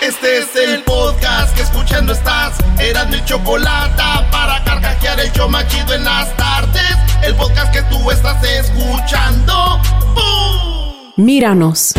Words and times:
Este 0.00 0.38
es 0.38 0.56
el 0.56 0.82
podcast 0.82 1.54
que 1.54 1.62
escuchando 1.62 2.12
estás. 2.12 2.58
Eran 2.80 3.10
mi 3.10 3.24
chocolate 3.24 4.02
para 4.30 4.62
carcajear 4.64 5.20
el 5.20 5.32
yo 5.32 5.48
machido 5.48 5.94
en 5.94 6.04
las 6.04 6.36
tardes. 6.36 6.96
El 7.22 7.34
podcast 7.36 7.72
que 7.72 7.82
tú 7.82 8.10
estás 8.10 8.42
escuchando. 8.44 9.80
¡Bum! 10.14 11.12
Míranos. 11.16 11.94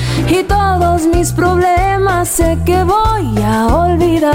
Y 0.29 0.43
todos 0.43 1.03
mis 1.07 1.31
problemas 1.31 2.27
sé 2.29 2.57
que 2.65 2.83
voy 2.83 3.41
a 3.43 3.67
olvidar. 3.67 4.33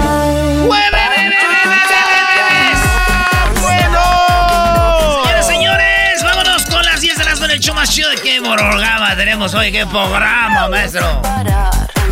Señoras, 4.15 5.47
señores, 5.47 6.23
vámonos 6.23 6.65
con 6.65 6.83
las 6.85 7.01
10 7.01 7.17
de 7.17 7.25
las 7.25 7.39
con 7.39 7.51
el 7.51 7.59
show 7.59 7.75
más 7.75 7.89
chido 7.93 8.09
de 8.09 8.15
que 8.17 8.39
programa 8.41 9.15
tenemos 9.15 9.53
hoy. 9.53 9.71
¿Qué 9.71 9.85
programa, 9.85 10.67
maestro? 10.69 11.21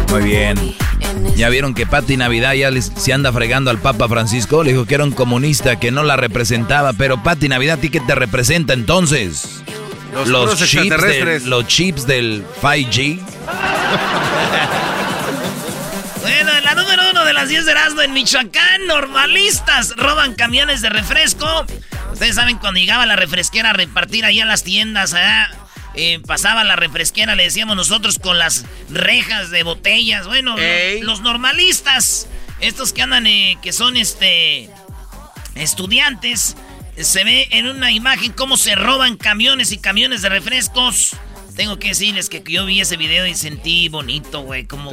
Muy 0.09 0.21
bien. 0.21 0.75
Ya 1.35 1.49
vieron 1.49 1.73
que 1.73 1.85
Pati 1.85 2.15
Navidad 2.17 2.53
ya 2.53 2.71
les- 2.71 2.91
se 2.95 3.11
anda 3.13 3.31
fregando 3.33 3.69
al 3.69 3.77
Papa 3.79 4.07
Francisco. 4.07 4.63
Le 4.63 4.71
dijo 4.71 4.85
que 4.85 4.95
era 4.95 5.03
un 5.03 5.11
comunista, 5.11 5.77
que 5.77 5.91
no 5.91 6.03
la 6.03 6.15
representaba. 6.15 6.93
Pero 6.93 7.21
Pati 7.23 7.49
Navidad, 7.49 7.77
¿a 7.77 7.81
ti 7.81 7.89
qué 7.89 7.99
te 7.99 8.15
representa 8.15 8.73
entonces? 8.73 9.61
Los 10.15 10.29
puros 10.29 10.59
chips, 10.59 10.73
extraterrestres. 10.75 11.41
del, 11.43 11.49
los 11.49 11.67
chips 11.67 12.07
del 12.07 12.45
5G. 12.61 13.19
Bueno, 16.21 16.51
en 16.57 16.63
la 16.63 16.73
número 16.73 17.09
uno 17.11 17.25
de 17.25 17.33
las 17.33 17.49
10 17.49 17.65
de 17.65 17.71
Erasmo 17.71 18.01
en 18.01 18.13
Michoacán, 18.13 18.87
normalistas 18.87 19.93
roban 19.95 20.33
camiones 20.35 20.81
de 20.81 20.89
refresco. 20.89 21.45
Ustedes 22.13 22.35
saben 22.35 22.57
cuando 22.57 22.79
llegaba 22.79 23.05
la 23.05 23.15
refresquera 23.15 23.71
a 23.71 23.73
repartir 23.73 24.25
ahí 24.25 24.39
a 24.39 24.45
las 24.45 24.63
tiendas, 24.63 25.13
allá, 25.13 25.49
eh, 25.93 26.19
pasaba 26.25 26.63
la 26.63 26.75
refresquera, 26.75 27.35
le 27.35 27.43
decíamos 27.43 27.75
nosotros 27.75 28.17
con 28.17 28.39
las 28.39 28.65
rejas 28.89 29.51
de 29.51 29.63
botellas. 29.63 30.25
Bueno, 30.25 30.57
Ey. 30.57 31.01
los 31.01 31.21
normalistas, 31.21 32.27
estos 32.59 32.91
que 32.93 33.01
andan, 33.01 33.27
eh, 33.27 33.57
que 33.61 33.71
son 33.71 33.97
este 33.97 34.69
estudiantes, 35.55 36.55
se 36.99 37.23
ve 37.23 37.47
en 37.51 37.67
una 37.67 37.91
imagen 37.91 38.31
cómo 38.31 38.57
se 38.57 38.75
roban 38.75 39.17
camiones 39.17 39.71
y 39.71 39.77
camiones 39.77 40.21
de 40.21 40.29
refrescos. 40.29 41.15
Tengo 41.55 41.79
que 41.79 41.89
decirles 41.89 42.29
que 42.29 42.43
yo 42.45 42.65
vi 42.65 42.81
ese 42.81 42.97
video 42.97 43.25
y 43.25 43.35
sentí 43.35 43.89
bonito, 43.89 44.41
güey, 44.41 44.65
como... 44.65 44.91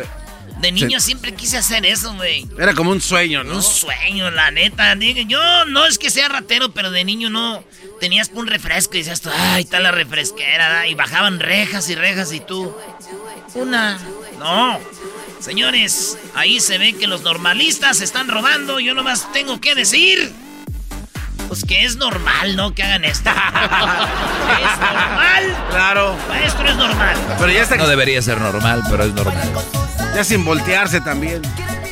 De 0.60 0.70
niño 0.70 1.00
siempre 1.00 1.34
quise 1.34 1.56
hacer 1.56 1.84
eso, 1.84 2.14
güey. 2.14 2.46
Era 2.58 2.74
como 2.74 2.92
un 2.92 3.00
sueño, 3.00 3.42
¿no? 3.42 3.56
Un 3.56 3.62
sueño, 3.62 4.30
la 4.30 4.52
neta. 4.52 4.94
Yo 5.26 5.64
no 5.64 5.86
es 5.86 5.98
que 5.98 6.10
sea 6.10 6.28
ratero, 6.28 6.72
pero 6.72 6.92
de 6.92 7.04
niño 7.04 7.30
no. 7.30 7.64
Tenías 7.98 8.30
un 8.32 8.46
refresco 8.46 8.94
y 8.94 8.98
decías 8.98 9.20
tú, 9.20 9.30
ay, 9.34 9.64
está 9.64 9.80
la 9.80 9.90
refresquera. 9.90 10.86
Y 10.86 10.94
bajaban 10.94 11.40
rejas 11.40 11.88
y 11.90 11.96
rejas 11.96 12.32
y 12.32 12.38
tú. 12.40 12.76
Una. 13.54 13.98
No. 14.38 14.78
Señores, 15.40 16.19
ahí 16.34 16.60
se 16.60 16.78
ve 16.78 16.92
que 16.92 17.08
los 17.08 17.22
normalistas 17.22 18.00
están 18.00 18.28
robando. 18.28 18.78
Yo 18.78 18.94
nomás 18.94 19.32
tengo 19.32 19.60
que 19.60 19.74
decir. 19.74 20.32
Pues 21.52 21.66
que 21.66 21.84
es 21.84 21.96
normal, 21.96 22.56
¿no? 22.56 22.74
Que 22.74 22.82
hagan 22.82 23.04
esto. 23.04 23.28
es 23.30 24.80
normal. 24.80 25.56
Claro. 25.68 26.16
Maestro, 26.26 26.66
es 26.66 26.76
normal. 26.76 27.14
Pero 27.38 27.52
ya 27.52 27.60
está 27.60 27.76
No 27.76 27.86
debería 27.86 28.22
ser 28.22 28.40
normal, 28.40 28.82
pero 28.88 29.04
es 29.04 29.12
normal. 29.12 29.52
ya 30.14 30.25
sin 30.25 30.46
voltearse 30.46 31.02
también. 31.02 31.43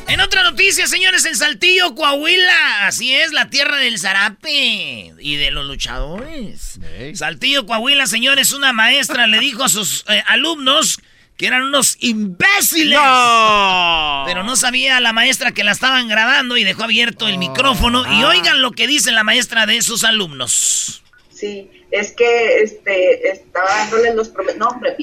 En 0.09 0.19
otra 0.23 0.45
noticia, 0.45 0.87
señores, 0.87 1.27
en 1.27 1.37
Saltillo, 1.37 1.95
Coahuila. 1.95 2.87
Así 2.87 3.12
es, 3.15 3.33
la 3.33 3.51
tierra 3.51 3.77
del 3.77 3.99
zarape 3.99 5.12
y 5.19 5.37
de 5.37 5.51
los 5.51 5.67
luchadores. 5.67 6.81
Saltillo, 7.12 7.67
Coahuila, 7.67 8.07
señores, 8.07 8.55
una 8.55 8.73
maestra 8.73 9.27
le 9.27 9.41
dijo 9.41 9.65
a 9.65 9.69
sus 9.69 10.07
eh, 10.09 10.25
alumnos 10.27 11.03
que 11.41 11.47
eran 11.47 11.63
unos 11.63 11.97
imbéciles. 12.01 12.99
¡No! 12.99 14.25
Pero 14.27 14.45
no 14.45 14.57
sabía 14.57 15.01
la 15.01 15.15
maestra 15.15 15.53
que 15.53 15.65
la 15.65 15.73
estaban 15.73 16.07
grabando 16.07 16.59
y 16.59 16.65
dejó 16.65 16.85
abierto 16.85 17.29
el 17.29 17.39
micrófono. 17.39 18.05
Y 18.13 18.25
oigan 18.25 18.61
lo 18.61 18.73
que 18.73 18.87
dice 18.87 19.11
la 19.11 19.25
maestra 19.25 19.65
de 19.65 19.81
sus 19.81 20.05
alumnos. 20.05 21.03
Sí, 21.31 21.71
es 21.91 22.13
que 22.13 22.61
este 22.63 23.31
estaba 23.31 23.71
dándoles 23.75 24.15
los 24.17 24.29
prometidos. 24.29 24.59
No, 24.61 24.69
hombre, 24.69 24.93
p 24.93 25.03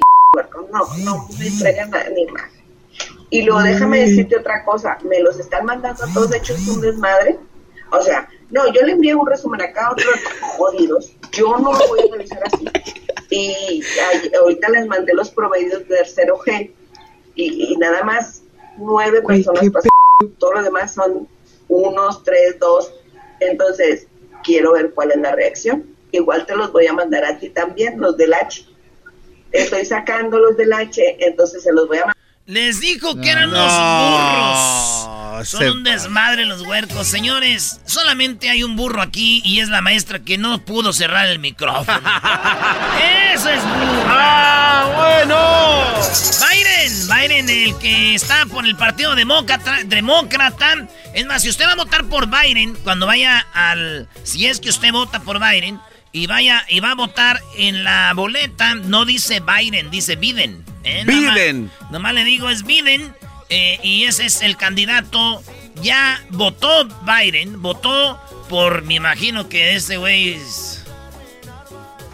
no, 0.72 0.98
no 1.00 1.28
me 1.40 1.48
entregan 1.48 1.90
la- 1.90 2.08
ni 2.10 2.22
imagen. 2.22 2.62
Y 3.32 3.42
luego 3.42 3.64
déjame 3.64 4.02
decirte 4.02 4.38
otra 4.38 4.64
cosa, 4.64 4.96
me 5.10 5.20
los 5.22 5.40
están 5.40 5.66
mandando 5.66 6.04
a 6.04 6.14
todos 6.14 6.32
hechos 6.36 6.60
un 6.68 6.82
desmadre. 6.82 7.40
O 7.90 8.00
sea, 8.04 8.30
no, 8.52 8.72
yo 8.72 8.82
le 8.84 8.92
envié 8.92 9.16
un 9.16 9.26
resumen 9.26 9.60
acá 9.64 9.88
a 9.88 9.92
otros 9.94 10.14
jodidos. 10.42 11.14
Yo 11.34 11.58
no 11.58 11.74
lo 11.74 11.88
voy 11.88 12.00
a 12.00 12.16
revisar 12.16 12.42
así. 12.46 12.66
Y 13.30 13.84
ahorita 14.40 14.70
les 14.70 14.88
mandé 14.88 15.14
los 15.14 15.30
proveídos 15.32 15.88
de 15.88 15.98
tercero 15.98 16.38
G. 16.40 16.72
y, 17.36 17.74
y 17.74 17.78
nada 17.78 18.04
más 18.04 18.44
nueve 18.78 19.22
personas 19.22 19.64
pasaron. 19.70 20.36
Todo 20.40 20.54
lo 20.54 20.64
demás 20.64 20.94
son 20.94 21.28
unos, 21.68 22.24
tres, 22.24 22.58
dos. 22.60 22.94
Entonces, 23.40 24.08
quiero 24.44 24.74
ver 24.74 24.92
cuál 24.94 25.12
es 25.12 25.18
la 25.18 25.36
reacción. 25.36 25.86
Igual 26.12 26.46
te 26.46 26.56
los 26.56 26.72
voy 26.72 26.88
a 26.88 26.94
mandar 26.94 27.26
a 27.26 27.38
ti 27.38 27.50
también, 27.50 28.00
los 28.00 28.18
del 28.18 28.34
H. 28.34 28.66
Estoy 29.52 29.86
sacando 29.86 30.40
los 30.40 30.58
del 30.58 30.74
H, 30.74 31.18
entonces 31.20 31.64
se 31.64 31.72
los 31.72 31.88
voy 31.88 31.98
a 31.98 32.02
mandar. 32.02 32.17
Les 32.48 32.80
dijo 32.80 33.20
que 33.20 33.30
eran 33.30 33.50
unos 33.50 33.74
burros. 33.74 35.50
Son 35.50 35.68
un 35.70 35.84
desmadre 35.84 36.46
los 36.46 36.62
huercos. 36.62 37.06
Señores, 37.06 37.82
solamente 37.86 38.50
hay 38.50 38.64
un 38.64 38.78
burro 38.78 39.02
aquí 39.02 39.42
y 39.44 39.60
es 39.60 39.68
la 39.68 39.82
maestra 39.82 40.20
que 40.20 40.38
no 40.38 40.64
pudo 40.64 40.94
cerrar 40.94 41.28
el 41.28 41.40
micrófono. 41.40 42.00
¡Eso 43.34 43.50
es 43.50 43.62
burro! 43.62 44.06
¡Ah, 44.08 44.94
bueno! 44.96 45.94
Biden, 46.50 47.08
Biden, 47.10 47.50
el 47.50 47.78
que 47.80 48.16
está 48.16 48.46
por 48.46 48.66
el 48.66 48.78
Partido 48.78 49.14
Demócrata, 49.14 49.80
Demócrata. 49.86 50.88
Es 51.14 51.26
más, 51.26 51.42
si 51.42 51.50
usted 51.50 51.66
va 51.66 51.74
a 51.74 51.76
votar 51.76 52.06
por 52.06 52.28
Biden, 52.28 52.76
cuando 52.76 53.08
vaya 53.08 53.46
al... 53.54 54.08
Si 54.24 54.48
es 54.48 54.62
que 54.62 54.70
usted 54.70 54.94
vota 54.94 55.20
por 55.20 55.42
Biden 55.42 55.82
y 56.12 56.28
vaya 56.28 56.66
y 56.70 56.80
va 56.80 56.92
a 56.92 56.96
votar 56.96 57.40
en 57.58 57.84
la 57.84 58.12
boleta, 58.16 58.76
no 58.76 59.06
dice 59.06 59.42
Biden, 59.42 59.90
dice 59.92 60.16
Biden. 60.16 60.64
¿eh? 60.84 61.04
Biden. 61.06 61.72
Nomás 61.92 62.14
le 62.14 62.24
digo 62.24 62.50
es 62.50 62.64
Biden 62.64 63.14
eh, 63.50 63.80
y 63.84 64.04
ese 64.04 64.26
es 64.26 64.42
el 64.42 64.58
candidato. 64.58 65.42
Ya 65.82 66.22
votó 66.32 66.88
Biden, 67.06 67.62
votó 67.62 68.20
por, 68.50 68.82
me 68.84 68.96
imagino 68.96 69.48
que 69.48 69.76
ese 69.76 69.98
güey 69.98 70.30
es- 70.34 70.84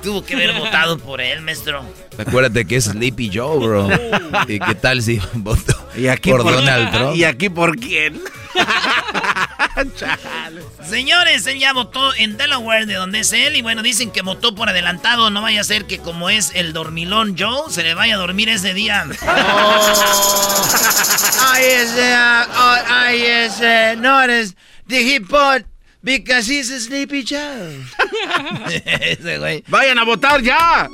tuvo 0.02 0.24
que 0.26 0.34
haber 0.34 0.54
votado 0.54 0.98
por 0.98 1.22
él, 1.22 1.42
maestro. 1.42 1.86
Acuérdate 2.18 2.66
que 2.66 2.76
es 2.76 2.86
Sleepy 2.86 3.32
Joe, 3.34 3.58
bro. 3.58 3.90
¿Y 4.48 4.60
qué 4.60 4.76
tal 4.76 5.02
si 5.02 5.20
votó 5.34 5.74
¿Y 5.96 6.08
aquí 6.08 6.30
por, 6.30 6.44
por, 6.44 6.54
Donald 6.54 6.92
Trump? 6.92 7.16
¿Y 7.16 7.24
aquí 7.24 7.50
por 7.50 7.78
quién? 7.78 8.22
Señores, 10.88 11.48
él 11.48 11.60
ya 11.60 11.74
votó 11.74 12.14
en 12.16 12.38
Delaware, 12.38 12.86
de 12.86 12.96
donde 12.96 13.20
es 13.20 13.34
él, 13.34 13.56
y 13.56 13.62
bueno, 13.62 13.82
dicen 13.82 14.12
que 14.12 14.22
votó 14.22 14.54
por 14.56 14.70
adelantado. 14.70 15.30
No 15.30 15.42
vaya 15.42 15.62
a 15.62 15.64
ser 15.64 15.86
que 15.86 16.00
como 16.00 16.30
es 16.30 16.52
el 16.56 16.74
dormilón 16.74 17.36
Joe, 17.38 17.72
se 17.72 17.84
le 17.84 17.94
vaya 17.94 18.16
a 18.16 18.18
dormir 18.18 18.50
ese 18.50 18.74
día. 18.74 19.06
I 21.46 21.62
is 21.62 21.92
uh, 21.92 22.46
oh, 22.56 22.78
I 22.88 23.16
is 23.16 23.60
uh, 23.60 23.96
noticed 24.00 24.58
the 24.88 24.98
hip 24.98 25.32
hop 25.32 25.64
because 26.04 26.48
he's 26.52 26.72
a 26.72 26.80
sleepy 26.80 27.24
Joe. 27.24 27.84
ese 29.02 29.38
güey. 29.40 29.64
¡Vayan 29.68 29.98
a 29.98 30.04
votar 30.04 30.42
ya! 30.42 30.90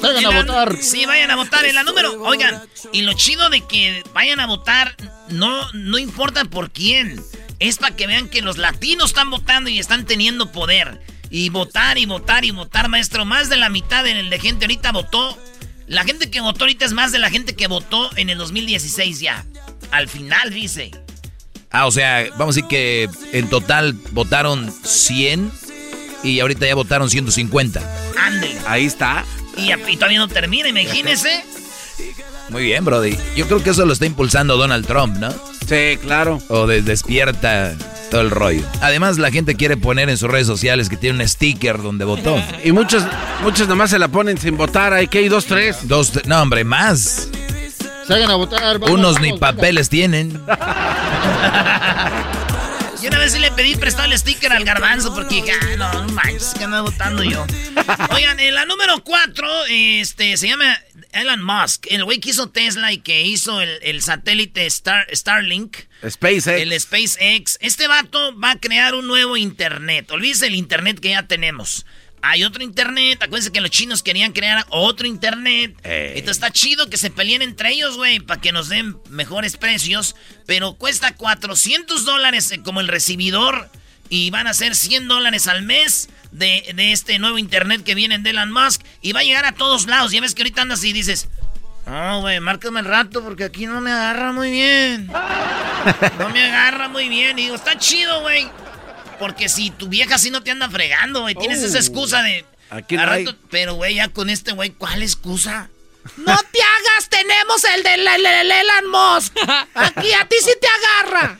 Vayan 0.00 0.26
a 0.26 0.42
votar. 0.42 0.76
Sí, 0.80 1.06
vayan 1.06 1.30
a 1.30 1.36
votar. 1.36 1.64
En 1.64 1.74
la 1.74 1.82
número, 1.82 2.22
oigan, 2.22 2.62
y 2.92 3.02
lo 3.02 3.12
chido 3.14 3.48
de 3.50 3.62
que 3.62 4.02
vayan 4.12 4.40
a 4.40 4.46
votar, 4.46 4.96
no, 5.30 5.70
no 5.72 5.98
importa 5.98 6.44
por 6.44 6.70
quién. 6.70 7.22
Es 7.58 7.78
para 7.78 7.96
que 7.96 8.06
vean 8.06 8.28
que 8.28 8.42
los 8.42 8.58
latinos 8.58 9.10
están 9.10 9.30
votando 9.30 9.70
y 9.70 9.78
están 9.78 10.06
teniendo 10.06 10.52
poder. 10.52 11.00
Y 11.30 11.48
votar 11.48 11.98
y 11.98 12.06
votar 12.06 12.44
y 12.44 12.50
votar, 12.50 12.88
maestro. 12.88 13.24
Más 13.24 13.48
de 13.48 13.56
la 13.56 13.68
mitad 13.68 14.04
de, 14.04 14.14
de 14.22 14.38
gente 14.38 14.66
ahorita 14.66 14.92
votó. 14.92 15.38
La 15.86 16.04
gente 16.04 16.30
que 16.30 16.40
votó 16.40 16.64
ahorita 16.64 16.84
es 16.84 16.92
más 16.92 17.12
de 17.12 17.18
la 17.18 17.30
gente 17.30 17.54
que 17.54 17.66
votó 17.66 18.10
en 18.16 18.30
el 18.30 18.38
2016 18.38 19.20
ya. 19.20 19.44
Al 19.90 20.08
final, 20.08 20.50
dice. 20.50 20.90
Ah, 21.70 21.86
o 21.86 21.90
sea, 21.90 22.26
vamos 22.38 22.54
a 22.54 22.56
decir 22.56 22.68
que 22.68 23.08
en 23.32 23.50
total 23.50 23.94
votaron 24.12 24.72
100 24.84 25.50
y 26.22 26.40
ahorita 26.40 26.66
ya 26.66 26.74
votaron 26.74 27.10
150. 27.10 27.82
Ándele. 28.16 28.58
Ahí 28.66 28.84
está. 28.86 29.24
Y, 29.56 29.72
y 29.72 29.96
todavía 29.96 30.18
no 30.18 30.28
termina, 30.28 30.68
imagínese. 30.68 31.44
Muy 32.50 32.62
bien, 32.64 32.84
Brody. 32.84 33.16
Yo 33.36 33.46
creo 33.46 33.62
que 33.62 33.70
eso 33.70 33.84
lo 33.86 33.92
está 33.92 34.06
impulsando 34.06 34.56
Donald 34.56 34.86
Trump, 34.86 35.16
¿no? 35.18 35.30
Sí, 35.66 35.96
claro. 36.02 36.38
O 36.48 36.66
de- 36.66 36.82
despierta 36.82 37.74
todo 38.10 38.20
el 38.20 38.30
rollo. 38.30 38.62
Además, 38.82 39.16
la 39.18 39.30
gente 39.30 39.54
quiere 39.54 39.76
poner 39.76 40.08
en 40.10 40.18
sus 40.18 40.30
redes 40.30 40.46
sociales 40.46 40.88
que 40.88 40.96
tiene 40.96 41.22
un 41.22 41.28
sticker 41.28 41.82
donde 41.82 42.04
votó. 42.04 42.40
Y 42.62 42.72
muchos, 42.72 43.02
muchos 43.42 43.66
nomás 43.66 43.90
se 43.90 43.98
la 43.98 44.08
ponen 44.08 44.36
sin 44.38 44.56
votar. 44.56 44.92
Hay 44.92 45.08
que 45.08 45.22
ir 45.22 45.30
dos, 45.30 45.46
tres. 45.46 45.78
Dos, 45.88 46.12
no, 46.26 46.40
hombre, 46.42 46.64
más. 46.64 47.28
Salgan 48.06 48.30
a 48.30 48.34
votar. 48.34 48.78
vamos, 48.78 48.90
Unos 48.90 49.14
vamos, 49.14 49.20
ni 49.22 49.28
venga. 49.32 49.40
papeles 49.40 49.88
tienen. 49.88 50.38
Y 53.04 53.06
una 53.06 53.18
vez 53.18 53.32
sí 53.32 53.38
le 53.38 53.50
pedí 53.50 53.76
prestado 53.76 54.10
el 54.10 54.18
sticker 54.18 54.50
al 54.50 54.64
garbanzo 54.64 55.14
porque 55.14 55.34
dije, 55.34 55.52
ah, 55.52 55.76
no, 55.76 56.04
no 56.04 56.12
manches, 56.14 56.54
que 56.56 56.64
ando 56.64 56.84
votando 56.84 57.22
yo. 57.22 57.44
Oigan, 58.14 58.40
en 58.40 58.54
la 58.54 58.64
número 58.64 59.04
4, 59.04 59.66
este, 59.68 60.38
se 60.38 60.48
llama 60.48 60.80
Elon 61.12 61.42
Musk, 61.42 61.84
el 61.90 62.02
güey 62.04 62.18
que 62.18 62.30
hizo 62.30 62.48
Tesla 62.48 62.92
y 62.92 62.98
que 62.98 63.20
hizo 63.20 63.60
el, 63.60 63.78
el 63.82 64.00
satélite 64.00 64.64
Star, 64.64 65.06
Starlink. 65.14 65.76
SpaceX. 66.08 66.46
El 66.46 66.80
SpaceX. 66.80 67.58
Este 67.60 67.88
vato 67.88 68.38
va 68.40 68.52
a 68.52 68.58
crear 68.58 68.94
un 68.94 69.06
nuevo 69.06 69.36
internet. 69.36 70.10
Olvídese 70.10 70.46
el 70.46 70.54
internet 70.54 70.98
que 70.98 71.10
ya 71.10 71.24
tenemos. 71.24 71.84
Hay 72.26 72.42
otro 72.42 72.64
internet. 72.64 73.22
Acuérdense 73.22 73.52
que 73.52 73.60
los 73.60 73.70
chinos 73.70 74.02
querían 74.02 74.32
crear 74.32 74.64
otro 74.70 75.06
internet. 75.06 75.76
Ey. 75.84 76.18
Entonces 76.18 76.38
está 76.38 76.50
chido 76.50 76.88
que 76.88 76.96
se 76.96 77.10
peleen 77.10 77.42
entre 77.42 77.72
ellos, 77.72 77.96
güey, 77.98 78.18
para 78.18 78.40
que 78.40 78.50
nos 78.50 78.70
den 78.70 78.96
mejores 79.10 79.58
precios. 79.58 80.16
Pero 80.46 80.72
cuesta 80.76 81.14
400 81.14 82.06
dólares 82.06 82.50
eh, 82.50 82.62
como 82.62 82.80
el 82.80 82.88
recibidor. 82.88 83.68
Y 84.08 84.30
van 84.30 84.46
a 84.46 84.54
ser 84.54 84.74
100 84.74 85.06
dólares 85.06 85.48
al 85.48 85.62
mes 85.64 86.08
de, 86.32 86.72
de 86.74 86.92
este 86.92 87.18
nuevo 87.18 87.36
internet 87.36 87.82
que 87.84 87.94
viene 87.94 88.18
de 88.18 88.30
Elon 88.30 88.52
Musk. 88.52 88.80
Y 89.02 89.12
va 89.12 89.20
a 89.20 89.24
llegar 89.24 89.44
a 89.44 89.52
todos 89.52 89.86
lados. 89.86 90.10
Ya 90.10 90.22
ves 90.22 90.34
que 90.34 90.42
ahorita 90.42 90.62
andas 90.62 90.82
y 90.82 90.94
dices... 90.94 91.28
No, 91.86 92.22
güey, 92.22 92.40
márcame 92.40 92.80
el 92.80 92.86
rato 92.86 93.22
porque 93.22 93.44
aquí 93.44 93.66
no 93.66 93.82
me 93.82 93.92
agarra 93.92 94.32
muy 94.32 94.50
bien. 94.50 95.10
No 96.18 96.30
me 96.30 96.42
agarra 96.42 96.88
muy 96.88 97.10
bien. 97.10 97.38
Y 97.38 97.42
digo, 97.42 97.56
está 97.56 97.76
chido, 97.76 98.22
güey. 98.22 98.48
Porque 99.18 99.48
si 99.48 99.70
tu 99.70 99.88
vieja 99.88 100.16
así 100.16 100.30
no 100.30 100.42
te 100.42 100.50
anda 100.50 100.68
fregando, 100.68 101.22
güey. 101.22 101.34
Tienes 101.34 101.62
esa 101.62 101.78
excusa 101.78 102.22
de. 102.22 102.44
Aquí 102.70 102.96
"Al 102.96 103.06
no 103.06 103.12
hay". 103.12 103.36
Pero, 103.50 103.74
güey, 103.74 103.94
ya 103.96 104.08
con 104.08 104.30
este 104.30 104.52
güey, 104.52 104.70
¿cuál 104.70 105.02
excusa? 105.02 105.68
¡No 106.18 106.36
te 106.36 106.58
hagas! 106.60 107.08
¡Tenemos 107.08 107.64
el 107.64 107.82
de 107.82 107.96
la- 107.96 108.18
la- 108.18 108.44
la- 108.44 108.60
Elon 108.60 108.90
Musk! 108.90 109.32
¡Aquí 109.74 110.12
a 110.12 110.26
ti 110.28 110.36
sí 110.44 110.50
te 110.60 110.66
agarra! 110.68 111.38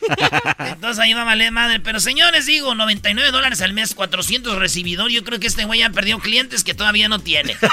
Entonces 0.70 0.98
ahí 1.02 1.12
va 1.12 1.20
a 1.22 1.24
valer 1.24 1.50
madre. 1.52 1.80
Pero 1.80 2.00
señores, 2.00 2.46
digo, 2.46 2.74
99 2.74 3.30
dólares 3.30 3.60
al 3.60 3.74
mes, 3.74 3.94
400 3.94 4.56
recibidor. 4.58 5.10
Yo 5.10 5.22
creo 5.22 5.38
que 5.38 5.48
este 5.48 5.64
güey 5.66 5.80
ya 5.80 5.90
perdió 5.90 6.18
clientes 6.18 6.64
que 6.64 6.72
todavía 6.72 7.08
no 7.08 7.18
tiene. 7.18 7.56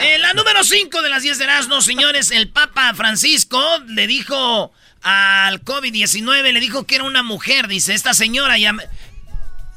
Eh, 0.00 0.18
la 0.18 0.32
número 0.34 0.62
5 0.62 1.02
de 1.02 1.08
las 1.08 1.22
10 1.22 1.38
de 1.38 1.44
Erasmus, 1.44 1.84
señores, 1.84 2.30
el 2.30 2.48
Papa 2.48 2.92
Francisco 2.94 3.60
le 3.88 4.06
dijo 4.06 4.72
al 5.02 5.64
COVID-19, 5.64 6.52
le 6.52 6.60
dijo 6.60 6.84
que 6.84 6.96
era 6.96 7.04
una 7.04 7.22
mujer. 7.22 7.68
Dice, 7.68 7.94
esta 7.94 8.14
señora 8.14 8.58
llama... 8.58 8.82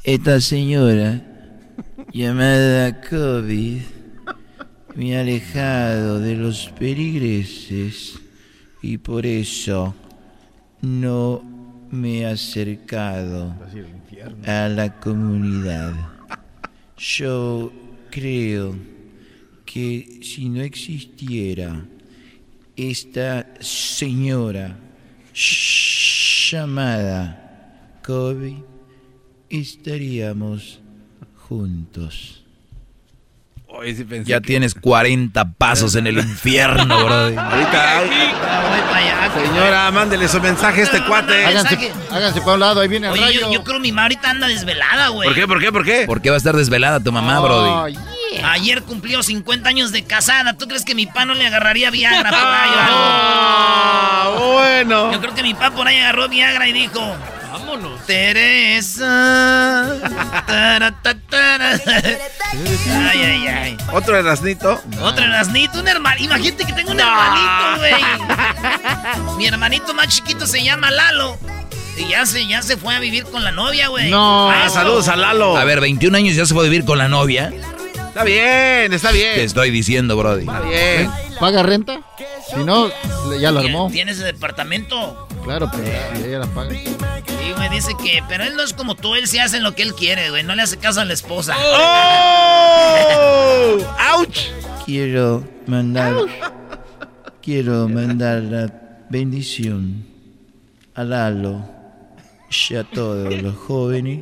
Esta 0.04 0.40
señora, 0.40 1.22
llamada 2.12 3.00
COVID, 3.02 3.82
me 4.96 5.16
ha 5.16 5.20
alejado 5.20 6.18
de 6.18 6.34
los 6.34 6.68
peligreses 6.78 8.18
y 8.82 8.98
por 8.98 9.24
eso 9.26 9.94
no 10.80 11.42
me 11.90 12.26
ha 12.26 12.30
acercado 12.30 13.54
a 14.44 14.68
la 14.68 14.98
comunidad. 14.98 15.94
Yo 16.96 17.72
creo 18.10 18.76
que 19.64 20.20
si 20.22 20.48
no 20.48 20.62
existiera 20.62 21.84
esta 22.76 23.46
señora 23.60 24.76
llamada 25.34 27.38
COVID, 28.04 28.56
estaríamos 29.48 30.80
juntos. 31.48 32.38
Hoy 33.74 33.94
sí 33.96 34.04
pensé 34.04 34.28
Ya 34.30 34.40
que- 34.40 34.48
tienes 34.48 34.74
40 34.74 35.52
pasos 35.54 35.94
en 35.94 36.06
el 36.06 36.18
infierno, 36.18 36.84
Brody. 37.04 37.36
Ahorita, 37.36 38.02
Ah, 39.24 39.30
señora, 39.34 39.90
mándele 39.92 40.28
su 40.28 40.40
mensaje 40.40 40.80
a 40.82 40.84
este 40.84 41.02
cuate. 41.04 41.44
Háganse, 41.46 41.92
háganse 42.10 42.40
para 42.40 42.54
un 42.54 42.60
lado, 42.60 42.80
ahí 42.80 42.88
viene 42.88 43.06
el 43.06 43.12
Oye, 43.14 43.22
rayo. 43.22 43.40
yo, 43.42 43.52
yo 43.52 43.64
creo 43.64 43.78
mi 43.80 43.92
mamá 43.92 44.02
ahorita 44.02 44.30
anda 44.30 44.48
desvelada, 44.48 45.08
güey. 45.08 45.28
¿Por 45.28 45.34
qué, 45.34 45.46
por 45.46 45.60
qué, 45.60 45.72
por 45.72 45.84
qué? 45.84 46.04
¿Por 46.06 46.20
qué 46.20 46.30
va 46.30 46.36
a 46.36 46.38
estar 46.38 46.54
desvelada 46.56 47.00
tu 47.00 47.12
mamá, 47.12 47.40
Brody? 47.40 47.96
Ay, 48.38 48.62
Ayer 48.62 48.82
cumplió 48.82 49.22
50 49.22 49.68
años 49.68 49.92
de 49.92 50.04
casada. 50.04 50.56
¿Tú 50.56 50.66
crees 50.66 50.84
que 50.84 50.94
mi 50.94 51.06
papá 51.06 51.24
no 51.24 51.34
le 51.34 51.46
agarraría 51.46 51.90
Viagra 51.90 52.30
por 52.30 52.38
ahí 52.38 52.70
o 52.70 52.78
algo? 52.78 52.96
Ah, 52.96 54.30
bueno. 54.38 55.12
Yo 55.12 55.20
creo 55.20 55.34
que 55.34 55.42
mi 55.42 55.54
papá 55.54 55.72
por 55.72 55.86
ahí 55.88 55.98
agarró 55.98 56.28
Viagra 56.28 56.68
y 56.68 56.72
dijo... 56.72 57.16
Vámonos. 57.52 58.06
Teresa. 58.06 59.94
Tara, 60.46 60.90
ta, 61.02 61.14
tara. 61.28 61.78
Ay, 61.86 63.20
ay, 63.22 63.46
ay. 63.46 63.76
Otro 63.92 64.16
erasnito. 64.16 64.80
Otro 65.02 65.24
hermanito, 65.24 65.80
un 65.80 65.88
hermano. 65.88 66.16
Imagínate 66.18 66.64
que 66.64 66.72
tengo 66.72 66.92
un 66.92 67.00
hermanito, 67.00 67.78
güey. 67.78 67.94
Mi 69.36 69.46
hermanito 69.46 69.92
más 69.94 70.08
chiquito 70.08 70.46
se 70.46 70.62
llama 70.62 70.90
Lalo. 70.90 71.38
Y 71.98 72.08
ya 72.08 72.24
se, 72.24 72.46
ya 72.46 72.62
se 72.62 72.76
fue 72.78 72.94
a 72.94 72.98
vivir 72.98 73.24
con 73.24 73.44
la 73.44 73.52
novia, 73.52 73.88
güey. 73.88 74.10
No. 74.10 74.50
Ah, 74.50 74.68
saludos 74.70 75.08
a 75.08 75.16
Lalo. 75.16 75.56
A 75.56 75.64
ver, 75.64 75.80
21 75.80 76.16
años 76.16 76.34
ya 76.34 76.46
se 76.46 76.54
fue 76.54 76.64
a 76.64 76.68
vivir 76.68 76.84
con 76.86 76.96
la 76.98 77.08
novia. 77.08 77.52
Está 78.12 78.24
bien, 78.24 78.92
está 78.92 79.10
bien. 79.10 79.36
Te 79.36 79.44
estoy 79.44 79.70
diciendo, 79.70 80.18
Brody. 80.18 80.42
Está 80.42 80.60
bien. 80.60 81.10
¿Paga 81.40 81.62
renta? 81.62 82.02
Si 82.46 82.62
no, 82.62 82.90
ya 83.40 83.50
lo 83.50 83.60
armó. 83.60 83.88
¿Tienes 83.90 84.16
ese 84.18 84.26
departamento? 84.26 85.26
Claro, 85.44 85.70
pero 85.72 85.84
ya, 85.84 86.12
ya 86.18 86.38
la 86.40 86.46
paga. 86.46 86.74
Y 86.74 86.94
güey, 87.56 87.70
dice 87.70 87.92
que, 88.04 88.22
pero 88.28 88.44
él 88.44 88.54
no 88.54 88.64
es 88.64 88.74
como 88.74 88.96
tú, 88.96 89.14
él 89.14 89.26
sí 89.28 89.38
hace 89.38 89.60
lo 89.60 89.74
que 89.74 89.80
él 89.80 89.94
quiere, 89.94 90.28
güey, 90.28 90.42
no 90.42 90.54
le 90.54 90.60
hace 90.60 90.76
caso 90.76 91.00
a 91.00 91.06
la 91.06 91.14
esposa. 91.14 91.56
¡Oh! 91.58 91.78
¡Auch! 94.12 94.36
Quiero 94.84 95.42
mandar. 95.66 96.14
Quiero 97.40 97.88
mandar 97.88 98.42
la 98.42 98.70
bendición 99.08 100.04
a 100.94 101.02
Lalo 101.02 101.64
y 102.50 102.74
a 102.74 102.84
todos 102.84 103.40
los 103.40 103.56
jóvenes 103.56 104.20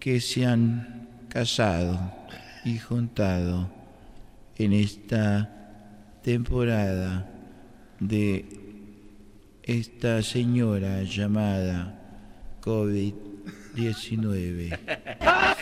que 0.00 0.22
se 0.22 0.46
han 0.46 1.06
casado 1.28 2.17
y 2.68 2.78
juntado 2.78 3.70
en 4.56 4.72
esta 4.74 5.48
temporada 6.22 7.26
de 8.00 8.44
esta 9.62 10.22
señora 10.22 11.02
llamada 11.02 11.94
COVID-19. 12.62 14.78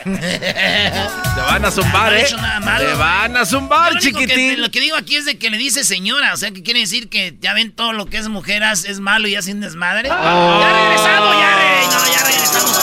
Te 0.07 1.41
van 1.41 1.65
a 1.65 1.71
zumbar, 1.71 2.13
¿eh? 2.13 2.25
Te 2.25 2.35
van 2.93 3.35
a 3.37 3.45
zumbar, 3.45 3.93
Lo 3.93 3.99
único 3.99 4.19
que- 4.19 4.25
chiquitín. 4.27 4.61
lo 4.61 4.69
que 4.71 4.79
digo 4.81 4.95
aquí 4.97 5.15
es 5.15 5.25
de 5.25 5.37
que 5.37 5.49
le 5.49 5.57
dice 5.57 5.83
señora, 5.83 6.33
o 6.33 6.37
sea, 6.37 6.51
que 6.51 6.63
quiere 6.63 6.79
decir 6.81 7.09
que 7.09 7.37
ya 7.41 7.53
ven 7.53 7.71
todo 7.71 7.93
lo 7.93 8.05
que 8.07 8.17
es 8.17 8.27
mujeres 8.29 8.85
es 8.85 8.99
malo 8.99 9.27
y 9.27 9.35
hacen 9.35 9.59
desmadre. 9.61 10.09
Oh. 10.11 10.59
Ya 10.61 10.83
regresamos, 10.83 11.35
ya, 11.39 11.55
re- 11.57 11.87
no, 11.87 12.05
ya 12.13 12.23
regresamos. 12.25 12.76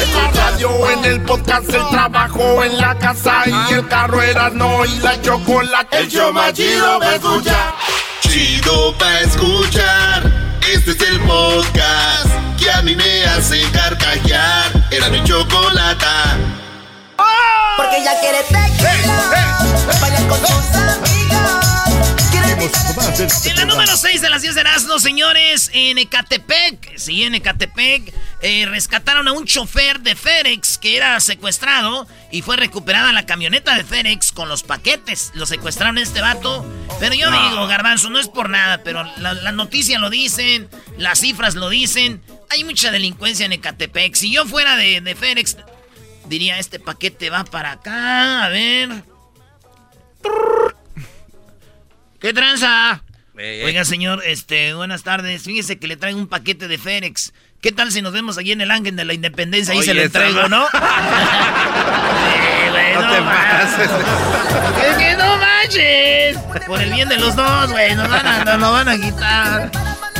En 0.00 0.14
la 0.14 0.30
radio, 0.30 0.90
en 0.90 1.04
el 1.04 1.20
podcast, 1.22 1.68
el 1.68 1.88
trabajo, 1.90 2.62
en 2.62 2.78
la 2.78 2.96
casa 2.98 3.42
y 3.46 3.74
el 3.74 3.88
carro 3.88 4.22
era 4.22 4.50
no 4.50 4.84
y 4.84 4.98
la 4.98 5.20
chocolate. 5.20 5.98
El 5.98 6.08
show 6.08 6.32
más 6.32 6.52
chido 6.52 6.98
para 6.98 7.14
escuchar. 7.16 7.74
Chido 8.20 8.94
para 8.98 9.20
escuchar. 9.20 10.32
Este 10.72 10.90
es 10.92 11.00
el 11.02 11.20
podcast 11.20 12.28
que 12.58 12.70
a 12.70 12.82
mí 12.82 12.94
me 12.94 13.24
hace 13.24 13.62
carcajear. 13.72 14.86
Era 14.90 15.08
mi 15.08 15.22
chocolate. 15.24 16.06
Porque 17.76 17.96
ella 17.98 18.12
quiere 18.20 18.42
tequila, 18.42 19.58
bailar 20.00 20.26
con 20.28 20.38
sus 20.40 20.76
amigas. 20.76 21.67
En 23.44 23.56
la 23.56 23.64
número 23.64 23.96
6 23.96 24.20
de 24.20 24.30
las 24.30 24.42
10 24.42 24.54
de 24.56 24.60
Erasmo, 24.62 24.98
señores, 24.98 25.70
en 25.72 25.98
Ecatepec, 25.98 26.96
sí, 26.98 27.22
en 27.22 27.34
Ecatepec, 27.36 28.12
eh, 28.42 28.66
rescataron 28.68 29.28
a 29.28 29.32
un 29.32 29.44
chofer 29.46 30.00
de 30.00 30.16
FedEx 30.16 30.78
que 30.78 30.96
era 30.96 31.20
secuestrado 31.20 32.06
y 32.32 32.42
fue 32.42 32.56
recuperada 32.56 33.12
la 33.12 33.26
camioneta 33.26 33.74
de 33.76 33.84
FedEx 33.84 34.32
con 34.32 34.48
los 34.48 34.62
paquetes. 34.64 35.30
Lo 35.34 35.46
secuestraron 35.46 35.98
a 35.98 36.02
este 36.02 36.20
vato. 36.20 36.66
Pero 36.98 37.14
yo 37.14 37.30
No. 37.30 37.48
digo, 37.50 37.66
Garbanzo, 37.68 38.10
no 38.10 38.18
es 38.18 38.28
por 38.28 38.50
nada, 38.50 38.82
pero 38.82 39.04
la, 39.18 39.34
la 39.34 39.52
noticia 39.52 39.98
lo 40.00 40.10
dicen, 40.10 40.68
las 40.96 41.20
cifras 41.20 41.54
lo 41.54 41.68
dicen. 41.68 42.22
Hay 42.50 42.64
mucha 42.64 42.90
delincuencia 42.90 43.46
en 43.46 43.52
Ecatepec. 43.52 44.14
Si 44.14 44.32
yo 44.32 44.46
fuera 44.46 44.74
de, 44.76 45.00
de 45.00 45.14
FedEx, 45.14 45.56
diría, 46.26 46.58
este 46.58 46.80
paquete 46.80 47.30
va 47.30 47.44
para 47.44 47.72
acá, 47.72 48.44
a 48.44 48.48
ver. 48.48 49.04
¿Qué 52.20 52.32
tranza? 52.32 53.02
Oiga, 53.36 53.84
señor, 53.84 54.22
este, 54.26 54.74
buenas 54.74 55.04
tardes. 55.04 55.44
Fíjese 55.44 55.78
que 55.78 55.86
le 55.86 55.96
traigo 55.96 56.18
un 56.18 56.26
paquete 56.26 56.66
de 56.66 56.76
FedEx. 56.76 57.32
¿Qué 57.60 57.70
tal 57.70 57.92
si 57.92 58.02
nos 58.02 58.12
vemos 58.12 58.36
allí 58.36 58.50
en 58.50 58.60
el 58.60 58.72
Ángel 58.72 58.96
de 58.96 59.04
la 59.04 59.14
Independencia? 59.14 59.72
Ahí 59.72 59.78
Oye, 59.78 59.86
se 59.86 59.94
lo 59.94 60.02
entrego, 60.02 60.48
¿no? 60.48 60.66
Sí, 62.28 62.70
güey, 62.70 62.94
No 62.94 63.12
te 63.12 63.22
pases. 63.22 63.90
Es 64.84 64.96
que 64.96 65.16
no 65.16 65.36
manches. 65.36 66.38
Por 66.66 66.82
el 66.82 66.92
bien 66.92 67.08
de 67.08 67.18
los 67.18 67.36
dos, 67.36 67.70
güey. 67.70 67.94
Nos 67.94 68.08
van 68.08 68.26
a, 68.26 68.56
nos 68.56 68.72
van 68.72 68.88
a 68.88 69.00
quitar. 69.00 69.70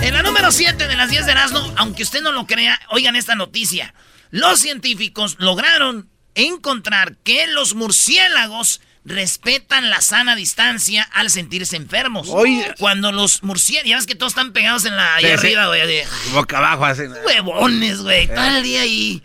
En 0.00 0.14
la 0.14 0.23
número 0.23 0.52
7 0.52 0.87
de 0.87 0.97
las 0.97 1.11
10 1.11 1.26
de 1.26 1.33
Erasmo, 1.33 1.73
aunque 1.76 2.05
usted 2.05 2.23
no 2.23 2.31
lo 2.31 2.47
crea, 2.47 2.81
oigan 2.90 3.17
esta 3.17 3.35
noticia. 3.35 3.95
Los 4.31 4.61
científicos 4.61 5.37
lograron 5.40 6.09
encontrar 6.37 7.17
que 7.25 7.49
los 7.49 7.75
murciélagos 7.75 8.81
respetan 9.09 9.91
la 9.91 10.00
sana 10.00 10.37
distancia 10.37 11.03
al 11.12 11.31
sentirse 11.31 11.77
enfermos. 11.77 12.29
Cuando 12.79 13.11
los 13.12 13.43
murciélagos, 13.43 13.88
ya 13.91 13.97
ves 13.97 14.07
que 14.07 14.15
todos 14.15 14.33
están 14.33 14.53
pegados 14.53 14.85
en 14.85 14.97
la 14.97 15.17
ahí 15.17 15.25
Sí, 15.25 15.31
arriba, 15.31 15.67
güey. 15.69 15.87
de- 15.87 16.07
Boca 16.33 16.59
abajo, 16.59 16.85
así. 16.85 17.03
Huevones, 17.27 18.03
güey. 18.03 18.27
Todo 18.29 18.45
el 18.57 18.62
día 18.62 18.83
ahí. 18.83 19.23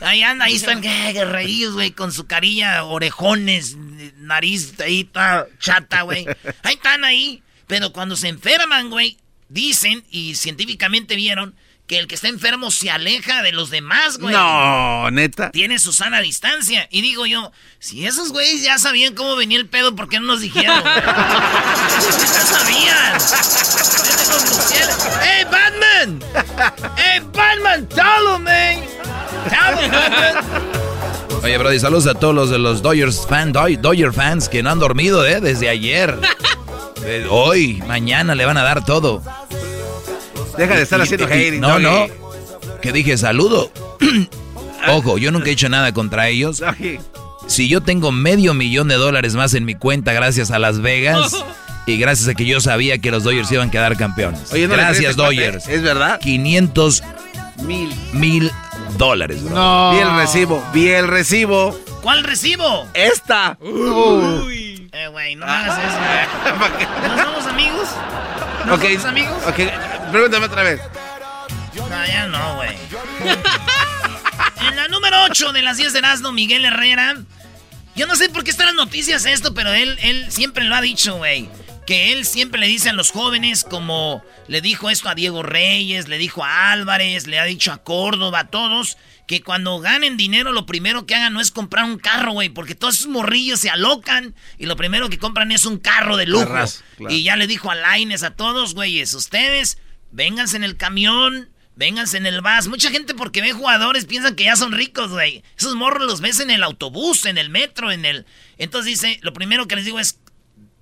Ahí 0.00 0.22
anda, 0.22 0.46
ahí 0.46 0.54
están 0.56 0.82
eh, 0.84 1.24
reídos, 1.24 1.74
güey, 1.74 1.92
con 1.92 2.12
su 2.12 2.26
carilla, 2.26 2.84
orejones, 2.84 3.76
nariz 4.16 4.78
ahí 4.80 5.04
toda 5.04 5.46
chata, 5.60 6.02
güey. 6.02 6.26
Ahí 6.62 6.74
están 6.74 7.04
ahí. 7.04 7.42
Pero 7.66 7.92
cuando 7.92 8.14
se 8.16 8.28
enferman, 8.28 8.90
güey, 8.90 9.16
dicen 9.48 10.04
y 10.10 10.34
científicamente 10.34 11.16
vieron 11.16 11.54
que 11.86 11.98
el 11.98 12.06
que 12.06 12.14
está 12.14 12.28
enfermo 12.28 12.70
se 12.70 12.90
aleja 12.90 13.42
de 13.42 13.52
los 13.52 13.68
demás, 13.70 14.16
güey. 14.18 14.34
No, 14.34 15.10
neta. 15.10 15.50
Tiene 15.50 15.78
su 15.78 15.92
sana 15.92 16.20
distancia. 16.20 16.88
Y 16.90 17.02
digo 17.02 17.26
yo, 17.26 17.52
si 17.78 18.06
esos 18.06 18.32
güeyes 18.32 18.62
ya 18.62 18.78
sabían 18.78 19.14
cómo 19.14 19.36
venía 19.36 19.58
el 19.58 19.68
pedo, 19.68 19.94
¿por 19.94 20.08
qué 20.08 20.18
no 20.18 20.26
nos 20.26 20.40
dijeron? 20.40 20.80
güey? 20.80 20.94
ya 20.94 22.40
sabían. 22.46 23.12
Vete 24.02 24.24
con 24.30 24.40
murciélagos. 24.40 25.08
¡Hey, 25.22 25.44
Batman! 25.50 26.20
¡Hey, 26.96 27.20
Batman! 27.34 27.88
¡Tell 27.88 28.36
him, 28.36 28.42
man! 28.42 28.84
¡Tell 29.50 29.84
him, 29.84 29.90
Batman! 29.92 30.44
Oye, 31.42 31.58
Brody, 31.58 31.78
saludos 31.78 32.06
a 32.06 32.14
todos 32.14 32.34
los 32.34 32.48
de 32.48 32.58
los 32.58 32.80
Dodgers 32.80 33.26
fan, 33.28 33.52
Doy- 33.52 33.76
Dodger 33.76 34.14
fans 34.14 34.48
que 34.48 34.62
no 34.62 34.70
han 34.70 34.78
dormido, 34.78 35.26
¿eh? 35.26 35.40
Desde 35.42 35.68
ayer. 35.68 36.18
Hoy, 37.28 37.82
mañana 37.86 38.34
le 38.34 38.46
van 38.46 38.56
a 38.56 38.62
dar 38.62 38.82
todo. 38.86 39.22
Deja 40.56 40.74
de 40.74 40.82
estar 40.82 40.98
Y- 41.00 41.02
haciendo 41.02 41.28
y- 41.28 41.32
hating, 41.32 41.60
No, 41.60 41.68
Doggy. 41.78 41.82
no. 41.82 42.06
Que 42.80 42.92
dije 42.92 43.16
saludo. 43.18 43.70
Ojo, 44.88 45.18
yo 45.18 45.30
nunca 45.30 45.48
he 45.48 45.52
hecho 45.52 45.68
nada 45.68 45.92
contra 45.92 46.28
ellos. 46.28 46.62
Si 47.46 47.68
yo 47.68 47.80
tengo 47.80 48.12
medio 48.12 48.54
millón 48.54 48.88
de 48.88 48.94
dólares 48.96 49.34
más 49.34 49.54
en 49.54 49.64
mi 49.64 49.74
cuenta 49.74 50.12
gracias 50.12 50.50
a 50.50 50.58
Las 50.58 50.80
Vegas 50.80 51.32
y 51.86 51.96
gracias 51.98 52.28
a 52.28 52.34
que 52.34 52.44
yo 52.44 52.60
sabía 52.60 52.98
que 52.98 53.10
los 53.10 53.24
Dodgers 53.24 53.50
iban 53.52 53.68
a 53.68 53.70
quedar 53.70 53.96
campeones. 53.96 54.52
Oye, 54.52 54.66
no 54.68 54.74
gracias, 54.74 55.16
Dodgers. 55.16 55.68
¿Es 55.68 55.82
verdad? 55.82 56.20
500 56.20 57.02
Mil. 57.62 57.94
mil 58.12 58.50
dólares, 58.98 59.42
bro. 59.44 59.90
Vi 59.92 59.98
el 59.98 60.16
recibo, 60.16 60.64
vi 60.74 60.88
el 60.88 61.06
recibo. 61.08 61.78
¿Cuál 62.02 62.24
recibo? 62.24 62.86
Esta. 62.94 63.56
Uy. 63.60 64.88
Eh, 64.92 65.08
güey, 65.08 65.34
no 65.36 65.46
me 65.46 65.52
hagas 65.52 65.78
eso. 65.78 67.08
¿No 67.16 67.22
somos 67.24 67.46
amigos? 67.46 67.88
¿No 68.66 68.76
somos 68.76 69.04
amigos? 69.04 69.36
ok, 69.48 69.58
pregúntame 70.14 70.46
otra 70.46 70.62
vez. 70.62 70.80
No, 71.74 72.06
ya 72.06 72.26
no, 72.28 72.54
güey. 72.54 72.70
en 74.68 74.76
la 74.76 74.86
número 74.86 75.24
8 75.24 75.52
de 75.52 75.62
las 75.62 75.76
10 75.76 75.92
de 75.92 75.98
Erasmo, 75.98 76.30
Miguel 76.30 76.64
Herrera. 76.64 77.16
Yo 77.96 78.06
no 78.06 78.14
sé 78.14 78.28
por 78.28 78.44
qué 78.44 78.52
están 78.52 78.66
las 78.66 78.76
noticias 78.76 79.26
esto, 79.26 79.54
pero 79.54 79.72
él, 79.72 79.98
él 80.02 80.26
siempre 80.30 80.64
lo 80.64 80.76
ha 80.76 80.80
dicho, 80.80 81.16
güey. 81.16 81.48
Que 81.84 82.12
él 82.12 82.24
siempre 82.26 82.60
le 82.60 82.68
dice 82.68 82.90
a 82.90 82.92
los 82.92 83.10
jóvenes, 83.10 83.64
como 83.64 84.22
le 84.46 84.60
dijo 84.60 84.88
esto 84.88 85.08
a 85.08 85.16
Diego 85.16 85.42
Reyes, 85.42 86.06
le 86.06 86.16
dijo 86.16 86.44
a 86.44 86.70
Álvarez, 86.70 87.26
le 87.26 87.40
ha 87.40 87.44
dicho 87.44 87.72
a 87.72 87.82
Córdoba, 87.82 88.38
a 88.38 88.48
todos, 88.48 88.96
que 89.26 89.42
cuando 89.42 89.80
ganen 89.80 90.16
dinero 90.16 90.52
lo 90.52 90.64
primero 90.64 91.06
que 91.06 91.16
hagan 91.16 91.32
no 91.32 91.40
es 91.40 91.50
comprar 91.50 91.84
un 91.84 91.98
carro, 91.98 92.32
güey, 92.32 92.50
porque 92.50 92.76
todos 92.76 92.94
esos 92.94 93.08
morrillos 93.08 93.58
se 93.58 93.70
alocan 93.70 94.34
y 94.58 94.66
lo 94.66 94.76
primero 94.76 95.10
que 95.10 95.18
compran 95.18 95.50
es 95.50 95.66
un 95.66 95.78
carro 95.78 96.16
de 96.16 96.26
lujo. 96.26 96.46
Claro. 96.46 96.70
Y 97.08 97.24
ya 97.24 97.34
le 97.34 97.48
dijo 97.48 97.70
a 97.70 97.74
Laines, 97.74 98.22
a 98.22 98.30
todos, 98.30 98.74
güeyes, 98.74 99.12
ustedes, 99.12 99.78
vénganse 100.14 100.56
en 100.56 100.64
el 100.64 100.76
camión, 100.76 101.50
vénganse 101.74 102.16
en 102.16 102.26
el 102.26 102.40
bus. 102.40 102.68
Mucha 102.68 102.90
gente 102.90 103.14
porque 103.14 103.42
ve 103.42 103.52
jugadores 103.52 104.06
piensan 104.06 104.36
que 104.36 104.44
ya 104.44 104.56
son 104.56 104.72
ricos, 104.72 105.10
güey. 105.10 105.42
Esos 105.58 105.74
morros 105.74 106.06
los 106.06 106.20
ves 106.20 106.40
en 106.40 106.50
el 106.50 106.62
autobús, 106.62 107.26
en 107.26 107.36
el 107.36 107.50
metro, 107.50 107.90
en 107.90 108.04
el... 108.04 108.24
Entonces 108.56 108.92
dice, 108.92 109.18
lo 109.22 109.32
primero 109.32 109.66
que 109.66 109.76
les 109.76 109.84
digo 109.84 109.98
es, 109.98 110.20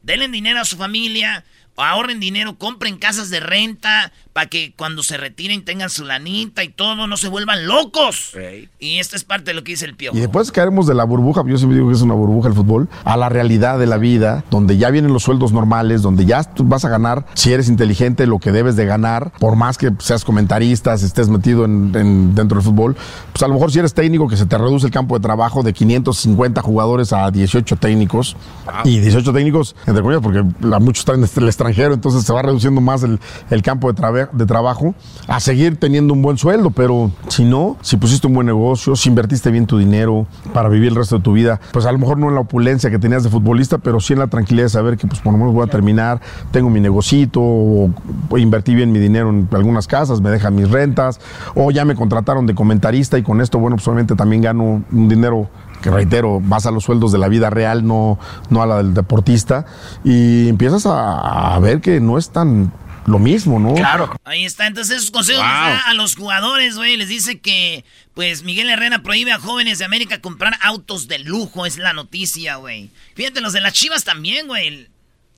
denle 0.02 0.28
dinero 0.28 0.60
a 0.60 0.66
su 0.66 0.76
familia, 0.76 1.44
ahorren 1.76 2.20
dinero, 2.20 2.58
compren 2.58 2.98
casas 2.98 3.30
de 3.30 3.40
renta, 3.40 4.12
para 4.32 4.46
que 4.48 4.72
cuando 4.76 5.02
se 5.02 5.16
retiren 5.16 5.64
tengan 5.64 5.90
su 5.90 6.04
lanita 6.04 6.64
y 6.64 6.68
todo, 6.68 7.06
no 7.06 7.16
se 7.16 7.28
vuelvan 7.28 7.66
locos. 7.66 8.32
Y 8.80 8.98
esto 8.98 9.16
es 9.16 9.24
parte 9.24 9.50
de 9.50 9.54
lo 9.54 9.62
que 9.64 9.72
dice 9.72 9.84
el 9.84 9.94
piojo. 9.94 10.16
Y 10.16 10.20
después 10.20 10.50
caemos 10.50 10.86
de 10.86 10.94
la 10.94 11.04
burbuja, 11.04 11.42
yo 11.46 11.58
siempre 11.58 11.76
digo 11.76 11.88
que 11.90 11.94
es 11.96 12.02
una 12.02 12.14
burbuja 12.14 12.48
el 12.48 12.54
fútbol, 12.54 12.88
a 13.04 13.16
la 13.16 13.28
realidad 13.28 13.78
de 13.78 13.86
la 13.86 13.98
vida, 13.98 14.44
donde 14.50 14.78
ya 14.78 14.90
vienen 14.90 15.12
los 15.12 15.22
sueldos 15.24 15.52
normales, 15.52 16.00
donde 16.02 16.24
ya 16.24 16.44
tú 16.44 16.64
vas 16.64 16.84
a 16.84 16.88
ganar, 16.88 17.26
si 17.34 17.52
eres 17.52 17.68
inteligente, 17.68 18.26
lo 18.26 18.38
que 18.38 18.52
debes 18.52 18.76
de 18.76 18.86
ganar, 18.86 19.32
por 19.38 19.56
más 19.56 19.76
que 19.76 19.90
seas 19.98 20.24
comentarista, 20.24 20.96
si 20.96 21.04
estés 21.06 21.28
metido 21.28 21.64
en, 21.66 21.92
en- 21.94 22.34
dentro 22.34 22.56
del 22.58 22.64
fútbol, 22.64 22.96
pues 23.32 23.42
a 23.42 23.48
lo 23.48 23.54
mejor 23.54 23.70
si 23.70 23.78
eres 23.80 23.92
técnico, 23.94 24.28
que 24.28 24.36
se 24.36 24.46
te 24.46 24.56
reduce 24.56 24.86
el 24.86 24.92
campo 24.92 25.16
de 25.18 25.22
trabajo 25.22 25.62
de 25.62 25.72
550 25.72 26.62
jugadores 26.62 27.12
a 27.12 27.30
18 27.30 27.76
técnicos, 27.76 28.36
y 28.84 28.98
18 29.00 29.32
técnicos, 29.32 29.76
entre 29.86 30.02
comillas, 30.02 30.22
porque 30.22 30.42
muchos 30.80 31.00
están 31.00 31.22
en 31.22 31.28
el 31.42 31.48
extranjero, 31.48 31.92
entonces 31.94 32.24
se 32.24 32.32
va 32.32 32.40
reduciendo 32.42 32.80
más 32.80 33.02
el, 33.02 33.20
el 33.50 33.62
campo 33.62 33.92
de, 33.92 34.00
trabe- 34.00 34.21
traba- 34.21 34.21
de 34.32 34.46
trabajo 34.46 34.94
a 35.28 35.40
seguir 35.40 35.78
teniendo 35.78 36.14
un 36.14 36.22
buen 36.22 36.38
sueldo, 36.38 36.70
pero 36.70 37.10
si 37.28 37.44
no, 37.44 37.76
si 37.80 37.96
pusiste 37.96 38.26
un 38.26 38.34
buen 38.34 38.46
negocio, 38.46 38.96
si 38.96 39.08
invertiste 39.08 39.50
bien 39.50 39.66
tu 39.66 39.78
dinero 39.78 40.26
para 40.52 40.68
vivir 40.68 40.90
el 40.90 40.96
resto 40.96 41.16
de 41.16 41.22
tu 41.22 41.32
vida, 41.32 41.60
pues 41.72 41.86
a 41.86 41.92
lo 41.92 41.98
mejor 41.98 42.18
no 42.18 42.28
en 42.28 42.34
la 42.34 42.40
opulencia 42.40 42.90
que 42.90 42.98
tenías 42.98 43.22
de 43.22 43.30
futbolista, 43.30 43.78
pero 43.78 44.00
sí 44.00 44.12
en 44.12 44.20
la 44.20 44.26
tranquilidad 44.26 44.66
de 44.66 44.70
saber 44.70 44.96
que 44.96 45.06
pues 45.06 45.20
por 45.20 45.32
lo 45.32 45.38
menos 45.38 45.54
voy 45.54 45.66
a 45.66 45.70
terminar, 45.70 46.20
tengo 46.50 46.70
mi 46.70 46.80
negocito, 46.80 47.40
o, 47.42 47.90
invertí 48.36 48.74
bien 48.74 48.92
mi 48.92 48.98
dinero 48.98 49.30
en 49.30 49.48
algunas 49.52 49.86
casas, 49.86 50.20
me 50.20 50.30
dejan 50.30 50.54
mis 50.54 50.70
rentas, 50.70 51.20
o 51.54 51.70
ya 51.70 51.84
me 51.84 51.94
contrataron 51.94 52.46
de 52.46 52.54
comentarista 52.54 53.18
y 53.18 53.22
con 53.22 53.40
esto, 53.40 53.58
bueno, 53.58 53.76
pues 53.76 53.86
obviamente 53.88 54.14
también 54.14 54.42
gano 54.42 54.82
un 54.90 55.08
dinero 55.08 55.48
que 55.82 55.90
reitero, 55.90 56.40
vas 56.40 56.64
a 56.64 56.70
los 56.70 56.84
sueldos 56.84 57.12
de 57.12 57.18
la 57.18 57.28
vida 57.28 57.50
real, 57.50 57.86
no, 57.86 58.18
no 58.48 58.62
a 58.62 58.66
la 58.66 58.76
del 58.78 58.94
deportista, 58.94 59.66
y 60.04 60.48
empiezas 60.48 60.86
a, 60.86 61.54
a 61.54 61.58
ver 61.58 61.80
que 61.80 62.00
no 62.00 62.16
es 62.16 62.30
tan 62.30 62.72
lo 63.06 63.18
mismo, 63.18 63.58
¿no? 63.58 63.74
Claro. 63.74 64.14
Ahí 64.24 64.44
está, 64.44 64.66
entonces 64.66 64.98
esos 64.98 65.10
consejos 65.10 65.42
les 65.42 65.50
da 65.50 65.78
a 65.88 65.94
los 65.94 66.14
jugadores, 66.16 66.76
güey. 66.76 66.96
Les 66.96 67.08
dice 67.08 67.40
que, 67.40 67.84
pues, 68.14 68.42
Miguel 68.42 68.70
Herrera 68.70 69.02
prohíbe 69.02 69.32
a 69.32 69.38
jóvenes 69.38 69.78
de 69.78 69.84
América 69.84 70.20
comprar 70.20 70.58
autos 70.62 71.08
de 71.08 71.18
lujo, 71.18 71.66
es 71.66 71.78
la 71.78 71.92
noticia, 71.92 72.56
güey. 72.56 72.90
Fíjate, 73.14 73.40
los 73.40 73.52
de 73.52 73.60
las 73.60 73.72
chivas 73.72 74.04
también, 74.04 74.46
güey. 74.46 74.88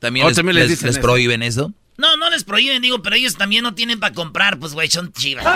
¿También, 0.00 0.26
Oh, 0.26 0.28
les, 0.28 0.36
también 0.36 0.56
les 0.56 0.64
les- 0.64 0.70
dicen 0.72 0.86
les 0.88 0.96
eso. 0.96 1.02
prohíben 1.02 1.42
eso? 1.42 1.72
No, 1.96 2.16
no 2.16 2.28
les 2.28 2.44
prohíben, 2.44 2.82
digo, 2.82 3.00
pero 3.02 3.16
ellos 3.16 3.36
también 3.36 3.62
no 3.62 3.74
tienen 3.74 4.00
para 4.00 4.12
comprar, 4.12 4.58
pues, 4.58 4.74
güey, 4.74 4.90
son 4.90 5.12
chivas. 5.12 5.44
La 5.44 5.54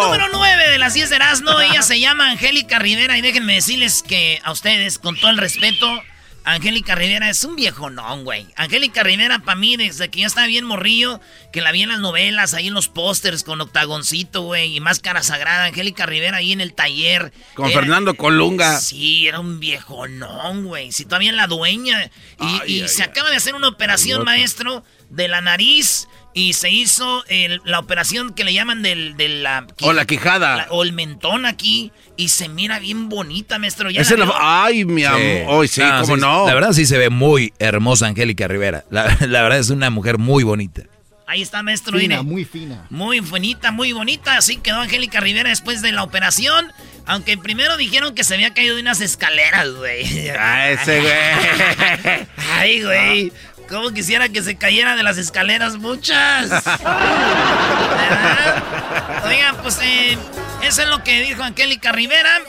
número 0.04 0.26
9 0.32 0.70
de 0.70 0.78
las 0.78 0.94
10 0.94 1.10
de 1.10 1.16
Erasmo, 1.16 1.60
ella 1.60 1.82
se 1.82 2.00
llama 2.00 2.30
Angélica 2.30 2.78
Rivera 2.78 3.16
y 3.18 3.22
déjenme 3.22 3.54
decirles 3.54 4.02
que 4.02 4.40
a 4.44 4.52
ustedes, 4.52 4.98
con 4.98 5.16
todo 5.16 5.30
el 5.30 5.38
respeto, 5.38 6.02
Angélica 6.44 6.94
Rivera 6.94 7.30
es 7.30 7.42
un 7.44 7.56
viejo 7.56 7.88
no, 7.88 8.22
güey. 8.22 8.46
Angélica 8.56 9.02
Rivera, 9.02 9.38
para 9.40 9.56
mí, 9.56 9.76
desde 9.78 10.10
que 10.10 10.20
yo 10.20 10.26
estaba 10.26 10.46
bien 10.46 10.64
morrillo, 10.64 11.20
que 11.52 11.62
la 11.62 11.72
vi 11.72 11.82
en 11.82 11.88
las 11.88 12.00
novelas, 12.00 12.52
ahí 12.52 12.66
en 12.68 12.74
los 12.74 12.88
pósters 12.88 13.44
con 13.44 13.60
octagoncito, 13.62 14.42
güey, 14.42 14.76
y 14.76 14.80
máscara 14.80 15.22
sagrada, 15.22 15.64
Angélica 15.64 16.04
Rivera 16.04 16.36
ahí 16.36 16.52
en 16.52 16.60
el 16.60 16.74
taller. 16.74 17.32
Con 17.54 17.70
Era- 17.70 17.80
Fernando 17.80 18.14
Colunga. 18.14 18.78
Sí, 18.78 19.26
era 19.26 19.40
un 19.40 19.58
viejo 19.58 20.06
no, 20.06 20.62
güey. 20.62 20.92
Si 20.92 21.04
todavía 21.04 21.32
la 21.32 21.46
dueña. 21.46 22.10
Y, 22.66 22.72
y 22.82 22.88
se 22.88 23.02
acaba 23.02 23.30
de 23.30 23.36
hacer 23.36 23.54
una 23.54 23.68
operación, 23.68 24.24
maestro, 24.24 24.84
de 25.08 25.28
la 25.28 25.40
nariz. 25.40 26.08
Y 26.36 26.54
se 26.54 26.68
hizo 26.70 27.24
el- 27.28 27.60
la 27.64 27.78
operación 27.78 28.34
que 28.34 28.42
le 28.42 28.52
llaman 28.52 28.82
del, 28.82 29.16
de 29.16 29.28
la... 29.28 29.66
O 29.82 29.92
la 29.92 30.04
quijada. 30.04 30.56
la- 30.56 30.66
o 30.70 30.82
el 30.82 30.92
mentón 30.92 31.46
aquí. 31.46 31.92
Y 32.16 32.28
se 32.28 32.48
mira 32.48 32.80
bien 32.80 33.08
bonita, 33.08 33.58
maestro. 33.60 33.88
¿Ya 33.90 34.02
la? 34.16 34.32
Ay, 34.40 34.84
mi 34.84 35.04
amor. 35.04 35.20
Hoy 35.48 35.68
sí, 35.68 35.80
Ah, 35.82 35.98
cómo 36.02 36.16
sí, 36.16 36.20
no. 36.20 36.46
La 36.46 36.54
verdad 36.54 36.72
sí 36.72 36.86
se 36.86 36.98
ve 36.98 37.08
muy 37.08 37.52
hermosa 37.60 38.06
Angélica 38.06 38.48
Rivera. 38.48 38.84
La, 38.90 39.16
la 39.26 39.42
verdad 39.42 39.58
es 39.60 39.70
una 39.70 39.90
mujer 39.90 40.18
muy 40.18 40.42
bonita. 40.42 40.82
Ahí 41.26 41.40
está, 41.40 41.62
maestro. 41.62 41.98
Fina, 41.98 42.22
muy 42.22 42.44
fina. 42.44 42.86
Muy 42.90 43.20
bonita, 43.20 43.70
muy 43.70 43.92
bonita. 43.92 44.36
Así 44.36 44.56
quedó 44.58 44.80
Angélica 44.80 45.20
Rivera 45.20 45.48
después 45.48 45.80
de 45.82 45.90
la 45.90 46.02
operación. 46.02 46.70
Aunque 47.06 47.38
primero 47.38 47.76
dijeron 47.76 48.14
que 48.14 48.24
se 48.24 48.34
había 48.34 48.52
caído 48.54 48.74
de 48.76 48.82
unas 48.82 49.00
escaleras, 49.00 49.70
güey. 49.70 50.28
Ah, 50.38 50.68
ese 50.70 51.00
güey. 51.00 52.26
Ay, 52.52 52.82
güey. 52.82 53.32
¿Cómo 53.68 53.92
quisiera 53.92 54.28
que 54.28 54.42
se 54.42 54.56
cayera 54.56 54.96
de 54.96 55.02
las 55.02 55.18
escaleras 55.18 55.76
muchas? 55.76 56.50
Oigan, 59.24 59.56
pues 59.62 59.78
eh, 59.82 60.18
eso 60.62 60.82
es 60.82 60.88
lo 60.88 61.02
que 61.02 61.22
dijo 61.22 61.42
Angélica 61.42 61.92
Rivera. 61.92 62.40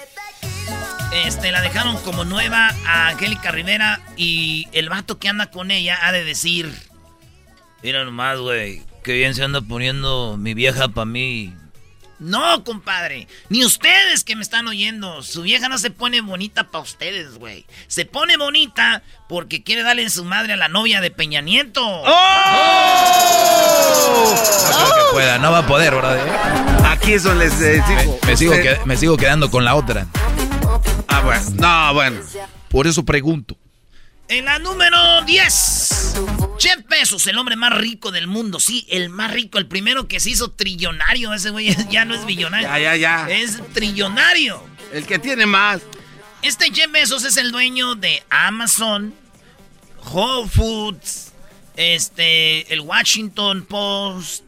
Este, 1.26 1.52
la 1.52 1.62
dejaron 1.62 1.98
como 2.02 2.26
nueva 2.26 2.74
a 2.86 3.08
Angélica 3.10 3.52
Rivera 3.52 4.02
y 4.18 4.68
el 4.74 4.90
vato 4.90 5.18
que 5.18 5.30
anda 5.30 5.50
con 5.50 5.72
ella 5.72 5.98
ha 6.02 6.12
de 6.12 6.26
decir... 6.26 6.74
Mira 7.82 8.04
nomás, 8.04 8.40
güey, 8.40 8.82
qué 9.04 9.14
bien 9.14 9.34
se 9.34 9.44
anda 9.44 9.62
poniendo 9.62 10.36
mi 10.38 10.54
vieja 10.54 10.90
para 10.90 11.06
mí. 11.06 11.54
No, 12.18 12.64
compadre, 12.64 13.28
ni 13.50 13.66
ustedes 13.66 14.24
que 14.24 14.36
me 14.36 14.42
están 14.42 14.68
oyendo. 14.68 15.22
Su 15.22 15.42
vieja 15.42 15.68
no 15.68 15.78
se 15.78 15.92
pone 15.92 16.22
bonita 16.22 16.66
para 16.66 16.84
ustedes, 16.84 17.38
güey. 17.38 17.66
Se 17.88 18.06
pone 18.06 18.38
bonita 18.38 19.04
porque 19.28 19.64
quiere 19.64 19.84
darle 19.84 20.04
en 20.04 20.10
su 20.10 20.24
madre 20.24 20.54
a 20.54 20.58
la 20.58 20.70
novia 20.70 21.02
de 21.02 21.12
Peña 21.12 21.42
Nieto. 21.42 21.82
No 21.82 22.04
creo 24.92 25.08
que 25.08 25.14
pueda, 25.14 25.38
no 25.40 25.52
va 25.52 25.60
a 25.60 25.68
poder, 25.68 25.94
¿verdad? 25.94 26.86
Aquí 26.90 27.14
es 27.14 27.24
donde 27.24 27.46
les 27.46 27.62
eh, 27.62 27.84
digo. 27.88 28.20
Me 28.26 28.38
sigo, 28.38 28.54
me 28.86 28.96
sigo 28.98 29.18
quedando 29.18 29.52
con 29.52 29.66
la 29.66 29.76
otra. 29.76 30.08
Ah, 31.10 31.22
bueno. 31.22 31.44
No, 31.56 31.94
bueno. 31.94 32.22
Por 32.70 32.88
eso 32.88 33.04
pregunto. 33.04 33.58
En 34.28 34.46
la 34.46 34.58
número 34.58 35.22
10. 35.22 36.16
Jeff 36.60 36.80
Bezos, 36.90 37.28
el 37.28 37.38
hombre 37.38 37.56
más 37.56 37.78
rico 37.78 38.12
del 38.12 38.26
mundo. 38.26 38.60
Sí, 38.60 38.88
el 38.90 39.10
más 39.10 39.32
rico, 39.32 39.60
el 39.60 39.68
primero 39.68 40.08
que 40.08 40.20
se 40.20 40.32
hizo 40.32 40.52
trillonario. 40.52 41.34
Ese 41.34 41.52
güey 41.52 41.76
ya 41.90 42.06
no 42.06 42.16
es 42.16 42.26
billonario. 42.26 42.68
Ya, 42.68 42.80
ya, 42.80 42.96
ya. 42.96 43.30
Es 43.30 43.62
trillonario. 43.74 44.64
El 44.92 45.06
que 45.06 45.20
tiene 45.20 45.46
más. 45.46 45.82
Este 46.42 46.72
Jeff 46.74 46.92
Bezos 46.92 47.24
es 47.24 47.38
el 47.38 47.52
dueño 47.52 47.96
de 47.96 48.24
Amazon, 48.30 49.14
Whole 50.12 50.50
Foods, 50.50 51.34
este, 51.76 52.72
el 52.74 52.82
Washington 52.82 53.66
Post, 53.66 54.44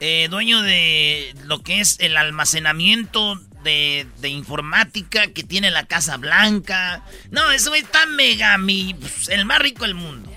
eh, 0.00 0.28
dueño 0.30 0.62
de 0.62 1.34
lo 1.44 1.62
que 1.62 1.80
es 1.80 1.98
el 2.00 2.16
almacenamiento 2.16 3.40
de, 3.62 4.06
de 4.18 4.28
informática 4.28 5.28
que 5.28 5.42
tiene 5.42 5.70
la 5.70 5.86
Casa 5.86 6.16
Blanca. 6.16 7.02
No, 7.30 7.50
ese 7.50 7.68
güey 7.68 7.82
está 7.82 8.06
mega, 8.06 8.56
mi, 8.58 8.94
pues, 8.94 9.28
el 9.28 9.44
más 9.44 9.58
rico 9.58 9.84
del 9.84 9.94
mundo. 9.94 10.30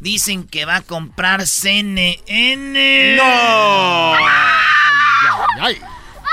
Dicen 0.00 0.46
que 0.46 0.64
va 0.64 0.76
a 0.76 0.82
comprar 0.82 1.46
CNN. 1.46 3.16
¡No! 3.16 4.14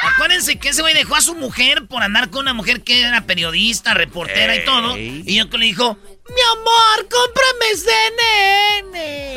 Acuérdense 0.04 0.58
que 0.58 0.70
ese 0.70 0.82
güey 0.82 0.94
dejó 0.94 1.16
a 1.16 1.22
su 1.22 1.36
mujer 1.36 1.86
por 1.88 2.02
andar 2.02 2.30
con 2.30 2.42
una 2.42 2.54
mujer 2.54 2.82
que 2.82 3.02
era 3.02 3.22
periodista, 3.22 3.94
reportera 3.94 4.56
y 4.56 4.66
todo. 4.66 4.98
Y 4.98 5.36
yo 5.36 5.50
que 5.50 5.58
le 5.58 5.66
dijo, 5.66 5.98
mi 6.34 6.42
amor, 6.54 7.08
cómprame 7.10 7.76
CNN. 7.76 9.36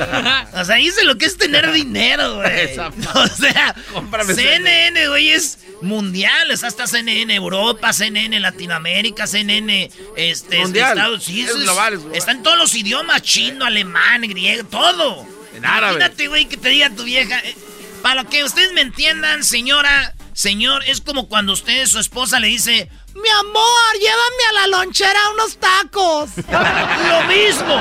o 0.60 0.64
sea, 0.64 0.76
dice 0.76 1.04
lo 1.04 1.16
que 1.18 1.26
es 1.26 1.36
tener 1.36 1.70
dinero, 1.72 2.36
güey. 2.36 2.78
O 2.78 3.26
sea, 3.28 3.74
Cómprame 3.92 4.34
CNN, 4.34 5.08
güey, 5.08 5.30
es 5.30 5.58
mundial. 5.82 6.50
O 6.50 6.56
sea, 6.56 6.68
está 6.68 6.86
CNN 6.86 7.34
Europa, 7.34 7.92
CNN 7.92 8.38
Latinoamérica, 8.40 9.26
CNN 9.26 9.90
este, 10.16 10.58
Mundial. 10.58 10.96
Estados 10.96 11.24
sí, 11.24 11.42
Es 11.42 11.54
global, 11.56 11.94
es 11.94 12.00
global. 12.00 12.16
Está 12.16 12.32
en 12.32 12.42
todos 12.42 12.58
los 12.58 12.74
idiomas, 12.74 13.22
chino, 13.22 13.64
alemán, 13.64 14.22
griego, 14.22 14.66
todo. 14.68 15.26
En 15.54 15.64
árabe. 15.64 15.96
Imagínate, 15.96 16.28
güey, 16.28 16.46
que 16.46 16.56
te 16.56 16.68
diga 16.70 16.90
tu 16.90 17.04
vieja. 17.04 17.38
eh, 17.40 17.54
para 18.02 18.24
que 18.24 18.44
ustedes 18.44 18.72
me 18.72 18.82
entiendan, 18.82 19.44
señora, 19.44 20.14
señor, 20.34 20.82
es 20.86 21.00
como 21.00 21.28
cuando 21.28 21.52
usted, 21.52 21.86
su 21.86 21.98
esposa, 21.98 22.40
le 22.40 22.48
dice: 22.48 22.88
Mi 23.14 23.28
amor, 23.28 23.92
llévame 24.00 24.44
a 24.48 24.52
la 24.52 24.66
lonchera 24.78 25.20
unos 25.34 25.56
tacos. 25.58 26.30
lo 27.08 27.22
mismo. 27.24 27.80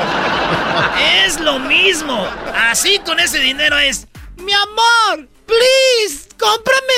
Es 1.25 1.39
lo 1.39 1.57
mismo. 1.59 2.27
Así 2.55 2.99
con 2.99 3.19
ese 3.19 3.39
dinero 3.39 3.77
es: 3.79 4.07
Mi 4.37 4.53
amor, 4.53 5.27
please, 5.47 6.29
cómprame 6.37 6.93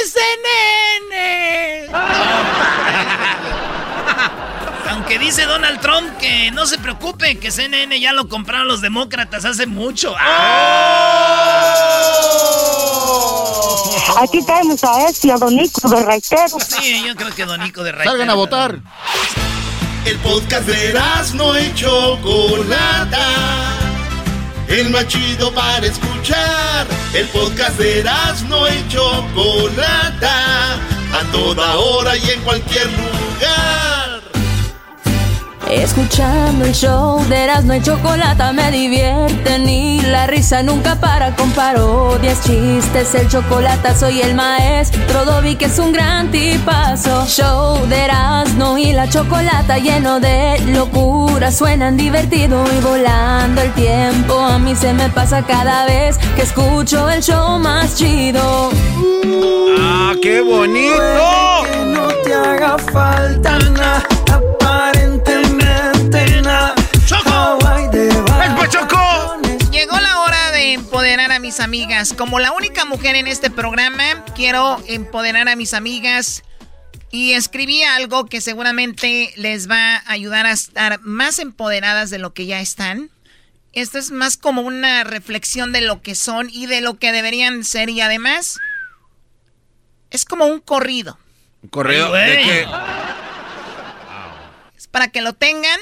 CNN. 1.08 1.90
Aunque 4.90 5.18
dice 5.18 5.46
Donald 5.46 5.80
Trump 5.80 6.18
que 6.18 6.52
no 6.52 6.66
se 6.66 6.78
preocupe, 6.78 7.40
que 7.40 7.52
CNN 7.52 7.98
ya 8.00 8.12
lo 8.12 8.28
compraron 8.28 8.68
los 8.68 8.82
demócratas 8.82 9.46
hace 9.46 9.66
mucho. 9.66 10.14
Aquí 14.22 14.42
tenemos 14.44 14.84
a 14.84 15.08
este, 15.08 15.32
a 15.32 15.38
Don 15.38 15.56
Nico 15.56 15.88
de 15.90 16.04
Raitero. 16.04 16.58
Sí, 16.60 17.04
yo 17.06 17.16
creo 17.16 17.34
que 17.34 17.46
Donico 17.46 17.84
de 17.84 17.92
Raitero. 17.92 18.12
Salgan 18.12 18.30
a 18.30 18.34
votar. 18.34 18.80
El 20.06 20.18
podcast 20.20 20.68
de 20.68 20.94
no 21.34 21.60
y 21.60 21.74
Chocolata. 21.74 23.28
El 24.68 24.90
más 24.90 25.08
chido 25.08 25.54
para 25.54 25.86
escuchar. 25.86 26.88
El 27.14 27.28
podcast 27.30 27.78
de 27.78 28.04
no 28.48 28.68
y 28.68 28.88
Chocolata. 28.90 30.74
A 30.76 31.32
toda 31.32 31.76
hora 31.78 32.18
y 32.18 32.30
en 32.30 32.42
cualquier 32.42 32.88
lugar. 32.88 34.05
Escuchando 35.70 36.66
el 36.66 36.74
show 36.74 37.24
de 37.28 37.44
Erasmo 37.44 37.74
y 37.74 37.82
Chocolata 37.82 38.54
me 38.54 38.70
divierte 38.72 39.60
ni 39.60 40.00
la 40.02 40.28
risa 40.28 40.62
nunca 40.62 40.96
para 41.00 41.36
con 41.36 41.50
parodias, 41.52 42.42
chistes, 42.42 43.16
el 43.16 43.28
chocolate 43.28 43.96
soy 43.96 44.22
el 44.22 44.36
maestro 44.36 45.26
Dobby 45.26 45.56
que 45.56 45.66
es 45.66 45.80
un 45.80 45.92
gran 45.92 46.30
tipazo. 46.30 47.26
Show 47.26 47.86
de 47.88 48.06
Erasmo 48.06 48.78
y 48.78 48.94
la 48.94 49.10
Chocolata 49.10 49.78
lleno 49.78 50.20
de 50.20 50.60
locura, 50.68 51.52
suenan 51.52 51.98
divertido 51.98 52.64
y 52.78 52.82
volando 52.82 53.62
el 53.62 53.72
tiempo. 53.74 54.40
A 54.40 54.60
mí 54.60 54.76
se 54.76 54.94
me 54.94 55.10
pasa 55.10 55.44
cada 55.44 55.86
vez 55.86 56.18
que 56.36 56.44
escucho 56.44 57.10
el 57.10 57.22
show 57.22 57.60
más 57.60 57.96
chido. 57.96 58.70
¡Ah, 59.80 60.14
qué 60.22 60.42
bonito! 60.42 60.96
Que 61.72 61.86
no 61.86 62.08
te 62.24 62.34
haga 62.34 62.78
falta 62.78 63.58
nada, 63.60 64.04
amigas. 71.60 72.14
Como 72.14 72.40
la 72.40 72.52
única 72.52 72.86
mujer 72.86 73.16
en 73.16 73.28
este 73.28 73.50
programa, 73.50 74.26
quiero 74.36 74.84
empoderar 74.88 75.48
a 75.48 75.56
mis 75.56 75.74
amigas. 75.74 76.44
Y 77.12 77.34
escribí 77.34 77.84
algo 77.84 78.26
que 78.26 78.42
seguramente 78.42 79.32
les 79.38 79.70
va 79.70 79.98
a 79.98 80.12
ayudar 80.12 80.46
a 80.46 80.52
estar 80.52 81.00
más 81.02 81.40
empoderadas 81.40 82.10
de 82.10 82.18
lo 82.18 82.34
que 82.34 82.46
ya 82.46 82.60
están. 82.60 83.10
Esto 83.74 84.00
es 84.00 84.12
más 84.12 84.38
como 84.38 84.62
una 84.62 85.04
reflexión 85.04 85.72
de 85.72 85.82
lo 85.82 86.02
que 86.02 86.16
son 86.16 86.50
y 86.52 86.66
de 86.66 86.82
lo 86.82 86.98
que 86.98 87.12
deberían 87.12 87.64
ser. 87.64 87.90
Y 87.90 88.02
además, 88.02 88.58
es 90.10 90.26
como 90.26 90.46
un 90.46 90.60
corrido. 90.60 91.18
¿Un 91.62 91.70
corrido? 91.70 92.12
¿De 92.12 92.38
qué? 92.38 92.68
Es 94.78 94.88
para 94.88 95.10
que 95.10 95.22
lo 95.22 95.34
tengan, 95.34 95.80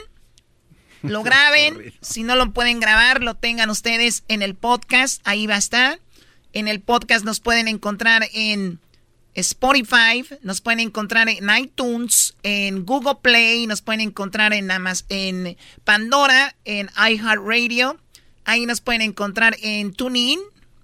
lo 1.12 1.24
graben. 1.24 1.94
si 2.02 2.24
no 2.24 2.36
lo 2.36 2.52
pueden 2.52 2.80
grabar, 2.80 3.22
lo 3.22 3.36
tengan 3.36 3.70
ustedes 3.70 4.24
en 4.28 4.42
el 4.42 4.56
podcast. 4.56 5.22
Ahí 5.26 5.48
va 5.48 5.56
a 5.56 5.60
estar. 5.60 6.00
En 6.54 6.68
el 6.68 6.82
podcast 6.82 7.26
nos 7.26 7.40
pueden 7.40 7.68
encontrar 7.68 8.28
en 8.34 8.80
Spotify, 9.36 10.24
nos 10.42 10.62
pueden 10.62 10.80
encontrar 10.80 11.28
en 11.28 11.50
iTunes, 11.58 12.36
en 12.44 12.86
Google 12.86 13.18
Play, 13.22 13.66
nos 13.66 13.82
pueden 13.82 14.02
encontrar 14.02 14.54
en, 14.54 14.70
en 15.10 15.58
Pandora, 15.84 16.56
en 16.66 16.90
iHeartRadio. 16.96 18.00
Ahí 18.46 18.66
nos 18.66 18.82
pueden 18.82 19.02
encontrar 19.02 19.58
en 19.62 19.94
TuneIn 19.94 20.40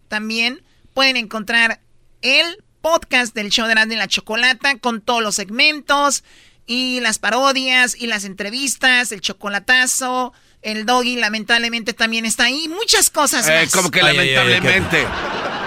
también. 0.08 0.62
Pueden 0.93 1.17
encontrar 1.17 1.79
el 2.21 2.63
podcast 2.82 3.36
del 3.36 3.49
show 3.49 3.67
de 3.67 3.93
y 3.93 3.97
la 3.97 4.08
Chocolata 4.08 4.77
con 4.79 5.01
todos 5.01 5.21
los 5.21 5.36
segmentos 5.36 6.23
y 6.69 6.99
las 6.99 7.17
parodias 7.17 7.99
y 7.99 8.05
las 8.05 8.25
entrevistas, 8.25 9.12
el 9.12 9.21
chocolatazo, 9.21 10.34
el 10.62 10.86
doggy 10.86 11.15
lamentablemente 11.15 11.93
también 11.93 12.25
está 12.25 12.43
ahí, 12.43 12.67
muchas 12.67 13.10
cosas 13.10 13.49
eh, 13.49 13.62
más. 13.63 13.73
Como 13.73 13.89
que 13.89 14.03
lamentablemente. 14.03 15.03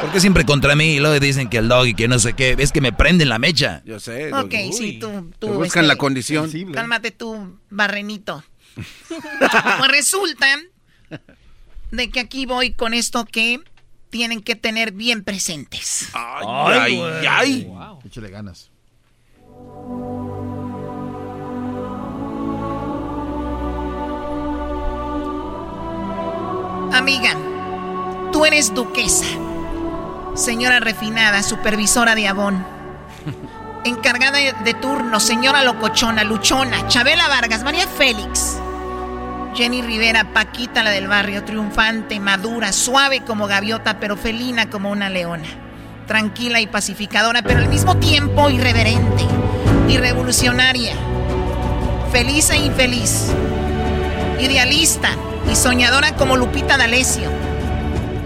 ¿Por 0.01 0.13
qué 0.13 0.21
siempre 0.21 0.45
contra 0.45 0.77
mí 0.77 0.95
y 0.95 1.01
luego 1.01 1.19
dicen 1.19 1.49
que 1.49 1.59
el 1.59 1.67
doggy, 1.67 1.95
que 1.95 2.07
no 2.07 2.21
sé 2.21 2.35
qué? 2.35 2.55
Es 2.57 2.71
que 2.71 2.81
me 2.81 2.93
prenden 2.93 3.29
la 3.31 3.41
mecha. 3.41 3.83
Yo 3.85 3.99
sé. 3.99 4.33
Ok, 4.33 4.55
sí, 4.73 5.01
tú, 5.01 5.33
tú. 5.41 5.49
buscan 5.49 5.89
la 5.89 5.97
condición. 5.97 6.49
Cálmate 6.73 7.11
tú, 7.11 7.59
barrenito. 7.69 8.45
pues 9.09 9.91
resulta 9.91 10.57
de 11.91 12.11
que 12.11 12.21
aquí 12.21 12.47
voy 12.47 12.75
con 12.75 12.95
esto 12.95 13.25
que 13.25 13.59
tienen 14.11 14.41
que 14.41 14.55
tener 14.55 14.93
bien 14.93 15.25
presentes. 15.25 16.11
Ay, 16.13 16.97
ay, 16.97 17.27
ay. 17.29 17.65
Wow. 17.65 17.99
Échale 18.07 18.31
ganas. 18.31 18.71
Amiga, 26.93 27.35
tú 28.33 28.45
eres 28.45 28.75
duquesa, 28.75 29.25
señora 30.35 30.79
refinada, 30.79 31.43
supervisora 31.43 32.15
de 32.15 32.29
Avon, 32.29 32.63
encargada 33.85 34.39
de 34.39 34.75
turno, 34.75 35.19
señora 35.19 35.65
locochona, 35.65 36.23
luchona, 36.23 36.87
Chabela 36.89 37.29
Vargas, 37.29 37.65
María 37.65 37.89
Félix, 37.89 38.59
Jenny 39.55 39.81
Rivera, 39.81 40.35
Paquita 40.35 40.83
la 40.83 40.91
del 40.91 41.09
barrio, 41.09 41.45
triunfante, 41.45 42.21
madura, 42.21 42.73
suave 42.73 43.23
como 43.23 43.47
gaviota, 43.47 43.99
pero 43.99 44.19
felina 44.19 44.69
como 44.69 44.91
una 44.91 45.09
leona, 45.09 45.49
tranquila 46.07 46.61
y 46.61 46.67
pacificadora, 46.67 47.41
pero 47.41 47.61
al 47.61 47.71
mismo 47.71 47.97
tiempo 47.97 48.51
irreverente 48.51 49.25
y 49.89 49.97
revolucionaria, 49.97 50.93
feliz 52.13 52.51
e 52.51 52.59
infeliz, 52.59 53.33
idealista 54.39 55.17
y 55.51 55.57
soñadora 55.57 56.15
como 56.17 56.37
Lupita 56.37 56.77
D'Alessio, 56.77 57.31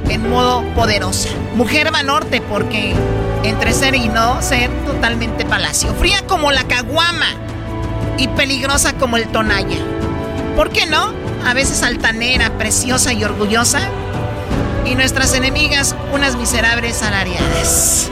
en 0.08 0.28
modo 0.30 0.62
poderosa. 0.74 1.28
Mujer 1.54 1.92
va 1.94 2.02
norte 2.02 2.40
porque 2.40 2.94
entre 3.44 3.72
ser 3.72 3.94
y 3.94 4.08
no 4.08 4.42
ser 4.42 4.70
totalmente 4.84 5.44
palacio. 5.44 5.92
Fría 5.94 6.22
como 6.26 6.52
la 6.52 6.64
caguama 6.64 7.26
y 8.18 8.28
peligrosa 8.28 8.94
como 8.94 9.16
el 9.16 9.26
tonalla. 9.28 9.78
¿Por 10.56 10.70
qué 10.70 10.86
no? 10.86 11.12
A 11.44 11.54
veces 11.54 11.82
altanera, 11.82 12.50
preciosa 12.58 13.12
y 13.12 13.24
orgullosa. 13.24 13.80
Y 14.84 14.94
nuestras 14.94 15.34
enemigas, 15.34 15.96
unas 16.12 16.36
miserables 16.36 16.96
salariadas. 16.96 18.08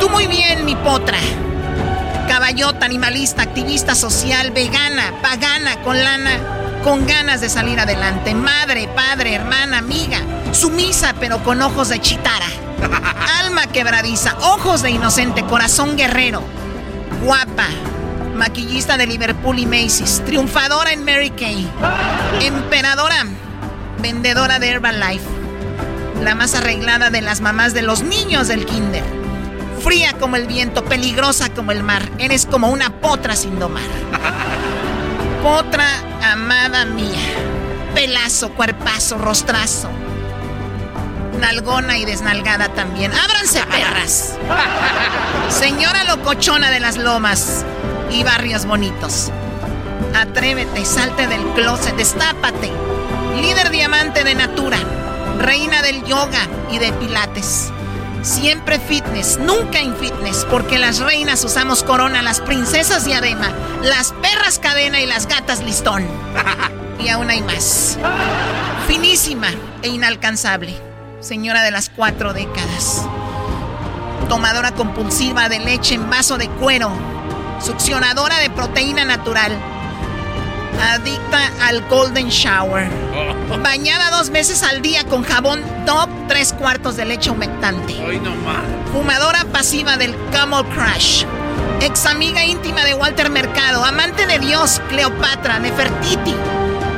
Tú 0.00 0.08
muy 0.08 0.26
bien, 0.26 0.64
mi 0.64 0.76
potra. 0.76 1.18
Caballota, 2.28 2.86
animalista, 2.86 3.42
activista 3.42 3.94
social, 3.94 4.50
vegana, 4.50 5.12
pagana, 5.22 5.76
con 5.82 6.02
lana 6.02 6.63
con 6.84 7.06
ganas 7.06 7.40
de 7.40 7.48
salir 7.48 7.80
adelante. 7.80 8.34
Madre, 8.34 8.88
padre, 8.94 9.34
hermana, 9.34 9.78
amiga. 9.78 10.18
Sumisa 10.52 11.14
pero 11.18 11.42
con 11.42 11.62
ojos 11.62 11.88
de 11.88 11.98
chitara. 11.98 12.46
Alma 13.40 13.66
quebradiza, 13.68 14.36
ojos 14.40 14.82
de 14.82 14.90
inocente, 14.90 15.44
corazón 15.44 15.96
guerrero. 15.96 16.42
Guapa, 17.24 17.66
maquillista 18.34 18.98
de 18.98 19.06
Liverpool 19.06 19.58
y 19.58 19.66
Macy's. 19.66 20.22
Triunfadora 20.26 20.92
en 20.92 21.04
Mary 21.04 21.30
Kay. 21.30 21.66
Emperadora, 22.42 23.24
vendedora 24.00 24.58
de 24.58 24.68
Herbalife. 24.68 25.24
La 26.22 26.34
más 26.34 26.54
arreglada 26.54 27.08
de 27.08 27.22
las 27.22 27.40
mamás 27.40 27.72
de 27.72 27.82
los 27.82 28.02
niños 28.02 28.48
del 28.48 28.66
kinder. 28.66 29.04
Fría 29.82 30.12
como 30.20 30.36
el 30.36 30.46
viento, 30.46 30.84
peligrosa 30.84 31.48
como 31.48 31.72
el 31.72 31.82
mar. 31.82 32.10
Eres 32.18 32.44
como 32.44 32.68
una 32.68 33.00
potra 33.00 33.36
sin 33.36 33.58
domar. 33.58 33.82
Potra 35.44 35.86
amada 36.22 36.86
mía. 36.86 37.20
Pelazo, 37.94 38.52
cuerpazo, 38.52 39.18
rostrazo. 39.18 39.90
Nalgona 41.38 41.98
y 41.98 42.06
desnalgada 42.06 42.70
también. 42.70 43.12
¡Ábranse, 43.12 43.60
perras! 43.66 44.38
Señora 45.50 46.04
locochona 46.04 46.70
de 46.70 46.80
las 46.80 46.96
lomas 46.96 47.62
y 48.10 48.24
barrios 48.24 48.64
bonitos. 48.64 49.30
Atrévete, 50.14 50.82
salte 50.86 51.26
del 51.26 51.44
closet, 51.48 51.94
destápate. 51.94 52.72
Líder 53.36 53.68
diamante 53.68 54.24
de 54.24 54.34
Natura. 54.34 54.78
Reina 55.40 55.82
del 55.82 56.02
yoga 56.04 56.48
y 56.70 56.78
de 56.78 56.90
pilates. 56.94 57.70
Siempre 58.24 58.80
fitness, 58.80 59.38
nunca 59.38 59.82
in 59.82 59.94
fitness, 59.96 60.46
porque 60.50 60.78
las 60.78 60.98
reinas 60.98 61.44
usamos 61.44 61.82
corona, 61.82 62.22
las 62.22 62.40
princesas 62.40 63.04
diadema, 63.04 63.52
las 63.82 64.12
perras 64.12 64.58
cadena 64.58 64.98
y 65.02 65.06
las 65.06 65.28
gatas 65.28 65.62
listón. 65.62 66.06
y 66.98 67.10
aún 67.10 67.28
hay 67.28 67.42
más. 67.42 67.98
Finísima 68.88 69.48
e 69.82 69.88
inalcanzable, 69.88 70.74
señora 71.20 71.62
de 71.64 71.70
las 71.70 71.90
cuatro 71.90 72.32
décadas. 72.32 73.02
Tomadora 74.30 74.72
compulsiva 74.72 75.50
de 75.50 75.58
leche 75.58 75.94
en 75.94 76.08
vaso 76.08 76.38
de 76.38 76.48
cuero, 76.48 76.90
succionadora 77.60 78.38
de 78.38 78.48
proteína 78.48 79.04
natural 79.04 79.52
adicta 80.80 81.50
al 81.62 81.82
Golden 81.88 82.28
Shower. 82.28 82.88
Bañada 83.62 84.10
dos 84.10 84.30
veces 84.30 84.62
al 84.62 84.82
día 84.82 85.04
con 85.04 85.22
jabón 85.22 85.62
top, 85.86 86.08
tres 86.28 86.52
cuartos 86.52 86.96
de 86.96 87.04
leche 87.04 87.30
humectante. 87.30 87.94
Fumadora 88.92 89.44
pasiva 89.52 89.96
del 89.96 90.14
Camel 90.32 90.64
Crush. 90.66 91.24
Ex 91.80 92.06
amiga 92.06 92.44
íntima 92.44 92.84
de 92.84 92.94
Walter 92.94 93.30
Mercado. 93.30 93.84
Amante 93.84 94.26
de 94.26 94.38
Dios, 94.38 94.80
Cleopatra, 94.88 95.58
Nefertiti. 95.58 96.34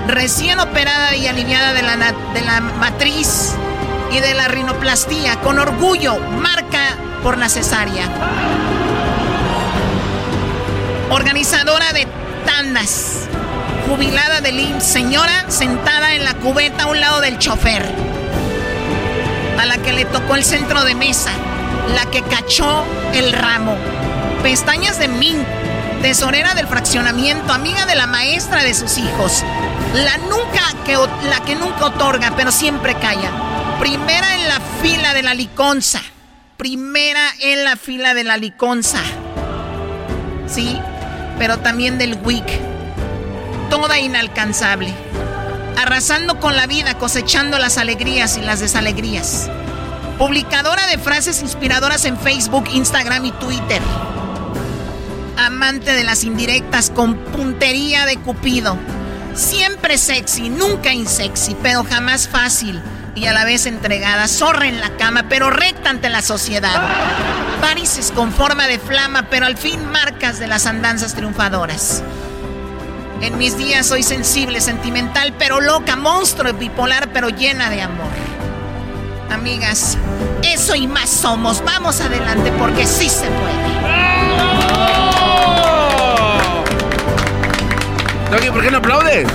Recién 0.06 0.60
operada 0.60 1.16
y 1.16 1.26
aliviada 1.26 1.72
de 1.72 1.82
la, 1.82 1.96
de 1.96 2.42
la 2.42 2.60
matriz 2.60 3.54
y 4.12 4.20
de 4.20 4.34
la 4.34 4.48
rinoplastía. 4.48 5.40
Con 5.40 5.58
orgullo, 5.58 6.18
marca 6.18 6.96
por 7.22 7.38
la 7.38 7.48
cesárea. 7.48 8.08
Organizadora 11.10 11.92
de 11.92 12.06
tandas 12.44 13.28
jubilada 13.87 14.40
del 14.40 14.59
IMSS, 14.59 14.85
señora 14.85 15.44
sentada 15.49 16.14
en 16.14 16.25
la 16.25 16.35
cubeta 16.35 16.85
a 16.85 16.87
un 16.87 17.01
lado 17.01 17.20
del 17.20 17.38
chofer, 17.38 17.85
a 19.59 19.64
la 19.64 19.79
que 19.79 19.92
le 19.92 20.05
tocó 20.05 20.35
el 20.35 20.44
centro 20.44 20.85
de 20.85 20.94
mesa, 20.94 21.31
la 21.94 22.11
que 22.11 22.22
cachó 22.22 22.85
el 23.14 23.33
ramo, 23.33 23.77
pestañas 24.42 24.99
de 24.99 25.09
min, 25.09 25.42
tesorera 26.03 26.55
del 26.55 26.66
fraccionamiento, 26.66 27.53
amiga 27.53 27.87
de 27.87 27.94
la 27.94 28.07
maestra 28.07 28.62
de 28.62 28.75
sus 28.75 28.99
hijos, 28.99 29.44
la, 29.94 30.16
nunca 30.18 30.62
que, 30.85 30.96
la 31.29 31.40
que 31.44 31.55
nunca 31.55 31.87
otorga, 31.87 32.33
pero 32.37 32.51
siempre 32.51 32.94
calla, 32.94 33.31
primera 33.79 34.35
en 34.35 34.49
la 34.49 34.61
fila 34.83 35.14
de 35.14 35.22
la 35.22 35.35
liconza, 35.35 36.03
primera 36.57 37.22
en 37.40 37.64
la 37.64 37.77
fila 37.77 38.14
de 38.14 38.25
la 38.25 38.37
liconza, 38.37 39.01
sí, 40.49 40.79
pero 41.38 41.59
también 41.59 41.99
del 41.99 42.18
WIC 42.22 42.75
toda 43.68 43.98
inalcanzable, 43.98 44.94
arrasando 45.76 46.40
con 46.40 46.57
la 46.57 46.66
vida, 46.66 46.98
cosechando 46.98 47.59
las 47.59 47.79
alegrías 47.79 48.37
y 48.37 48.40
las 48.40 48.61
desalegrías. 48.61 49.50
Publicadora 50.18 50.87
de 50.87 50.98
frases 50.98 51.42
inspiradoras 51.42 52.05
en 52.05 52.18
Facebook, 52.18 52.68
Instagram 52.72 53.26
y 53.26 53.33
Twitter. 53.33 53.83
Amante 55.37 55.92
de 55.92 56.05
las 56.05 56.24
indirectas 56.24 56.90
con 56.90 57.16
puntería 57.16 58.07
de 58.07 58.16
Cupido. 58.16 58.79
Siempre 59.35 59.98
sexy, 59.98 60.48
nunca 60.48 60.94
insexy, 60.94 61.55
pero 61.62 61.85
jamás 61.85 62.29
fácil. 62.29 62.81
y 63.14 63.24
a 63.24 63.33
la 63.33 63.46
vez 63.46 63.64
entregada, 63.64 64.29
zorra 64.29 64.68
en 64.68 64.79
la 64.79 64.90
cama, 64.98 65.24
pero 65.29 65.48
recta 65.48 65.88
ante 65.88 66.11
la 66.11 66.20
sociedad. 66.20 66.83
Varices 67.62 68.12
con 68.12 68.31
forma 68.31 68.66
de 68.66 68.79
flama, 68.79 69.29
pero 69.31 69.46
al 69.46 69.57
fin 69.57 69.87
marcas 69.90 70.38
de 70.38 70.46
las 70.46 70.66
andanzas 70.66 71.14
triunfadoras. 71.14 72.02
En 73.20 73.38
mis 73.38 73.57
días 73.57 73.87
soy 73.87 74.02
sensible, 74.02 74.61
sentimental, 74.61 75.35
pero 75.38 75.61
loca, 75.61 75.96
monstruo 75.96 76.52
bipolar, 76.52 77.09
pero 77.12 77.29
llena 77.29 77.70
de 77.70 77.83
amor. 77.83 78.07
Amigas, 79.31 79.96
eso 80.42 80.74
y 80.74 80.87
más 80.87 81.11
somos. 81.11 81.62
Vamos 81.64 82.00
adelante 82.00 82.52
porque 82.59 82.87
sí 82.87 83.09
se 83.09 83.26
puede. 83.26 83.66
Doggy, 88.31 88.50
¿por 88.50 88.62
qué 88.62 88.70
no 88.70 88.79
aplaudes? 88.79 89.26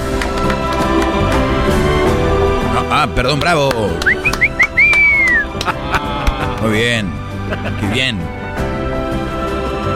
ah, 2.91 3.07
perdón, 3.15 3.39
bravo. 3.39 3.71
Muy 6.61 6.71
bien. 6.71 7.11
Qué 7.79 7.87
bien. 7.87 8.19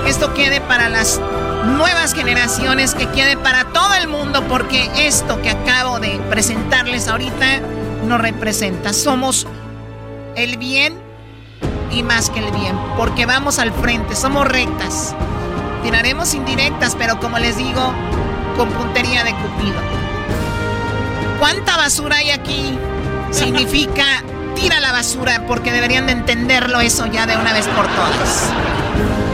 Esto 0.08 0.34
quede 0.34 0.62
para 0.62 0.90
las 0.90 1.20
nuevas 1.66 2.14
generaciones, 2.14 2.96
que 2.96 3.08
quede 3.10 3.38
para 3.38 3.66
todo 3.66 3.94
el 3.96 4.08
mundo, 4.08 4.44
porque 4.48 4.90
esto 4.98 5.42
que 5.42 5.50
acabo 5.50 6.00
de 6.00 6.20
presentarles 6.30 7.08
ahorita 7.08 7.62
nos 8.06 8.22
representa. 8.22 8.94
Somos 8.94 9.48
el 10.36 10.58
bien 10.58 10.98
y 11.92 12.04
más 12.04 12.30
que 12.30 12.40
el 12.40 12.52
bien, 12.52 12.78
porque 12.98 13.26
vamos 13.26 13.60
al 13.60 13.72
frente, 13.72 14.16
somos 14.16 14.48
rectas. 14.48 15.16
Tiraremos 15.84 16.34
indirectas, 16.34 16.96
pero 16.96 17.20
como 17.20 17.40
les 17.40 17.58
digo, 17.58 17.94
con 18.58 18.70
puntería 18.70 19.24
de 19.24 19.32
cupido. 19.32 19.80
¿Cuánta 21.40 21.78
basura 21.78 22.18
hay 22.18 22.32
aquí? 22.32 22.78
Significa 23.32 24.06
tira 24.56 24.80
la 24.80 24.92
basura 24.92 25.46
porque 25.48 25.72
deberían 25.72 26.06
de 26.06 26.14
entenderlo 26.14 26.80
eso 26.80 27.06
ya 27.08 27.26
de 27.26 27.36
una 27.36 27.54
vez 27.54 27.68
por 27.68 27.86
todas. 27.88 28.52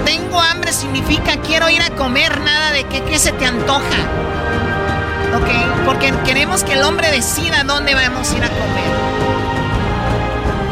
Tengo 0.06 0.40
hambre 0.40 0.74
significa 0.74 1.38
quiero 1.38 1.70
ir 1.70 1.82
a 1.82 1.90
comer, 1.92 2.40
nada 2.42 2.72
de 2.72 2.84
que, 2.86 3.20
se 3.20 3.32
te 3.32 3.46
antoja. 3.46 3.82
¿Ok? 5.36 5.86
Porque 5.86 6.14
queremos 6.26 6.64
que 6.64 6.74
el 6.74 6.84
hombre 6.84 7.10
decida 7.12 7.64
dónde 7.64 7.94
vamos 7.94 8.32
a 8.32 8.38
ir 8.38 8.44
a 8.44 8.50
comer. 8.50 8.92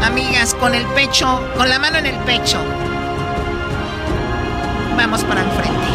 Amigas, 0.04 0.54
con 0.56 0.74
el 0.74 0.86
pecho, 0.88 1.42
con 1.56 1.70
la 1.70 1.80
mano 1.80 1.98
en 1.98 2.08
el 2.08 2.15
pecho. 2.20 2.58
Vamos 4.98 5.24
para 5.24 5.42
el 5.42 5.52
frente. 5.52 5.88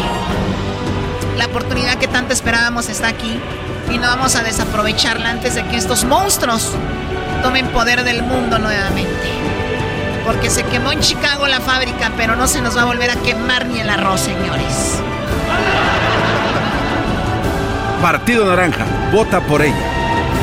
La 1.37 1.45
oportunidad 1.47 1.97
que 1.97 2.07
tanto 2.07 2.33
esperábamos 2.33 2.89
está 2.89 3.09
aquí 3.09 3.39
y 3.91 3.97
no 3.97 4.07
vamos 4.07 4.35
a 4.35 4.43
desaprovecharla 4.43 5.29
antes 5.29 5.55
de 5.55 5.63
que 5.65 5.77
estos 5.77 6.05
monstruos 6.05 6.71
tomen 7.43 7.67
poder 7.67 8.03
del 8.03 8.23
mundo 8.23 8.57
nuevamente. 8.57 9.54
Porque 10.25 10.49
se 10.49 10.63
quemó 10.63 10.91
en 10.91 10.99
Chicago 11.01 11.47
la 11.47 11.59
fábrica, 11.61 12.11
pero 12.17 12.35
no 12.35 12.47
se 12.47 12.61
nos 12.61 12.75
va 12.75 12.81
a 12.81 12.85
volver 12.85 13.11
a 13.11 13.15
quemar 13.17 13.67
ni 13.67 13.79
el 13.79 13.89
arroz, 13.89 14.21
señores. 14.21 14.99
Partido 18.01 18.45
Naranja, 18.45 18.85
vota 19.11 19.39
por 19.45 19.61
ella. 19.61 19.91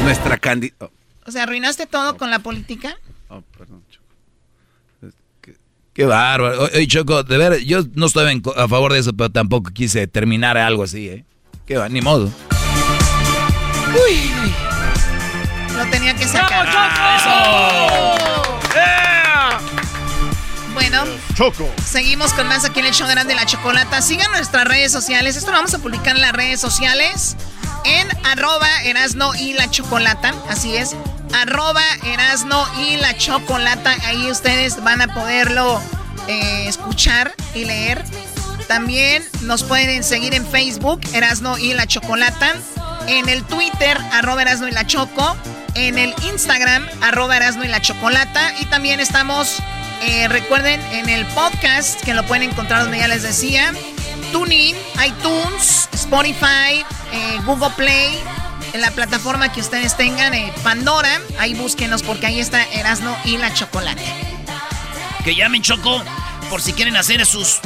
Nuestra 0.04 0.38
candidata. 0.38 0.88
O 1.26 1.30
sea, 1.30 1.44
¿arruinaste 1.44 1.86
todo 1.86 2.16
con 2.16 2.30
la 2.30 2.38
política? 2.38 2.96
Oh, 3.28 3.42
perdón, 3.56 3.82
Choco. 3.90 4.06
Qué 5.92 6.04
bárbaro. 6.04 6.62
Oye, 6.62 6.86
Choco, 6.86 7.22
de 7.22 7.38
ver, 7.38 7.64
yo 7.64 7.82
no 7.94 8.06
estoy 8.06 8.42
a 8.56 8.68
favor 8.68 8.92
de 8.92 9.00
eso, 9.00 9.12
pero 9.12 9.30
tampoco 9.30 9.70
quise 9.72 10.06
terminar 10.06 10.56
algo 10.56 10.84
así, 10.84 11.08
¿eh? 11.08 11.24
Qué 11.66 11.76
va, 11.76 11.88
ni 11.88 12.00
modo. 12.00 12.30
Uy, 13.94 14.32
Lo 15.76 15.84
tenía 15.90 16.14
que 16.14 16.26
sacar. 16.26 16.66
Choco! 16.66 18.22
Bueno, 20.74 21.04
Choco. 21.34 21.68
Seguimos 21.84 22.32
con 22.32 22.46
más 22.48 22.64
aquí 22.64 22.80
en 22.80 22.86
el 22.86 22.94
show 22.94 23.06
de 23.06 23.14
Grande 23.14 23.34
la 23.34 23.46
Chocolata. 23.46 24.00
Sigan 24.00 24.30
nuestras 24.30 24.64
redes 24.64 24.90
sociales. 24.90 25.36
Esto 25.36 25.50
lo 25.50 25.58
vamos 25.58 25.74
a 25.74 25.78
publicar 25.78 26.16
en 26.16 26.22
las 26.22 26.32
redes 26.32 26.60
sociales. 26.60 27.36
En 27.84 28.08
arroba 28.24 28.68
Erasno 28.84 29.34
y 29.34 29.52
la 29.52 29.70
Chocolata. 29.70 30.34
Así 30.48 30.76
es. 30.76 30.96
Arroba 31.34 31.82
Erasno 32.04 32.64
y 32.86 32.96
la 32.96 33.16
Chocolata. 33.16 33.94
Ahí 34.04 34.30
ustedes 34.30 34.82
van 34.82 35.02
a 35.02 35.12
poderlo 35.12 35.80
eh, 36.28 36.66
escuchar 36.68 37.34
y 37.54 37.64
leer. 37.64 38.02
También 38.68 39.22
nos 39.42 39.64
pueden 39.64 40.04
seguir 40.04 40.34
en 40.34 40.46
Facebook, 40.46 41.00
Erasno 41.12 41.58
y 41.58 41.74
la 41.74 41.86
Chocolata. 41.86 42.54
En 43.08 43.28
el 43.28 43.42
Twitter, 43.44 43.98
arroba 44.12 44.42
Erasno 44.42 44.68
y 44.68 44.70
la 44.70 44.86
Choco. 44.86 45.36
En 45.74 45.98
el 45.98 46.14
Instagram, 46.30 46.86
arroba 47.00 47.36
Erasno 47.36 47.64
y 47.64 47.68
la 47.68 47.80
Chocolata. 47.80 48.54
Y 48.60 48.66
también 48.66 49.00
estamos, 49.00 49.58
eh, 50.02 50.26
recuerden, 50.28 50.80
en 50.92 51.08
el 51.08 51.24
podcast, 51.26 52.00
que 52.02 52.12
lo 52.12 52.24
pueden 52.24 52.50
encontrar 52.50 52.82
donde 52.82 52.98
ya 52.98 53.08
les 53.08 53.22
decía. 53.22 53.72
TuneIn, 54.32 54.76
iTunes, 55.06 55.88
Spotify, 55.92 56.84
eh, 57.12 57.38
Google 57.44 57.70
Play, 57.76 58.18
en 58.72 58.80
la 58.80 58.90
plataforma 58.90 59.52
que 59.52 59.60
ustedes 59.60 59.96
tengan, 59.96 60.34
eh, 60.34 60.52
Pandora, 60.64 61.20
ahí 61.38 61.54
búsquenos 61.54 62.02
porque 62.02 62.26
ahí 62.26 62.40
está 62.40 62.62
Erasno 62.72 63.16
y 63.24 63.36
la 63.36 63.54
Chocolate. 63.54 64.02
Que 65.24 65.34
llamen 65.36 65.62
Choco 65.62 66.02
por 66.50 66.60
si 66.60 66.72
quieren 66.72 66.96
hacer 66.96 67.24
sus 67.24 67.60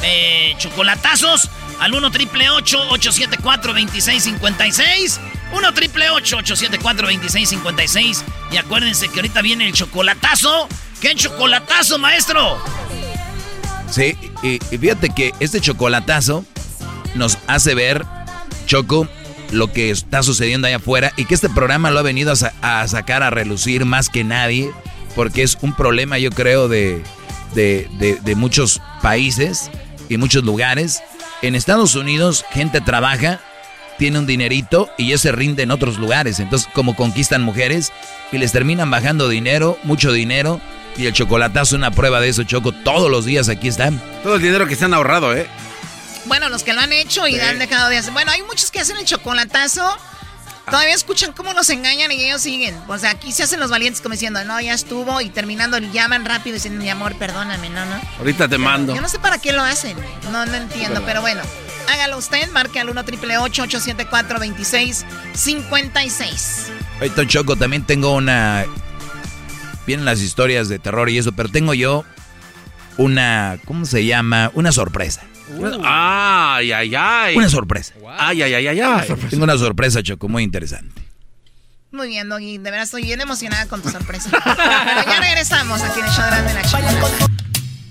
chocolatazos 0.59 1.49
al 1.81 1.95
1 1.95 2.11
triple 2.11 2.49
874 2.51 3.73
2656 3.73 5.21
1 5.53 5.75
triple 5.75 6.11
874 6.11 7.07
2656 7.09 8.25
Y 8.53 8.57
acuérdense 8.57 9.09
que 9.09 9.21
ahorita 9.21 9.43
viene 9.43 9.67
el 9.67 9.73
chocolatazo. 9.73 10.69
¿Qué 11.01 11.15
chocolatazo, 11.15 11.99
maestro? 11.99 12.59
Sí, 13.91 14.17
y, 14.43 14.59
fíjate 14.77 15.11
que 15.11 15.33
este 15.41 15.61
chocolatazo 15.61 16.45
nos 17.15 17.39
hace 17.47 17.75
ver, 17.75 18.05
Choco, 18.67 19.07
lo 19.53 19.73
que 19.73 19.91
está 19.91 20.23
sucediendo 20.23 20.67
allá 20.67 20.77
afuera 20.77 21.13
y 21.17 21.25
que 21.27 21.35
este 21.35 21.49
programa 21.49 21.91
lo 21.91 22.01
ha 22.01 22.03
venido 22.03 22.33
a, 22.33 22.37
sa- 22.37 22.53
a 22.63 22.87
sacar 22.89 23.23
a 23.23 23.31
relucir 23.31 23.85
más 23.85 24.09
que 24.11 24.25
nadie, 24.25 24.73
porque 25.15 25.43
es 25.45 25.57
un 25.61 25.75
problema, 25.75 26.19
yo 26.19 26.31
creo, 26.31 26.67
de, 26.69 27.03
de- 27.55 28.19
de 28.23 28.35
muchos 28.35 28.81
países 29.03 29.71
y 30.09 30.17
muchos 30.17 30.43
lugares. 30.45 31.01
En 31.43 31.55
Estados 31.55 31.95
Unidos, 31.95 32.45
gente 32.51 32.81
trabaja, 32.81 33.41
tiene 33.99 34.19
un 34.19 34.27
dinerito 34.27 34.91
y 34.97 35.11
ya 35.11 35.19
se 35.19 35.33
rinde 35.33 35.63
en 35.63 35.71
otros 35.71 35.99
lugares. 35.99 36.41
Entonces, 36.41 36.69
como 36.73 36.97
conquistan 36.97 37.43
mujeres 37.43 37.93
y 38.33 38.39
les 38.39 38.53
terminan 38.53 38.91
bajando 38.91 39.29
dinero, 39.29 39.79
mucho 39.85 40.13
dinero. 40.13 40.61
Y 40.97 41.07
el 41.07 41.13
chocolatazo 41.13 41.75
es 41.77 41.79
una 41.79 41.91
prueba 41.91 42.21
de 42.21 42.29
eso, 42.31 42.43
Choco. 42.45 42.73
Todos 42.73 43.11
los 43.11 43.27
días 43.27 43.49
aquí 43.51 43.69
están. 43.69 44.01
Todo 44.23 44.37
el 44.37 44.43
dinero 44.43 44.67
que 44.67 44.77
se 44.77 44.87
han 44.87 44.95
ahorrado, 44.95 45.37
¿eh? 45.37 45.47
Bueno, 46.25 46.49
los 46.49 46.65
que 46.65 46.73
lo 46.73 46.81
han 46.81 46.93
hecho 46.93 47.29
y 47.29 47.35
Sí. 47.35 47.41
han 47.41 47.59
dejado 47.59 47.89
de 47.91 47.99
hacer. 47.99 48.13
Bueno, 48.13 48.33
hay 48.33 48.43
muchos 48.43 48.71
que 48.71 48.81
hacen 48.81 48.97
el 48.97 49.05
chocolatazo. 49.05 49.85
Todavía 50.67 50.95
escuchan 50.95 51.33
cómo 51.33 51.53
los 51.53 51.71
engañan 51.71 52.11
y 52.11 52.25
ellos 52.25 52.43
siguen. 52.43 52.77
O 52.89 52.99
sea, 52.99 53.11
aquí 53.11 53.31
se 53.31 53.45
hacen 53.45 53.61
los 53.61 53.71
valientes 53.71 54.01
como 54.01 54.15
diciendo, 54.15 54.45
no, 54.45 54.61
ya 54.61 54.75
estuvo. 54.75 55.21
Y 55.21 55.31
terminando, 55.31 55.79
llaman 55.79 56.25
rápido 56.25 56.55
diciendo, 56.55 56.83
mi 56.83 56.91
amor, 56.91 57.15
perdóname, 57.17 57.71
no, 57.71 57.87
no. 57.87 58.01
Ahorita 58.19 58.49
te 58.49 58.59
mando. 58.59 58.93
Yo 58.95 59.01
no 59.01 59.09
sé 59.09 59.21
para 59.21 59.39
qué 59.39 59.53
lo 59.53 59.63
hacen. 59.63 59.97
No, 60.33 60.45
no 60.45 60.55
entiendo, 60.55 61.03
pero 61.07 61.21
bueno. 61.21 61.43
Hágalo 61.89 62.19
usted, 62.19 62.51
marque 62.51 62.81
al 62.81 62.91
1 62.91 63.05
triple 63.05 63.39
874 63.39 64.41
2656 64.41 66.67
Ahorita, 67.01 67.25
Choco, 67.29 67.55
también 67.55 67.85
tengo 67.85 68.13
una... 68.13 68.65
Vienen 69.87 70.05
las 70.05 70.21
historias 70.21 70.69
de 70.69 70.81
terror 70.81 71.09
y 71.11 71.19
eso, 71.19 71.31
pero 71.31 71.49
tengo 71.49 71.75
yo 71.75 72.05
una... 72.99 73.59
¿Cómo 73.65 73.85
se 73.85 74.05
llama? 74.05 74.51
Una 74.55 74.73
sorpresa. 74.73 75.23
Ay, 75.85 76.73
ay, 76.73 76.95
ay. 76.95 77.37
Una 77.37 77.49
sorpresa. 77.49 77.95
Ay, 78.19 78.43
ay, 78.43 78.55
ay, 78.55 78.67
ay, 78.69 78.81
ay. 78.81 79.09
Tengo 79.31 79.45
una 79.45 79.59
sorpresa, 79.59 80.03
Choco, 80.03 80.29
muy 80.29 80.43
interesante. 80.43 81.03
Muy 81.93 82.09
bien, 82.09 82.29
Doggy. 82.29 82.59
De 82.59 82.71
verdad 82.71 82.83
estoy 82.83 83.03
bien 83.03 83.21
emocionada 83.21 83.67
con 83.67 83.81
tu 83.81 83.89
sorpresa. 83.89 84.29
pero 84.45 85.03
ya 85.07 85.21
regresamos 85.21 85.81
aquí 85.83 86.01
en 86.01 86.07
el 86.07 86.13
show 86.13 86.25
de 86.25 86.55
la 86.55 86.63
Chocolata. 86.63 87.27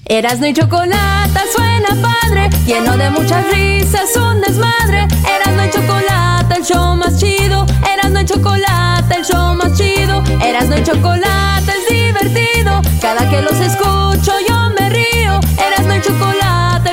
Erasno 0.07 0.45
y 0.45 0.53
chocolate 0.53 1.39
suena 1.51 1.87
padre, 1.99 2.49
lleno 2.67 2.95
de 2.95 3.09
muchas 3.09 3.43
risas, 3.51 4.15
un 4.15 4.39
desmadre. 4.41 5.07
Erasno 5.27 5.65
y 5.65 5.69
chocolate, 5.71 6.55
el 6.57 6.63
show 6.63 6.95
más 6.95 7.19
chido. 7.19 7.65
Erasno 7.91 8.21
y 8.21 8.25
chocolate, 8.25 9.15
el 9.15 9.25
show 9.25 9.55
más 9.55 9.75
chido. 9.75 10.23
Erasno 10.43 10.77
y 10.77 10.83
chocolate 10.83 11.71
es 11.71 11.89
divertido. 11.89 12.81
Cada 13.01 13.27
que 13.27 13.41
los 13.41 13.53
escucho 13.53 14.33
yo 14.47 14.54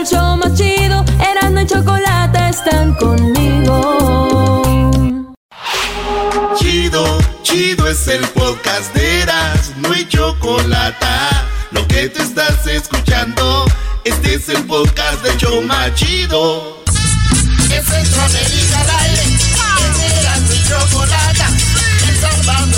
el 0.02 0.08
show 0.08 0.36
más 0.36 0.54
chido. 0.54 1.04
Erasno 1.20 1.60
y 1.60 1.66
chocolate 1.66 2.48
están 2.48 2.94
conmigo. 2.94 3.72
Chido, 6.58 7.18
chido 7.42 7.88
es 7.88 8.08
el 8.08 8.26
podcast 8.28 8.92
de 8.94 9.20
Eras, 9.22 9.72
no 9.76 9.92
hay 9.92 10.04
chocolate. 10.08 11.06
Lo 11.70 11.86
que 11.86 12.08
te 12.08 12.22
estás 12.22 12.66
escuchando, 12.66 13.64
este 14.04 14.34
es 14.34 14.48
el 14.48 14.64
podcast 14.64 15.22
de 15.22 15.36
Choma 15.36 15.94
Chido. 15.94 16.82
Es 17.70 17.84
Centroamérica 17.86 18.80
al 18.80 18.90
aire, 19.04 19.22
en 19.22 19.38
Eras, 20.18 20.40
no 20.40 20.52
hay 20.52 20.62
chocolate. 20.68 21.44
El 22.08 22.16
Salvador, 22.16 22.71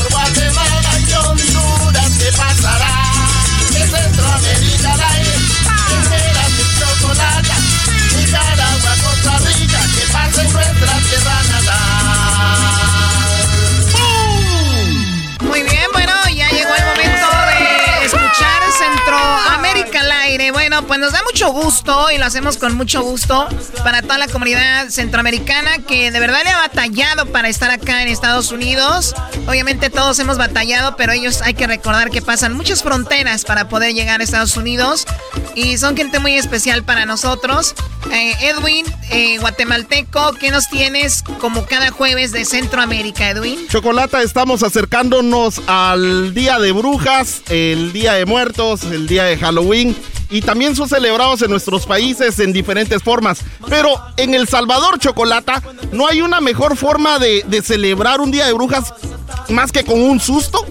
Bueno, 20.75 20.89
pues 20.89 20.99
nos 20.99 21.13
da 21.13 21.23
mucho 21.23 21.53
gusto 21.53 22.11
y 22.11 22.19
lo 22.19 22.25
hacemos 22.25 22.57
con 22.57 22.75
mucho 22.75 23.01
gusto 23.01 23.47
para 23.85 24.03
toda 24.03 24.19
la 24.19 24.27
comunidad 24.27 24.89
centroamericana 24.89 25.79
que 25.79 26.11
de 26.11 26.19
verdad 26.19 26.41
le 26.43 26.51
ha 26.51 26.59
batallado 26.59 27.27
para 27.27 27.49
estar 27.49 27.71
acá 27.71 28.03
en 28.03 28.09
Estados 28.09 28.51
Unidos. 28.51 29.15
Obviamente 29.47 29.89
todos 29.89 30.19
hemos 30.19 30.37
batallado, 30.37 30.97
pero 30.97 31.13
ellos 31.13 31.43
hay 31.43 31.55
que 31.55 31.69
recordar 31.69 32.11
que 32.11 32.23
pasan 32.23 32.55
muchas 32.55 32.83
fronteras 32.83 33.45
para 33.45 33.69
poder 33.69 33.95
llegar 33.95 34.21
a 34.21 34.25
Estados 34.25 34.57
Unidos 34.57 35.07
y 35.55 35.79
son 35.79 35.97
gente 35.97 36.19
muy 36.19 36.35
especial 36.35 36.83
para 36.83 37.07
nosotros. 37.07 37.77
Eh, 38.11 38.35
Edwin, 38.41 38.85
eh, 39.11 39.39
guatemalteco, 39.39 40.33
¿qué 40.41 40.51
nos 40.51 40.69
tienes 40.69 41.23
como 41.39 41.67
cada 41.67 41.93
jueves 41.93 42.33
de 42.33 42.45
Centroamérica, 42.45 43.31
Edwin? 43.31 43.69
Chocolata, 43.69 44.23
estamos 44.23 44.65
acercándonos 44.65 45.63
al 45.69 46.35
Día 46.35 46.59
de 46.59 46.73
Brujas, 46.73 47.43
el 47.49 47.93
Día 47.93 48.15
de 48.15 48.27
Muertos, 48.27 48.83
el 48.83 49.07
Día 49.07 49.23
de 49.23 49.39
Halloween 49.39 49.97
y 50.35 50.43
también 50.43 50.75
son 50.75 50.89
celebrados 50.89 51.43
en 51.43 51.51
nuestros 51.51 51.87
países 51.87 52.39
en 52.41 52.53
diferentes 52.53 53.03
formas. 53.03 53.39
Pero 53.69 54.01
en 54.17 54.35
El 54.35 54.49
Salvador, 54.49 54.99
Chocolata, 54.99 55.63
no 55.93 56.09
hay 56.09 56.23
una 56.23 56.41
mejor 56.41 56.77
forma 56.77 57.19
de, 57.19 57.45
de 57.47 57.63
celebrar 57.63 58.21
un 58.21 58.31
Día 58.31 58.47
de 58.47 58.53
Brujas 58.53 58.93
más 59.49 59.71
que 59.71 59.85
con 59.85 60.01
un 60.01 60.19
susto. 60.21 60.65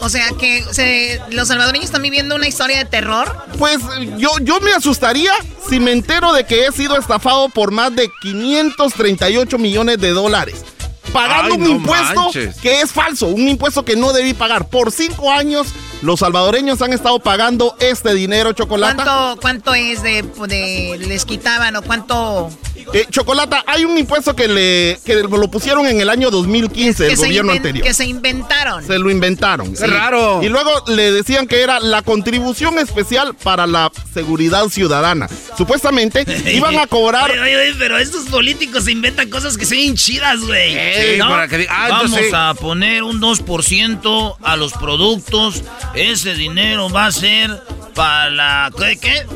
O 0.00 0.08
sea 0.08 0.26
que 0.38 0.64
se- 0.72 1.20
los 1.30 1.48
salvadoreños 1.48 1.86
están 1.86 2.02
viviendo 2.02 2.34
una 2.34 2.46
historia 2.46 2.78
de 2.78 2.84
terror. 2.84 3.34
Pues 3.58 3.78
yo, 4.18 4.30
yo 4.42 4.60
me 4.60 4.72
asustaría 4.72 5.32
si 5.68 5.80
me 5.80 5.92
entero 5.92 6.32
de 6.32 6.44
que 6.44 6.66
he 6.66 6.72
sido 6.72 6.96
estafado 6.98 7.48
por 7.48 7.70
más 7.72 7.94
de 7.96 8.10
538 8.22 9.58
millones 9.58 9.98
de 9.98 10.10
dólares. 10.10 10.64
Pagando 11.12 11.54
Ay, 11.54 11.60
un 11.60 11.64
no 11.64 11.70
impuesto 11.76 12.14
manches. 12.24 12.56
que 12.56 12.80
es 12.82 12.92
falso, 12.92 13.28
un 13.28 13.48
impuesto 13.48 13.84
que 13.84 13.96
no 13.96 14.12
debí 14.12 14.34
pagar. 14.34 14.68
Por 14.68 14.92
cinco 14.92 15.30
años, 15.32 15.68
los 16.02 16.20
salvadoreños 16.20 16.80
han 16.82 16.92
estado 16.92 17.18
pagando 17.18 17.74
este 17.80 18.14
dinero, 18.14 18.52
Chocolata. 18.52 18.94
¿Cuánto, 19.04 19.40
cuánto 19.40 19.74
es 19.74 20.02
de, 20.02 20.22
de- 20.46 20.98
les 21.06 21.24
quitaban 21.24 21.74
o 21.76 21.82
cuánto? 21.82 22.50
Eh, 22.92 23.06
Chocolata, 23.10 23.64
hay 23.66 23.84
un 23.84 23.98
impuesto 23.98 24.36
que, 24.36 24.46
le, 24.46 25.00
que 25.04 25.14
lo 25.16 25.50
pusieron 25.50 25.86
en 25.86 26.00
el 26.00 26.08
año 26.08 26.30
2015, 26.30 27.04
el 27.04 27.10
que 27.10 27.16
se 27.16 27.26
gobierno 27.26 27.52
inven- 27.52 27.56
anterior. 27.56 27.86
Que 27.86 27.94
se 27.94 28.04
inventaron. 28.04 28.86
Se 28.86 28.98
lo 28.98 29.10
inventaron. 29.10 29.74
Qué 29.74 29.86
raro. 29.86 30.40
Y 30.42 30.48
luego 30.48 30.70
le 30.86 31.10
decían 31.10 31.48
que 31.48 31.62
era 31.62 31.80
la 31.80 32.02
contribución 32.02 32.78
especial 32.78 33.34
para 33.34 33.66
la 33.66 33.90
seguridad 34.14 34.68
ciudadana. 34.68 35.28
Supuestamente 35.56 36.24
iban 36.54 36.78
a 36.78 36.86
cobrar. 36.86 37.30
Oye, 37.30 37.40
oye, 37.40 37.56
oye, 37.56 37.74
pero 37.78 37.98
estos 37.98 38.26
políticos 38.26 38.84
se 38.84 38.92
inventan 38.92 39.30
cosas 39.30 39.56
que 39.58 39.66
son 39.66 39.78
chidas, 39.96 40.40
güey. 40.40 40.72
Sí, 40.74 41.18
para 41.18 41.48
que 41.48 41.58
diga- 41.60 41.72
ah, 41.72 41.86
Vamos 41.88 42.04
entonces- 42.12 42.34
a 42.34 42.54
poner 42.54 43.02
un 43.02 43.20
2% 43.20 44.36
a 44.42 44.56
los 44.56 44.72
productos. 44.74 45.62
Ese 45.94 46.34
dinero 46.34 46.90
va 46.90 47.06
a 47.06 47.12
ser 47.12 47.62
para 47.94 48.30
la... 48.30 48.70
¿Qué? 48.78 48.98
qué? 48.98 49.26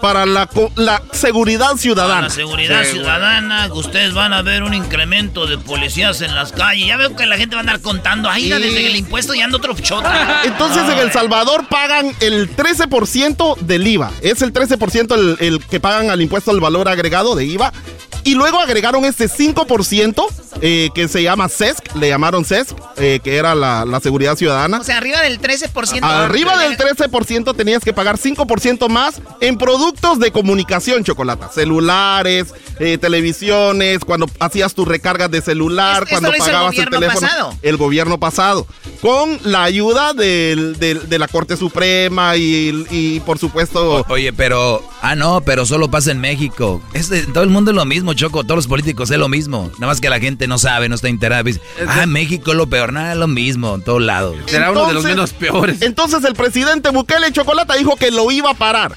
Para 0.00 0.24
la, 0.24 0.48
la 0.76 1.02
seguridad 1.12 1.66
Para 1.68 1.78
ciudadana. 1.78 2.20
la 2.22 2.30
seguridad 2.30 2.84
Sí, 2.84 2.92
ciudadana, 2.92 3.68
ustedes 3.72 4.14
van 4.14 4.32
a 4.32 4.40
ver 4.40 4.62
un 4.62 4.72
incremento 4.72 5.46
de 5.46 5.58
policías 5.58 6.22
en 6.22 6.34
las 6.34 6.52
calles. 6.52 6.86
Ya 6.86 6.96
veo 6.96 7.14
que 7.14 7.26
la 7.26 7.36
gente 7.36 7.54
va 7.54 7.60
a 7.60 7.64
andar 7.64 7.80
contando. 7.82 8.30
Ahí 8.30 8.48
desde 8.48 8.86
el 8.86 8.96
impuesto 8.96 9.34
ya 9.34 9.44
anda 9.44 9.58
otro 9.58 9.74
chota. 9.74 10.40
Entonces 10.44 10.88
en 10.88 10.98
El 10.98 11.12
Salvador 11.12 11.66
pagan 11.68 12.14
el 12.20 12.54
13% 12.56 13.58
del 13.58 13.86
IVA. 13.86 14.10
Es 14.22 14.40
el 14.40 14.54
13% 14.54 15.14
el, 15.14 15.36
el 15.46 15.64
que 15.66 15.80
pagan 15.80 16.08
al 16.10 16.22
impuesto 16.22 16.50
al 16.50 16.60
valor 16.60 16.88
agregado 16.88 17.34
de 17.36 17.44
IVA. 17.44 17.70
Y 18.24 18.34
luego 18.34 18.58
agregaron 18.58 19.04
este 19.04 19.28
5% 19.28 20.26
eh, 20.60 20.90
que 20.94 21.08
se 21.08 21.22
llama 21.22 21.48
CESC, 21.48 21.94
le 21.96 22.08
llamaron 22.08 22.44
CESC, 22.44 22.74
eh, 22.96 23.20
que 23.24 23.36
era 23.36 23.54
la, 23.54 23.84
la 23.84 24.00
seguridad 24.00 24.36
ciudadana. 24.36 24.80
O 24.80 24.84
sea, 24.84 24.98
arriba 24.98 25.20
del 25.22 25.40
13%. 25.40 26.00
Arriba 26.02 26.58
del 26.58 26.76
13% 26.76 27.56
tenías 27.56 27.82
que 27.82 27.92
pagar 27.92 28.18
5% 28.18 28.88
más 28.88 29.20
en 29.40 29.56
productos 29.58 30.18
de 30.18 30.32
comunicación, 30.32 31.02
Chocolata. 31.04 31.48
Celulares, 31.52 32.54
eh, 32.78 32.98
televisiones, 32.98 34.00
cuando 34.00 34.26
hacías 34.38 34.74
tus 34.74 34.86
recargas 34.86 35.30
de 35.30 35.40
celular, 35.40 36.06
cuando 36.08 36.32
el 36.32 36.38
pagabas 36.38 36.72
el, 36.72 36.84
gobierno 36.84 36.98
teléfono. 36.98 37.20
pasado. 37.28 37.54
El 37.62 37.76
gobierno 37.76 38.20
pasado. 38.20 38.66
Con 39.00 39.38
la 39.44 39.64
ayuda 39.64 40.12
del- 40.12 40.78
del- 40.78 41.08
de 41.08 41.18
la 41.18 41.28
Corte 41.28 41.56
Suprema 41.56 42.36
y, 42.36 42.84
y, 42.90 43.20
por 43.20 43.38
supuesto... 43.38 44.04
Oye, 44.08 44.32
pero. 44.32 44.82
Ah, 45.02 45.14
no, 45.16 45.40
pero 45.40 45.64
solo 45.64 45.90
pasa 45.90 46.10
en 46.10 46.20
México. 46.20 46.82
Es 46.92 47.08
de- 47.08 47.22
todo 47.22 47.44
el 47.44 47.50
mundo 47.50 47.70
es 47.70 47.76
lo 47.76 47.84
mismo, 47.84 48.09
Choco. 48.14 48.44
Todos 48.44 48.56
los 48.56 48.66
políticos 48.66 49.10
es 49.10 49.18
lo 49.18 49.28
mismo. 49.28 49.70
Nada 49.74 49.86
más 49.88 50.00
que 50.00 50.08
la 50.10 50.20
gente 50.20 50.46
no 50.46 50.58
sabe, 50.58 50.88
no 50.88 50.94
está 50.94 51.08
enterada. 51.08 51.42
Dice, 51.42 51.60
Ah, 51.86 52.06
México 52.06 52.50
es 52.52 52.56
lo 52.56 52.68
peor. 52.68 52.92
Nada, 52.92 53.12
es 53.12 53.18
lo 53.18 53.28
mismo 53.28 53.74
en 53.74 53.82
todos 53.82 54.02
lados. 54.02 54.36
peores. 55.32 55.82
Entonces 55.82 56.24
el 56.24 56.34
presidente 56.34 56.90
Bukele 56.90 57.32
Chocolata 57.32 57.74
dijo 57.74 57.96
que 57.96 58.10
lo 58.10 58.30
iba 58.30 58.50
a 58.50 58.54
parar. 58.54 58.96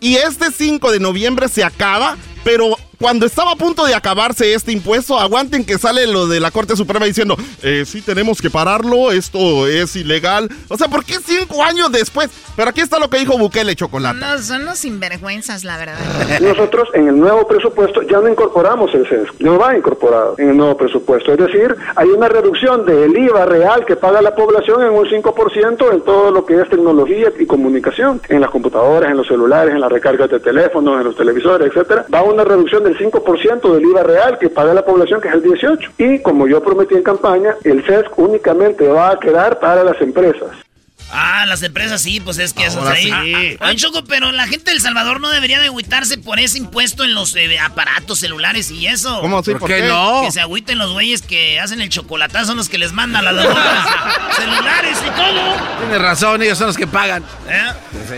Y 0.00 0.16
este 0.16 0.52
5 0.52 0.92
de 0.92 1.00
noviembre 1.00 1.48
se 1.48 1.64
acaba, 1.64 2.16
pero 2.44 2.76
cuando 2.98 3.26
estaba 3.26 3.52
a 3.52 3.56
punto 3.56 3.86
de 3.86 3.94
acabarse 3.94 4.54
este 4.54 4.72
impuesto, 4.72 5.18
aguanten 5.18 5.64
que 5.64 5.78
sale 5.78 6.06
lo 6.06 6.26
de 6.26 6.40
la 6.40 6.50
Corte 6.50 6.76
Suprema 6.76 7.06
diciendo, 7.06 7.36
eh, 7.62 7.84
sí 7.86 8.02
tenemos 8.02 8.42
que 8.42 8.50
pararlo, 8.50 9.12
esto 9.12 9.66
es 9.68 9.94
ilegal. 9.94 10.48
O 10.68 10.76
sea, 10.76 10.88
¿por 10.88 11.04
qué 11.04 11.14
cinco 11.24 11.62
años 11.62 11.92
después? 11.92 12.28
Pero 12.56 12.70
aquí 12.70 12.80
está 12.80 12.98
lo 12.98 13.08
que 13.08 13.18
dijo 13.18 13.38
Bukele 13.38 13.76
Chocolata. 13.76 14.14
No, 14.14 14.42
son 14.42 14.62
unos 14.62 14.78
sinvergüenzas, 14.78 15.62
la 15.62 15.78
verdad. 15.78 15.96
Nosotros 16.40 16.88
en 16.94 17.08
el 17.08 17.18
nuevo 17.18 17.46
presupuesto 17.46 18.02
ya 18.02 18.18
no 18.18 18.28
incorporamos 18.28 18.92
el 18.94 19.06
CESC, 19.06 19.40
no 19.40 19.58
va 19.58 19.76
incorporado 19.76 20.34
en 20.38 20.50
el 20.50 20.56
nuevo 20.56 20.76
presupuesto. 20.76 21.32
Es 21.32 21.38
decir, 21.38 21.76
hay 21.94 22.08
una 22.08 22.28
reducción 22.28 22.84
del 22.84 23.16
IVA 23.16 23.46
real 23.46 23.84
que 23.86 23.94
paga 23.94 24.20
la 24.20 24.34
población 24.34 24.82
en 24.82 24.90
un 24.90 25.06
5% 25.06 25.92
en 25.92 26.00
todo 26.00 26.32
lo 26.32 26.44
que 26.44 26.60
es 26.60 26.68
tecnología 26.68 27.32
y 27.38 27.46
comunicación, 27.46 28.20
en 28.28 28.40
las 28.40 28.50
computadoras, 28.50 29.10
en 29.10 29.16
los 29.16 29.28
celulares, 29.28 29.72
en 29.72 29.80
las 29.80 29.92
recargas 29.92 30.28
de 30.30 30.40
teléfonos, 30.40 30.98
en 30.98 31.04
los 31.04 31.16
televisores, 31.16 31.68
etcétera. 31.68 32.06
Va 32.12 32.22
una 32.22 32.42
reducción 32.42 32.87
del 32.88 32.98
5% 32.98 33.74
del 33.74 33.84
IVA 33.84 34.02
real 34.02 34.38
que 34.38 34.48
paga 34.48 34.74
la 34.74 34.84
población, 34.84 35.20
que 35.20 35.28
es 35.28 35.34
el 35.34 35.42
18%. 35.42 35.90
Y 35.98 36.20
como 36.20 36.46
yo 36.46 36.62
prometí 36.62 36.94
en 36.94 37.02
campaña, 37.02 37.56
el 37.64 37.82
CESC 37.84 38.18
únicamente 38.18 38.88
va 38.88 39.10
a 39.10 39.18
quedar 39.18 39.58
para 39.58 39.84
las 39.84 40.00
empresas. 40.00 40.67
Ah, 41.10 41.46
las 41.46 41.62
empresas 41.62 42.02
sí, 42.02 42.20
pues 42.20 42.38
es 42.38 42.52
que 42.52 42.66
eso 42.66 42.86
ahí. 42.86 43.04
sí. 43.04 43.10
Ah, 43.12 43.22
ah, 43.60 43.66
Oye, 43.68 43.76
Choco, 43.76 44.04
pero 44.04 44.30
la 44.32 44.46
gente 44.46 44.70
del 44.70 44.80
Salvador 44.80 45.20
no 45.20 45.30
debería 45.30 45.58
de 45.58 45.66
agüitarse 45.66 46.18
por 46.18 46.38
ese 46.38 46.58
impuesto 46.58 47.04
en 47.04 47.14
los 47.14 47.34
eh, 47.36 47.58
aparatos 47.58 48.18
celulares 48.18 48.70
y 48.70 48.86
eso. 48.86 49.20
¿Cómo 49.20 49.38
así? 49.38 49.52
¿Por 49.52 49.60
¿Por 49.60 49.70
qué 49.70 49.80
qué? 49.82 49.88
no? 49.88 50.22
Que 50.24 50.32
se 50.32 50.40
agüiten 50.40 50.78
los 50.78 50.92
güeyes 50.92 51.22
que 51.22 51.60
hacen 51.60 51.80
el 51.80 51.88
chocolatazo, 51.88 52.46
son 52.46 52.56
los 52.58 52.68
que 52.68 52.78
les 52.78 52.92
mandan 52.92 53.24
las 53.24 53.34
drogas, 53.36 53.88
celulares 54.36 54.98
y 55.06 55.10
todo. 55.10 55.56
Tienes 55.80 56.00
razón, 56.00 56.42
ellos 56.42 56.58
son 56.58 56.66
los 56.68 56.76
que 56.76 56.86
pagan. 56.86 57.24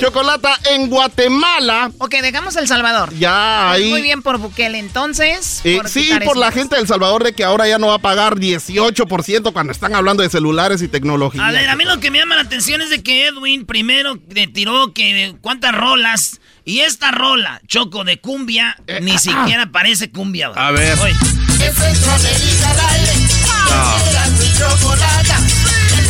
Chocolata 0.01 0.59
en 0.71 0.89
Guatemala. 0.89 1.91
Ok, 1.99 2.15
dejamos 2.23 2.57
El 2.57 2.69
Salvador. 2.69 3.13
Ya 3.15 3.67
Pues 3.69 3.81
ahí. 3.83 3.91
Muy 3.91 4.03
bien 4.03 4.23
por 4.23 4.39
Bukele, 4.39 4.79
entonces. 4.79 5.61
Eh, 5.65 5.77
por 5.77 5.89
sí, 5.89 6.11
por 6.25 6.37
la 6.37 6.53
gente 6.53 6.77
del 6.77 6.87
Salvador 6.87 7.25
de 7.25 7.33
que 7.33 7.45
ahora 7.45 7.69
ya 7.69 7.79
no 7.79 7.89
va 7.89 7.95
a 7.95 7.99
pagar 7.99 8.37
18% 8.37 9.53
cuando 9.53 9.73
están 9.73 9.95
hablando 9.95 10.23
de 10.23 10.31
celulares 10.31 10.83
y 10.83 10.89
tecnología. 10.89 11.47
A 11.47 11.53
ver, 11.53 11.69
a 11.69 11.77
mí 11.77 11.85
lo 11.85 12.01
que 12.01 12.11
me 12.11 12.19
llama 12.19 12.35
la 12.37 12.43
atención 12.43 12.80
es 12.83 12.91
de 12.91 13.03
que 13.03 13.27
Edwin 13.27 13.67
primero 13.67 14.19
le 14.29 14.47
tiró 14.47 14.93
que 14.93 15.35
cuántas 15.41 15.75
rolas 15.75 16.41
y 16.65 16.81
esta 16.81 17.11
rola, 17.11 17.61
Choco, 17.67 18.05
de 18.05 18.19
cumbia, 18.21 18.77
ni 19.01 19.19
siquiera 19.19 19.71
parece 19.73 20.11
cumbia. 20.11 20.49
güey. 20.49 20.61
A 20.63 20.71
ver. 20.71 20.99
Oye. 21.01 21.15
Centroamérica 21.59 22.71
al 22.71 22.81
aire. 22.95 23.13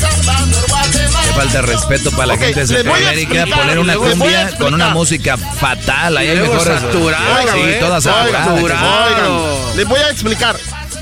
Salvador, 0.00 0.64
Guatemala. 0.68 1.26
Qué 1.26 1.32
falta 1.34 1.52
de 1.60 1.62
respeto 1.62 2.10
para 2.12 2.26
la 2.26 2.34
Ok, 2.34 2.40
gente 2.40 2.66
de 2.66 2.66
les 2.66 2.84
voy 2.84 2.92
a 2.92 2.96
Centroamérica. 2.96 3.34
explicar, 3.42 3.58
Poner 3.60 3.78
una 3.78 3.94
cumbia 3.96 4.56
con 4.58 4.74
una 4.74 4.88
música 4.90 5.36
fatal. 5.36 6.16
Ahí 6.16 6.28
hay 6.28 6.40
mejores. 6.40 6.80
saturado, 6.80 7.52
Sí, 7.52 7.58
¿eh? 7.60 7.76
toda 7.80 8.00
saturada. 8.00 9.74
les 9.76 9.86
voy 9.88 10.00
a 10.00 10.10
explicar. 10.10 10.56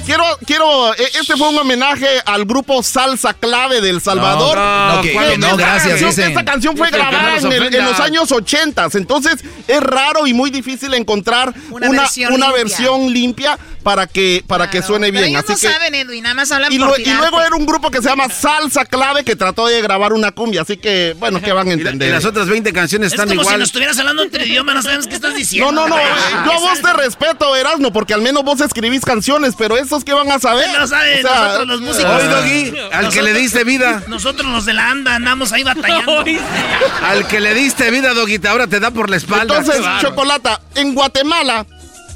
Quiero, 0.09 0.25
quiero, 0.47 0.95
eh, 0.95 1.11
este 1.21 1.37
fue 1.37 1.49
un 1.51 1.59
homenaje 1.59 2.07
al 2.25 2.47
grupo 2.47 2.83
Salsa 2.83 3.35
Clave 3.35 3.81
del 3.83 4.01
Salvador. 4.01 4.57
No, 4.57 4.95
no, 4.97 5.03
que- 5.03 5.13
Fue- 5.13 5.29
que 5.33 5.39
no, 5.39 5.47
esta 5.49 5.57
gracias, 5.59 6.01
canción-. 6.01 6.29
Esta 6.29 6.45
canción 6.45 6.77
fue 6.79 6.91
que 6.91 6.97
grabada 6.97 7.37
en, 7.37 7.53
el- 7.53 7.75
en 7.75 7.85
los 7.85 8.01
años 8.01 8.33
80, 8.33 8.89
entonces 8.95 9.37
es 9.67 9.81
raro 9.81 10.27
y 10.27 10.33
muy 10.33 10.51
difícil 10.51 10.95
encontrar 10.95 11.53
Una 11.71 11.89
una, 11.91 12.01
versión 12.03 12.33
una 12.33 12.47
limpia. 12.47 12.65
versión 12.65 13.13
limpia 13.13 13.59
para 13.83 14.07
que, 14.07 14.43
para 14.47 14.71
que 14.71 14.83
suene 14.83 15.09
Pero 15.13 15.25
bien. 15.27 15.37
ellos 15.37 15.45
Así 15.45 15.53
no 15.53 15.59
que, 15.71 15.75
saben, 15.79 15.95
Edwin, 15.95 16.23
nada 16.23 16.35
más 16.35 16.51
hablan 16.53 16.73
y, 16.73 16.79
por 16.79 16.89
lo- 16.89 16.99
y 16.99 17.05
luego 17.15 17.41
era 17.43 17.55
un 17.55 17.67
grupo 17.67 17.91
que 17.91 17.99
se 18.03 18.09
llama 18.09 18.29
Salsa 18.31 18.85
Clave 18.87 19.25
que 19.25 19.37
trató 19.37 19.67
de 19.67 19.81
grabar 19.83 20.13
una 20.15 20.33
cumbia, 20.33 20.63
así 20.63 20.77
que, 20.79 21.15
bueno, 21.19 21.41
¿qué 21.43 21.53
van 21.53 21.69
a 21.69 21.73
Y, 21.73 21.77
la- 21.77 21.83
entender? 21.83 22.09
y 22.09 22.13
las 22.13 22.25
otras 22.25 22.49
20 22.49 22.73
canciones 22.73 23.09
Es 23.09 23.13
están 23.13 23.29
como 23.29 23.43
si 23.43 23.47
igual. 23.47 23.61
nos 23.61 23.69
estuvieras 23.69 23.99
hablando 23.99 24.23
entre 24.23 24.47
idiomas, 24.47 24.75
no 24.75 24.83
sabemos 24.83 25.07
qué 25.07 25.15
estás 25.15 25.35
diciendo. 25.35 25.71
No, 25.73 25.87
no, 25.87 25.97
no, 25.97 26.03
yo 26.47 26.53
a 26.53 26.59
vos 26.61 26.81
te 26.81 26.93
respeto, 26.95 27.55
Erasmo, 27.57 27.93
porque 27.93 28.15
al 28.15 28.23
menos 28.23 28.43
vos 28.43 28.61
escribís 28.61 29.03
canciones, 29.05 29.55
pero 29.57 29.77
esos 29.99 30.05
que 30.05 30.13
van 30.13 30.31
a 30.31 30.39
saber. 30.39 30.67
No 30.79 30.87
saben, 30.87 31.25
O 31.25 31.29
sea, 31.29 31.45
nosotros 31.45 31.69
los 31.69 31.81
músicos. 31.81 32.11
Oye, 32.13 32.29
Doggy, 32.29 32.79
al 32.93 33.09
que 33.11 33.23
le 33.23 33.35
diste 33.35 33.65
vida. 33.65 34.03
Nosotros 34.09 34.51
los 34.51 34.65
de 34.65 34.75
la 34.75 34.91
anda 34.91 35.15
andamos 35.15 35.53
ahí 35.53 35.63
batallando. 35.63 36.25
Al 37.03 37.27
que 37.27 37.41
le 37.41 37.55
diste 37.55 37.91
vida, 37.91 38.15
Doguita, 38.15 38.51
ahora 38.51 38.67
te 38.67 38.81
da 38.81 38.91
por 38.91 39.11
la 39.11 39.17
espalda. 39.17 39.59
Entonces. 39.59 39.85
Chocolata, 40.01 40.61
en 40.75 40.95
Guatemala, 40.95 41.67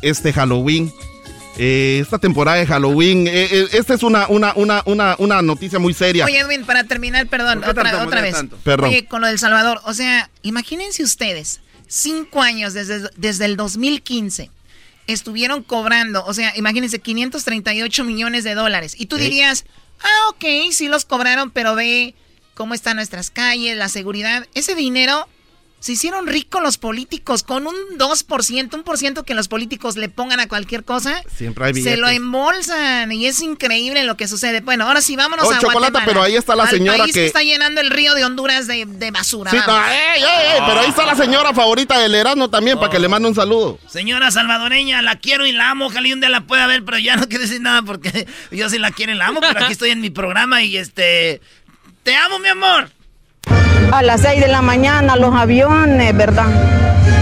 este 0.03 0.33
Halloween, 0.33 0.93
eh, 1.59 2.01
esta 2.03 2.19
temporada 2.19 2.59
de 2.59 2.67
Halloween, 2.67 3.27
eh, 3.27 3.49
eh, 3.51 3.69
esta 3.73 3.95
es 3.95 4.03
una, 4.03 4.27
una, 4.29 4.53
una, 4.57 4.83
una, 4.87 5.15
una 5.19 5.43
noticia 5.43 5.79
muy 5.79 5.95
seria. 5.95 6.25
Oye, 6.25 6.39
Edwin, 6.39 6.65
para 6.65 6.85
terminar, 6.85 7.27
perdón, 7.27 7.61
¿Por 7.61 7.65
qué 7.65 7.71
otra, 7.71 7.91
tanto, 7.91 8.07
otra 8.07 8.21
vez. 8.21 8.35
tanto? 8.35 8.57
Perdón. 8.65 8.91
Oye, 8.91 9.07
con 9.07 9.21
lo 9.21 9.27
del 9.27 9.39
Salvador, 9.39 9.81
o 9.85 9.95
sea, 9.95 10.31
imagínense 10.43 11.03
ustedes, 11.03 11.61
cinco 11.87 12.43
años, 12.43 12.75
desde, 12.75 13.09
desde 13.17 13.45
el 13.45 13.57
2015, 13.57 14.51
estuvieron 15.07 15.63
cobrando, 15.63 16.25
o 16.25 16.35
sea, 16.35 16.57
imagínense, 16.57 17.01
538 17.01 18.05
millones 18.05 18.45
de 18.45 18.55
dólares. 18.55 18.95
Y 18.99 19.07
tú 19.07 19.17
dirías, 19.17 19.65
ah, 20.01 20.29
ok, 20.31 20.45
sí 20.71 20.89
los 20.89 21.05
cobraron, 21.05 21.51
pero 21.51 21.75
ve 21.75 22.15
cómo 22.55 22.75
están 22.75 22.97
nuestras 22.97 23.31
calles, 23.31 23.77
la 23.77 23.89
seguridad. 23.89 24.47
Ese 24.55 24.75
dinero 24.75 25.29
se 25.83 25.91
hicieron 25.95 26.29
ricos 26.29 26.63
los 26.63 26.79
políticos 26.79 27.43
con 27.43 27.67
un 27.67 27.75
2%, 27.99 28.75
un 28.75 28.83
por 28.85 28.97
ciento 28.99 29.25
que 29.25 29.35
los 29.35 29.49
políticos 29.49 29.97
le 29.97 30.09
pongan 30.09 30.39
a 30.39 30.47
cualquier 30.47 30.85
cosa. 30.85 31.21
Siempre 31.37 31.65
hay 31.67 31.75
Se 31.83 31.97
lo 31.97 32.09
embolsan 32.09 33.11
y 33.11 33.27
es 33.27 33.43
increíble 33.43 34.05
lo 34.05 34.17
que 34.17 34.29
sucede. 34.29 34.61
Bueno, 34.61 34.87
ahora 34.87 35.01
sí, 35.01 35.17
vámonos 35.17 35.45
Oh, 35.45 35.51
a 35.51 35.55
chocolate, 35.59 35.79
Guatemala. 35.91 36.05
pero 36.07 36.23
ahí 36.23 36.37
está 36.37 36.55
la 36.55 36.69
señora 36.69 36.99
país 36.99 37.13
que- 37.13 37.27
está 37.27 37.43
llenando 37.43 37.81
el 37.81 37.91
río 37.91 38.15
de 38.15 38.25
Honduras 38.25 38.69
de, 38.69 38.87
de 38.87 39.11
basura. 39.11 39.51
Sí, 39.51 39.57
no, 39.67 39.77
ey, 39.89 39.93
ey, 40.19 40.23
ey, 40.23 40.61
pero 40.69 40.81
ahí 40.83 40.89
está 40.89 41.05
la 41.05 41.17
señora 41.17 41.53
favorita 41.53 41.99
del 41.99 42.15
Erasmo 42.15 42.49
también, 42.49 42.79
para 42.79 42.89
que 42.89 43.01
le 43.01 43.09
mande 43.09 43.29
un 43.29 43.35
saludo. 43.35 43.81
Señora 43.89 44.31
salvadoreña, 44.31 45.03
la 45.03 45.17
quiero 45.17 45.47
y 45.47 45.53
la 45.53 45.71
amo. 45.71 45.87
Ojalá 45.87 46.07
y 46.07 46.13
un 46.13 46.21
día 46.21 46.29
la 46.29 46.43
pueda 46.43 46.69
ver, 46.69 46.85
pero 46.85 46.99
ya 46.99 47.17
no 47.17 47.27
quiero 47.29 47.43
decir 47.43 47.61
nada 47.61 47.83
porque 47.83 48.29
yo 48.53 48.71
sí 48.71 48.79
la 48.79 48.93
quiero 48.93 49.11
y 49.13 49.17
la 49.17 49.27
amo, 49.27 49.41
pero 49.41 49.65
aquí 49.65 49.73
estoy 49.73 49.91
en 49.91 50.01
mi 50.01 50.11
programa 50.11 50.63
y 50.63 50.77
este. 50.77 51.41
¡Te 52.05 52.15
amo, 52.15 52.39
mi 52.39 52.49
amor! 52.49 52.89
A 53.93 54.03
las 54.03 54.23
6 54.23 54.41
de 54.41 54.49
la 54.49 54.63
mañana 54.63 55.17
los 55.17 55.35
aviones, 55.35 56.17
¿verdad? 56.17 56.49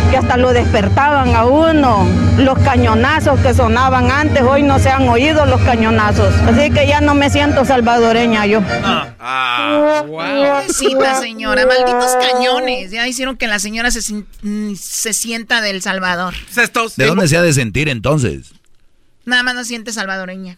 Que 0.09 0.17
hasta 0.17 0.37
lo 0.37 0.53
despertaban 0.53 1.35
a 1.35 1.45
uno. 1.45 2.07
Los 2.39 2.57
cañonazos 2.61 3.41
que 3.41 3.53
sonaban 3.53 4.09
antes, 4.09 4.41
hoy 4.43 4.63
no 4.63 4.79
se 4.79 4.89
han 4.89 5.09
oído 5.09 5.47
los 5.47 5.61
cañonazos. 5.63 6.33
Así 6.47 6.71
que 6.71 6.87
ya 6.87 7.01
no 7.01 7.17
me 7.17 7.29
siento 7.29 7.65
salvadoreña 7.65 8.47
yo. 8.47 8.61
Pobrecita 10.07 11.15
señora, 11.21 11.67
malditos 11.67 12.17
cañones. 12.21 12.93
Ya 12.93 13.09
hicieron 13.09 13.37
que 13.37 13.49
la 13.49 13.59
señora 13.59 13.91
se, 13.91 14.15
mm, 14.43 14.77
se 14.77 15.13
sienta 15.13 15.61
del 15.63 15.83
Salvador. 15.83 16.35
¿De 16.97 17.07
dónde 17.07 17.27
se 17.27 17.37
ha 17.37 17.43
de 17.43 17.53
sentir 17.53 17.89
entonces? 17.89 18.53
Nada 19.25 19.43
más 19.43 19.57
no 19.57 19.65
siente 19.65 19.93
salvadoreña. 19.93 20.57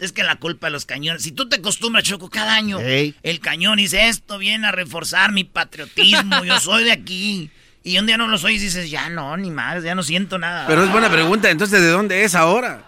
Es 0.00 0.12
que 0.12 0.22
la 0.22 0.36
culpa 0.36 0.66
de 0.68 0.72
los 0.72 0.86
cañones. 0.86 1.22
Si 1.22 1.32
tú 1.32 1.48
te 1.48 1.56
acostumbras, 1.56 2.04
Choco, 2.04 2.30
cada 2.30 2.54
año 2.54 2.78
el 2.80 3.40
cañón 3.40 3.76
dice 3.76 4.08
esto 4.08 4.38
viene 4.38 4.66
a 4.66 4.72
reforzar 4.72 5.32
mi 5.32 5.44
patriotismo. 5.44 6.44
yo 6.44 6.58
soy 6.58 6.84
de 6.84 6.92
aquí. 6.92 7.50
Y 7.82 7.98
un 7.98 8.06
día 8.06 8.16
no 8.18 8.26
lo 8.26 8.36
soy 8.36 8.56
y 8.56 8.58
dices, 8.58 8.90
ya 8.90 9.08
no, 9.08 9.36
ni 9.38 9.50
más, 9.50 9.82
ya 9.82 9.94
no 9.94 10.02
siento 10.02 10.38
nada. 10.38 10.66
Pero 10.66 10.84
es 10.84 10.92
buena 10.92 11.08
pregunta, 11.08 11.48
entonces, 11.48 11.80
¿de 11.80 11.88
dónde 11.88 12.24
es 12.24 12.34
ahora? 12.34 12.82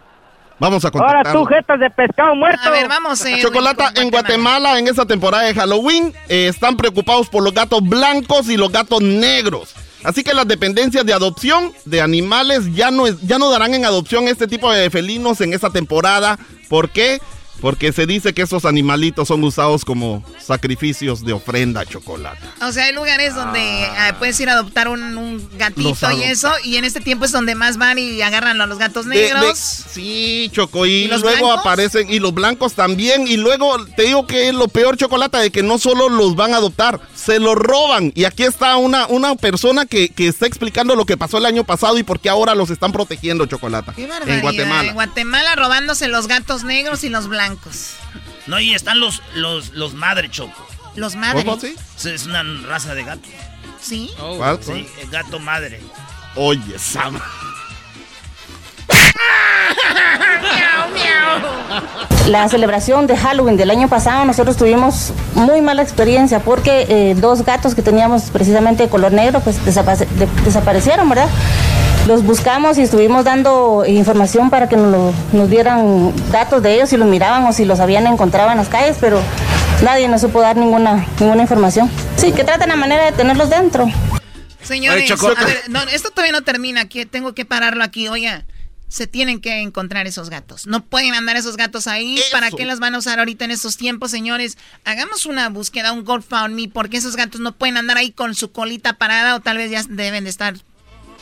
Vamos 0.58 0.84
a 0.84 0.88
Ahora 0.88 1.32
tú, 1.32 1.44
jetas 1.44 1.80
de 1.80 1.90
pescado 1.90 2.36
muerto. 2.36 2.60
A 2.62 2.70
ver, 2.70 2.86
vamos. 2.86 3.24
eh, 3.24 3.38
Chocolata, 3.42 3.92
en 3.96 4.10
Guatemala, 4.10 4.78
en 4.78 4.86
esta 4.86 5.04
temporada 5.04 5.42
de 5.42 5.54
Halloween, 5.54 6.14
eh, 6.28 6.46
están 6.46 6.76
preocupados 6.76 7.28
por 7.28 7.42
los 7.42 7.52
gatos 7.52 7.82
blancos 7.82 8.48
y 8.48 8.56
los 8.56 8.70
gatos 8.70 9.00
negros. 9.02 9.74
Así 10.04 10.22
que 10.24 10.34
las 10.34 10.48
dependencias 10.48 11.04
de 11.06 11.12
adopción 11.12 11.72
de 11.84 12.00
animales 12.00 12.62
ya 12.74 12.90
no, 12.90 13.06
es- 13.06 13.20
ya 13.22 13.38
no 13.38 13.50
darán 13.50 13.74
en 13.74 13.84
adopción 13.84 14.28
este 14.28 14.46
tipo 14.48 14.70
de 14.72 14.90
felinos 14.90 15.40
en 15.40 15.52
esta 15.52 15.70
temporada. 15.70 16.38
¿Por 16.68 16.90
qué? 16.90 17.20
Porque 17.20 17.41
se 17.92 18.06
dice 18.06 18.32
que 18.34 18.42
esos 18.42 18.64
animalitos 18.64 19.28
son 19.28 19.42
usados 19.44 19.84
como 19.84 20.24
sacrificios 20.40 21.24
de 21.24 21.32
ofrenda, 21.32 21.84
chocolate. 21.86 22.40
O 22.60 22.72
sea, 22.72 22.84
hay 22.84 22.92
lugares 22.94 23.34
donde 23.34 23.60
ah, 23.98 24.16
puedes 24.18 24.38
ir 24.40 24.48
a 24.48 24.54
adoptar 24.54 24.88
un, 24.88 25.48
gatito 25.56 26.10
y 26.12 26.22
eso, 26.22 26.50
y 26.64 26.76
en 26.76 26.84
este 26.84 27.00
tiempo 27.00 27.24
es 27.24 27.32
donde 27.32 27.54
más 27.54 27.76
van 27.76 27.98
y 27.98 28.20
agarran 28.22 28.60
a 28.60 28.66
los 28.66 28.78
gatos 28.78 29.06
De- 29.06 29.16
de- 29.16 29.22
negros. 29.34 29.58
sí, 29.58 30.50
Choco, 30.52 30.86
y, 30.86 31.04
¿Y 31.04 31.08
los 31.08 31.22
luego 31.22 31.46
blancos? 31.46 31.60
aparecen, 31.60 32.12
y 32.12 32.18
los 32.18 32.34
blancos 32.34 32.74
también, 32.74 33.26
y 33.26 33.36
luego 33.36 33.84
te 33.96 34.02
digo 34.04 34.26
que 34.26 34.48
es 34.48 34.54
lo 34.54 34.68
peor, 34.68 34.96
Chocolata, 34.96 35.38
de 35.38 35.50
que 35.50 35.62
no 35.62 35.78
solo 35.78 36.08
los 36.08 36.34
van 36.36 36.54
a 36.54 36.56
adoptar, 36.56 37.00
se 37.14 37.38
los 37.38 37.54
roban. 37.54 38.12
Y 38.14 38.24
aquí 38.24 38.42
está 38.44 38.76
una, 38.76 39.06
una 39.06 39.34
persona 39.36 39.86
que, 39.86 40.08
que 40.08 40.26
está 40.28 40.46
explicando 40.46 40.96
lo 40.96 41.06
que 41.06 41.16
pasó 41.16 41.38
el 41.38 41.46
año 41.46 41.64
pasado 41.64 41.96
y 41.98 42.02
por 42.02 42.20
qué 42.20 42.28
ahora 42.28 42.54
los 42.54 42.70
están 42.70 42.92
protegiendo, 42.92 43.46
Chocolata. 43.46 43.92
Qué 43.94 44.06
barbaridad. 44.06 44.36
En 44.36 44.42
Guatemala. 44.42 44.88
En 44.88 44.94
Guatemala 44.94 45.54
robándose 45.56 46.08
los 46.08 46.26
gatos 46.26 46.64
negros 46.64 47.04
y 47.04 47.08
los 47.08 47.28
blancos. 47.28 47.51
No, 48.46 48.58
y 48.60 48.74
están 48.74 49.00
los, 49.00 49.22
los, 49.34 49.70
los 49.70 49.94
madre, 49.94 50.30
Choco. 50.30 50.66
Los 50.96 51.16
madres. 51.16 51.44
¿Cómo 51.44 51.58
sí? 51.60 51.74
Es- 52.08 52.26
una 52.26 52.42
raza 52.66 52.94
de 52.94 53.04
gato. 53.04 53.28
¿Sí? 53.80 54.10
¿Cuál? 54.36 54.58
Sí, 54.62 54.86
el 55.00 55.10
gato 55.10 55.38
madre. 55.38 55.80
Oye, 56.36 56.78
Sam. 56.78 57.18
La 62.28 62.48
celebración 62.48 63.06
de 63.06 63.16
Halloween 63.16 63.56
del 63.56 63.70
año 63.70 63.88
pasado 63.88 64.24
nosotros 64.24 64.56
tuvimos 64.56 65.12
muy 65.34 65.60
mala 65.60 65.82
experiencia 65.82 66.38
porque 66.40 66.86
eh, 66.88 67.14
dos 67.16 67.44
gatos 67.44 67.74
que 67.74 67.82
teníamos 67.82 68.24
precisamente 68.32 68.84
de 68.84 68.88
color 68.88 69.12
negro 69.12 69.40
pues 69.40 69.58
desapa- 69.66 69.96
de- 69.98 70.28
desaparecieron, 70.44 71.08
¿verdad? 71.08 71.28
Los 72.06 72.24
buscamos 72.24 72.78
y 72.78 72.82
estuvimos 72.82 73.24
dando 73.24 73.84
información 73.86 74.50
para 74.50 74.68
que 74.68 74.76
nos, 74.76 74.90
lo- 74.90 75.14
nos 75.32 75.48
dieran 75.48 76.12
datos 76.32 76.60
de 76.62 76.74
ellos, 76.74 76.88
si 76.88 76.96
los 76.96 77.06
miraban 77.08 77.44
o 77.44 77.52
si 77.52 77.64
los 77.64 77.78
habían 77.78 78.06
encontrado 78.08 78.50
en 78.50 78.56
las 78.56 78.68
calles, 78.68 78.96
pero 79.00 79.22
nadie 79.84 80.08
nos 80.08 80.20
supo 80.20 80.40
dar 80.40 80.56
ninguna, 80.56 81.06
ninguna 81.20 81.42
información. 81.42 81.88
Sí, 82.16 82.32
que 82.32 82.42
traten 82.42 82.68
la 82.70 82.76
manera 82.76 83.04
de 83.04 83.12
tenerlos 83.12 83.50
dentro. 83.50 83.86
Señores, 84.62 85.10
a 85.10 85.44
ver, 85.44 85.62
no, 85.68 85.80
esto 85.82 86.10
todavía 86.10 86.32
no 86.32 86.42
termina. 86.42 86.82
Aquí, 86.82 87.04
tengo 87.06 87.34
que 87.34 87.44
pararlo 87.44 87.82
aquí. 87.84 88.08
Oye, 88.08 88.44
se 88.88 89.06
tienen 89.06 89.40
que 89.40 89.60
encontrar 89.60 90.06
esos 90.08 90.28
gatos. 90.28 90.66
No 90.66 90.84
pueden 90.84 91.14
andar 91.14 91.36
esos 91.36 91.56
gatos 91.56 91.86
ahí. 91.86 92.20
¿Para 92.32 92.50
qué 92.50 92.64
los 92.64 92.78
van 92.80 92.94
a 92.94 92.98
usar 92.98 93.18
ahorita 93.20 93.44
en 93.44 93.50
estos 93.52 93.76
tiempos, 93.76 94.10
señores? 94.10 94.58
Hagamos 94.84 95.26
una 95.26 95.48
búsqueda, 95.48 95.92
un 95.92 96.04
GoFundMe, 96.04 96.68
porque 96.68 96.96
esos 96.96 97.14
gatos 97.16 97.40
no 97.40 97.52
pueden 97.52 97.76
andar 97.76 97.96
ahí 97.96 98.10
con 98.12 98.34
su 98.34 98.50
colita 98.52 98.94
parada 98.94 99.34
o 99.36 99.40
tal 99.40 99.56
vez 99.56 99.70
ya 99.70 99.82
deben 99.88 100.24
de 100.24 100.30
estar. 100.30 100.54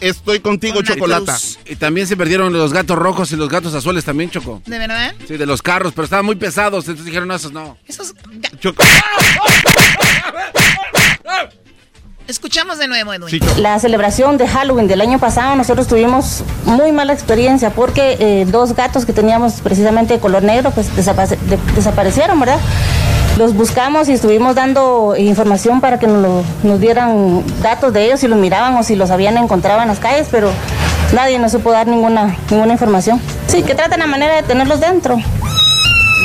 Estoy 0.01 0.40
contigo, 0.40 0.82
Chocolata. 0.82 1.36
Y 1.66 1.76
también 1.76 2.07
se 2.07 2.16
perdieron 2.16 2.53
los 2.53 2.72
gatos 2.72 2.98
rojos 2.98 3.30
y 3.32 3.36
los 3.36 3.48
gatos 3.48 3.74
azules 3.74 4.05
también, 4.05 4.30
Choco. 4.30 4.62
¿De 4.66 4.78
verdad? 4.78 5.14
Sí, 5.28 5.36
de 5.36 5.46
los 5.46 5.61
carros, 5.62 5.92
pero 5.94 6.05
estaban 6.05 6.24
muy 6.24 6.36
pesados, 6.36 6.84
entonces 6.84 7.05
dijeron, 7.07 7.28
no, 7.28 7.34
esos 7.34 7.53
no. 7.53 7.76
Esos... 7.86 8.14
Choco. 8.61 8.82
Escuchamos 12.26 12.78
de 12.78 12.86
nuevo, 12.86 13.12
Edwin. 13.12 13.40
La 13.59 13.78
celebración 13.80 14.36
de 14.38 14.46
Halloween 14.46 14.86
del 14.86 15.01
año 15.01 15.18
pasado 15.18 15.57
nosotros 15.57 15.88
tuvimos 15.88 16.44
muy 16.64 16.92
mala 16.92 17.12
experiencia 17.12 17.70
porque 17.70 18.16
eh, 18.20 18.44
dos 18.46 18.76
gatos 18.76 19.05
que 19.05 19.12
teníamos 19.12 19.55
precisamente 19.55 20.14
de 20.14 20.20
color 20.20 20.44
negro 20.44 20.70
pues 20.70 20.88
desapa- 20.96 21.26
de- 21.26 21.59
desaparecieron, 21.74 22.38
¿verdad? 22.38 22.61
Los 23.41 23.55
buscamos 23.55 24.11
y 24.11 24.12
estuvimos 24.12 24.55
dando 24.55 25.14
información 25.16 25.80
para 25.80 25.99
que 25.99 26.07
nos, 26.07 26.45
dieran 26.78 27.43
datos 27.62 27.91
de 27.91 28.05
ellos, 28.05 28.20
si 28.20 28.28
los 28.28 28.38
miraban 28.38 28.76
o 28.76 28.82
si 28.82 28.97
los 28.97 29.11
habían 29.11 29.38
encontrado 29.38 29.80
en 29.80 29.88
las 29.88 29.99
calles, 29.99 30.28
pero 30.30 30.51
nadie 31.14 31.38
nos 31.38 31.53
supo 31.53 31.72
dar 31.72 31.86
ninguna, 31.86 32.36
ninguna 32.51 32.74
información. 32.74 33.18
Sí, 33.47 33.62
que 33.62 33.74
traten 33.74 34.01
la 34.01 34.07
manera 34.07 34.36
de 34.36 34.43
tenerlos 34.43 34.78
dentro. 34.80 35.16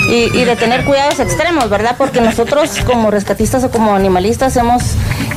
Y, 0.10 0.38
y 0.38 0.44
de 0.44 0.58
tener 0.58 0.84
cuidados 0.84 1.18
extremos, 1.22 1.70
¿verdad? 1.70 1.96
Porque 1.98 2.20
nosotros 2.20 2.82
como 2.86 3.10
rescatistas 3.12 3.64
o 3.64 3.72
como 3.72 3.96
animalistas 3.96 4.58
hemos 4.58 4.84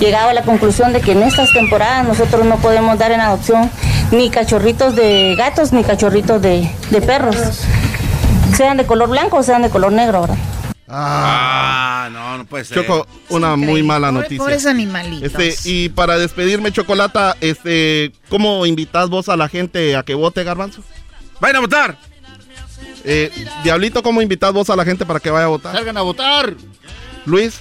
llegado 0.01 0.31
a 0.31 0.35
la 0.35 0.43
conclusión 0.43 0.93
de 0.93 1.01
que 1.01 1.13
en 1.13 1.23
estas 1.23 1.53
temporadas 1.53 2.05
nosotros 2.05 2.45
no 2.45 2.57
podemos 2.57 2.99
dar 2.99 3.13
en 3.13 3.21
adopción 3.21 3.71
ni 4.11 4.31
cachorritos 4.31 4.97
de 4.97 5.37
gatos 5.39 5.73
ni 5.73 5.85
cachorritos 5.85 6.43
de, 6.43 6.69
de 6.91 7.01
perros, 7.01 7.37
sean 8.57 8.79
de 8.79 8.85
color 8.85 9.11
blanco 9.11 9.37
o 9.37 9.43
sean 9.45 9.63
de 9.63 9.71
color 9.71 9.93
negro, 9.93 10.23
¿verdad? 10.23 10.39
Ah, 10.89 12.09
no, 12.11 12.39
no 12.39 12.45
puede 12.47 12.65
ser. 12.65 12.79
Choco, 12.79 13.07
una 13.29 13.57
muy 13.57 13.83
mala 13.83 14.11
noticia. 14.11 14.39
pobres 14.39 14.65
animalitos. 14.65 15.23
Este, 15.23 15.69
y 15.69 15.91
para 15.91 16.19
despedirme, 16.19 16.73
Chocolata, 16.73 17.37
este, 17.41 18.13
¿cómo 18.29 18.65
invitas 18.65 19.11
vos 19.11 19.29
a 19.29 19.37
la 19.37 19.49
gente 19.49 19.97
a 19.97 20.03
que 20.03 20.15
vote, 20.15 20.45
Garbanzo? 20.45 20.83
¡Vayan 21.41 21.57
a 21.57 21.61
votar! 21.61 21.99
Eh, 23.05 23.31
Diablito, 23.63 24.03
¿cómo 24.03 24.23
invitas 24.23 24.53
vos 24.53 24.71
a 24.71 24.77
la 24.77 24.85
gente 24.85 25.05
para 25.07 25.21
que 25.21 25.31
vaya 25.31 25.45
a 25.47 25.49
votar? 25.49 25.75
Salgan 25.75 25.97
a 25.97 26.03
votar. 26.03 26.55
Luis. 27.27 27.61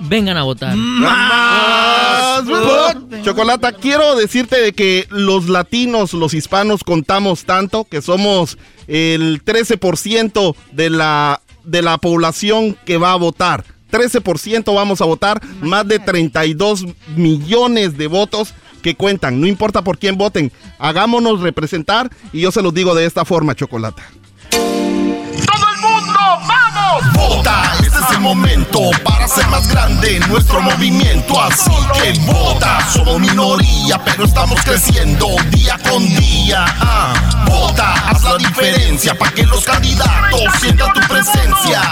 Vengan 0.00 0.36
a 0.36 0.42
votar. 0.42 0.76
Más 0.76 2.44
votos. 2.44 3.22
Chocolata, 3.22 3.72
quiero 3.72 4.16
decirte 4.16 4.60
de 4.60 4.72
que 4.72 5.06
los 5.10 5.48
latinos, 5.48 6.12
los 6.12 6.34
hispanos 6.34 6.84
contamos 6.84 7.44
tanto 7.44 7.84
que 7.84 8.02
somos 8.02 8.58
el 8.86 9.42
13% 9.44 10.54
de 10.72 10.90
la, 10.90 11.40
de 11.66 11.82
la 11.82 11.98
población 11.98 12.76
que 12.86 12.96
va 12.96 13.12
a 13.12 13.16
votar. 13.16 13.64
13% 13.90 14.74
vamos 14.74 15.00
a 15.00 15.04
votar, 15.04 15.40
más 15.60 15.86
de 15.86 15.98
32 15.98 16.86
millones 17.16 17.96
de 17.96 18.06
votos 18.06 18.54
que 18.82 18.94
cuentan. 18.94 19.40
No 19.40 19.46
importa 19.46 19.82
por 19.82 19.98
quién 19.98 20.16
voten, 20.16 20.52
hagámonos 20.78 21.40
representar 21.40 22.10
y 22.32 22.40
yo 22.40 22.52
se 22.52 22.62
los 22.62 22.72
digo 22.72 22.94
de 22.94 23.06
esta 23.06 23.24
forma, 23.24 23.54
Chocolata. 23.54 24.02
¡Todo 24.50 25.66
el 25.74 25.80
mundo, 25.80 26.18
vamos! 26.46 27.12
Vota, 27.14 27.74
este 28.16 28.20
momento 28.20 28.80
para 29.04 29.26
hacer 29.26 29.46
más 29.48 29.68
grande 29.68 30.18
nuestro 30.28 30.62
movimiento. 30.62 31.40
Así 31.42 31.70
que 31.94 32.18
vota, 32.20 32.78
somos 32.90 33.20
minoría, 33.20 34.02
pero 34.04 34.24
estamos 34.24 34.58
creciendo 34.62 35.26
día 35.50 35.78
con 35.88 36.06
día. 36.16 36.64
Ah, 36.80 37.12
vota, 37.46 37.92
haz 38.08 38.22
la 38.22 38.36
diferencia 38.38 39.14
para 39.18 39.32
que 39.32 39.42
los 39.44 39.64
candidatos 39.64 40.40
sientan 40.60 40.92
tu 40.94 41.00
presencia. 41.00 41.82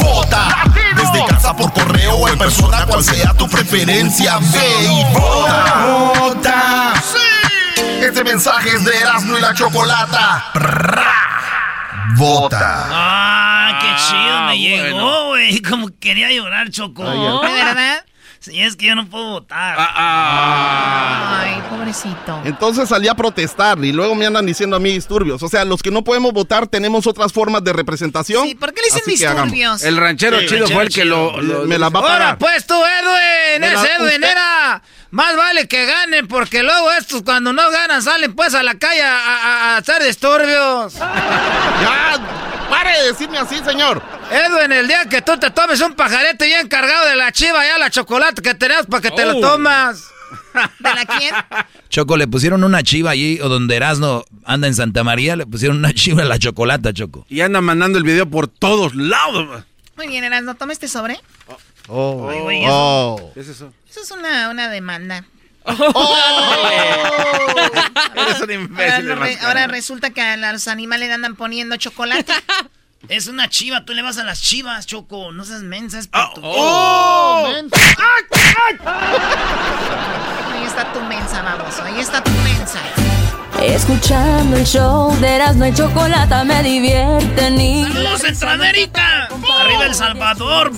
Vota, 0.00 0.64
desde 0.96 1.24
casa 1.26 1.54
por 1.54 1.72
correo 1.72 2.14
o 2.14 2.28
en 2.28 2.38
persona, 2.38 2.84
cual 2.86 3.04
sea 3.04 3.32
tu 3.34 3.48
preferencia. 3.48 4.38
Ve 4.38 4.84
y 4.90 5.04
vota. 5.12 6.14
¡Vota! 6.18 6.94
Este 8.00 8.24
mensaje 8.24 8.70
es 8.70 8.84
de 8.84 8.98
Erasmo 8.98 9.38
y 9.38 9.40
la 9.40 9.54
Chocolata. 9.54 10.44
Vota. 12.16 13.53
Ah, 13.66 13.78
qué 13.80 13.88
chido 14.08 14.40
me 14.46 14.58
llegó, 14.58 15.26
güey. 15.28 15.60
Como 15.68 15.88
quería 15.98 16.30
llorar, 16.32 16.70
Choco. 16.70 17.04
Ay, 17.08 17.18
¿De 17.52 17.64
verdad? 17.64 18.04
Sí, 18.40 18.60
es 18.60 18.76
que 18.76 18.86
yo 18.88 18.94
no 18.94 19.06
puedo 19.08 19.30
votar. 19.30 19.76
Ay, 19.78 21.62
pobrecito. 21.70 22.42
Entonces 22.44 22.88
salí 22.90 23.08
a 23.08 23.14
protestar 23.14 23.82
y 23.82 23.90
luego 23.92 24.14
me 24.14 24.26
andan 24.26 24.44
diciendo 24.44 24.76
a 24.76 24.80
mí 24.80 24.90
disturbios. 24.92 25.42
O 25.42 25.48
sea, 25.48 25.64
los 25.64 25.82
que 25.82 25.90
no 25.90 26.04
podemos 26.04 26.32
votar 26.34 26.66
tenemos 26.66 27.06
otras 27.06 27.32
formas 27.32 27.64
de 27.64 27.72
representación. 27.72 28.46
Sí, 28.46 28.54
¿por 28.54 28.74
qué 28.74 28.82
le 28.82 28.86
dicen 28.94 29.02
disturbios? 29.06 29.82
El 29.82 29.96
ranchero 29.96 30.40
Sí, 30.40 30.46
chido 30.48 30.66
fue 30.68 30.82
el 30.82 30.88
que 30.90 31.06
lo, 31.06 31.40
lo- 31.40 31.64
me 31.64 31.78
las 31.78 31.90
va 31.90 32.00
a 32.00 32.02
Ahora 32.02 32.18
pagar. 32.18 32.38
pues 32.38 32.66
tú, 32.66 32.74
Edwin, 32.74 33.60
Me 33.62 33.68
es 33.68 33.74
la- 33.74 33.86
Edwin, 33.96 34.06
usted- 34.14 34.30
era. 34.30 34.82
Más 35.10 35.36
vale 35.36 35.66
que 35.68 35.86
ganen 35.86 36.26
porque 36.28 36.62
luego 36.64 36.90
estos 36.92 37.22
cuando 37.22 37.52
no 37.52 37.70
ganan 37.70 38.02
salen 38.02 38.34
pues 38.34 38.52
a 38.54 38.62
la 38.62 38.74
calle 38.78 39.02
a, 39.02 39.16
a- 39.16 39.74
a 39.74 39.76
hacer 39.78 40.02
disturbios. 40.02 40.94
Ya, 40.94 42.18
pare 42.68 42.98
de 43.00 43.06
decirme 43.12 43.38
así, 43.38 43.58
señor. 43.64 44.02
Edwin, 44.30 44.72
el 44.72 44.86
día 44.88 45.06
que 45.08 45.22
tú 45.22 45.36
te 45.38 45.50
tomes 45.50 45.80
un 45.80 45.94
pajarete 45.94 46.46
bien 46.46 46.68
cargado 46.68 47.08
de 47.08 47.16
la 47.16 47.32
chiva 47.32 47.64
ya 47.66 47.78
la 47.78 47.90
chocolate 47.90 48.42
que 48.42 48.54
tenemos 48.54 48.86
para 48.86 49.00
que 49.02 49.10
te 49.10 49.24
lo 49.24 49.36
Oh. 49.36 49.40
tomas. 49.40 50.08
¿De 50.80 50.94
la 50.94 51.04
quién? 51.06 51.34
Choco, 51.90 52.16
le 52.16 52.26
pusieron 52.26 52.64
una 52.64 52.82
chiva 52.82 53.10
allí, 53.10 53.40
o 53.40 53.48
donde 53.48 53.76
Erasno 53.76 54.24
anda 54.44 54.66
en 54.66 54.74
Santa 54.74 55.04
María, 55.04 55.36
le 55.36 55.46
pusieron 55.46 55.78
una 55.78 55.92
chiva 55.92 56.22
a 56.22 56.26
la 56.26 56.38
chocolata, 56.38 56.92
Choco. 56.92 57.24
Y 57.28 57.40
andan 57.40 57.64
mandando 57.64 57.98
el 57.98 58.04
video 58.04 58.28
por 58.28 58.48
todos 58.48 58.94
lados. 58.94 59.64
Muy 59.96 60.08
bien, 60.08 60.24
Erasmo, 60.24 60.54
toma 60.54 60.72
este 60.72 60.88
sobre. 60.88 61.20
Oh, 61.88 62.28
Ay, 62.30 62.40
güey, 62.40 62.62
oh. 62.66 63.30
¿Qué 63.34 63.40
es 63.40 63.48
eso? 63.48 63.72
Eso 63.88 64.00
es 64.00 64.10
una, 64.10 64.48
una 64.50 64.68
demanda. 64.68 65.24
Eres 68.16 68.40
un 68.40 68.50
imbécil. 68.50 69.10
Ahora, 69.42 69.66
re- 69.66 69.72
resulta 69.72 70.10
que 70.10 70.20
a 70.20 70.36
los 70.52 70.68
animales 70.68 71.08
le 71.08 71.14
andan 71.14 71.36
poniendo 71.36 71.76
chocolate. 71.76 72.32
Es 73.06 73.26
una 73.26 73.50
chiva, 73.50 73.84
tú 73.84 73.92
le 73.92 74.00
vas 74.00 74.16
a 74.16 74.24
las 74.24 74.40
chivas, 74.40 74.86
Choco. 74.86 75.30
No 75.30 75.44
seas 75.44 75.60
mensa, 75.60 75.98
es 75.98 76.08
tu- 76.10 76.18
oh. 76.42 77.46
Ahí 80.54 80.64
está 80.66 80.90
tu 80.90 81.00
mensa, 81.02 81.42
vamos. 81.42 81.78
Ahí 81.80 82.00
está 82.00 82.24
tu 82.24 82.30
mensa. 82.30 82.78
Escuchando 83.62 84.56
el 84.56 84.64
show 84.64 85.14
de 85.20 85.36
Erasmo 85.36 85.64
y 85.66 85.72
Chocolata 85.72 86.44
me 86.44 86.62
divierten 86.62 87.60
y... 87.60 87.84
¡Saludos, 87.84 88.20
Centroamérica! 88.20 89.28
¡Arriba 89.60 89.86
El 89.86 89.94
Salvador! 89.94 90.72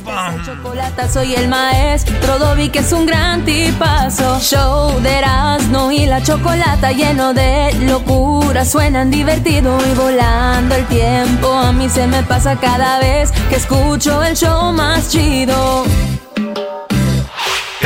Chocolata, 0.45 1.09
soy 1.09 1.35
el 1.35 1.49
maestro 1.49 2.39
Dobby 2.39 2.69
que 2.69 2.81
es 2.81 2.93
un 2.93 3.07
gran 3.07 3.45
tipazo. 3.45 4.39
Show 4.41 5.01
de 5.01 5.19
Erasmo 5.19 5.91
y 5.91 6.07
la 6.07 6.23
Chocolata 6.23 6.93
lleno 6.93 7.35
de 7.35 7.73
locura. 7.81 8.65
Suenan 8.65 9.11
divertido 9.11 9.79
y 9.91 9.95
volando 9.95 10.75
el 10.75 10.87
tiempo. 10.87 11.53
A 11.53 11.73
mí 11.73 11.89
se 11.89 12.07
me 12.07 12.23
pasa 12.23 12.57
cada 12.57 12.99
vez 13.01 13.33
que 13.49 13.57
escucho 13.57 14.23
el 14.23 14.37
show 14.37 14.73
más 14.73 15.11
chido. 15.11 15.85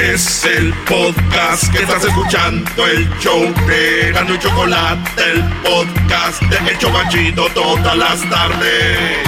Es 0.02 0.46
el 0.46 0.72
podcast 0.88 1.70
que 1.70 1.82
estás 1.82 2.02
escuchando, 2.02 2.86
el 2.86 3.06
show 3.18 3.52
de 3.66 4.08
Erasmo 4.08 4.34
y 4.34 4.38
Chocolate, 4.38 5.22
el 5.30 5.44
podcast 5.62 6.42
de 6.44 6.70
El 6.70 6.78
Chobachito 6.78 7.46
todas 7.52 7.96
las 7.98 8.30
tardes. 8.30 9.18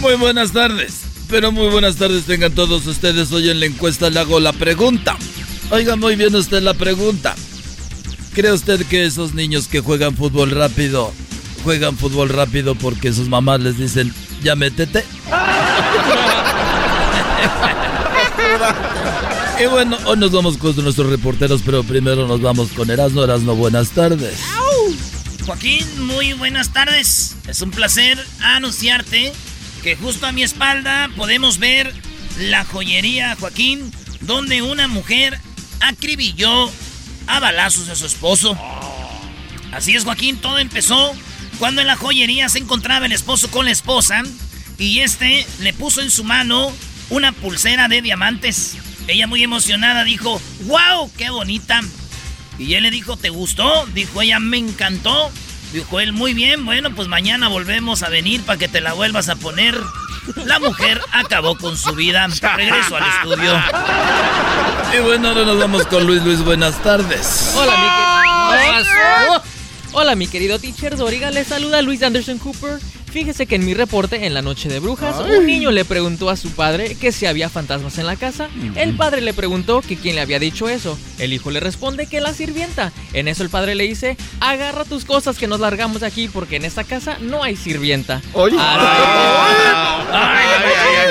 Muy 0.00 0.14
buenas 0.14 0.52
tardes, 0.52 1.02
pero 1.28 1.52
muy 1.52 1.68
buenas 1.68 1.96
tardes 1.96 2.24
tengan 2.24 2.52
todos 2.52 2.86
ustedes. 2.86 3.30
Hoy 3.30 3.50
en 3.50 3.60
la 3.60 3.66
encuesta 3.66 4.08
le 4.08 4.20
hago 4.20 4.40
la 4.40 4.54
pregunta. 4.54 5.14
Oiga 5.70 5.94
muy 5.94 6.16
bien 6.16 6.34
usted 6.34 6.62
la 6.62 6.72
pregunta. 6.72 7.34
¿Cree 8.32 8.52
usted 8.52 8.86
que 8.86 9.04
esos 9.04 9.34
niños 9.34 9.68
que 9.68 9.80
juegan 9.80 10.16
fútbol 10.16 10.50
rápido, 10.50 11.12
juegan 11.62 11.98
fútbol 11.98 12.30
rápido 12.30 12.74
porque 12.74 13.12
sus 13.12 13.28
mamás 13.28 13.60
les 13.60 13.76
dicen, 13.76 14.14
ya 14.42 14.56
métete? 14.56 15.04
Y 19.60 19.66
bueno, 19.66 19.96
hoy 20.06 20.18
nos 20.18 20.32
vamos 20.32 20.56
con 20.58 20.74
nuestros 20.82 21.08
reporteros, 21.08 21.62
pero 21.64 21.84
primero 21.84 22.26
nos 22.26 22.40
vamos 22.40 22.70
con 22.70 22.90
Erasno. 22.90 23.22
Erasno, 23.22 23.54
buenas 23.54 23.90
tardes. 23.90 24.40
Joaquín, 25.46 25.86
muy 26.04 26.32
buenas 26.32 26.72
tardes. 26.72 27.36
Es 27.46 27.60
un 27.60 27.70
placer 27.70 28.24
anunciarte 28.40 29.32
que 29.82 29.96
justo 29.96 30.26
a 30.26 30.32
mi 30.32 30.42
espalda 30.42 31.10
podemos 31.16 31.58
ver 31.58 31.92
la 32.38 32.64
joyería, 32.64 33.36
Joaquín, 33.38 33.92
donde 34.20 34.62
una 34.62 34.88
mujer 34.88 35.38
acribilló 35.80 36.70
a 37.26 37.40
balazos 37.40 37.88
a 37.88 37.96
su 37.96 38.06
esposo. 38.06 38.56
Así 39.72 39.94
es, 39.94 40.04
Joaquín, 40.04 40.38
todo 40.38 40.58
empezó 40.58 41.12
cuando 41.58 41.80
en 41.80 41.86
la 41.86 41.96
joyería 41.96 42.48
se 42.48 42.58
encontraba 42.58 43.06
el 43.06 43.12
esposo 43.12 43.50
con 43.50 43.64
la 43.64 43.70
esposa 43.70 44.22
y 44.78 45.00
este 45.00 45.46
le 45.60 45.72
puso 45.72 46.00
en 46.00 46.10
su 46.10 46.24
mano 46.24 46.72
una 47.12 47.32
pulsera 47.32 47.88
de 47.88 48.00
diamantes. 48.00 48.76
Ella 49.06 49.26
muy 49.26 49.42
emocionada 49.42 50.02
dijo, 50.02 50.40
wow, 50.64 51.10
qué 51.16 51.30
bonita. 51.30 51.80
Y 52.58 52.74
él 52.74 52.84
le 52.84 52.90
dijo, 52.90 53.16
¿te 53.16 53.28
gustó? 53.28 53.86
Dijo 53.94 54.22
ella, 54.22 54.38
me 54.38 54.56
encantó. 54.56 55.30
Dijo 55.72 56.00
él, 56.00 56.12
muy 56.12 56.32
bien, 56.32 56.64
bueno, 56.64 56.94
pues 56.94 57.08
mañana 57.08 57.48
volvemos 57.48 58.02
a 58.02 58.08
venir 58.08 58.42
para 58.42 58.58
que 58.58 58.68
te 58.68 58.80
la 58.80 58.94
vuelvas 58.94 59.28
a 59.28 59.36
poner. 59.36 59.78
La 60.46 60.58
mujer 60.58 61.00
acabó 61.12 61.56
con 61.56 61.76
su 61.76 61.94
vida. 61.94 62.28
Regreso 62.28 62.96
al 62.96 63.04
estudio. 63.04 63.62
Y 64.96 65.02
bueno, 65.02 65.28
ahora 65.28 65.44
nos 65.44 65.58
vamos 65.58 65.86
con 65.86 66.06
Luis. 66.06 66.22
Luis, 66.22 66.42
buenas 66.42 66.82
tardes. 66.82 67.52
Hola, 67.56 67.76
mi 67.76 68.86
querido. 68.86 69.42
Hola, 69.92 70.14
mi 70.14 70.26
querido 70.28 70.58
teacher 70.58 70.96
Doriga. 70.96 71.30
Le 71.30 71.44
saluda 71.44 71.82
Luis 71.82 72.02
Anderson 72.02 72.38
Cooper. 72.38 72.78
Fíjese 73.12 73.44
que 73.46 73.56
en 73.56 73.66
mi 73.66 73.74
reporte 73.74 74.24
en 74.24 74.32
la 74.32 74.40
noche 74.40 74.70
de 74.70 74.80
brujas, 74.80 75.16
Ay. 75.22 75.36
un 75.36 75.46
niño 75.46 75.70
le 75.70 75.84
preguntó 75.84 76.30
a 76.30 76.36
su 76.36 76.50
padre 76.50 76.94
que 76.94 77.12
si 77.12 77.26
había 77.26 77.50
fantasmas 77.50 77.98
en 77.98 78.06
la 78.06 78.16
casa. 78.16 78.48
El 78.74 78.96
padre 78.96 79.20
le 79.20 79.34
preguntó 79.34 79.82
que 79.82 79.96
quién 79.96 80.14
le 80.14 80.22
había 80.22 80.38
dicho 80.38 80.66
eso. 80.68 80.98
El 81.18 81.34
hijo 81.34 81.50
le 81.50 81.60
responde 81.60 82.06
que 82.06 82.22
la 82.22 82.32
sirvienta. 82.32 82.90
En 83.12 83.28
eso 83.28 83.42
el 83.42 83.50
padre 83.50 83.74
le 83.74 83.84
dice, 83.84 84.16
agarra 84.40 84.84
tus 84.84 85.04
cosas 85.04 85.36
que 85.36 85.46
nos 85.46 85.60
largamos 85.60 86.00
de 86.00 86.06
aquí 86.06 86.28
porque 86.28 86.56
en 86.56 86.64
esta 86.64 86.84
casa 86.84 87.18
no 87.20 87.42
hay 87.42 87.54
sirvienta. 87.56 88.22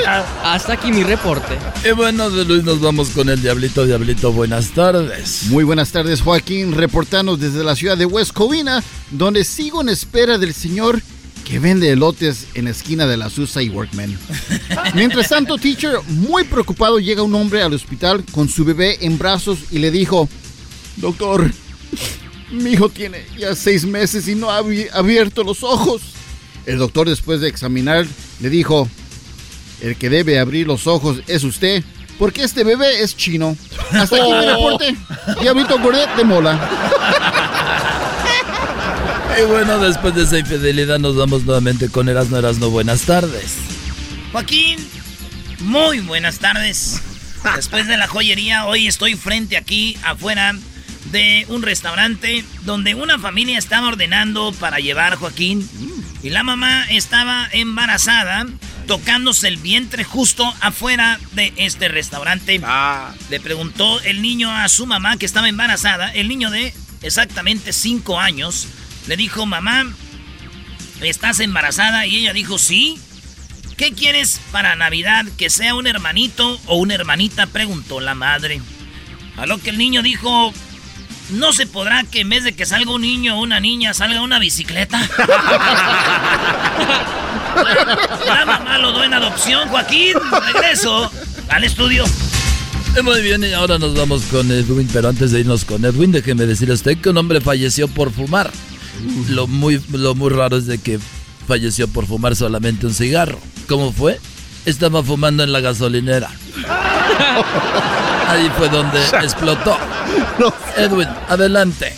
Hasta, 0.08 0.54
hasta 0.54 0.74
aquí 0.74 0.92
mi 0.92 1.04
reporte. 1.04 1.58
Y 1.88 1.92
bueno, 1.92 2.30
de 2.30 2.46
Luis 2.46 2.64
nos 2.64 2.82
vamos 2.82 3.10
con 3.10 3.30
el 3.30 3.42
Diablito. 3.42 3.86
Diablito, 3.86 4.32
buenas 4.32 4.72
tardes. 4.72 5.44
Muy 5.50 5.64
buenas 5.64 5.92
tardes, 5.92 6.22
Joaquín, 6.22 6.74
reportando 6.74 7.38
desde 7.38 7.64
la 7.64 7.76
ciudad 7.76 7.98
de 7.98 8.06
West 8.06 8.34
Covina, 8.34 8.84
donde 9.12 9.44
sigo 9.44 9.82
en 9.82 9.90
espera 9.90 10.38
del 10.38 10.54
señor 10.54 11.02
que 11.46 11.60
vende 11.60 11.90
elotes 11.92 12.48
en 12.54 12.66
la 12.66 12.72
esquina 12.72 13.06
de 13.08 13.18
la 13.18 13.30
Susa 13.30 13.62
y 13.62 13.70
Workman. 13.70 14.18
Mientras 14.94 15.30
tanto, 15.30 15.58
teacher, 15.58 15.96
muy 16.08 16.44
preocupado, 16.46 17.00
llega 17.00 17.24
un 17.24 17.36
hombre 17.36 17.62
al 17.62 17.74
hospital 17.74 18.24
con 18.32 18.48
su 18.48 18.64
bebé 18.64 18.98
en 19.02 19.18
brazos 19.18 19.60
y 19.72 19.80
le 19.80 19.92
dijo, 19.92 20.30
doctor, 20.98 21.52
mi 22.52 22.72
hijo 22.72 22.90
tiene 22.90 23.26
ya 23.38 23.56
seis 23.56 23.86
meses 23.86 24.28
y 24.28 24.36
no 24.36 24.50
ha 24.52 24.62
abi- 24.62 24.88
abierto 24.94 25.44
los 25.44 25.64
ojos. 25.64 26.02
El 26.66 26.78
doctor, 26.78 27.10
después 27.10 27.42
de 27.42 27.48
examinar, 27.50 28.06
le 28.40 28.50
dijo, 28.50 28.88
el 29.82 29.96
que 29.98 30.10
debe 30.10 30.40
abrir 30.40 30.68
los 30.68 30.86
ojos 30.88 31.22
es 31.28 31.44
usted, 31.44 31.84
porque 32.20 32.44
este 32.44 32.64
bebé 32.64 33.02
es 33.02 33.18
chino. 33.18 33.58
Hasta 33.92 34.16
aquí 34.16 34.32
mi 34.32 34.46
reporte. 34.46 34.96
Diablito 35.42 35.80
Gordet 35.80 36.16
de 36.16 36.24
Mola. 36.24 37.61
Y 39.40 39.46
bueno, 39.46 39.80
después 39.80 40.14
de 40.16 40.24
esa 40.24 40.40
infidelidad 40.40 41.00
nos 41.00 41.16
vamos 41.16 41.44
nuevamente 41.46 41.90
con 41.90 42.10
Erasno. 42.10 42.38
Erasno, 42.38 42.70
buenas 42.70 43.04
tardes. 43.04 43.56
Joaquín, 44.32 44.80
muy 45.60 46.00
buenas 46.00 46.40
tardes. 46.40 47.02
Después 47.56 47.88
de 47.88 47.98
la 47.98 48.08
joyería, 48.08 48.66
hoy 48.66 48.88
estoy 48.88 49.16
frente 49.16 49.58
aquí 49.58 49.98
afuera 50.04 50.56
de 51.12 51.46
un 51.50 51.64
restaurante 51.64 52.46
donde 52.64 52.94
una 52.94 53.18
familia 53.20 53.58
estaba 53.58 53.88
ordenando 53.88 54.54
para 54.60 54.80
llevar 54.80 55.16
Joaquín 55.16 55.68
y 56.22 56.30
la 56.30 56.44
mamá 56.44 56.86
estaba 56.90 57.50
embarazada 57.52 58.46
tocándose 58.86 59.48
el 59.48 59.58
vientre 59.58 60.04
justo 60.04 60.54
afuera 60.62 61.20
de 61.34 61.54
este 61.58 61.88
restaurante. 61.88 62.62
Le 63.30 63.40
preguntó 63.40 64.00
el 64.02 64.22
niño 64.22 64.52
a 64.52 64.68
su 64.70 64.86
mamá 64.86 65.18
que 65.18 65.26
estaba 65.26 65.50
embarazada, 65.50 66.10
el 66.10 66.28
niño 66.28 66.52
de 66.52 66.74
exactamente 67.02 67.74
5 67.74 68.20
años, 68.20 68.68
le 69.08 69.18
dijo, 69.18 69.46
mamá, 69.46 69.86
¿estás 71.02 71.40
embarazada? 71.40 72.06
Y 72.06 72.18
ella 72.18 72.34
dijo, 72.34 72.58
sí. 72.58 73.00
¿Qué 73.78 73.94
quieres 73.94 74.40
para 74.52 74.76
Navidad? 74.76 75.26
¿Que 75.38 75.50
sea 75.50 75.74
un 75.74 75.88
hermanito 75.88 76.60
o 76.68 76.76
una 76.76 76.94
hermanita? 76.94 77.48
Preguntó 77.48 78.00
la 78.00 78.14
madre. 78.14 78.62
A 79.38 79.48
lo 79.48 79.58
que 79.58 79.72
el 79.72 79.80
niño 79.80 80.04
dijo, 80.04 80.54
¿No 81.32 81.54
se 81.54 81.66
podrá 81.66 82.04
que 82.04 82.20
en 82.22 82.30
vez 82.30 82.44
de 82.44 82.54
que 82.54 82.66
salga 82.66 82.92
un 82.92 83.02
niño 83.02 83.38
o 83.38 83.42
una 83.42 83.62
niña, 83.62 83.94
salga 83.94 84.22
una 84.22 84.38
bicicleta? 84.38 85.00
la, 88.26 88.46
mamá 88.46 88.78
lo 88.80 88.92
doy 88.92 89.06
en 89.06 89.14
adopción, 89.14 89.70
Joaquín. 89.70 90.16
Regreso 90.54 91.10
al 91.48 91.64
estudio. 91.64 92.04
Eh, 92.98 93.02
muy 93.02 93.22
bien, 93.22 93.46
y 93.46 93.54
ahora 93.54 93.80
nos 93.80 93.96
vamos 93.96 94.24
con 94.24 94.52
Edwin, 94.52 94.90
pero 94.92 95.08
antes 95.08 95.32
de 95.32 95.40
irnos 95.40 95.64
con 95.64 95.86
Edwin, 95.86 96.12
déjeme 96.12 96.46
decirle 96.46 96.74
a 96.74 96.76
usted 96.76 96.98
que 96.98 97.10
un 97.10 97.18
hombre 97.18 97.40
falleció 97.40 97.88
por 97.88 98.12
fumar. 98.12 98.52
Lo 99.30 99.48
muy, 99.48 99.82
lo 99.92 100.16
muy 100.16 100.30
raro 100.30 100.58
es 100.58 100.66
de 100.66 100.78
que 100.78 101.00
falleció 101.48 101.88
por 101.88 102.06
fumar 102.06 102.36
solamente 102.36 102.86
un 102.86 102.94
cigarro. 102.94 103.40
¿Cómo 103.68 103.92
fue? 103.92 104.20
Estaba 104.66 105.04
fumando 105.04 105.44
en 105.44 105.52
la 105.52 105.60
gasolinera. 105.60 106.30
Ahí 108.28 108.50
fue 108.58 108.70
donde 108.70 109.00
explotó. 109.22 109.78
Edwin, 110.78 111.08
adelante. 111.28 111.94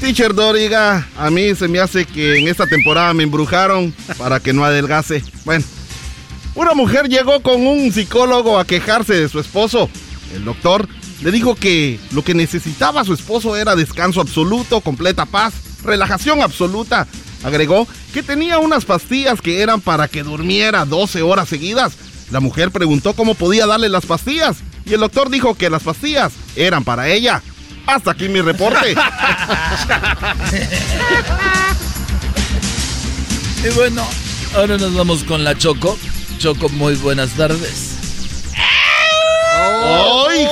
Teacher 0.00 0.34
Doriga, 0.34 1.08
a 1.16 1.30
mí 1.30 1.54
se 1.54 1.68
me 1.68 1.78
hace 1.78 2.04
que 2.04 2.38
en 2.38 2.48
esta 2.48 2.66
temporada 2.66 3.14
me 3.14 3.22
embrujaron 3.22 3.94
para 4.18 4.40
que 4.40 4.52
no 4.52 4.64
adelgase. 4.64 5.24
Bueno, 5.44 5.64
una 6.54 6.74
mujer 6.74 7.08
llegó 7.08 7.40
con 7.42 7.66
un 7.66 7.92
psicólogo 7.92 8.58
a 8.58 8.66
quejarse 8.66 9.14
de 9.14 9.28
su 9.28 9.40
esposo. 9.40 9.88
El 10.34 10.44
doctor 10.44 10.88
le 11.22 11.30
dijo 11.30 11.54
que 11.54 11.98
lo 12.12 12.22
que 12.22 12.34
necesitaba 12.34 13.04
su 13.04 13.14
esposo 13.14 13.56
era 13.56 13.74
descanso 13.74 14.20
absoluto, 14.20 14.80
completa 14.80 15.24
paz, 15.24 15.54
relajación 15.86 16.42
absoluta. 16.42 17.06
Agregó 17.44 17.86
que 18.12 18.22
tenía 18.22 18.58
unas 18.58 18.84
pastillas 18.84 19.40
que 19.40 19.62
eran 19.62 19.80
para 19.80 20.08
que 20.08 20.22
durmiera 20.22 20.84
12 20.84 21.22
horas 21.22 21.48
seguidas. 21.48 21.94
La 22.30 22.40
mujer 22.40 22.70
preguntó 22.70 23.14
cómo 23.14 23.34
podía 23.34 23.66
darle 23.66 23.88
las 23.88 24.04
pastillas 24.04 24.58
y 24.84 24.94
el 24.94 25.00
doctor 25.00 25.30
dijo 25.30 25.54
que 25.54 25.70
las 25.70 25.82
pastillas 25.82 26.32
eran 26.56 26.84
para 26.84 27.08
ella. 27.08 27.42
Hasta 27.86 28.10
aquí 28.12 28.28
mi 28.28 28.40
reporte. 28.40 28.96
y 33.64 33.68
bueno, 33.74 34.06
ahora 34.54 34.76
nos 34.76 34.94
vamos 34.94 35.22
con 35.24 35.44
la 35.44 35.56
Choco. 35.56 35.96
Choco, 36.38 36.68
muy 36.70 36.96
buenas 36.96 37.30
tardes. 37.30 37.92
¡Ay! 38.54 40.46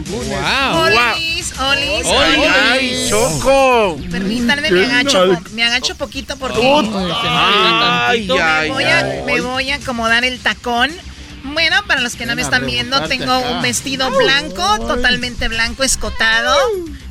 wow. 0.00 1.31
Olis, 1.68 2.06
¡Ay, 2.06 3.06
Choco! 3.08 3.98
Permítanme, 4.10 4.70
me 4.70 4.84
agacho, 4.84 5.40
me 5.52 5.64
agacho 5.64 5.94
poquito 5.96 6.36
porque 6.36 6.60
Ay, 6.60 8.28
ay, 8.30 8.68
me, 8.68 8.74
voy 8.74 8.84
a, 8.84 9.22
me 9.26 9.40
voy 9.40 9.70
a 9.70 9.76
acomodar 9.76 10.24
el 10.24 10.38
tacón. 10.40 10.90
Bueno, 11.44 11.76
para 11.86 12.00
los 12.00 12.14
que 12.14 12.24
no 12.24 12.36
me 12.36 12.42
están 12.42 12.66
viendo, 12.66 13.02
tengo 13.08 13.38
un 13.50 13.62
vestido 13.62 14.10
blanco, 14.10 14.78
totalmente 14.78 15.48
blanco, 15.48 15.82
escotado. 15.82 16.56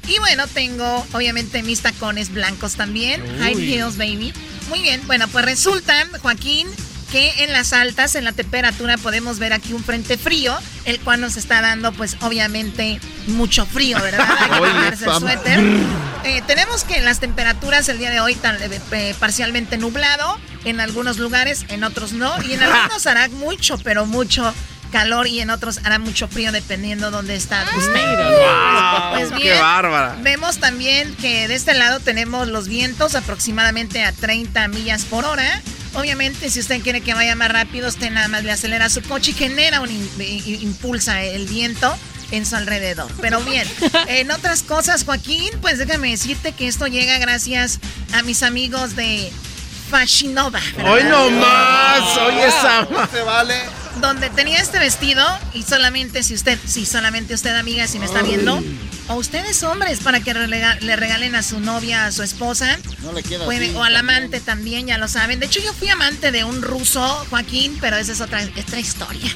Y 0.07 0.19
bueno, 0.19 0.47
tengo 0.47 1.05
obviamente 1.13 1.63
mis 1.63 1.81
tacones 1.81 2.31
blancos 2.31 2.75
también. 2.75 3.21
High 3.39 3.59
heels, 3.59 3.97
baby. 3.97 4.33
Muy 4.69 4.81
bien, 4.81 5.01
bueno, 5.05 5.27
pues 5.27 5.43
resulta, 5.43 6.07
Joaquín, 6.21 6.67
que 7.11 7.43
en 7.43 7.51
las 7.51 7.73
altas, 7.73 8.15
en 8.15 8.23
la 8.23 8.31
temperatura, 8.31 8.97
podemos 8.97 9.37
ver 9.37 9.53
aquí 9.53 9.73
un 9.73 9.83
frente 9.83 10.17
frío, 10.17 10.57
el 10.85 10.99
cual 11.01 11.19
nos 11.19 11.35
está 11.35 11.61
dando, 11.61 11.91
pues, 11.91 12.17
obviamente, 12.21 12.99
mucho 13.27 13.65
frío, 13.65 13.99
¿verdad? 14.01 14.25
Hay 14.39 14.49
que 14.49 14.57
ponerse 14.57 15.05
el 15.05 15.15
suéter. 15.15 15.59
Eh, 16.23 16.41
tenemos 16.45 16.83
que 16.83 17.01
las 17.01 17.19
temperaturas 17.19 17.89
el 17.89 17.97
día 17.97 18.11
de 18.11 18.19
hoy 18.19 18.33
están 18.33 18.57
eh, 18.61 19.15
parcialmente 19.19 19.77
nublado, 19.77 20.39
en 20.65 20.79
algunos 20.79 21.17
lugares, 21.17 21.65
en 21.69 21.83
otros 21.83 22.13
no, 22.13 22.31
y 22.43 22.53
en 22.53 22.63
algunos 22.63 23.07
hará 23.07 23.27
mucho, 23.29 23.77
pero 23.79 24.05
mucho 24.05 24.53
calor 24.91 25.25
y 25.27 25.39
en 25.39 25.49
otros 25.49 25.79
hará 25.83 25.97
mucho 25.97 26.27
frío 26.27 26.51
dependiendo 26.51 27.09
dónde 27.09 27.35
está 27.35 27.65
usted. 27.77 28.17
Wow, 28.17 29.15
pues 29.15 29.31
qué 29.41 29.53
bárbara. 29.59 30.17
vemos 30.21 30.59
también 30.59 31.15
que 31.15 31.47
de 31.47 31.55
este 31.55 31.73
lado 31.73 31.99
tenemos 31.99 32.49
los 32.49 32.67
vientos 32.67 33.15
aproximadamente 33.15 34.03
a 34.03 34.11
30 34.11 34.67
millas 34.67 35.05
por 35.05 35.25
hora. 35.25 35.61
Obviamente, 35.93 36.49
si 36.49 36.59
usted 36.59 36.81
quiere 36.81 37.01
que 37.01 37.13
vaya 37.13 37.35
más 37.35 37.51
rápido, 37.51 37.87
usted 37.89 38.09
nada 38.11 38.27
más 38.27 38.43
le 38.43 38.51
acelera 38.51 38.89
su 38.89 39.01
coche 39.01 39.31
y 39.31 39.33
genera 39.33 39.81
un 39.81 39.91
in- 39.91 40.09
i- 40.19 40.59
impulsa 40.61 41.21
el 41.23 41.45
viento 41.47 41.93
en 42.31 42.45
su 42.45 42.55
alrededor. 42.55 43.11
Pero 43.19 43.41
bien, 43.41 43.67
en 44.07 44.31
otras 44.31 44.63
cosas, 44.63 45.03
Joaquín, 45.03 45.49
pues 45.61 45.77
déjame 45.79 46.11
decirte 46.11 46.53
que 46.53 46.67
esto 46.67 46.87
llega 46.87 47.17
gracias 47.17 47.79
a 48.13 48.23
mis 48.23 48.41
amigos 48.43 48.95
de 48.95 49.29
Fashinova. 49.91 50.59
¡Hoy 50.85 51.03
no 51.03 51.29
más! 51.31 52.17
¡Oye, 52.25 52.47
esa! 52.47 52.87
se 53.11 53.21
vale. 53.23 53.55
Donde 53.99 54.29
tenía 54.29 54.57
este 54.59 54.79
vestido 54.79 55.23
y 55.53 55.63
solamente 55.63 56.23
si 56.23 56.33
usted, 56.33 56.57
si 56.65 56.85
solamente 56.85 57.33
usted 57.33 57.53
amiga, 57.57 57.85
si 57.87 57.99
me 57.99 58.05
está 58.05 58.21
viendo, 58.21 58.63
o 59.09 59.15
ustedes 59.15 59.61
hombres 59.63 59.99
para 59.99 60.21
que 60.21 60.33
relega- 60.33 60.79
le 60.79 60.95
regalen 60.95 61.35
a 61.35 61.43
su 61.43 61.59
novia, 61.59 62.05
a 62.05 62.11
su 62.13 62.23
esposa, 62.23 62.79
No 63.03 63.11
le 63.11 63.21
queda 63.21 63.43
puede- 63.43 63.65
así. 63.67 63.75
o 63.75 63.83
al 63.83 63.97
amante 63.97 64.39
también, 64.39 64.87
ya 64.87 64.97
lo 64.97 65.09
saben. 65.09 65.41
De 65.41 65.47
hecho, 65.47 65.59
yo 65.59 65.73
fui 65.73 65.89
amante 65.89 66.31
de 66.31 66.45
un 66.45 66.61
ruso, 66.61 67.25
Joaquín, 67.29 67.77
pero 67.81 67.97
esa 67.97 68.13
es 68.13 68.21
otra, 68.21 68.41
otra 68.57 68.79
historia. 68.79 69.29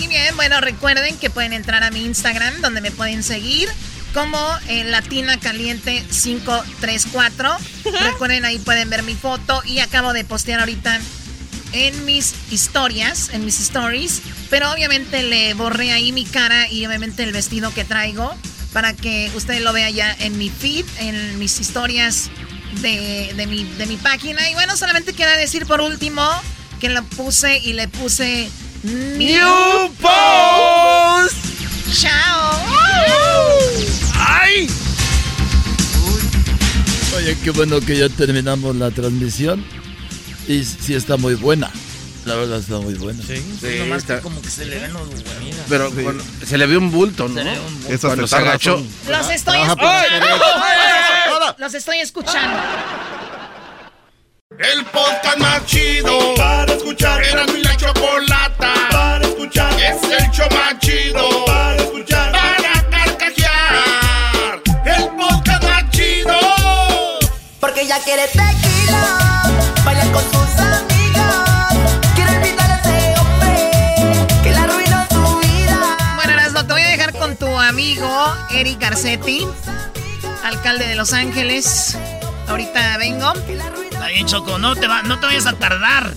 Y 0.00 0.06
bien, 0.06 0.36
bueno, 0.36 0.60
recuerden 0.60 1.18
que 1.18 1.28
pueden 1.28 1.52
entrar 1.52 1.82
a 1.82 1.90
mi 1.90 2.04
Instagram, 2.04 2.60
donde 2.60 2.80
me 2.80 2.92
pueden 2.92 3.24
seguir 3.24 3.68
como 4.14 4.38
eh, 4.68 4.84
Latina 4.84 5.38
Caliente 5.38 6.04
534. 6.10 7.56
Recuerden, 8.04 8.44
ahí 8.44 8.58
pueden 8.58 8.90
ver 8.90 9.02
mi 9.02 9.14
foto 9.14 9.62
y 9.64 9.80
acabo 9.80 10.12
de 10.12 10.24
postear 10.24 10.60
ahorita 10.60 11.00
en 11.72 12.04
mis 12.04 12.34
historias, 12.50 13.30
en 13.32 13.44
mis 13.44 13.60
stories. 13.60 14.22
Pero 14.50 14.70
obviamente 14.72 15.22
le 15.22 15.54
borré 15.54 15.92
ahí 15.92 16.12
mi 16.12 16.24
cara 16.24 16.68
y 16.68 16.86
obviamente 16.86 17.22
el 17.22 17.32
vestido 17.32 17.72
que 17.72 17.84
traigo 17.84 18.34
para 18.72 18.92
que 18.92 19.30
usted 19.34 19.60
lo 19.62 19.72
vea 19.72 19.90
ya 19.90 20.14
en 20.20 20.38
mi 20.38 20.50
feed, 20.50 20.84
en 20.98 21.38
mis 21.38 21.60
historias 21.60 22.30
de, 22.80 23.32
de 23.36 23.46
mi, 23.46 23.64
de 23.64 23.86
mi 23.86 23.96
página. 23.96 24.48
Y 24.50 24.54
bueno, 24.54 24.76
solamente 24.76 25.12
quiero 25.14 25.32
decir 25.32 25.66
por 25.66 25.80
último 25.80 26.22
que 26.80 26.88
lo 26.88 27.02
puse 27.04 27.58
y 27.58 27.72
le 27.72 27.88
puse 27.88 28.50
New 28.82 29.92
Post. 30.00 31.36
Chao. 31.92 32.37
Oye, 37.28 37.36
qué 37.44 37.50
bueno 37.50 37.78
que 37.82 37.94
ya 37.94 38.08
terminamos 38.08 38.74
la 38.76 38.90
transmisión. 38.90 39.62
Y 40.46 40.64
sí 40.64 40.94
está 40.94 41.18
muy 41.18 41.34
buena. 41.34 41.70
La 42.24 42.36
verdad 42.36 42.58
está 42.58 42.78
muy 42.78 42.94
buena. 42.94 43.22
Sí, 43.22 43.44
nomás 43.80 43.98
está- 43.98 44.16
que 44.16 44.22
como 44.22 44.40
que 44.40 44.48
se 44.48 44.64
le 44.64 44.78
ven 44.78 44.94
los 44.94 45.06
mira. 45.08 45.56
Pero 45.68 45.90
con- 45.90 46.22
se 46.46 46.56
le 46.56 46.66
ve 46.66 46.78
un 46.78 46.90
bulto, 46.90 47.28
¿no? 47.28 47.34
Se 47.34 47.44
le 47.44 47.50
ve 47.50 47.58
un 47.60 47.74
bulto. 47.74 47.92
Eso 47.92 48.06
Cuando 48.08 48.26
se 48.26 48.34
se 48.34 48.42
agachó. 48.42 48.82
Los 49.10 49.30
estoy 49.30 49.58
escuchando. 49.60 50.26
Los 51.58 51.74
estoy 51.74 51.98
escuchando. 51.98 52.62
El 54.58 54.84
podcast 54.86 55.38
más 55.38 55.66
chido 55.66 56.34
para 56.34 56.72
escuchar. 56.72 57.22
Era 57.22 57.46
mi 57.48 57.60
la 57.62 57.76
chocolata 57.76 58.72
para 58.90 59.26
escuchar. 59.26 59.70
Es 59.78 60.02
el 60.02 60.30
show 60.30 60.48
más 60.50 60.78
chido 60.78 61.44
para 61.44 61.77
Porque 67.78 67.92
ella 67.92 68.02
quiere 68.02 68.26
tequila, 68.26 69.42
bailar 69.84 70.10
con 70.10 70.22
sus 70.24 70.58
amigas. 70.58 71.76
Quiere 72.16 72.36
olvidar 72.36 72.70
a 72.72 72.80
ese 72.80 73.20
hombre 73.20 74.26
que 74.42 74.50
la 74.50 74.62
arruinó 74.64 75.06
su 75.08 75.38
vida. 75.38 75.96
Bueno, 76.16 76.32
Erasmo, 76.32 76.66
te 76.66 76.72
voy 76.72 76.82
a 76.82 76.88
dejar 76.88 77.12
con 77.12 77.36
tu 77.36 77.46
amigo 77.46 78.36
Eric 78.50 78.80
Garcetti, 78.80 79.46
alcalde 80.42 80.88
de 80.88 80.96
Los 80.96 81.12
Ángeles. 81.12 81.96
Ahorita 82.48 82.96
vengo. 82.98 83.32
Está 83.88 84.08
bien, 84.08 84.26
Choco, 84.26 84.58
no 84.58 84.74
te, 84.74 84.88
va, 84.88 85.02
no 85.02 85.20
te 85.20 85.26
vayas 85.26 85.46
a 85.46 85.52
tardar. 85.52 86.14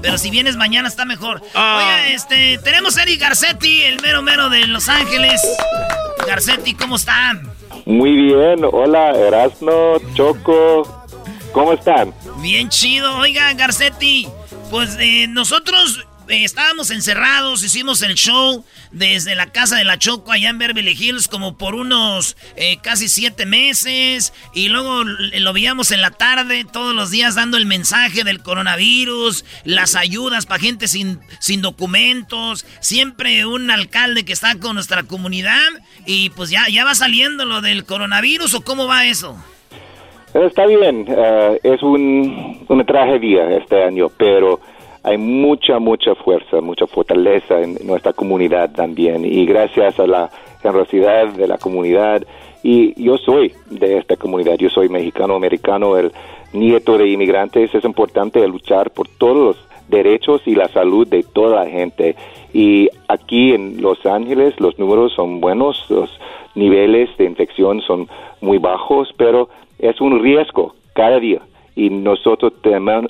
Pero 0.00 0.16
si 0.16 0.30
vienes 0.30 0.56
mañana 0.56 0.88
está 0.88 1.04
mejor. 1.04 1.42
Ah. 1.54 1.76
Oye, 1.76 2.14
este, 2.14 2.56
tenemos 2.64 2.96
a 2.96 3.02
Eric 3.02 3.20
Garcetti, 3.20 3.82
el 3.82 4.00
mero 4.00 4.22
mero 4.22 4.48
de 4.48 4.66
Los 4.66 4.88
Ángeles. 4.88 5.42
Garcetti, 6.26 6.74
¿cómo 6.74 6.96
están? 6.96 7.52
Muy 7.84 8.12
bien, 8.12 8.64
hola 8.70 9.10
Erasno, 9.10 9.98
Choco, 10.14 11.01
¿cómo 11.52 11.72
están? 11.72 12.14
Bien 12.40 12.68
chido. 12.68 13.16
Oiga, 13.16 13.52
Garcetti, 13.54 14.26
pues 14.70 14.96
eh, 14.98 15.26
nosotros 15.28 16.00
eh, 16.28 16.44
estábamos 16.44 16.90
encerrados, 16.90 17.62
hicimos 17.62 18.02
el 18.02 18.14
show 18.14 18.64
desde 18.90 19.34
la 19.34 19.46
casa 19.50 19.76
de 19.76 19.84
la 19.84 19.98
Choco 19.98 20.32
allá 20.32 20.50
en 20.50 20.58
Beverly 20.58 20.92
Hills 20.92 21.26
como 21.26 21.56
por 21.56 21.74
unos 21.74 22.36
eh, 22.56 22.76
casi 22.82 23.08
siete 23.08 23.46
meses 23.46 24.32
y 24.54 24.68
luego 24.68 25.00
l- 25.02 25.40
lo 25.40 25.52
veíamos 25.54 25.90
en 25.92 26.02
la 26.02 26.10
tarde 26.10 26.64
todos 26.70 26.94
los 26.94 27.10
días 27.10 27.34
dando 27.34 27.56
el 27.56 27.64
mensaje 27.66 28.22
del 28.22 28.42
coronavirus, 28.42 29.44
las 29.64 29.94
ayudas 29.94 30.44
para 30.46 30.60
gente 30.60 30.88
sin, 30.88 31.20
sin 31.40 31.62
documentos, 31.62 32.66
siempre 32.80 33.46
un 33.46 33.70
alcalde 33.70 34.24
que 34.24 34.32
está 34.34 34.56
con 34.58 34.74
nuestra 34.74 35.04
comunidad 35.04 35.68
y 36.06 36.30
pues 36.30 36.50
ya, 36.50 36.68
ya 36.68 36.84
va 36.84 36.94
saliendo 36.94 37.44
lo 37.46 37.62
del 37.62 37.84
coronavirus 37.84 38.54
o 38.54 38.60
cómo 38.60 38.86
va 38.86 39.06
eso. 39.06 39.42
Está 40.34 40.64
bien, 40.64 41.04
eh, 41.08 41.60
es 41.62 41.82
un, 41.82 42.64
una 42.68 42.84
tragedia 42.84 43.54
este 43.54 43.82
año, 43.82 44.08
pero 44.16 44.60
hay 45.02 45.18
mucha, 45.18 45.78
mucha 45.78 46.14
fuerza, 46.14 46.62
mucha 46.62 46.86
fortaleza 46.86 47.60
en 47.60 47.76
nuestra 47.84 48.14
comunidad 48.14 48.70
también 48.72 49.26
y 49.26 49.44
gracias 49.44 50.00
a 50.00 50.06
la 50.06 50.30
generosidad 50.62 51.28
de 51.34 51.46
la 51.46 51.58
comunidad. 51.58 52.22
Y 52.62 53.02
yo 53.02 53.18
soy 53.18 53.52
de 53.68 53.98
esta 53.98 54.16
comunidad, 54.16 54.54
yo 54.56 54.70
soy 54.70 54.88
mexicano, 54.88 55.34
americano, 55.34 55.98
el 55.98 56.12
nieto 56.54 56.96
de 56.96 57.08
inmigrantes. 57.08 57.74
Es 57.74 57.84
importante 57.84 58.46
luchar 58.48 58.90
por 58.90 59.08
todos 59.08 59.36
los 59.36 59.68
derechos 59.88 60.40
y 60.46 60.54
la 60.54 60.68
salud 60.68 61.06
de 61.06 61.24
toda 61.24 61.64
la 61.64 61.70
gente. 61.70 62.16
Y 62.54 62.88
aquí 63.08 63.52
en 63.52 63.82
Los 63.82 64.06
Ángeles 64.06 64.58
los 64.60 64.78
números 64.78 65.12
son 65.14 65.40
buenos, 65.40 65.84
los 65.90 66.10
niveles 66.54 67.10
de 67.18 67.24
infección 67.24 67.80
son 67.82 68.08
muy 68.40 68.58
bajos, 68.58 69.12
pero 69.16 69.48
es 69.82 70.00
un 70.00 70.22
riesgo 70.22 70.74
cada 70.94 71.18
día 71.20 71.42
y 71.76 71.90
nosotros 71.90 72.54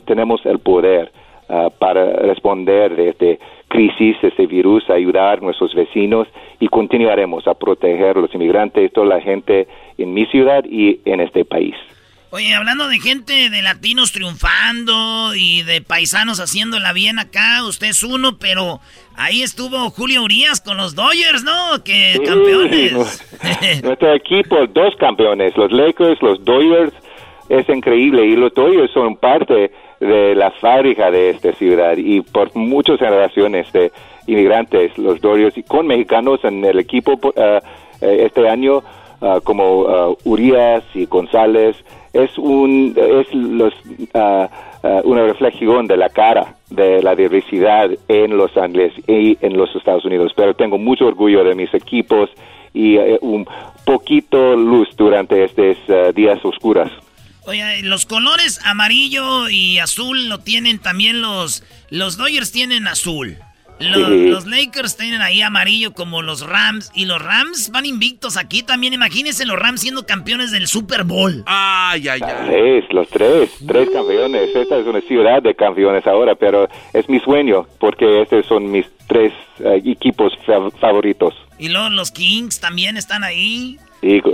tenemos 0.04 0.44
el 0.46 0.58
poder 0.58 1.12
ah, 1.48 1.68
para 1.78 2.12
responder 2.14 2.96
de 2.96 3.10
esta 3.10 3.44
crisis, 3.68 4.20
de 4.20 4.28
este 4.28 4.46
virus, 4.46 4.88
ayudar 4.90 5.38
a 5.38 5.40
nuestros 5.40 5.74
vecinos 5.74 6.26
y 6.60 6.68
continuaremos 6.68 7.46
a 7.46 7.54
proteger 7.54 8.16
a 8.16 8.20
los 8.20 8.34
inmigrantes, 8.34 8.92
toda 8.92 9.06
la 9.06 9.20
gente 9.20 9.66
en 9.98 10.12
mi 10.12 10.26
ciudad 10.26 10.64
y 10.64 11.00
en 11.04 11.20
este 11.20 11.44
país. 11.44 11.74
Oye, 12.34 12.54
hablando 12.54 12.88
de 12.88 12.98
gente 12.98 13.50
de 13.50 13.60
latinos 13.60 14.10
triunfando 14.10 15.34
y 15.34 15.64
de 15.64 15.82
paisanos 15.82 16.40
haciéndola 16.40 16.94
bien 16.94 17.18
acá, 17.18 17.62
usted 17.62 17.88
es 17.88 18.02
uno, 18.02 18.38
pero 18.38 18.80
ahí 19.14 19.42
estuvo 19.42 19.90
Julio 19.90 20.22
Urias 20.22 20.62
con 20.62 20.78
los 20.78 20.94
Dodgers, 20.94 21.44
¿no? 21.44 21.84
Que 21.84 22.18
campeones. 22.24 22.92
Nuestro 23.84 24.14
equipo, 24.14 24.66
dos 24.68 24.96
campeones, 24.98 25.54
los 25.58 25.70
Lakers, 25.72 26.22
los 26.22 26.42
Dodgers, 26.42 26.94
es 27.50 27.68
increíble 27.68 28.24
y 28.24 28.34
los 28.34 28.54
Dodgers 28.54 28.90
son 28.92 29.16
parte 29.16 29.70
de 30.00 30.34
la 30.34 30.52
fábrica 30.52 31.10
de 31.10 31.28
esta 31.28 31.52
ciudad 31.52 31.98
y 31.98 32.22
por 32.22 32.56
muchas 32.56 32.98
generaciones 32.98 33.70
de 33.74 33.92
inmigrantes, 34.26 34.96
los 34.96 35.20
Dodgers, 35.20 35.58
y 35.58 35.64
con 35.64 35.86
mexicanos 35.86 36.40
en 36.44 36.64
el 36.64 36.78
equipo 36.78 37.20
uh, 37.22 37.60
este 38.00 38.48
año, 38.48 38.82
uh, 39.20 39.38
como 39.44 39.80
uh, 39.80 40.16
Urias 40.24 40.82
y 40.94 41.04
González, 41.04 41.76
es 42.12 42.36
un 42.38 42.94
es 42.96 43.34
los 43.34 43.72
uh, 44.14 44.46
uh, 44.86 45.00
una 45.04 45.24
reflexión 45.24 45.86
de 45.86 45.96
la 45.96 46.08
cara 46.08 46.56
de 46.70 47.02
la 47.02 47.14
diversidad 47.14 47.90
en 48.08 48.36
Los 48.36 48.56
Ángeles 48.56 48.92
y 49.06 49.38
en 49.40 49.56
los 49.56 49.74
Estados 49.74 50.04
Unidos. 50.04 50.32
Pero 50.36 50.54
tengo 50.54 50.78
mucho 50.78 51.06
orgullo 51.06 51.44
de 51.44 51.54
mis 51.54 51.72
equipos 51.74 52.30
y 52.74 52.98
uh, 52.98 53.18
un 53.20 53.46
poquito 53.84 54.56
luz 54.56 54.88
durante 54.96 55.44
estos 55.44 55.76
días 56.14 56.38
oscuras. 56.44 56.90
Oye, 57.44 57.82
los 57.82 58.06
colores 58.06 58.60
amarillo 58.64 59.48
y 59.48 59.78
azul 59.78 60.28
lo 60.28 60.38
tienen 60.38 60.78
también 60.78 61.20
los 61.20 61.64
los 61.90 62.16
Dodgers 62.16 62.52
tienen 62.52 62.86
azul. 62.86 63.36
Los, 63.82 64.46
Lakers 64.46 64.96
tienen 64.96 65.20
ahí 65.20 65.42
amarillo 65.42 65.92
como 65.92 66.22
los 66.22 66.46
Rams. 66.46 66.90
Y 66.94 67.06
los 67.06 67.22
Rams 67.22 67.70
van 67.70 67.86
invictos 67.86 68.36
aquí 68.36 68.62
también. 68.62 68.92
Imagínense 68.92 69.44
los 69.46 69.58
Rams 69.58 69.80
siendo 69.80 70.06
campeones 70.06 70.50
del 70.50 70.66
Super 70.66 71.04
Bowl. 71.04 71.42
Ay, 71.46 72.08
ay, 72.08 72.20
ay. 72.22 72.46
Tres, 72.46 72.84
los 72.90 73.08
tres. 73.08 73.50
Tres 73.66 73.90
campeones. 73.90 74.54
Esta 74.54 74.78
es 74.78 74.86
una 74.86 75.00
ciudad 75.00 75.42
de 75.42 75.54
campeones 75.54 76.06
ahora, 76.06 76.34
pero 76.34 76.68
es 76.92 77.08
mi 77.08 77.20
sueño 77.20 77.66
porque 77.78 78.22
estos 78.22 78.46
son 78.46 78.70
mis 78.70 78.86
tres 79.06 79.32
eh, 79.60 79.82
equipos 79.84 80.32
favoritos. 80.80 81.34
Y 81.58 81.68
luego 81.68 81.90
los 81.90 82.10
Kings 82.10 82.60
también 82.60 82.96
están 82.96 83.24
ahí. 83.24 83.78
Y 84.00 84.20
go 84.20 84.32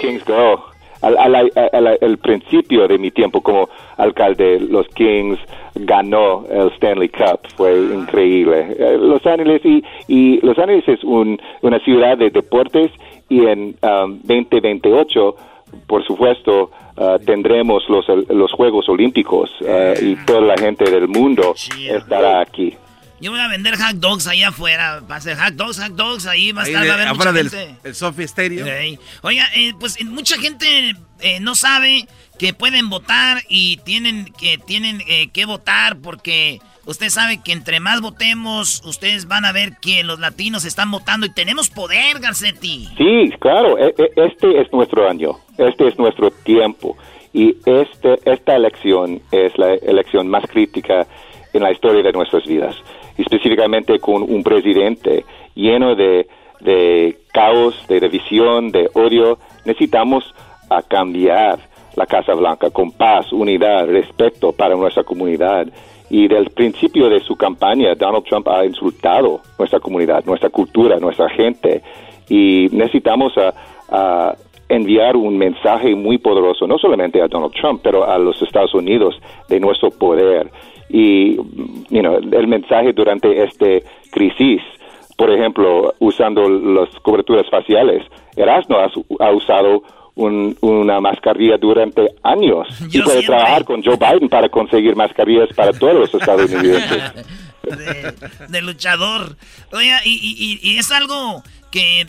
Kings, 0.00 0.24
go 0.24 0.77
al, 1.02 1.98
el 2.00 2.18
principio 2.18 2.88
de 2.88 2.98
mi 2.98 3.10
tiempo 3.10 3.40
como 3.40 3.68
alcalde, 3.96 4.60
los 4.60 4.86
Kings 4.88 5.38
ganó 5.74 6.44
el 6.50 6.68
Stanley 6.72 7.08
Cup, 7.08 7.40
fue 7.56 7.70
ah. 7.70 7.94
increíble. 7.94 8.76
Eh, 8.78 8.98
los 8.98 9.24
Ángeles 9.26 9.62
y, 9.64 9.82
y 10.08 10.40
Los 10.40 10.58
Ángeles 10.58 10.88
es 10.88 11.04
un, 11.04 11.40
una 11.62 11.78
ciudad 11.80 12.18
de 12.18 12.30
deportes 12.30 12.90
y 13.28 13.44
en 13.46 13.76
2028, 13.80 15.28
um, 15.28 15.80
por 15.86 16.04
supuesto, 16.04 16.70
uh, 16.96 17.18
tendremos 17.24 17.84
los, 17.88 18.06
los 18.28 18.52
Juegos 18.52 18.88
Olímpicos 18.88 19.50
uh, 19.60 20.02
y 20.02 20.16
toda 20.24 20.40
la 20.40 20.56
gente 20.56 20.90
del 20.90 21.08
mundo 21.08 21.54
estará 21.54 22.40
aquí. 22.40 22.74
Yo 23.20 23.32
voy 23.32 23.40
a 23.40 23.48
vender 23.48 23.76
hot 23.76 23.96
dogs 23.96 24.26
ahí 24.28 24.42
afuera. 24.42 25.00
Va 25.00 25.16
a 25.16 25.20
ser 25.20 25.36
hot 25.36 25.54
dogs, 25.54 25.80
hot 25.80 25.92
dogs. 25.92 26.26
Ahí 26.26 26.52
va 26.52 26.62
a 26.62 26.64
estar. 26.66 26.86
va 26.86 26.90
a 26.90 26.94
haber 26.94 27.08
afuera 27.08 27.32
del 27.32 27.50
el 27.82 27.94
Sophie 27.94 28.24
Stadium. 28.24 28.68
Oiga, 29.22 29.46
eh, 29.54 29.72
pues 29.78 30.02
mucha 30.04 30.38
gente 30.38 30.94
eh, 31.20 31.40
no 31.40 31.54
sabe 31.54 32.06
que 32.38 32.54
pueden 32.54 32.88
votar 32.88 33.42
y 33.48 33.78
tienen 33.78 34.32
que, 34.38 34.58
tienen, 34.58 35.02
eh, 35.08 35.30
que 35.32 35.46
votar 35.46 35.98
porque 35.98 36.60
usted 36.86 37.08
sabe 37.08 37.42
que 37.42 37.50
entre 37.50 37.80
más 37.80 38.00
votemos, 38.00 38.82
ustedes 38.84 39.26
van 39.26 39.44
a 39.44 39.50
ver 39.50 39.72
que 39.82 40.04
los 40.04 40.20
latinos 40.20 40.64
están 40.64 40.92
votando 40.92 41.26
y 41.26 41.32
tenemos 41.32 41.70
poder, 41.70 42.20
Garcetti. 42.20 42.88
Sí, 42.96 43.32
claro. 43.40 43.76
E, 43.78 43.94
e, 43.98 44.12
este 44.14 44.60
es 44.60 44.72
nuestro 44.72 45.08
año. 45.08 45.40
Este 45.58 45.88
es 45.88 45.98
nuestro 45.98 46.30
tiempo. 46.30 46.96
Y 47.32 47.56
este, 47.66 48.18
esta 48.24 48.54
elección 48.54 49.20
es 49.32 49.58
la 49.58 49.74
elección 49.74 50.28
más 50.28 50.44
crítica 50.48 51.06
en 51.52 51.62
la 51.62 51.72
historia 51.72 52.02
de 52.02 52.12
nuestras 52.12 52.44
vidas 52.46 52.76
específicamente 53.18 53.98
con 53.98 54.22
un 54.22 54.42
presidente 54.42 55.24
lleno 55.54 55.94
de, 55.94 56.26
caos, 57.32 57.74
de 57.88 58.00
división, 58.00 58.70
de 58.70 58.88
odio. 58.94 59.38
Necesitamos 59.64 60.34
a 60.70 60.82
cambiar 60.82 61.58
la 61.96 62.06
Casa 62.06 62.34
Blanca 62.34 62.70
con 62.70 62.92
paz, 62.92 63.32
unidad, 63.32 63.86
respeto 63.86 64.52
para 64.52 64.74
nuestra 64.76 65.04
comunidad. 65.04 65.66
Y 66.10 66.26
del 66.28 66.50
principio 66.50 67.10
de 67.10 67.20
su 67.20 67.36
campaña, 67.36 67.94
Donald 67.94 68.24
Trump 68.24 68.48
ha 68.48 68.64
insultado 68.64 69.40
nuestra 69.58 69.80
comunidad, 69.80 70.24
nuestra 70.24 70.48
cultura, 70.48 70.98
nuestra 70.98 71.28
gente. 71.28 71.82
Y 72.28 72.68
necesitamos 72.72 73.34
a 73.90 74.34
enviar 74.68 75.16
un 75.16 75.36
mensaje 75.36 75.94
muy 75.94 76.18
poderoso, 76.18 76.66
no 76.66 76.78
solamente 76.78 77.22
a 77.22 77.28
Donald 77.28 77.52
Trump, 77.54 77.80
pero 77.82 78.08
a 78.08 78.18
los 78.18 78.40
Estados 78.42 78.74
Unidos 78.74 79.18
de 79.48 79.60
nuestro 79.60 79.90
poder 79.90 80.50
y 80.88 81.36
you 81.36 82.00
know, 82.00 82.18
el 82.18 82.46
mensaje 82.46 82.92
durante 82.92 83.42
este 83.42 83.84
crisis, 84.10 84.62
por 85.16 85.30
ejemplo, 85.30 85.94
usando 85.98 86.48
las 86.48 86.88
coberturas 87.02 87.48
faciales, 87.50 88.04
Erasmo 88.36 88.78
ha, 89.20 89.32
usado 89.32 89.82
una 90.14 91.00
mascarilla 91.00 91.56
durante 91.58 92.14
años 92.22 92.68
y 92.92 93.00
puede 93.02 93.22
trabajar 93.22 93.64
con 93.64 93.82
Joe 93.82 93.96
Biden 93.96 94.28
para 94.28 94.48
conseguir 94.48 94.96
mascarillas 94.96 95.48
para 95.54 95.72
todos 95.72 95.94
los 95.94 96.14
estadounidenses. 96.14 97.02
De, 98.48 98.62
luchador. 98.62 99.36
Oiga, 99.72 100.00
y, 100.02 100.58
y, 100.62 100.78
es 100.78 100.90
algo 100.90 101.42
que, 101.70 102.06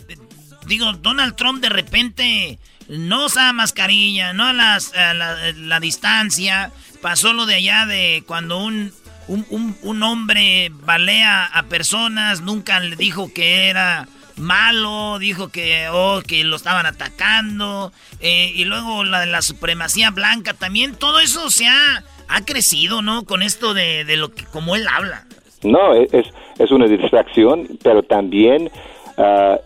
digo, 0.66 0.90
Donald 1.02 1.36
Trump 1.36 1.60
de 1.60 1.68
repente 1.68 2.58
no 2.90 3.26
usa 3.26 3.52
mascarilla, 3.52 4.32
no 4.32 4.46
a, 4.46 4.52
las, 4.52 4.92
la, 4.94 5.80
distancia. 5.80 6.72
Pasó 7.02 7.32
lo 7.32 7.46
de 7.46 7.54
allá 7.54 7.86
de 7.86 8.22
cuando 8.26 8.58
un, 8.58 8.92
un, 9.28 10.02
hombre 10.02 10.70
balea 10.84 11.46
a 11.46 11.62
personas, 11.64 12.40
nunca 12.40 12.80
le 12.80 12.96
dijo 12.96 13.32
que 13.32 13.68
era 13.68 14.08
malo, 14.36 15.18
dijo 15.18 15.48
que, 15.48 15.88
oh, 15.90 16.20
que 16.26 16.44
lo 16.44 16.56
estaban 16.56 16.86
atacando. 16.86 17.92
Eh, 18.20 18.52
y 18.54 18.64
luego 18.64 19.04
la 19.04 19.20
de 19.20 19.26
la 19.26 19.42
supremacía 19.42 20.10
blanca 20.10 20.54
también, 20.54 20.94
todo 20.94 21.20
eso 21.20 21.50
se 21.50 21.66
ha, 21.66 22.04
ha 22.28 22.44
crecido, 22.44 23.02
¿no? 23.02 23.24
Con 23.24 23.42
esto 23.42 23.74
de, 23.74 24.04
de 24.04 24.16
lo 24.16 24.32
que, 24.34 24.44
como 24.44 24.76
él 24.76 24.86
habla. 24.88 25.24
No, 25.62 25.94
es, 25.94 26.26
es 26.58 26.70
una 26.70 26.86
distracción, 26.86 27.66
pero 27.82 28.02
también 28.02 28.70
uh, 29.16 29.56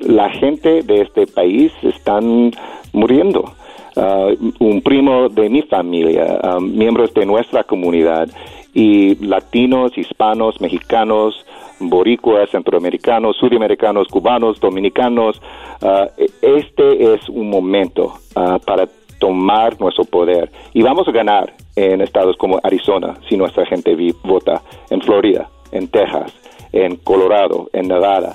la 0.00 0.30
gente 0.30 0.82
de 0.82 1.02
este 1.02 1.26
país 1.26 1.72
están 1.82 2.52
muriendo. 2.92 3.54
Uh, 3.94 4.34
un 4.58 4.80
primo 4.80 5.28
de 5.28 5.50
mi 5.50 5.62
familia, 5.62 6.40
miembros 6.60 7.12
de 7.12 7.26
nuestra 7.26 7.62
comunidad 7.64 8.26
y 8.72 9.16
latinos, 9.16 9.96
hispanos, 9.98 10.60
mexicanos, 10.62 11.44
boricuas, 11.78 12.48
centroamericanos, 12.50 13.36
sudamericanos, 13.36 14.08
cubanos, 14.08 14.58
dominicanos. 14.60 15.42
Uh, 15.82 16.08
este 16.40 17.14
es 17.14 17.28
un 17.28 17.50
momento 17.50 18.14
uh, 18.34 18.58
para 18.64 18.88
tomar 19.18 19.78
nuestro 19.78 20.04
poder 20.04 20.50
y 20.72 20.82
vamos 20.82 21.06
a 21.06 21.12
ganar 21.12 21.52
en 21.76 22.00
estados 22.00 22.36
como 22.38 22.60
Arizona 22.62 23.14
si 23.28 23.36
nuestra 23.36 23.66
gente 23.66 23.94
vota, 24.24 24.62
en 24.90 25.00
Florida, 25.02 25.48
en 25.70 25.88
Texas, 25.88 26.32
en 26.72 26.96
Colorado, 26.96 27.68
en 27.72 27.88
Nevada 27.88 28.34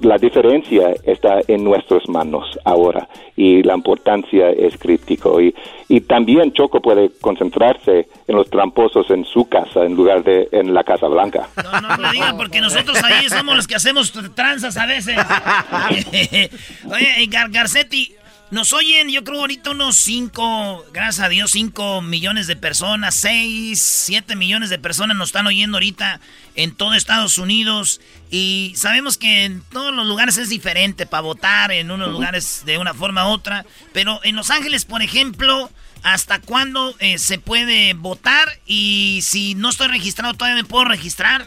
la 0.00 0.18
diferencia 0.18 0.94
está 1.04 1.40
en 1.46 1.64
nuestras 1.64 2.08
manos 2.08 2.58
ahora 2.64 3.08
y 3.36 3.62
la 3.62 3.74
importancia 3.74 4.50
es 4.50 4.76
crítico 4.76 5.40
y, 5.40 5.54
y 5.88 6.00
también 6.00 6.52
Choco 6.52 6.80
puede 6.80 7.10
concentrarse 7.20 8.08
en 8.26 8.36
los 8.36 8.50
tramposos 8.50 9.10
en 9.10 9.24
su 9.24 9.48
casa 9.48 9.84
en 9.84 9.94
lugar 9.94 10.24
de 10.24 10.48
en 10.52 10.74
la 10.74 10.84
Casa 10.84 11.06
Blanca. 11.06 11.48
No, 11.62 11.80
no 11.80 11.96
le 11.96 12.10
digan 12.12 12.36
porque 12.36 12.60
nosotros 12.60 13.02
ahí 13.02 13.28
somos 13.28 13.56
los 13.56 13.66
que 13.66 13.76
hacemos 13.76 14.12
tranzas 14.34 14.76
a 14.76 14.86
veces. 14.86 15.16
Oye, 16.90 17.26
Gar 17.28 17.50
Garcetti, 17.50 18.14
Nos 18.50 18.72
oyen, 18.72 19.08
yo 19.08 19.24
creo 19.24 19.40
ahorita 19.40 19.70
unos 19.70 19.96
5, 19.96 20.86
gracias 20.92 21.26
a 21.26 21.28
Dios, 21.28 21.50
5 21.52 22.02
millones 22.02 22.46
de 22.46 22.56
personas, 22.56 23.14
6, 23.14 23.80
7 23.80 24.36
millones 24.36 24.68
de 24.68 24.78
personas 24.78 25.16
nos 25.16 25.30
están 25.30 25.46
oyendo 25.46 25.76
ahorita 25.76 26.20
en 26.54 26.76
todo 26.76 26.94
Estados 26.94 27.38
Unidos. 27.38 28.02
Y 28.30 28.72
sabemos 28.76 29.16
que 29.16 29.44
en 29.44 29.62
todos 29.72 29.94
los 29.94 30.06
lugares 30.06 30.36
es 30.36 30.50
diferente 30.50 31.06
para 31.06 31.22
votar, 31.22 31.72
en 31.72 31.90
unos 31.90 32.12
lugares 32.12 32.62
de 32.66 32.76
una 32.76 32.92
forma 32.92 33.28
u 33.28 33.32
otra. 33.32 33.64
Pero 33.92 34.20
en 34.24 34.36
Los 34.36 34.50
Ángeles, 34.50 34.84
por 34.84 35.00
ejemplo, 35.00 35.70
¿hasta 36.02 36.40
cuándo 36.40 36.94
eh, 37.00 37.18
se 37.18 37.38
puede 37.38 37.94
votar? 37.94 38.46
Y 38.66 39.20
si 39.22 39.54
no 39.54 39.70
estoy 39.70 39.88
registrado, 39.88 40.34
¿todavía 40.34 40.62
me 40.62 40.68
puedo 40.68 40.84
registrar? 40.84 41.46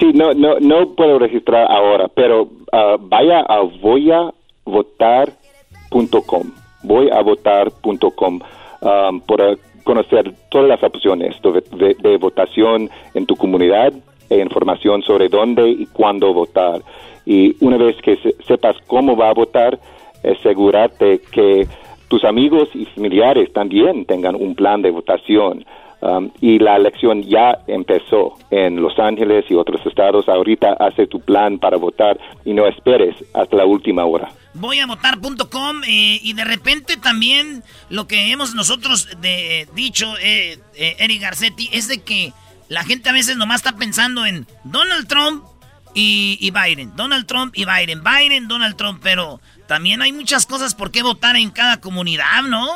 Sí, 0.00 0.06
no, 0.14 0.32
no, 0.32 0.58
no 0.58 0.94
puedo 0.96 1.18
registrar 1.18 1.70
ahora, 1.70 2.08
pero 2.08 2.50
ah, 2.72 2.96
vaya 2.98 3.40
a 3.40 3.60
voyavotar.com, 5.92 6.50
voyavotar.com 6.82 8.40
um, 8.80 9.20
para 9.20 9.56
conocer 9.84 10.32
todas 10.50 10.68
las 10.68 10.82
opciones 10.82 11.36
de, 11.42 12.16
votación 12.16 12.88
en 13.14 13.26
tu 13.26 13.36
comunidad 13.36 13.92
e 14.30 14.38
información 14.38 15.02
sobre 15.02 15.28
dónde 15.28 15.68
y 15.68 15.86
cuándo 15.86 16.32
votar. 16.32 16.80
Y 17.26 17.56
una 17.64 17.76
vez 17.76 17.96
que 18.02 18.16
sepas 18.46 18.76
cómo 18.86 19.16
va 19.16 19.30
a 19.30 19.34
votar, 19.34 19.78
asegúrate 20.24 21.20
que 21.30 21.66
tus 22.08 22.24
amigos 22.24 22.68
y 22.74 22.84
familiares 22.86 23.52
también 23.52 24.04
tengan 24.04 24.34
un 24.34 24.54
plan 24.54 24.82
de 24.82 24.90
votación. 24.90 25.64
Um, 26.02 26.32
y 26.40 26.58
la 26.58 26.74
elección 26.76 27.22
ya 27.22 27.60
empezó 27.68 28.36
en 28.50 28.82
Los 28.82 28.98
Ángeles 28.98 29.44
y 29.48 29.54
otros 29.54 29.86
estados. 29.86 30.28
Ahorita 30.28 30.72
hace 30.72 31.06
tu 31.06 31.20
plan 31.20 31.60
para 31.60 31.76
votar 31.76 32.18
y 32.44 32.52
no 32.54 32.66
esperes 32.66 33.14
hasta 33.32 33.56
la 33.56 33.64
última 33.64 34.04
hora. 34.04 34.28
Voy 34.54 34.80
a 34.80 34.86
votar.com 34.86 35.82
eh, 35.86 36.18
y 36.20 36.32
de 36.32 36.44
repente 36.44 36.96
también 36.96 37.62
lo 37.88 38.08
que 38.08 38.32
hemos 38.32 38.52
nosotros 38.56 39.10
de, 39.20 39.68
dicho, 39.76 40.12
eh, 40.18 40.58
eh, 40.74 40.96
Eric 40.98 41.22
Garcetti, 41.22 41.70
es 41.72 41.86
de 41.86 42.02
que 42.02 42.32
la 42.68 42.82
gente 42.82 43.08
a 43.08 43.12
veces 43.12 43.36
nomás 43.36 43.60
está 43.64 43.76
pensando 43.76 44.26
en 44.26 44.48
Donald 44.64 45.06
Trump 45.06 45.44
y, 45.94 46.36
y 46.40 46.50
Biden. 46.50 46.96
Donald 46.96 47.26
Trump 47.26 47.54
y 47.56 47.64
Biden. 47.64 48.02
Biden, 48.02 48.48
Donald 48.48 48.74
Trump. 48.74 48.98
Pero 49.04 49.40
también 49.68 50.02
hay 50.02 50.12
muchas 50.12 50.46
cosas 50.46 50.74
por 50.74 50.90
qué 50.90 51.04
votar 51.04 51.36
en 51.36 51.50
cada 51.50 51.80
comunidad, 51.80 52.42
¿no? 52.42 52.66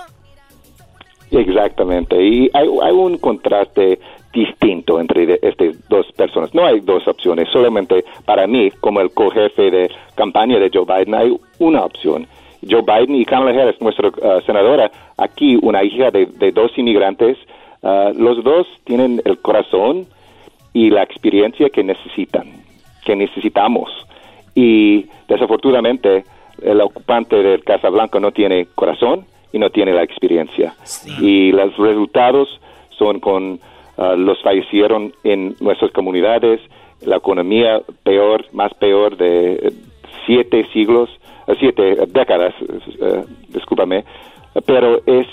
Exactamente, 1.31 2.23
y 2.23 2.49
hay, 2.55 2.69
un 2.69 3.19
contraste 3.19 3.99
distinto 4.33 5.01
entre 5.01 5.39
estas 5.43 5.89
dos 5.89 6.07
personas. 6.13 6.55
No 6.55 6.65
hay 6.65 6.81
dos 6.81 7.07
opciones, 7.09 7.49
solamente 7.53 8.05
para 8.25 8.47
mí, 8.47 8.71
como 8.81 9.01
el 9.01 9.11
co-jefe 9.11 9.71
de 9.71 9.91
campaña 10.15 10.59
de 10.59 10.71
Joe 10.73 10.85
Biden, 10.85 11.15
hay 11.15 11.37
una 11.59 11.85
opción. 11.85 12.27
Joe 12.69 12.83
Biden 12.83 13.17
y 13.17 13.25
Kamala 13.25 13.61
Harris, 13.61 13.81
nuestra 13.81 14.09
uh, 14.09 14.41
senadora, 14.45 14.91
aquí 15.17 15.59
una 15.63 15.83
hija 15.83 16.11
de, 16.11 16.53
dos 16.53 16.71
inmigrantes, 16.77 17.37
uh, 17.83 18.13
los 18.17 18.43
dos 18.45 18.67
tienen 18.85 19.21
el 19.25 19.39
corazón 19.39 20.07
y 20.73 20.91
la 20.91 21.03
experiencia 21.03 21.71
que 21.71 21.83
necesitan, 21.83 22.53
que 23.05 23.17
necesitamos. 23.17 23.91
Y 24.55 25.07
desafortunadamente, 25.29 26.25
el 26.63 26.81
ocupante 26.81 27.37
del 27.37 27.65
Casa 27.65 27.89
Blanca 27.91 28.21
no 28.21 28.31
tiene 28.31 28.67
corazón 28.75 29.27
y 29.53 29.59
no 29.59 29.71
tiene 29.71 29.93
la 29.93 30.03
experiencia. 30.03 30.75
Y 31.21 31.53
los 31.53 31.77
resultados 31.77 32.61
son 32.99 33.21
con 33.21 33.61
ah, 33.97 34.15
los 34.17 34.41
fallecieron 34.43 35.13
en 35.25 35.57
nuestras 35.61 35.91
comunidades, 35.93 36.61
la 37.03 37.17
economía 37.17 37.81
peor, 38.03 38.45
más 38.53 38.73
peor 38.75 39.17
de 39.17 39.73
siete 40.27 40.67
siglos, 40.73 41.09
ah, 41.47 41.55
siete 41.59 41.97
décadas, 42.09 42.55
uh, 42.61 43.25
discúlpame, 43.49 44.05
pero 44.65 45.03
es 45.07 45.27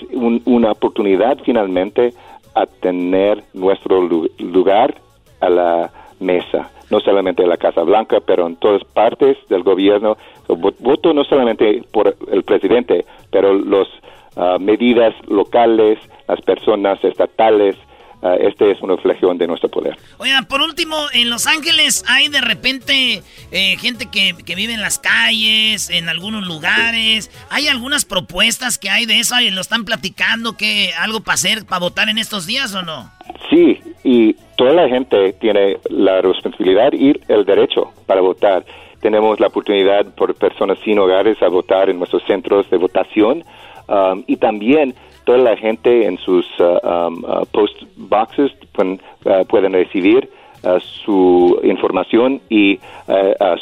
una 0.46 0.72
oportunidad 0.72 1.38
finalmente 1.46 2.14
a 2.56 2.66
tener 2.66 3.44
nuestro 3.54 4.02
lugar 4.38 4.96
a 5.40 5.50
la 5.50 5.92
mesa, 6.20 6.70
no 6.94 7.00
solamente 7.02 7.44
en 7.44 7.50
la 7.50 7.58
Casa 7.58 7.82
Blanca, 7.82 8.20
pero 8.26 8.48
en 8.48 8.56
todas 8.56 8.84
partes 8.84 9.38
del 9.50 9.64
gobierno. 9.64 10.16
Voto 10.48 11.14
no 11.14 11.24
solamente 11.24 11.84
por 11.92 12.16
el 12.32 12.44
presidente, 12.44 13.06
pero 13.32 13.54
los 13.54 13.88
Ah, 14.36 14.58
medidas 14.60 15.14
locales, 15.28 16.00
las 16.28 16.42
personas 16.42 17.04
estatales. 17.04 17.76
Uh, 18.24 18.48
este 18.48 18.72
es 18.72 18.82
una 18.82 18.96
reflexión 18.96 19.38
de 19.38 19.46
nuestro 19.48 19.68
poder. 19.68 19.98
Oigan, 20.18 20.46
por 20.46 20.62
último, 20.62 20.96
en 21.12 21.30
Los 21.30 21.46
Ángeles 21.46 22.06
hay 22.08 22.30
de 22.30 22.40
repente 22.40 23.22
eh, 23.52 23.76
gente 23.78 24.06
que, 24.10 24.34
que, 24.46 24.56
vive 24.56 24.74
en 24.74 24.80
las 24.80 24.98
calles, 24.98 25.90
en 25.90 26.08
algunos 26.08 26.48
lugares. 26.48 27.30
¿Hay 27.50 27.68
algunas 27.68 28.06
propuestas 28.06 28.78
que 28.78 28.90
hay 28.90 29.06
de 29.06 29.20
eso 29.20 29.36
lo 29.52 29.60
están 29.60 29.84
platicando? 29.84 30.56
que 30.56 30.92
¿Algo 30.98 31.20
para 31.20 31.34
hacer, 31.34 31.66
para 31.66 31.80
votar 31.80 32.08
en 32.08 32.18
estos 32.18 32.46
días 32.46 32.74
o 32.74 32.82
no? 32.82 33.12
Sí, 33.50 33.78
y 34.06 34.38
toda 34.64 34.76
la 34.76 34.88
gente 34.88 35.34
tiene 35.34 35.78
la 35.90 36.22
responsabilidad 36.22 36.94
y 36.94 37.20
el 37.28 37.44
derecho 37.44 37.92
para 38.06 38.22
votar. 38.22 38.64
Tenemos 39.02 39.38
la 39.42 39.48
oportunidad 39.48 40.06
por 40.16 40.34
personas 40.36 40.80
sin 40.86 41.00
hogares 41.00 41.44
a 41.44 41.50
votar 41.50 41.90
en 41.90 41.98
nuestros 41.98 42.24
centros 42.24 42.70
de 42.70 42.78
votación. 42.78 43.44
Um, 43.90 44.24
y 44.26 44.38
también 44.38 44.96
toda 45.26 45.40
la 45.40 45.58
gente 45.58 46.06
en 46.06 46.18
sus 46.18 46.46
uh, 46.62 46.80
um, 46.88 47.26
uh, 47.26 47.46
post 47.52 47.76
boxes 47.98 48.54
uh, 48.78 49.46
pueden, 49.50 49.74
recibir 49.74 50.30
su 50.80 51.60
información 51.62 52.40
y 52.50 52.80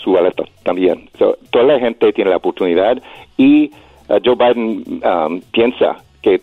su 0.03 0.15
alerta 0.15 0.43
también. 0.61 1.09
toda 1.49 1.65
la 1.65 1.79
gente 1.79 2.13
tiene 2.13 2.29
la 2.29 2.37
oportunidad 2.37 3.01
y 3.37 3.71
Joe 4.07 4.35
Biden 4.35 5.01
um, 5.03 5.41
piensa 5.51 5.97
que 6.21 6.41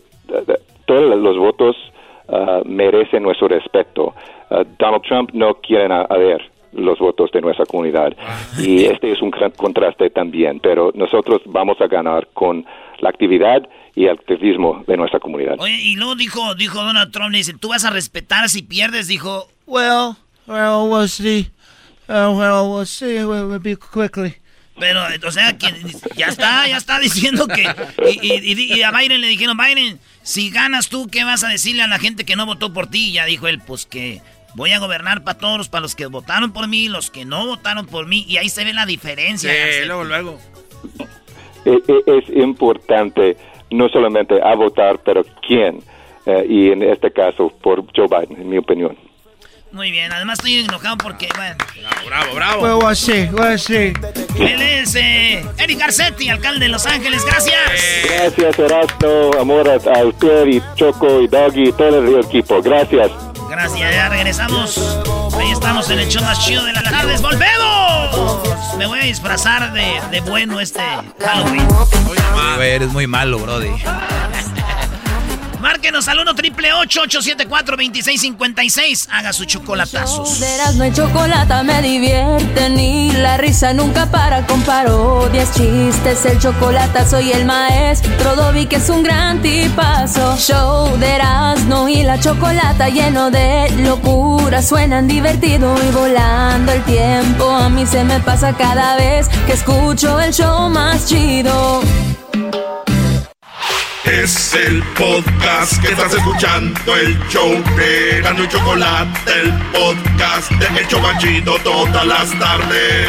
todos 0.87 1.17
los 1.17 1.39
votos 1.39 1.77
merecen 2.65 3.23
nuestro 3.23 3.49
respeto. 3.49 4.15
Donald 4.79 5.03
Trump 5.03 5.31
no 5.33 5.55
quiere 5.55 5.93
a, 5.93 6.07
ver 6.17 6.41
los 6.73 6.99
votos 6.99 7.31
de 7.33 7.41
nuestra 7.41 7.65
comunidad. 7.67 8.15
Y 8.59 8.85
este 8.85 9.13
es 9.13 9.23
un 9.23 9.31
gran 9.31 9.51
contraste 9.53 10.11
también, 10.11 10.61
pero 10.61 10.93
nosotros 10.95 11.43
vamos 11.47 11.81
a 11.81 11.87
ganar 11.87 12.29
con 12.35 12.65
la 13.01 13.11
actividad 13.11 13.69
y 13.95 14.05
el 14.07 14.13
activismo 14.13 14.85
de 14.87 14.97
nuestra 14.97 15.21
comunidad. 15.21 15.57
Oye, 15.59 15.81
y 15.81 15.97
luego 15.97 16.15
dijo, 16.15 16.55
dijo 16.55 16.83
Donald 16.83 17.13
Trump, 17.13 17.33
le 17.33 17.39
dice, 17.39 17.55
tú 17.55 17.69
vas 17.69 17.85
a 17.85 17.91
respetar 17.91 18.49
si 18.49 18.63
pierdes, 18.63 19.09
dijo, 19.09 19.49
well, 19.67 20.15
well, 20.47 20.89
we'll 20.89 21.09
see, 21.09 21.51
uh, 22.09 22.33
well, 22.37 22.71
we'll 22.71 22.87
see, 22.87 23.25
we'll 23.25 23.59
be 23.59 23.77
quickly. 23.77 24.37
Pero, 24.79 25.01
o 25.27 25.31
sea, 25.31 25.57
que 25.59 25.67
ya 26.17 26.27
está, 26.27 26.67
ya 26.69 26.77
está 26.77 26.99
diciendo 26.99 27.47
que... 27.49 27.67
Y, 28.23 28.83
a 28.83 28.91
Biden 28.91 29.21
le 29.21 29.27
dijeron, 29.27 29.57
Biden, 29.57 29.99
si 30.23 30.51
ganas 30.51 30.89
tú, 30.89 31.09
¿qué 31.11 31.25
vas 31.25 31.45
a 31.45 31.49
decirle 31.49 31.83
a 31.83 31.89
la 31.89 31.99
gente 31.99 32.25
que 32.25 32.37
no 32.37 32.47
votó 32.47 32.73
por 32.73 32.89
ti? 32.89 33.09
Y 33.09 33.13
ya 33.13 33.25
dijo 33.25 33.49
él, 33.49 33.61
pues 33.67 33.87
que 33.87 34.21
voy 34.55 34.73
a 34.73 34.79
gobernar 34.79 35.25
para 35.25 35.39
todos, 35.39 35.69
para 35.69 35.83
los 35.83 35.95
que 35.95 36.07
votaron 36.07 36.53
por 36.53 36.69
mí, 36.69 36.89
los 36.89 37.11
que 37.11 37.25
no 37.25 37.47
votaron 37.47 37.87
por 37.87 38.07
mí. 38.07 38.25
Y 38.29 38.37
ahí 38.37 38.49
se 38.49 38.65
ve 38.65 38.73
la 38.73 38.87
diferencia. 38.87 39.53
Sí, 39.53 39.87
luego, 39.87 40.05
luego. 40.05 40.39
E, 41.65 41.71
e, 41.73 42.19
es 42.19 42.29
importante 42.37 43.37
no 43.71 43.89
solamente 43.89 44.41
a 44.43 44.55
votar, 44.55 45.01
pero 45.05 45.25
quién. 45.47 45.81
Eh, 46.27 46.47
y 46.49 46.71
en 46.71 46.83
este 46.83 47.11
caso, 47.11 47.53
por 47.63 47.85
Joe 47.97 48.07
Biden, 48.07 48.43
en 48.43 48.49
mi 48.49 48.59
opinión. 48.59 48.97
Muy 49.71 49.91
bien, 49.91 50.13
además 50.13 50.39
estoy 50.39 50.61
enojado 50.61 50.97
porque, 50.97 51.29
bueno. 51.37 51.57
Bravo, 52.07 52.35
bravo, 52.35 52.63
bravo. 52.63 52.87
Well, 52.87 52.97
sí, 52.97 53.29
well, 53.33 53.59
sí. 53.59 53.93
Él 54.39 54.63
es 54.63 54.95
eh, 54.95 55.45
Eric 55.59 55.79
Garcetti, 55.79 56.31
alcalde 56.31 56.67
de 56.67 56.69
Los 56.71 56.87
Ángeles, 56.87 57.25
gracias. 57.25 57.59
Gracias, 58.05 58.59
Erasmo, 58.59 59.31
amor 59.39 59.69
a, 59.69 60.05
usted 60.05 60.47
y 60.47 60.63
Choco 60.75 61.21
y 61.21 61.29
Doggy 61.29 61.69
y 61.69 61.73
todo 61.73 61.99
el 61.99 62.25
equipo. 62.25 62.63
Gracias. 62.63 63.11
Gracias, 63.51 63.95
ya 63.95 64.09
regresamos. 64.09 64.79
Ahí 65.39 65.51
estamos 65.51 65.91
en 65.91 65.99
el 65.99 66.09
show 66.09 66.23
más 66.23 66.45
chido 66.45 66.65
de 66.65 66.73
las 66.73 66.85
tardes. 66.85 67.21
¡Volvemos! 67.21 68.79
Me 68.79 68.87
voy 68.87 69.01
a 69.01 69.05
disfrazar 69.05 69.73
de, 69.73 70.01
de 70.11 70.21
bueno 70.23 70.61
este 70.61 70.81
Halloween. 71.21 71.69
eres 72.61 72.89
muy 72.89 73.07
malo, 73.07 73.39
Brody. 73.39 73.73
Márquenos 75.61 76.07
al 76.09 76.21
1 76.21 76.35
triple 76.35 76.73
874 76.73 77.77
2656. 77.77 79.09
Haga 79.11 79.33
su 79.33 79.45
chocolatazos. 79.45 80.41
no 80.77 80.85
hay 80.85 80.93
chocolate, 80.93 81.63
me 81.65 81.83
divierte 81.83 82.71
ni 82.71 83.11
la 83.13 83.37
risa 83.37 83.73
nunca 83.73 84.07
para 84.07 84.47
con 84.47 84.63
parodias, 84.63 85.53
chistes. 85.55 86.25
El 86.27 86.39
chocolatazo 86.39 87.21
y 87.21 87.33
el 87.33 87.45
maestro 87.45 88.37
Dobby, 88.37 88.67
que 88.67 88.77
es 88.77 88.89
un 88.89 89.03
gran 89.03 89.43
tipazo. 89.43 90.37
Show 90.37 90.97
de 90.99 91.15
Erasmo 91.17 91.89
y 91.89 92.03
la 92.03 92.21
chocolata 92.21 92.89
lleno 92.89 93.31
de 93.31 93.71
locura. 93.79 94.63
Suenan 94.63 95.09
divertido 95.09 95.75
y 95.83 95.93
volando 95.93 96.73
el 96.73 96.83
tiempo. 96.85 97.51
A 97.51 97.69
mí 97.69 97.85
se 97.87 98.05
me 98.05 98.21
pasa 98.21 98.57
cada 98.57 98.97
vez 98.97 99.29
que 99.47 99.55
escucho 99.55 100.21
el 100.21 100.33
show 100.33 100.71
más 100.71 101.07
chido. 101.07 101.83
Es 104.11 104.55
el 104.55 104.83
podcast 104.95 105.83
que 105.83 105.89
estás 105.89 106.15
escuchando, 106.15 106.97
el 106.97 107.19
show 107.29 107.51
de 107.77 108.23
Gano 108.23 108.43
y 108.43 108.49
Chocolate, 108.49 109.33
el 109.43 109.53
podcast 109.71 110.51
de 110.51 110.89
Chocachito 110.89 111.59
todas 111.63 112.07
las 112.07 112.39
tardes. 112.39 113.07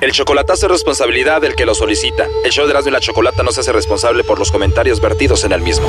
El 0.00 0.12
chocolatazo 0.12 0.66
es 0.66 0.72
responsabilidad 0.72 1.42
del 1.42 1.54
que 1.54 1.66
lo 1.66 1.74
solicita. 1.74 2.26
El 2.44 2.50
show 2.50 2.64
de 2.64 2.70
Erasmo 2.70 2.88
y 2.88 2.92
la 2.92 3.00
Chocolata 3.00 3.42
no 3.42 3.52
se 3.52 3.60
hace 3.60 3.72
responsable 3.72 4.24
por 4.24 4.38
los 4.38 4.50
comentarios 4.50 5.00
vertidos 5.00 5.44
en 5.44 5.52
el 5.52 5.60
mismo. 5.60 5.86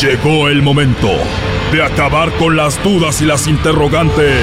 Llegó 0.00 0.48
el 0.48 0.62
momento 0.62 1.10
de 1.70 1.82
acabar 1.82 2.32
con 2.38 2.56
las 2.56 2.82
dudas 2.82 3.20
y 3.20 3.26
las 3.26 3.46
interrogantes. 3.46 4.42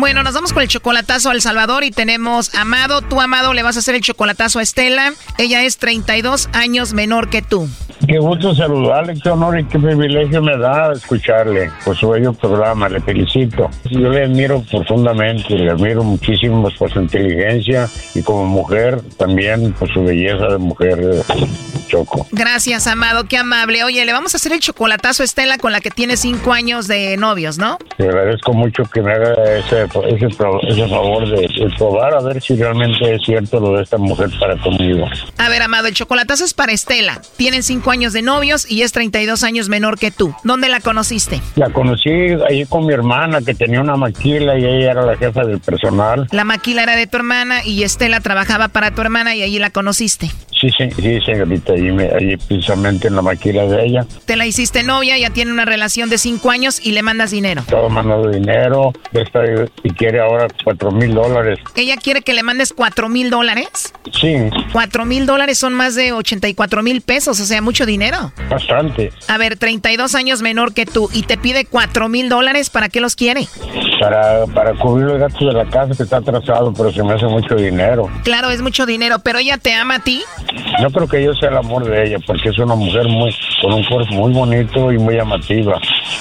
Bueno, 0.00 0.22
nos 0.22 0.32
vamos 0.32 0.54
con 0.54 0.62
el 0.62 0.68
chocolatazo 0.68 1.28
a 1.28 1.34
El 1.34 1.42
Salvador 1.42 1.84
y 1.84 1.90
tenemos 1.90 2.54
a 2.54 2.62
Amado. 2.62 3.02
Tú, 3.02 3.20
Amado, 3.20 3.52
le 3.52 3.62
vas 3.62 3.76
a 3.76 3.80
hacer 3.80 3.94
el 3.94 4.00
chocolatazo 4.00 4.58
a 4.58 4.62
Estela. 4.62 5.12
Ella 5.36 5.62
es 5.62 5.76
32 5.76 6.48
años 6.54 6.94
menor 6.94 7.28
que 7.28 7.42
tú. 7.42 7.68
Qué 8.08 8.18
gusto 8.18 8.54
saludarle, 8.54 9.14
qué 9.22 9.28
honor 9.28 9.58
y 9.60 9.64
qué 9.64 9.78
privilegio 9.78 10.40
me 10.40 10.56
da 10.56 10.92
escucharle 10.92 11.70
por 11.84 11.94
su 11.96 12.08
bello 12.08 12.32
programa, 12.32 12.88
le 12.88 13.00
felicito. 13.00 13.68
Yo 13.90 14.08
le 14.08 14.24
admiro 14.24 14.62
profundamente, 14.70 15.54
le 15.54 15.70
admiro 15.70 16.02
muchísimo 16.02 16.66
por 16.78 16.90
su 16.90 17.00
inteligencia 17.00 17.88
y 18.14 18.22
como 18.22 18.46
mujer 18.46 19.02
también 19.18 19.72
por 19.74 19.92
su 19.92 20.02
belleza 20.02 20.46
de 20.46 20.58
mujer, 20.58 21.22
Choco. 21.88 22.26
Gracias, 22.32 22.86
Amado, 22.86 23.24
qué 23.24 23.36
amable. 23.36 23.84
Oye, 23.84 24.04
le 24.04 24.12
vamos 24.12 24.34
a 24.34 24.38
hacer 24.38 24.52
el 24.52 24.60
chocolatazo 24.60 25.22
a 25.22 25.26
Estela 25.26 25.58
con 25.58 25.72
la 25.72 25.80
que 25.80 25.90
tiene 25.90 26.16
cinco 26.16 26.52
años 26.52 26.88
de 26.88 27.16
novios, 27.18 27.58
¿no? 27.58 27.78
Le 27.98 28.08
agradezco 28.08 28.54
mucho 28.54 28.84
que 28.84 29.02
me 29.02 29.12
haga 29.12 29.58
ese, 29.58 29.86
ese, 30.06 30.26
ese 30.26 30.88
favor 30.88 31.28
de, 31.28 31.40
de 31.40 31.70
probar 31.76 32.14
a 32.14 32.20
ver 32.20 32.40
si 32.42 32.56
realmente 32.56 33.14
es 33.14 33.22
cierto 33.24 33.60
lo 33.60 33.76
de 33.76 33.82
esta 33.82 33.98
mujer 33.98 34.30
para 34.38 34.56
conmigo. 34.56 35.06
A 35.38 35.48
ver, 35.48 35.62
Amado, 35.62 35.88
el 35.88 35.94
chocolatazo 35.94 36.44
es 36.44 36.54
para 36.54 36.72
Estela. 36.72 37.20
Tienen 37.36 37.62
cinco 37.62 37.90
años 37.90 38.12
de 38.12 38.22
novios 38.22 38.70
y 38.70 38.82
es 38.82 38.92
32 38.92 39.42
años 39.44 39.68
menor 39.68 39.98
que 39.98 40.10
tú. 40.10 40.34
¿Dónde 40.44 40.68
la 40.68 40.80
conociste? 40.80 41.40
La 41.56 41.70
conocí 41.70 42.10
ahí 42.48 42.66
con 42.66 42.86
mi 42.86 42.92
hermana 42.92 43.40
que 43.42 43.54
tenía 43.54 43.80
una 43.80 43.96
maquila 43.96 44.58
y 44.58 44.64
ella 44.64 44.92
era 44.92 45.02
la 45.02 45.16
jefa 45.16 45.44
del 45.44 45.60
personal. 45.60 46.26
La 46.30 46.44
maquila 46.44 46.82
era 46.82 46.96
de 46.96 47.06
tu 47.06 47.16
hermana 47.16 47.64
y 47.64 47.82
Estela 47.82 48.20
trabajaba 48.20 48.68
para 48.68 48.92
tu 48.92 49.00
hermana 49.00 49.34
y 49.34 49.42
allí 49.42 49.58
la 49.58 49.70
conociste. 49.70 50.30
Sí, 50.60 50.68
sí, 50.76 50.90
sí, 50.90 51.20
señorita, 51.24 51.72
ahí, 51.72 51.88
ahí 51.88 52.36
precisamente 52.36 53.08
en 53.08 53.16
la 53.16 53.22
maquila 53.22 53.64
de 53.64 53.86
ella. 53.86 54.06
Te 54.26 54.36
la 54.36 54.44
hiciste 54.44 54.82
novia, 54.82 55.16
ya 55.16 55.30
tiene 55.30 55.52
una 55.52 55.64
relación 55.64 56.10
de 56.10 56.18
cinco 56.18 56.50
años 56.50 56.84
y 56.84 56.92
le 56.92 57.02
mandas 57.02 57.30
dinero. 57.30 57.62
Todo 57.66 57.88
mandado 57.88 58.28
dinero, 58.28 58.92
esta, 59.12 59.40
y 59.82 59.90
quiere 59.94 60.20
ahora 60.20 60.46
cuatro 60.64 60.90
mil 60.90 61.14
dólares. 61.14 61.58
Ella 61.74 61.96
quiere 61.96 62.22
que 62.22 62.34
le 62.34 62.42
mandes 62.42 62.72
cuatro 62.72 63.08
mil 63.08 63.30
dólares. 63.30 63.92
Sí, 64.12 64.36
Cuatro 64.72 65.04
mil 65.04 65.26
dólares 65.26 65.58
son 65.58 65.72
más 65.74 65.94
de 65.94 66.12
84 66.12 66.82
mil 66.82 67.00
pesos, 67.00 67.40
o 67.40 67.44
sea, 67.44 67.62
mucho 67.62 67.86
dinero. 67.86 68.32
bastante. 68.48 69.12
A 69.28 69.38
ver, 69.38 69.56
32 69.56 70.14
años 70.14 70.42
menor 70.42 70.74
que 70.74 70.86
tú 70.86 71.08
y 71.12 71.22
te 71.22 71.36
pide 71.38 71.64
cuatro 71.64 72.08
mil 72.08 72.28
dólares, 72.28 72.70
¿para 72.70 72.88
qué 72.88 73.00
los 73.00 73.16
quiere? 73.16 73.46
Para, 74.00 74.46
para 74.46 74.72
cubrir 74.74 75.06
los 75.06 75.18
gastos 75.18 75.48
de 75.48 75.52
la 75.52 75.66
casa 75.66 75.94
que 75.94 76.04
está 76.04 76.16
atrasado, 76.16 76.72
pero 76.72 76.90
se 76.90 77.02
me 77.02 77.12
hace 77.12 77.26
mucho 77.26 77.54
dinero. 77.54 78.08
Claro, 78.24 78.48
es 78.48 78.62
mucho 78.62 78.86
dinero, 78.86 79.18
pero 79.18 79.38
ella 79.38 79.58
te 79.58 79.74
ama 79.74 79.96
a 79.96 79.98
ti. 80.00 80.22
No 80.80 80.90
creo 80.90 81.06
que 81.06 81.22
yo 81.22 81.34
sea 81.34 81.50
el 81.50 81.58
amor 81.58 81.84
de 81.84 82.06
ella, 82.06 82.16
porque 82.26 82.48
es 82.48 82.58
una 82.58 82.74
mujer 82.74 83.06
muy 83.08 83.30
con 83.60 83.74
un 83.74 83.84
cuerpo 83.84 84.14
muy 84.14 84.32
bonito 84.32 84.90
y 84.90 84.98
muy 84.98 85.16
llamativa. 85.16 85.78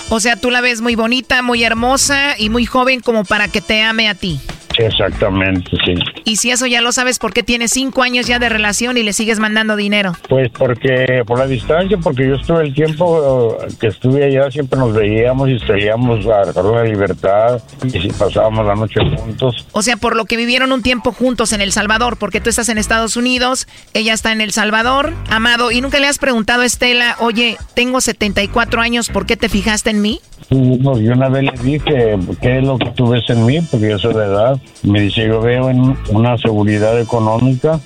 O 0.10 0.20
sea, 0.20 0.36
tú 0.36 0.52
la 0.52 0.60
ves 0.60 0.82
muy 0.82 0.96
bonita, 0.96 1.42
muy 1.42 1.64
hermosa 1.64 2.36
y 2.38 2.50
muy 2.50 2.66
joven 2.66 3.00
como 3.00 3.24
para 3.24 3.48
que 3.48 3.62
te 3.62 3.82
ame 3.82 4.10
a 4.10 4.16
ti. 4.16 4.42
Exactamente, 4.80 5.72
sí. 5.86 5.94
Y 6.24 6.38
si 6.38 6.52
eso 6.52 6.66
ya 6.66 6.80
lo 6.80 6.94
sabes, 6.94 7.20
¿por 7.20 7.34
qué 7.34 7.44
tienes 7.44 7.72
cinco 7.72 8.02
años 8.02 8.28
ya 8.28 8.40
de 8.40 8.48
relación 8.48 8.96
y 8.98 9.04
le 9.04 9.12
sigues 9.12 9.38
mandando 9.38 9.76
dinero? 9.76 10.14
Pues 10.30 10.50
porque 10.58 11.24
por 11.28 11.38
la 11.38 11.48
distancia, 11.48 11.98
porque 11.98 12.26
yo 12.26 12.36
estuve 12.36 12.64
el 12.64 12.74
tiempo 12.74 13.58
eh, 13.62 13.68
que 13.78 13.88
estuve 13.88 14.24
allá, 14.24 14.50
siempre 14.50 14.80
nos 14.80 14.94
veíamos 14.94 15.50
y 15.50 15.60
salíamos 15.60 16.26
a 16.28 16.62
la 16.62 16.84
libertad 16.84 17.62
y 17.84 17.90
si 17.90 18.08
pasábamos 18.10 18.66
la 18.66 18.76
noche 18.76 19.02
juntos. 19.18 19.68
O 19.74 19.82
sea, 19.82 19.98
por 19.98 20.16
lo 20.16 20.24
que 20.24 20.38
vivieron 20.38 20.72
un 20.72 20.82
tiempo 20.82 21.12
juntos 21.12 21.52
en 21.52 21.60
El 21.60 21.74
Salvador, 21.74 22.18
porque 22.18 22.40
tú 22.40 22.50
estás 22.50 22.70
en 22.70 22.78
Estados 22.78 23.18
Unidos, 23.18 23.68
ella 23.94 24.14
está 24.14 24.32
en 24.32 24.40
El 24.40 24.54
Salvador, 24.54 25.14
amado, 25.30 25.72
y 25.72 25.82
nunca 25.82 26.00
le 26.00 26.08
has 26.08 26.20
preguntado 26.20 26.62
a 26.62 26.66
Estela, 26.66 27.18
oye, 27.20 27.58
tengo 27.74 28.00
74 28.00 28.80
años, 28.80 29.10
¿por 29.10 29.26
qué 29.26 29.36
te 29.36 29.50
fijaste 29.50 29.90
en 29.90 30.02
mí? 30.02 30.22
No, 30.50 31.00
yo 31.00 31.14
una 31.14 31.30
vez 31.30 31.44
le 31.44 31.64
dije, 31.64 32.18
¿qué 32.42 32.58
es 32.58 32.64
lo 32.64 32.78
que 32.78 32.90
tú 32.92 33.10
ves 33.10 33.24
en 33.30 33.46
mí? 33.46 33.60
Porque 33.70 33.90
yo 33.90 34.00
soy 34.00 34.14
de 34.14 34.26
edad. 34.26 34.60
Me 34.84 35.02
dice, 35.02 35.28
yo 35.28 35.42
veo 35.42 35.70
en 35.70 35.96
una 36.10 36.38
seguridad 36.38 37.00
económica 37.00 37.80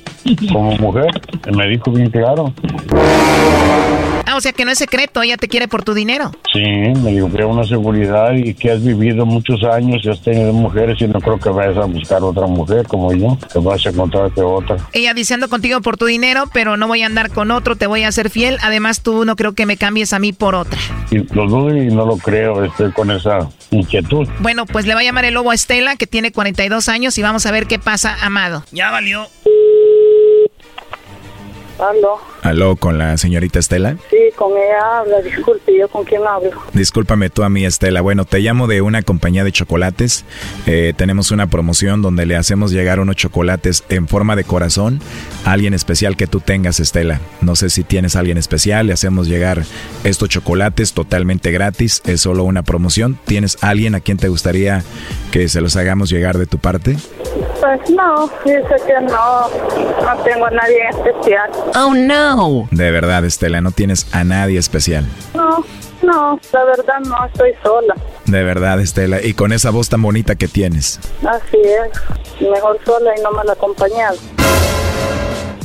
como 0.52 0.72
mujer. 0.78 1.12
Me 1.54 1.68
dijo 1.68 1.92
bien 1.92 2.10
claro. 2.10 2.54
Ah, 4.26 4.38
o 4.38 4.42
sea 4.42 4.54
que 4.54 4.64
no 4.64 4.72
es 4.72 4.78
secreto, 4.78 5.22
ella 5.22 5.38
te 5.38 5.48
quiere 5.48 5.68
por 5.68 5.84
tu 5.84 5.94
dinero. 5.94 6.32
Sí, 6.54 6.62
me 6.62 7.12
dijo, 7.12 7.28
veo 7.30 7.50
una 7.50 7.66
seguridad 7.66 8.34
y 8.34 8.54
que 8.54 8.72
has 8.72 8.84
vivido 8.84 9.26
muchos 9.26 9.64
años 9.64 10.02
y 10.04 10.10
has 10.10 10.22
tenido 10.22 10.54
mujeres 10.54 11.00
y 11.02 11.08
no 11.08 11.20
creo 11.20 11.38
que 11.38 11.50
vayas 11.50 11.78
a 11.78 11.86
buscar 11.86 12.24
otra 12.24 12.48
mujer 12.48 12.88
como 12.88 13.14
yo, 13.14 13.38
que 13.52 13.60
vas 13.60 13.86
a 13.86 13.90
encontrarte 13.90 14.42
otra. 14.42 14.78
Ella 14.94 15.14
diciendo 15.14 15.50
contigo 15.50 15.82
por 15.82 15.98
tu 15.98 16.06
dinero, 16.06 16.46
pero 16.54 16.78
no 16.78 16.88
voy 16.88 17.04
a 17.04 17.08
andar 17.08 17.32
con 17.32 17.52
otro, 17.52 17.76
te 17.76 17.86
voy 17.86 18.04
a 18.04 18.12
ser 18.12 18.30
fiel. 18.30 18.58
Además, 18.62 19.02
tú 19.02 19.26
no 19.26 19.36
creo 19.36 19.54
que 19.54 19.66
me 19.66 19.78
cambies 19.78 20.14
a 20.14 20.20
mí 20.20 20.32
por 20.32 20.56
otra. 20.56 20.80
Y 21.12 21.18
lo 21.34 21.48
dudo 21.48 21.76
y 21.76 21.88
no 21.88 22.06
lo 22.06 22.18
creo, 22.18 22.43
estoy 22.66 22.92
con 22.92 23.12
esa 23.12 23.50
inquietud. 23.72 24.28
Bueno, 24.40 24.66
pues 24.66 24.86
le 24.86 24.94
va 24.94 25.02
a 25.02 25.04
llamar 25.04 25.26
el 25.26 25.34
lobo 25.34 25.52
a 25.52 25.54
Estela, 25.56 25.96
que 25.96 26.08
tiene 26.08 26.32
42 26.32 26.90
años, 26.90 27.18
y 27.18 27.22
vamos 27.22 27.46
a 27.46 27.52
ver 27.52 27.68
qué 27.68 27.80
pasa, 27.80 28.18
amado. 28.22 28.64
Ya 28.72 28.92
valió. 28.92 29.28
Aló. 31.80 32.33
Aló, 32.44 32.76
con 32.76 32.98
la 32.98 33.18
señorita 33.18 33.58
Estela. 33.58 33.96
Sí, 34.10 34.18
con 34.36 34.52
ella 34.52 35.00
habla. 35.00 35.22
Disculpe, 35.22 35.78
¿yo 35.78 35.88
con 35.88 36.04
quién 36.04 36.22
hablo? 36.28 36.52
Discúlpame 36.74 37.30
tú 37.30 37.44
a 37.44 37.50
mí, 37.50 37.66
Estela. 37.66 38.02
Bueno, 38.02 38.26
te 38.26 38.40
llamo 38.40 38.68
de 38.68 38.82
una 38.82 39.02
compañía 39.02 39.46
de 39.46 39.54
chocolates. 39.54 40.26
Eh, 40.68 40.94
tenemos 40.98 41.32
una 41.32 41.48
promoción 41.48 42.02
donde 42.02 42.26
le 42.26 42.36
hacemos 42.36 42.72
llegar 42.72 43.00
unos 43.00 43.16
chocolates 43.16 43.86
en 43.88 44.10
forma 44.10 44.36
de 44.36 44.44
corazón 44.44 45.00
a 45.46 45.54
alguien 45.54 45.74
especial 45.74 46.18
que 46.18 46.28
tú 46.28 46.42
tengas, 46.42 46.82
Estela. 46.82 47.22
No 47.40 47.56
sé 47.56 47.70
si 47.70 47.86
tienes 47.86 48.18
a 48.18 48.20
alguien 48.20 48.38
especial, 48.38 48.88
le 48.88 48.94
hacemos 48.94 49.30
llegar 49.30 49.64
estos 50.04 50.28
chocolates 50.28 50.94
totalmente 50.94 51.50
gratis. 51.52 52.02
Es 52.06 52.20
solo 52.22 52.44
una 52.44 52.64
promoción. 52.64 53.18
¿Tienes 53.24 53.58
alguien 53.64 53.96
a 53.96 54.02
quien 54.02 54.18
te 54.18 54.28
gustaría 54.28 54.84
que 55.32 55.48
se 55.48 55.62
los 55.62 55.78
hagamos 55.78 56.10
llegar 56.10 56.38
de 56.38 56.46
tu 56.46 56.58
parte? 56.58 56.98
Pues 57.62 57.90
no, 57.92 58.30
dice 58.44 58.76
que 58.86 58.94
no, 59.06 59.48
no 59.48 60.24
tengo 60.26 60.46
a 60.46 60.52
nadie 60.52 60.90
especial. 60.90 61.50
Oh, 61.76 61.94
no. 61.94 62.33
De 62.72 62.90
verdad, 62.90 63.24
Estela, 63.26 63.62
no 63.62 63.72
tienes 63.72 64.08
a 64.12 64.24
nadie 64.24 64.58
especial. 64.58 65.06
No, 65.36 65.64
no, 66.02 66.40
la 66.52 66.64
verdad 66.64 67.00
no, 67.06 67.26
estoy 67.28 67.52
sola. 67.62 67.96
De 68.26 68.44
verdad, 68.44 68.80
Estela. 68.80 69.22
Y 69.22 69.34
con 69.34 69.52
esa 69.52 69.70
voz 69.70 69.90
tan 69.90 70.02
bonita 70.02 70.36
que 70.36 70.48
tienes. 70.48 71.00
Así 71.28 71.58
es, 71.58 72.42
mejor 72.42 72.80
sola 72.86 73.12
y 73.16 73.22
no 73.22 73.32
mal 73.32 73.48
acompañada. 73.50 74.16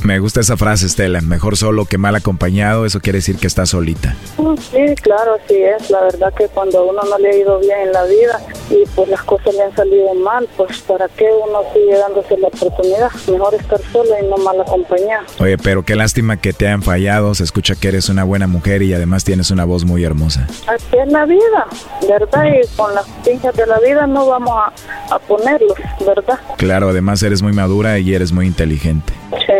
Me 0.03 0.19
gusta 0.19 0.39
esa 0.39 0.55
frase, 0.57 0.85
Estela. 0.85 1.21
Mejor 1.21 1.57
solo 1.57 1.85
que 1.85 1.97
mal 1.97 2.15
acompañado. 2.15 2.85
Eso 2.85 2.99
quiere 3.01 3.17
decir 3.19 3.37
que 3.37 3.47
estás 3.47 3.69
solita. 3.69 4.15
Mm, 4.37 4.55
Sí, 4.59 4.95
claro, 5.01 5.35
así 5.43 5.55
es. 5.55 5.89
La 5.89 6.01
verdad 6.01 6.33
que 6.37 6.47
cuando 6.47 6.79
a 6.79 6.83
uno 6.83 7.01
no 7.09 7.17
le 7.17 7.29
ha 7.29 7.35
ido 7.35 7.59
bien 7.59 7.79
en 7.87 7.91
la 7.91 8.03
vida 8.03 8.39
y 8.69 8.83
pues 8.95 9.09
las 9.09 9.21
cosas 9.23 9.53
le 9.55 9.63
han 9.63 9.75
salido 9.75 10.13
mal, 10.15 10.47
pues 10.57 10.79
para 10.81 11.07
qué 11.09 11.25
uno 11.47 11.59
sigue 11.73 11.97
dándose 11.97 12.37
la 12.37 12.47
oportunidad. 12.47 13.09
Mejor 13.31 13.55
estar 13.55 13.79
sola 13.91 14.15
y 14.21 14.27
no 14.27 14.37
mal 14.37 14.59
acompañada. 14.61 15.23
Oye, 15.39 15.57
pero 15.57 15.83
qué 15.83 15.95
lástima 15.95 16.37
que 16.37 16.53
te 16.53 16.67
hayan 16.67 16.81
fallado. 16.83 17.33
Se 17.35 17.43
escucha 17.43 17.75
que 17.75 17.87
eres 17.89 18.09
una 18.09 18.23
buena 18.23 18.47
mujer 18.47 18.81
y 18.83 18.93
además 18.93 19.23
tienes 19.23 19.49
una 19.51 19.65
voz 19.65 19.85
muy 19.85 20.03
hermosa. 20.03 20.47
Así 20.67 20.97
es 20.97 21.11
la 21.11 21.25
vida, 21.25 21.65
¿verdad? 22.07 22.43
Y 22.45 22.67
con 22.75 22.93
las 22.95 23.05
pinzas 23.25 23.55
de 23.55 23.65
la 23.65 23.79
vida 23.79 24.07
no 24.07 24.27
vamos 24.27 24.51
a, 24.55 25.15
a 25.15 25.19
ponerlos, 25.19 25.77
¿verdad? 26.05 26.39
Claro, 26.57 26.89
además 26.89 27.21
eres 27.23 27.41
muy 27.41 27.53
madura 27.53 27.97
y 27.99 28.13
eres 28.13 28.31
muy 28.31 28.45
inteligente. 28.47 29.13
Sí. 29.45 29.53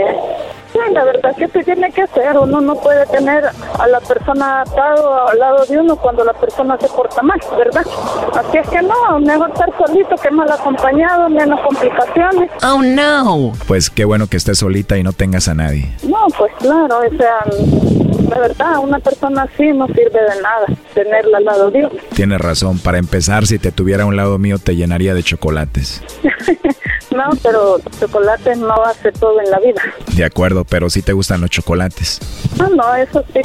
Sí, 0.85 0.93
la 0.93 1.03
verdad 1.03 1.35
que 1.35 1.47
se 1.47 1.63
tiene 1.63 1.91
que 1.91 2.03
hacer. 2.03 2.37
Uno 2.37 2.61
no 2.61 2.75
puede 2.75 3.05
tener 3.07 3.45
a 3.45 3.87
la 3.87 3.99
persona 3.99 4.61
atado 4.61 5.27
al 5.27 5.39
lado 5.39 5.65
de 5.65 5.79
uno 5.79 5.95
cuando 5.95 6.23
la 6.23 6.33
persona 6.33 6.77
se 6.79 6.87
porta 6.87 7.21
mal, 7.21 7.39
¿verdad? 7.57 7.85
Así 8.35 8.57
es 8.57 8.69
que 8.69 8.81
no, 8.81 9.19
mejor 9.19 9.49
estar 9.51 9.69
solito 9.77 10.15
que 10.15 10.31
mal 10.31 10.51
acompañado, 10.51 11.29
menos 11.29 11.59
complicaciones. 11.61 12.51
Oh, 12.63 12.81
no. 12.81 13.53
Pues 13.67 13.89
qué 13.89 14.05
bueno 14.05 14.27
que 14.27 14.37
estés 14.37 14.59
solita 14.59 14.97
y 14.97 15.03
no 15.03 15.13
tengas 15.13 15.47
a 15.47 15.53
nadie. 15.53 15.93
No, 16.03 16.27
pues 16.37 16.51
claro, 16.59 16.99
o 16.99 17.17
sea, 17.17 17.39
la 18.29 18.39
verdad, 18.39 18.79
una 18.79 18.99
persona 18.99 19.43
así 19.43 19.71
no 19.73 19.87
sirve 19.87 20.11
de 20.11 20.41
nada, 20.41 20.65
tenerla 20.93 21.37
al 21.39 21.45
lado 21.45 21.71
de 21.71 21.79
uno. 21.79 21.89
Tienes 22.13 22.39
razón. 22.39 22.79
Para 22.79 22.97
empezar, 22.97 23.45
si 23.47 23.59
te 23.59 23.71
tuviera 23.71 24.03
a 24.03 24.05
un 24.05 24.15
lado 24.15 24.37
mío, 24.37 24.57
te 24.59 24.75
llenaría 24.75 25.13
de 25.13 25.23
chocolates. 25.23 26.03
No, 27.11 27.23
pero 27.41 27.79
chocolate 27.99 28.55
no 28.55 28.73
hace 28.83 29.11
todo 29.11 29.41
en 29.41 29.49
la 29.49 29.59
vida. 29.59 29.81
De 30.15 30.23
acuerdo, 30.23 30.63
pero 30.69 30.89
sí 30.89 31.01
te 31.01 31.13
gustan 31.13 31.41
los 31.41 31.49
chocolates. 31.49 32.19
No, 32.57 32.69
no, 32.69 32.95
eso 32.95 33.23
sí. 33.33 33.41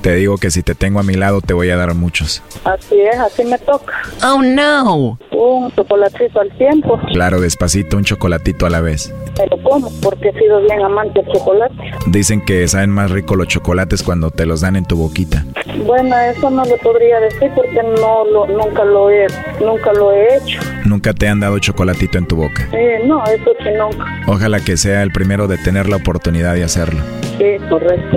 Te 0.00 0.14
digo 0.14 0.38
que 0.38 0.50
si 0.50 0.62
te 0.62 0.74
tengo 0.74 1.00
a 1.00 1.02
mi 1.02 1.14
lado 1.14 1.40
te 1.40 1.52
voy 1.52 1.70
a 1.70 1.76
dar 1.76 1.94
muchos. 1.94 2.42
Así 2.64 3.00
es, 3.00 3.18
así 3.18 3.44
me 3.44 3.58
toca. 3.58 3.92
Oh, 4.24 4.42
no. 4.42 5.18
Un 5.32 5.72
chocolatito 5.72 6.40
al 6.40 6.50
tiempo. 6.56 7.00
Claro, 7.12 7.40
despacito, 7.40 7.96
un 7.96 8.04
chocolatito 8.04 8.66
a 8.66 8.70
la 8.70 8.80
vez. 8.80 9.12
Pero 9.36 9.56
¿cómo? 9.62 9.90
Porque 10.02 10.28
he 10.28 10.38
sido 10.38 10.60
bien 10.62 10.82
amante 10.82 11.22
del 11.22 11.32
chocolate. 11.32 11.74
Dicen 12.06 12.44
que 12.44 12.66
saben 12.68 12.90
más 12.90 13.10
rico 13.10 13.36
los 13.36 13.48
chocolates 13.48 14.02
cuando 14.02 14.30
te 14.30 14.46
los 14.46 14.60
dan 14.60 14.76
en 14.76 14.84
tu 14.84 14.96
boquita. 14.96 15.44
Bueno, 15.86 16.16
eso 16.18 16.50
no 16.50 16.64
le 16.64 16.76
podría 16.78 17.20
decir 17.20 17.50
porque 17.54 17.82
no 17.82 18.24
lo, 18.24 18.46
nunca 18.46 18.84
lo 18.84 19.10
he, 19.10 19.26
nunca 19.60 19.92
lo 19.92 20.12
he 20.12 20.36
hecho. 20.36 20.60
Nunca 20.84 21.12
te 21.14 21.28
han 21.28 21.40
dado 21.40 21.58
chocolatito 21.58 22.18
en 22.18 22.26
tu 22.26 22.36
boca. 22.36 22.68
Eh, 22.72 23.02
no, 23.06 23.24
eso 23.24 23.50
sí 23.58 23.68
nunca. 23.78 24.04
Ojalá 24.26 24.60
que 24.60 24.76
sea 24.76 25.02
el 25.02 25.10
primero 25.10 25.48
de 25.48 25.58
tener 25.58 25.88
la 25.88 25.96
oportunidad 25.96 26.54
de 26.60 26.64
hacerlo. 26.64 27.02
Sí, 27.38 27.56
correcto. 27.68 28.16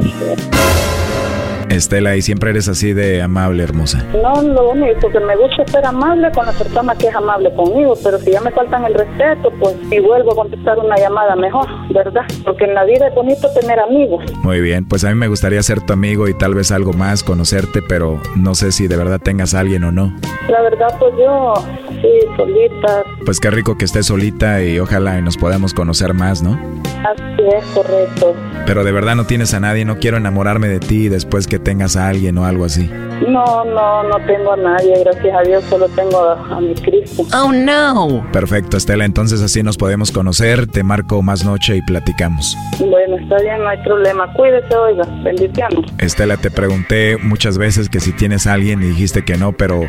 Estela, 1.69 2.15
y 2.15 2.21
siempre 2.21 2.51
eres 2.51 2.67
así 2.67 2.93
de 2.93 3.21
amable, 3.21 3.63
hermosa. 3.63 4.05
No, 4.21 4.41
lo 4.41 4.71
único 4.71 5.09
que 5.09 5.19
me 5.19 5.35
gusta 5.35 5.63
es 5.63 5.71
ser 5.71 5.85
amable 5.85 6.31
con 6.31 6.45
la 6.45 6.51
persona 6.51 6.95
que 6.95 7.07
es 7.07 7.15
amable 7.15 7.53
conmigo, 7.55 7.95
pero 8.03 8.17
si 8.19 8.31
ya 8.31 8.41
me 8.41 8.51
faltan 8.51 8.85
el 8.85 8.93
respeto, 8.93 9.51
pues 9.59 9.75
y 9.91 9.99
vuelvo 9.99 10.33
a 10.33 10.35
contestar 10.35 10.79
una 10.79 10.97
llamada 10.97 11.35
mejor, 11.35 11.67
¿verdad? 11.93 12.23
Porque 12.43 12.65
en 12.65 12.73
la 12.73 12.83
vida 12.85 13.07
es 13.07 13.15
bonito 13.15 13.47
tener 13.59 13.79
amigos. 13.79 14.23
Muy 14.43 14.61
bien, 14.61 14.87
pues 14.87 15.03
a 15.03 15.09
mí 15.09 15.15
me 15.15 15.27
gustaría 15.27 15.61
ser 15.63 15.81
tu 15.81 15.93
amigo 15.93 16.27
y 16.27 16.33
tal 16.33 16.53
vez 16.53 16.71
algo 16.71 16.93
más, 16.93 17.23
conocerte, 17.23 17.81
pero 17.81 18.19
no 18.35 18.55
sé 18.55 18.71
si 18.71 18.87
de 18.87 18.97
verdad 18.97 19.19
tengas 19.19 19.53
a 19.53 19.59
alguien 19.59 19.83
o 19.83 19.91
no. 19.91 20.13
La 20.49 20.61
verdad, 20.61 20.95
pues 20.99 21.13
yo, 21.17 21.53
sí, 22.01 22.09
solita, 22.37 23.03
Pues 23.25 23.39
qué 23.39 23.49
rico 23.49 23.77
que 23.77 23.85
estés 23.85 24.07
solita 24.07 24.61
y 24.61 24.79
ojalá 24.79 25.17
y 25.19 25.21
nos 25.21 25.37
podamos 25.37 25.73
conocer 25.73 26.13
más, 26.13 26.43
¿no? 26.43 26.59
así 27.03 27.43
es, 27.57 27.65
correcto. 27.73 28.35
Pero 28.65 28.83
de 28.83 28.91
verdad 28.91 29.15
no 29.15 29.25
tienes 29.25 29.53
a 29.53 29.59
nadie, 29.59 29.85
no 29.85 29.97
quiero 29.97 30.17
enamorarme 30.17 30.67
de 30.67 30.79
ti 30.79 31.09
después 31.09 31.47
que 31.53 31.59
tengas 31.59 31.95
a 31.95 32.07
alguien 32.07 32.35
o 32.39 32.45
algo 32.45 32.65
así. 32.65 32.89
No, 33.29 33.63
no, 33.63 34.01
no 34.09 34.17
tengo 34.25 34.53
a 34.53 34.57
nadie, 34.57 35.03
gracias 35.03 35.35
a 35.35 35.41
Dios, 35.43 35.63
solo 35.69 35.87
tengo 35.89 36.19
a, 36.19 36.57
a 36.57 36.59
mi 36.59 36.73
Cristo. 36.73 37.27
Oh, 37.31 37.51
no. 37.51 38.25
Perfecto, 38.33 38.75
Estela, 38.75 39.05
entonces 39.05 39.39
así 39.39 39.61
nos 39.61 39.77
podemos 39.77 40.11
conocer, 40.11 40.65
te 40.65 40.81
marco 40.81 41.21
más 41.21 41.45
noche 41.45 41.75
y 41.75 41.83
platicamos. 41.83 42.57
Bueno, 42.79 43.17
está 43.17 43.37
bien, 43.43 43.59
no 43.59 43.69
hay 43.69 43.77
problema. 43.83 44.33
Cuídese, 44.33 44.75
oiga, 44.75 45.03
bendiciones. 45.23 45.91
Estela, 45.99 46.37
te 46.37 46.49
pregunté 46.49 47.17
muchas 47.17 47.59
veces 47.59 47.87
que 47.87 47.99
si 47.99 48.13
tienes 48.13 48.47
a 48.47 48.53
alguien 48.53 48.81
y 48.81 48.87
dijiste 48.87 49.23
que 49.23 49.37
no, 49.37 49.51
pero 49.53 49.81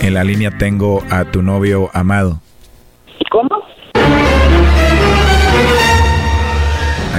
en 0.00 0.14
la 0.14 0.24
línea 0.24 0.56
tengo 0.56 1.02
a 1.10 1.26
tu 1.26 1.42
novio 1.42 1.90
amado. 1.92 2.40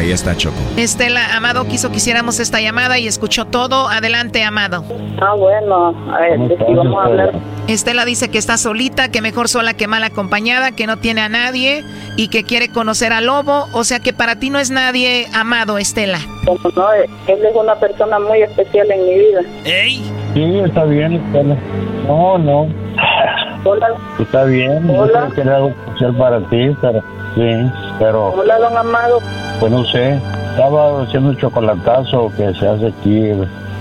Ahí 0.01 0.11
está 0.11 0.35
Choco. 0.35 0.57
Estela, 0.77 1.35
Amado 1.37 1.67
quiso 1.67 1.91
que 1.91 1.97
hiciéramos 1.97 2.39
esta 2.39 2.59
llamada 2.59 2.97
y 2.97 3.05
escuchó 3.05 3.45
todo. 3.45 3.87
Adelante, 3.87 4.43
Amado. 4.43 4.83
Ah, 5.21 5.35
bueno, 5.35 5.93
a 6.11 6.21
ver, 6.21 6.39
sí, 6.57 6.73
vamos 6.73 6.97
a 6.99 7.05
hablar. 7.05 7.31
Estela 7.67 8.03
dice 8.03 8.31
que 8.31 8.39
está 8.39 8.57
solita, 8.57 9.11
que 9.11 9.21
mejor 9.21 9.47
sola 9.47 9.75
que 9.75 9.85
mal 9.85 10.03
acompañada, 10.03 10.71
que 10.71 10.87
no 10.87 10.97
tiene 10.97 11.21
a 11.21 11.29
nadie 11.29 11.83
y 12.17 12.29
que 12.29 12.43
quiere 12.43 12.69
conocer 12.69 13.13
al 13.13 13.27
lobo. 13.27 13.67
O 13.73 13.83
sea 13.83 13.99
que 13.99 14.11
para 14.11 14.37
ti 14.37 14.49
no 14.49 14.57
es 14.57 14.71
nadie 14.71 15.27
amado, 15.35 15.77
Estela. 15.77 16.17
Como 16.45 16.71
no, 16.75 16.91
él 16.93 17.05
es 17.27 17.55
una 17.55 17.75
persona 17.75 18.17
muy 18.17 18.41
especial 18.41 18.89
en 18.89 19.05
mi 19.05 19.19
vida. 19.19 19.41
¡Ey! 19.65 20.01
Sí, 20.33 20.61
está 20.65 20.83
bien, 20.85 21.13
Estela. 21.13 21.55
No, 22.07 22.39
no. 22.39 22.67
Hola. 23.63 23.87
Está 24.19 24.43
bien. 24.45 24.89
Hola. 24.89 25.27
Yo 25.29 25.35
quería 25.35 25.55
algo 25.55 25.69
especial 25.69 26.15
para 26.15 26.39
ti, 26.49 26.75
pero 26.81 27.03
sí, 27.35 27.71
pero 27.99 28.27
Hola, 28.29 28.57
don 28.59 28.77
Amado. 28.77 29.19
pues 29.59 29.71
no 29.71 29.83
sé. 29.85 30.19
Estaba 30.51 31.03
haciendo 31.03 31.29
un 31.29 31.37
chocolatazo 31.37 32.31
que 32.35 32.53
se 32.55 32.67
hace 32.67 32.87
aquí. 32.87 33.31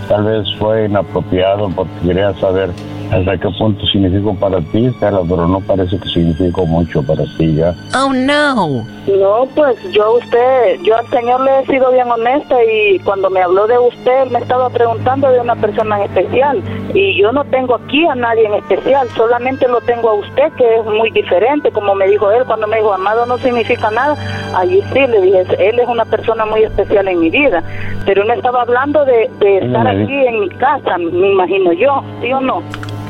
Tal 0.09 0.25
vez 0.25 0.47
fue 0.59 0.87
inapropiado 0.87 1.69
porque 1.71 1.93
quería 2.05 2.33
saber 2.35 2.71
hasta 3.13 3.37
qué 3.39 3.49
punto 3.59 3.85
significó 3.87 4.35
para 4.35 4.61
ti, 4.61 4.87
Estela, 4.87 5.21
pero 5.29 5.49
no 5.49 5.61
parece 5.61 5.99
que 5.99 6.09
significó 6.09 6.65
mucho 6.65 7.03
para 7.03 7.25
ti 7.37 7.55
ya. 7.57 7.75
Oh, 7.97 8.13
no. 8.13 8.87
No, 9.07 9.49
pues 9.55 9.77
yo 9.93 10.05
a 10.05 10.11
usted, 10.19 10.81
yo 10.85 10.97
al 10.97 11.07
señor 11.09 11.41
le 11.41 11.61
he 11.61 11.67
sido 11.67 11.91
bien 11.91 12.09
honesta 12.09 12.57
y 12.65 12.99
cuando 13.01 13.29
me 13.31 13.43
habló 13.43 13.67
de 13.67 13.79
usted, 13.79 14.23
él 14.23 14.31
me 14.31 14.39
estaba 14.39 14.71
preguntando 14.71 15.31
de 15.31 15.41
una 15.41 15.57
persona 15.57 15.99
en 15.99 16.03
especial 16.05 16.63
y 16.95 17.21
yo 17.21 17.33
no 17.33 17.45
tengo 17.45 17.75
aquí 17.75 18.07
a 18.07 18.15
nadie 18.15 18.47
en 18.47 18.55
especial, 18.55 19.09
solamente 19.17 19.67
lo 19.67 19.81
tengo 19.81 20.11
a 20.11 20.15
usted 20.15 20.53
que 20.57 20.77
es 20.77 20.85
muy 20.85 21.11
diferente, 21.11 21.71
como 21.73 21.95
me 21.95 22.07
dijo 22.09 22.31
él 22.31 22.45
cuando 22.47 22.67
me 22.67 22.77
dijo 22.77 22.93
amado 22.93 23.27
no 23.27 23.39
significa 23.39 23.91
nada, 23.91 24.17
allí 24.55 24.81
sí 24.93 25.01
le 25.01 25.21
dije, 25.21 25.45
él 25.59 25.81
es 25.81 25.89
una 25.89 26.05
persona 26.05 26.45
muy 26.47 26.63
especial 26.63 27.09
en 27.09 27.19
mi 27.19 27.31
vida, 27.31 27.63
pero 28.07 28.23
él 28.23 28.29
me 28.29 28.35
estaba 28.35 28.63
hablando 28.63 29.05
de, 29.05 29.31
de 29.41 29.59
estar 29.59 29.87
aquí 29.87 30.27
en 30.27 30.41
mi 30.41 30.49
casa, 30.51 30.99
me 30.99 31.33
imagino 31.33 31.73
yo, 31.73 32.03
¿sí 32.21 32.33
o 32.33 32.41
no? 32.41 32.63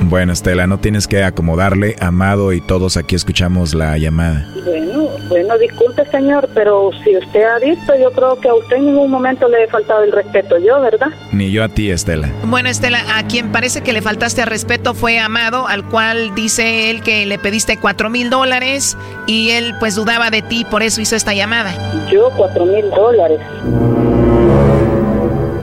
Bueno, 0.03 0.33
Estela, 0.33 0.67
no 0.67 0.79
tienes 0.79 1.07
que 1.07 1.23
acomodarle, 1.23 1.95
amado, 2.01 2.53
y 2.53 2.61
todos 2.61 2.97
aquí 2.97 3.15
escuchamos 3.15 3.75
la 3.75 3.97
llamada. 3.97 4.47
Bueno, 4.65 5.09
bueno, 5.29 5.59
disculpe 5.59 6.05
señor, 6.11 6.49
pero 6.55 6.91
si 7.05 7.17
usted 7.17 7.43
ha 7.43 7.59
visto, 7.59 7.93
yo 7.97 8.11
creo 8.11 8.41
que 8.41 8.49
a 8.49 8.55
usted 8.55 8.77
en 8.77 8.87
ningún 8.87 9.11
momento 9.11 9.49
le 9.49 9.65
he 9.65 9.69
faltado 9.69 10.03
el 10.03 10.13
respeto 10.13 10.59
yo, 10.59 10.81
¿verdad? 10.81 11.09
Ni 11.33 11.53
yo 11.53 11.63
a 11.63 11.69
ti, 11.69 11.91
Estela. 11.91 12.29
Bueno, 12.45 12.69
Estela, 12.69 13.01
a 13.17 13.27
quien 13.27 13.53
parece 13.53 13.83
que 13.83 13.93
le 13.93 14.03
faltaste 14.03 14.43
al 14.43 14.49
respeto 14.49 14.95
fue 14.95 15.19
Amado, 15.19 15.69
al 15.69 15.85
cual 15.89 16.35
dice 16.35 16.91
él 16.91 17.03
que 17.03 17.27
le 17.27 17.39
pediste 17.39 17.77
cuatro 17.77 18.11
mil 18.11 18.31
dólares 18.31 18.97
y 19.27 19.51
él 19.51 19.75
pues 19.79 19.95
dudaba 19.95 20.31
de 20.31 20.43
ti, 20.43 20.67
por 20.69 20.83
eso 20.83 21.01
hizo 21.01 21.15
esta 21.15 21.35
llamada. 21.35 21.73
Yo 22.11 22.31
cuatro 22.37 22.65
mil 22.65 22.91
dólares. 22.91 23.39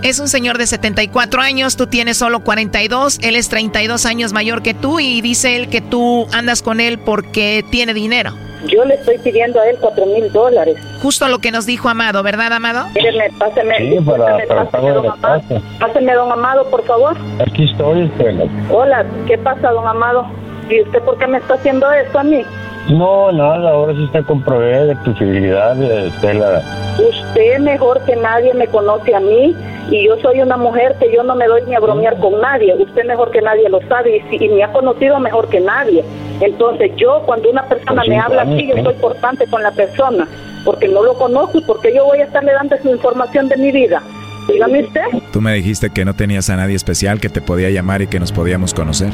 Es 0.04 0.20
un 0.20 0.28
señor 0.28 0.58
de 0.58 0.68
74 0.68 1.42
años, 1.42 1.76
tú 1.76 1.88
tienes 1.88 2.18
solo 2.18 2.42
42, 2.42 3.20
él 3.22 3.36
es 3.36 3.50
32 3.50 4.06
años 4.06 4.34
mayor 4.34 4.62
que 4.62 4.74
tú 4.74 5.00
y 5.00 5.22
dice 5.22 5.56
él 5.56 5.70
que 5.70 5.82
tú 5.82 6.28
andas 6.34 6.62
con 6.62 6.80
él 6.80 7.00
porque 7.00 7.66
tiene 7.72 7.94
dinero. 7.94 8.32
Yo 8.68 8.84
le 8.86 8.96
estoy 8.96 9.18
pidiendo 9.20 9.60
a 9.60 9.70
él 9.70 9.78
cuatro 9.80 10.06
mil 10.06 10.32
dólares. 10.32 10.78
Justo 11.02 11.28
lo 11.28 11.40
que 11.40 11.52
nos 11.52 11.66
dijo 11.66 11.90
Amado, 11.90 12.24
¿verdad, 12.24 12.52
Amado? 12.54 12.88
Mírenme, 12.96 13.30
páseme, 13.38 13.78
Sí, 13.78 14.00
para, 14.04 14.26
páseme, 14.26 14.48
para 14.48 14.64
páseme, 14.64 14.72
pago 14.72 14.88
de 14.88 14.94
don 14.94 15.12
Amado. 15.12 15.42
Páseme, 15.80 16.14
don 16.14 16.32
Amado, 16.32 16.70
por 16.70 16.86
favor. 16.86 17.18
Aquí 17.40 17.66
estoy, 17.66 18.06
Estela. 18.06 18.46
Hola, 18.72 19.06
¿qué 19.28 19.38
pasa, 19.38 19.72
don 19.72 19.88
Amado? 19.88 20.26
¿Y 20.70 20.82
usted 20.82 21.02
por 21.04 21.18
qué 21.18 21.28
me 21.28 21.38
está 21.38 21.54
haciendo 21.54 21.90
esto 21.92 22.20
a 22.20 22.24
mí? 22.24 22.44
No, 22.90 23.32
nada, 23.34 23.72
ahora 23.72 23.94
sí 23.94 24.06
está 24.06 24.24
comprobé 24.24 24.86
de 24.86 24.96
tu 24.98 25.14
fidelidad, 25.14 25.82
Estela. 25.82 26.62
Usted 26.98 27.60
mejor 27.60 28.02
que 28.06 28.16
nadie 28.16 28.54
me 28.54 28.68
conoce 28.68 29.14
a 29.14 29.20
mí 29.20 29.54
y 29.92 30.06
yo 30.08 30.16
soy 30.22 30.42
una 30.42 30.56
mujer 30.58 30.96
que 31.00 31.12
yo 31.14 31.22
no 31.24 31.36
me 31.36 31.48
doy 31.48 31.64
ni 31.68 31.76
a 31.76 31.80
bromear 31.82 32.18
con 32.20 32.40
nadie. 32.40 32.74
Usted 32.76 33.06
mejor 33.06 33.32
que 33.32 33.42
nadie 33.42 33.68
lo 33.70 33.82
sabe 33.90 34.18
y, 34.18 34.22
si- 34.38 34.46
y 34.46 34.50
me 34.50 34.64
ha 34.64 34.72
conocido 34.72 35.20
mejor 35.20 35.50
que 35.50 35.60
nadie. 35.60 36.04
Entonces 36.40 36.92
yo 36.96 37.22
cuando 37.26 37.50
una 37.50 37.64
persona 37.68 38.02
Pues 38.04 38.10
me 38.10 38.20
habla 38.20 38.44
así, 38.44 38.68
yo 38.68 38.82
soy 38.84 38.94
cortante 38.96 39.48
con 39.48 39.64
la 39.64 39.72
persona 39.72 40.26
porque 40.64 40.88
no 40.88 41.04
lo 41.04 41.14
conozco 41.16 41.58
y 41.58 41.62
porque 41.62 41.94
yo 41.94 42.06
voy 42.06 42.20
a 42.20 42.24
estarle 42.26 42.54
dando 42.54 42.78
su 42.82 42.90
información 42.90 43.50
de 43.50 43.58
mi 43.58 43.72
vida. 43.72 44.02
Dígame 44.48 44.84
usted. 44.84 45.02
Tú 45.32 45.42
me 45.42 45.54
dijiste 45.54 45.90
que 45.90 46.06
no 46.06 46.14
tenías 46.14 46.50
a 46.50 46.56
nadie 46.56 46.76
especial 46.76 47.20
que 47.20 47.30
te 47.30 47.42
podía 47.42 47.70
llamar 47.70 48.02
y 48.02 48.08
que 48.08 48.20
nos 48.20 48.32
podíamos 48.32 48.74
conocer. 48.74 49.12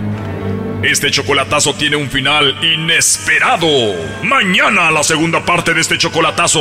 Este 0.83 1.09
chocolatazo 1.09 1.73
tiene 1.75 1.95
un 1.95 2.07
final 2.07 2.55
inesperado. 2.61 3.67
Mañana 4.23 4.91
la 4.91 5.01
segunda 5.03 5.43
parte 5.45 5.73
de 5.73 5.81
este 5.81 5.97
chocolatazo. 5.97 6.59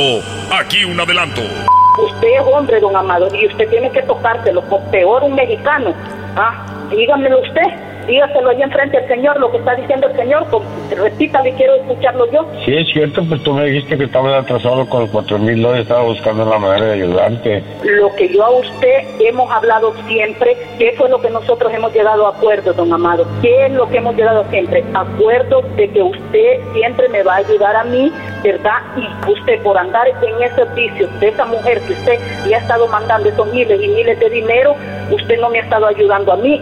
Aquí 0.51 0.85
un 0.85 0.99
adelanto. 0.99 1.41
Usted 1.41 2.27
es 2.27 2.41
hombre, 2.41 2.79
don 2.79 2.95
Amado, 2.95 3.27
y 3.35 3.45
usted 3.47 3.69
tiene 3.69 3.91
que 3.91 4.01
tocárselo, 4.01 4.61
con 4.67 4.89
peor 4.89 5.23
un 5.23 5.35
mexicano. 5.35 5.93
Ah, 6.35 6.65
dígamelo 6.89 7.41
usted, 7.41 7.61
dígaselo 8.07 8.49
allá 8.49 8.65
enfrente 8.65 8.97
al 8.97 9.07
Señor, 9.07 9.39
lo 9.39 9.51
que 9.51 9.57
está 9.57 9.75
diciendo 9.75 10.07
el 10.07 10.15
Señor, 10.15 10.47
con- 10.49 10.63
repítale, 10.91 11.53
quiero 11.53 11.75
escucharlo 11.75 12.29
yo. 12.31 12.45
Sí, 12.65 12.75
es 12.75 12.87
cierto, 12.93 13.23
pues 13.27 13.41
tú 13.43 13.53
me 13.53 13.65
dijiste 13.65 13.97
que 13.97 14.03
estabas 14.05 14.43
atrasado 14.43 14.87
con 14.89 15.01
los 15.01 15.09
cuatro 15.09 15.37
mil 15.39 15.61
dólares, 15.61 15.83
estaba 15.83 16.03
buscando 16.03 16.45
la 16.45 16.57
manera 16.59 16.85
de 16.87 16.93
ayudarte. 16.93 17.63
Lo 17.83 18.13
que 18.15 18.29
yo 18.29 18.43
a 18.43 18.51
usted 18.51 19.03
hemos 19.19 19.49
hablado 19.51 19.93
siempre, 20.07 20.55
¿qué 20.77 20.93
fue 20.97 21.09
lo 21.09 21.21
que 21.21 21.29
nosotros 21.29 21.73
hemos 21.73 21.93
llegado 21.93 22.27
a 22.27 22.31
acuerdo, 22.31 22.73
don 22.73 22.91
Amado? 22.93 23.25
¿Qué 23.41 23.65
es 23.65 23.71
lo 23.71 23.87
que 23.89 23.97
hemos 23.97 24.15
llegado 24.15 24.43
siempre? 24.49 24.83
Acuerdo 24.93 25.61
de 25.75 25.89
que 25.89 26.01
usted 26.01 26.59
siempre 26.73 27.09
me 27.09 27.23
va 27.23 27.33
a 27.35 27.37
ayudar 27.37 27.75
a 27.75 27.83
mí, 27.83 28.11
¿verdad? 28.43 28.77
Y 28.97 29.31
usted 29.31 29.61
por 29.63 29.77
andar 29.77 30.07
en 30.07 30.43
ese 30.43 30.63
vicio 30.75 31.07
de 31.19 31.27
esa 31.29 31.45
mujer 31.45 31.79
que 31.81 31.93
usted 31.93 32.19
le 32.47 32.55
ha 32.55 32.59
estado 32.59 32.87
mandando 32.87 33.29
esos 33.29 33.47
miles 33.53 33.81
y 33.81 33.87
miles 33.87 34.19
de 34.19 34.29
dinero, 34.29 34.75
usted 35.11 35.39
no 35.39 35.49
me 35.49 35.59
ha 35.59 35.63
estado 35.63 35.87
ayudando 35.87 36.33
a 36.33 36.37
mí. 36.37 36.61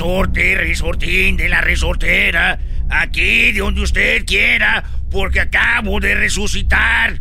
resorte, 0.00 0.54
resortín 0.54 1.36
de 1.36 1.48
la 1.50 1.60
resortera. 1.60 2.58
Aquí, 2.88 3.52
de 3.52 3.60
donde 3.60 3.82
usted 3.82 4.24
quiera, 4.24 4.82
porque 5.10 5.40
acabo 5.40 6.00
de 6.00 6.14
resucitar. 6.14 7.20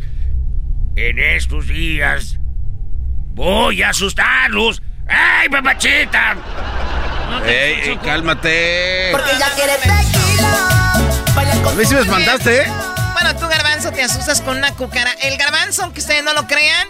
En 0.96 1.20
estos 1.20 1.68
días 1.68 2.40
voy 3.34 3.84
a 3.84 3.90
asustarlos. 3.90 4.82
¡Ay, 5.10 5.50
papachita! 5.50 6.38
¡Ey, 7.46 7.82
ey, 7.84 7.98
cálmate! 7.98 9.10
Porque 9.12 9.32
ya 9.38 9.50
quiere 9.56 9.74
tequila. 9.74 11.72
A 11.72 11.76
mí 11.76 11.86
sí 11.86 11.94
me 11.96 12.02
espantaste, 12.02 12.62
¿eh? 12.62 12.68
Bueno, 13.14 13.36
tú, 13.36 13.48
Garbanzo, 13.50 13.92
te 13.92 14.04
asustas 14.04 14.40
con 14.42 14.58
una 14.58 14.72
cucaracha. 14.72 15.28
El 15.28 15.38
Garbanzo, 15.38 15.84
aunque 15.84 16.00
ustedes 16.00 16.24
no 16.24 16.34
lo 16.34 16.48
crean, 16.48 16.88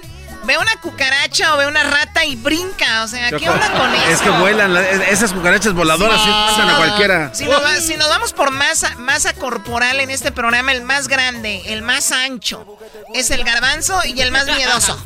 ve 0.49 0.57
una 0.57 0.76
cucaracha 0.81 1.53
o 1.53 1.57
ve 1.57 1.67
una 1.67 1.84
rata 1.84 2.26
y 2.26 2.35
brinca. 2.35 3.03
O 3.03 3.07
sea, 3.07 3.30
¿qué 3.30 3.47
onda 3.47 3.71
con 3.71 3.93
eso? 3.93 4.09
Es 4.09 4.21
que 4.21 4.30
vuelan, 4.31 4.73
la- 4.73 4.81
esas 4.89 5.31
cucarachas 5.31 5.73
voladoras 5.73 6.19
sí 6.23 6.30
pasan 6.30 6.69
a 6.69 6.77
cualquiera. 6.77 7.30
Si 7.35 7.45
nos, 7.45 7.63
va- 7.63 7.76
si 7.76 7.95
nos 7.97 8.09
vamos 8.09 8.34
por 8.34 8.49
masa, 8.49 8.95
masa 8.97 9.34
corporal 9.34 9.99
en 9.99 10.09
este 10.09 10.31
programa, 10.31 10.71
el 10.71 10.81
más 10.81 11.07
grande, 11.07 11.61
el 11.67 11.84
más 11.84 12.11
ancho, 12.11 12.65
es 13.13 13.30
el 13.30 13.43
garbanzo 13.43 13.99
y 14.05 14.19
el 14.21 14.31
más 14.31 14.47
miedoso. 14.47 14.97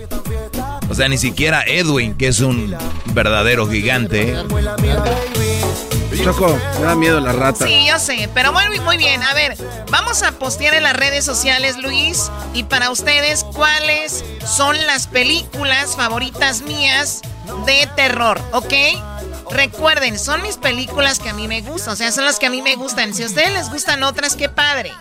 O 0.89 0.95
sea, 0.95 1.09
ni 1.09 1.17
siquiera 1.17 1.63
Edwin, 1.67 2.15
que 2.17 2.29
es 2.29 2.39
un 2.39 2.73
verdadero 3.07 3.67
gigante. 3.67 4.33
Choco, 6.21 6.59
me 6.79 6.85
da 6.85 6.95
miedo 6.95 7.19
la 7.19 7.31
rata. 7.31 7.65
Sí, 7.65 7.85
yo 7.87 7.97
sé, 7.99 8.29
pero 8.33 8.53
muy, 8.53 8.79
muy 8.81 8.97
bien. 8.97 9.23
A 9.23 9.33
ver, 9.33 9.57
vamos 9.89 10.23
a 10.23 10.31
postear 10.33 10.73
en 10.75 10.83
las 10.83 10.95
redes 10.95 11.25
sociales, 11.25 11.77
Luis, 11.77 12.29
y 12.53 12.63
para 12.63 12.91
ustedes, 12.91 13.43
¿cuáles 13.43 14.23
son 14.45 14.77
las 14.85 15.07
películas 15.07 15.95
favoritas 15.95 16.61
mías 16.61 17.21
de 17.65 17.87
terror? 17.95 18.39
¿Ok? 18.51 18.73
Recuerden, 19.49 20.17
son 20.17 20.41
mis 20.41 20.57
películas 20.57 21.19
que 21.19 21.29
a 21.29 21.33
mí 21.33 21.47
me 21.47 21.61
gustan, 21.61 21.93
o 21.93 21.95
sea, 21.95 22.11
son 22.11 22.25
las 22.25 22.39
que 22.39 22.47
a 22.47 22.49
mí 22.49 22.61
me 22.61 22.75
gustan. 22.75 23.13
Si 23.13 23.23
a 23.23 23.25
ustedes 23.25 23.53
les 23.53 23.69
gustan 23.69 24.03
otras, 24.03 24.35
qué 24.35 24.49
padre. 24.49 24.93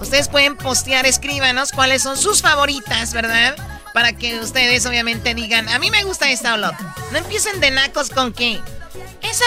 Ustedes 0.00 0.28
pueden 0.28 0.56
postear, 0.56 1.06
escríbanos 1.06 1.72
cuáles 1.72 2.02
son 2.02 2.16
sus 2.16 2.42
favoritas, 2.42 3.12
¿verdad? 3.12 3.56
Para 3.98 4.12
que 4.12 4.38
ustedes 4.38 4.86
obviamente 4.86 5.34
digan, 5.34 5.68
a 5.68 5.80
mí 5.80 5.90
me 5.90 6.04
gusta 6.04 6.30
esta 6.30 6.54
o. 6.54 6.56
No 6.56 7.18
empiecen 7.18 7.58
de 7.58 7.72
nacos 7.72 8.10
con 8.10 8.32
que 8.32 8.60
esa 9.22 9.44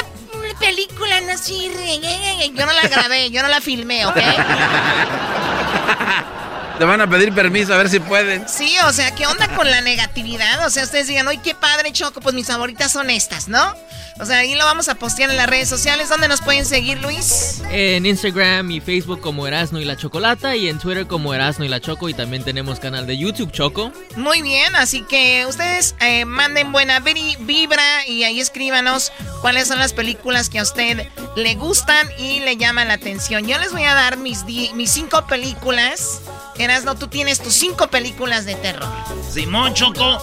película 0.60 1.22
no 1.22 1.38
sirve. 1.38 2.02
Yo 2.54 2.66
no 2.66 2.74
la 2.74 2.90
grabé, 2.90 3.32
yo 3.32 3.44
no 3.44 3.48
la 3.48 3.62
filmé, 3.62 4.06
¿ok? 4.06 4.18
Te 6.78 6.86
van 6.86 7.00
a 7.02 7.08
pedir 7.08 7.32
permiso 7.34 7.74
a 7.74 7.78
ver 7.78 7.90
si 7.90 8.00
pueden. 8.00 8.48
Sí, 8.50 8.76
o 8.88 8.92
sea, 8.92 9.14
¿qué 9.14 9.28
onda 9.28 9.48
con 9.56 9.70
la 9.70 9.82
negatividad? 9.82 10.66
O 10.66 10.70
sea, 10.72 10.84
ustedes 10.84 11.08
digan, 11.08 11.28
oye, 11.28 11.40
qué 11.44 11.54
padre, 11.54 11.92
Choco, 11.92 12.22
pues 12.22 12.34
mis 12.34 12.48
favoritas 12.48 12.92
son 12.92 13.10
estas, 13.12 13.48
¿no? 13.48 13.76
O 14.20 14.26
sea, 14.26 14.40
ahí 14.40 14.56
lo 14.56 14.66
vamos 14.66 14.88
a 14.90 14.96
postear 14.96 15.30
en 15.32 15.38
las 15.38 15.48
redes 15.48 15.70
sociales. 15.70 16.10
¿Dónde 16.10 16.28
nos 16.28 16.42
pueden 16.42 16.66
seguir, 16.66 17.00
Luis? 17.02 17.62
En 17.72 18.06
Instagram 18.06 18.70
y 18.70 18.80
Facebook 18.80 19.20
como 19.22 19.48
Erasno 19.48 19.80
y 19.80 19.86
la 19.86 19.96
Chocolata 19.96 20.56
y 20.56 20.70
en 20.70 20.78
Twitter 20.80 21.08
como 21.08 21.34
Erasno 21.34 21.66
y 21.66 21.70
la 21.70 21.80
Choco 21.80 22.10
y 22.10 22.14
también 22.14 22.44
tenemos 22.44 22.80
canal 22.80 23.08
de 23.08 23.18
YouTube 23.18 23.52
Choco. 23.52 23.92
Muy 24.18 24.42
bien, 24.42 24.76
así 24.76 25.02
que 25.04 25.46
ustedes 25.48 25.96
eh, 26.02 26.26
manden 26.26 26.72
buena 26.72 27.00
vibra 27.00 28.06
y 28.08 28.24
ahí 28.24 28.40
escríbanos 28.40 29.12
cuáles 29.42 29.68
son 29.68 29.80
las 29.80 29.94
películas 29.94 30.50
que 30.50 30.60
a 30.60 30.64
usted 30.64 31.08
le 31.36 31.56
gustan 31.56 32.08
y 32.20 32.42
le 32.42 32.58
llaman 32.58 32.90
la 32.90 32.96
atención. 32.96 33.48
Yo 33.48 33.58
les 33.60 33.72
voy 33.72 33.84
a 33.86 33.96
dar 33.96 34.18
mis, 34.18 34.46
di- 34.46 34.72
mis 34.76 34.92
cinco 34.92 35.26
películas. 35.26 36.22
Erasno, 36.62 36.96
tú 36.96 37.08
tienes 37.08 37.42
tus 37.42 37.54
cinco 37.54 37.90
películas 37.90 38.46
de 38.46 38.56
terror. 38.56 38.90
Simón 39.32 39.74
Choco, 39.74 40.20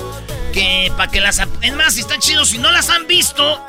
que 0.52 0.92
para 0.96 1.10
que 1.10 1.20
las... 1.20 1.40
Es 1.62 1.74
más, 1.74 1.94
si 1.94 2.00
está 2.00 2.18
chido, 2.18 2.44
si 2.44 2.58
no 2.58 2.70
las 2.70 2.88
han 2.90 3.06
visto, 3.06 3.64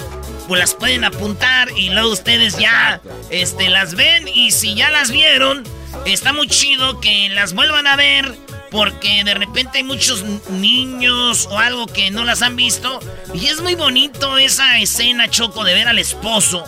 pues 0.48 0.60
las 0.60 0.74
pueden 0.74 1.04
apuntar 1.04 1.70
y 1.78 1.90
luego 1.90 2.12
ustedes 2.12 2.58
ya 2.58 3.02
este, 3.30 3.70
las 3.70 3.96
ven 3.96 4.28
y 4.28 4.52
si 4.52 4.76
ya 4.76 4.90
las 4.90 5.12
vieron, 5.12 5.64
está 6.06 6.34
muy 6.34 6.48
chido 6.48 7.00
que 7.00 7.30
las 7.30 7.54
vuelvan 7.54 7.86
a 7.88 7.96
ver 7.96 8.36
porque 8.72 9.24
de 9.24 9.34
repente 9.34 9.80
hay 9.80 9.84
muchos 9.84 10.24
niños 10.50 11.48
o 11.52 11.60
algo 11.60 11.88
que 11.88 12.12
no 12.12 12.24
las 12.24 12.42
han 12.42 12.56
visto 12.56 13.00
y 13.34 13.48
es 13.48 13.62
muy 13.62 13.76
bonito 13.76 14.38
esa 14.38 14.80
escena 14.80 15.30
Choco 15.30 15.64
de 15.64 15.74
ver 15.74 15.88
al 15.88 16.00
esposo 16.00 16.64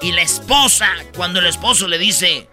y 0.00 0.12
la 0.12 0.22
esposa 0.22 0.88
cuando 1.16 1.40
el 1.40 1.46
esposo 1.46 1.88
le 1.88 1.98
dice, 1.98 2.48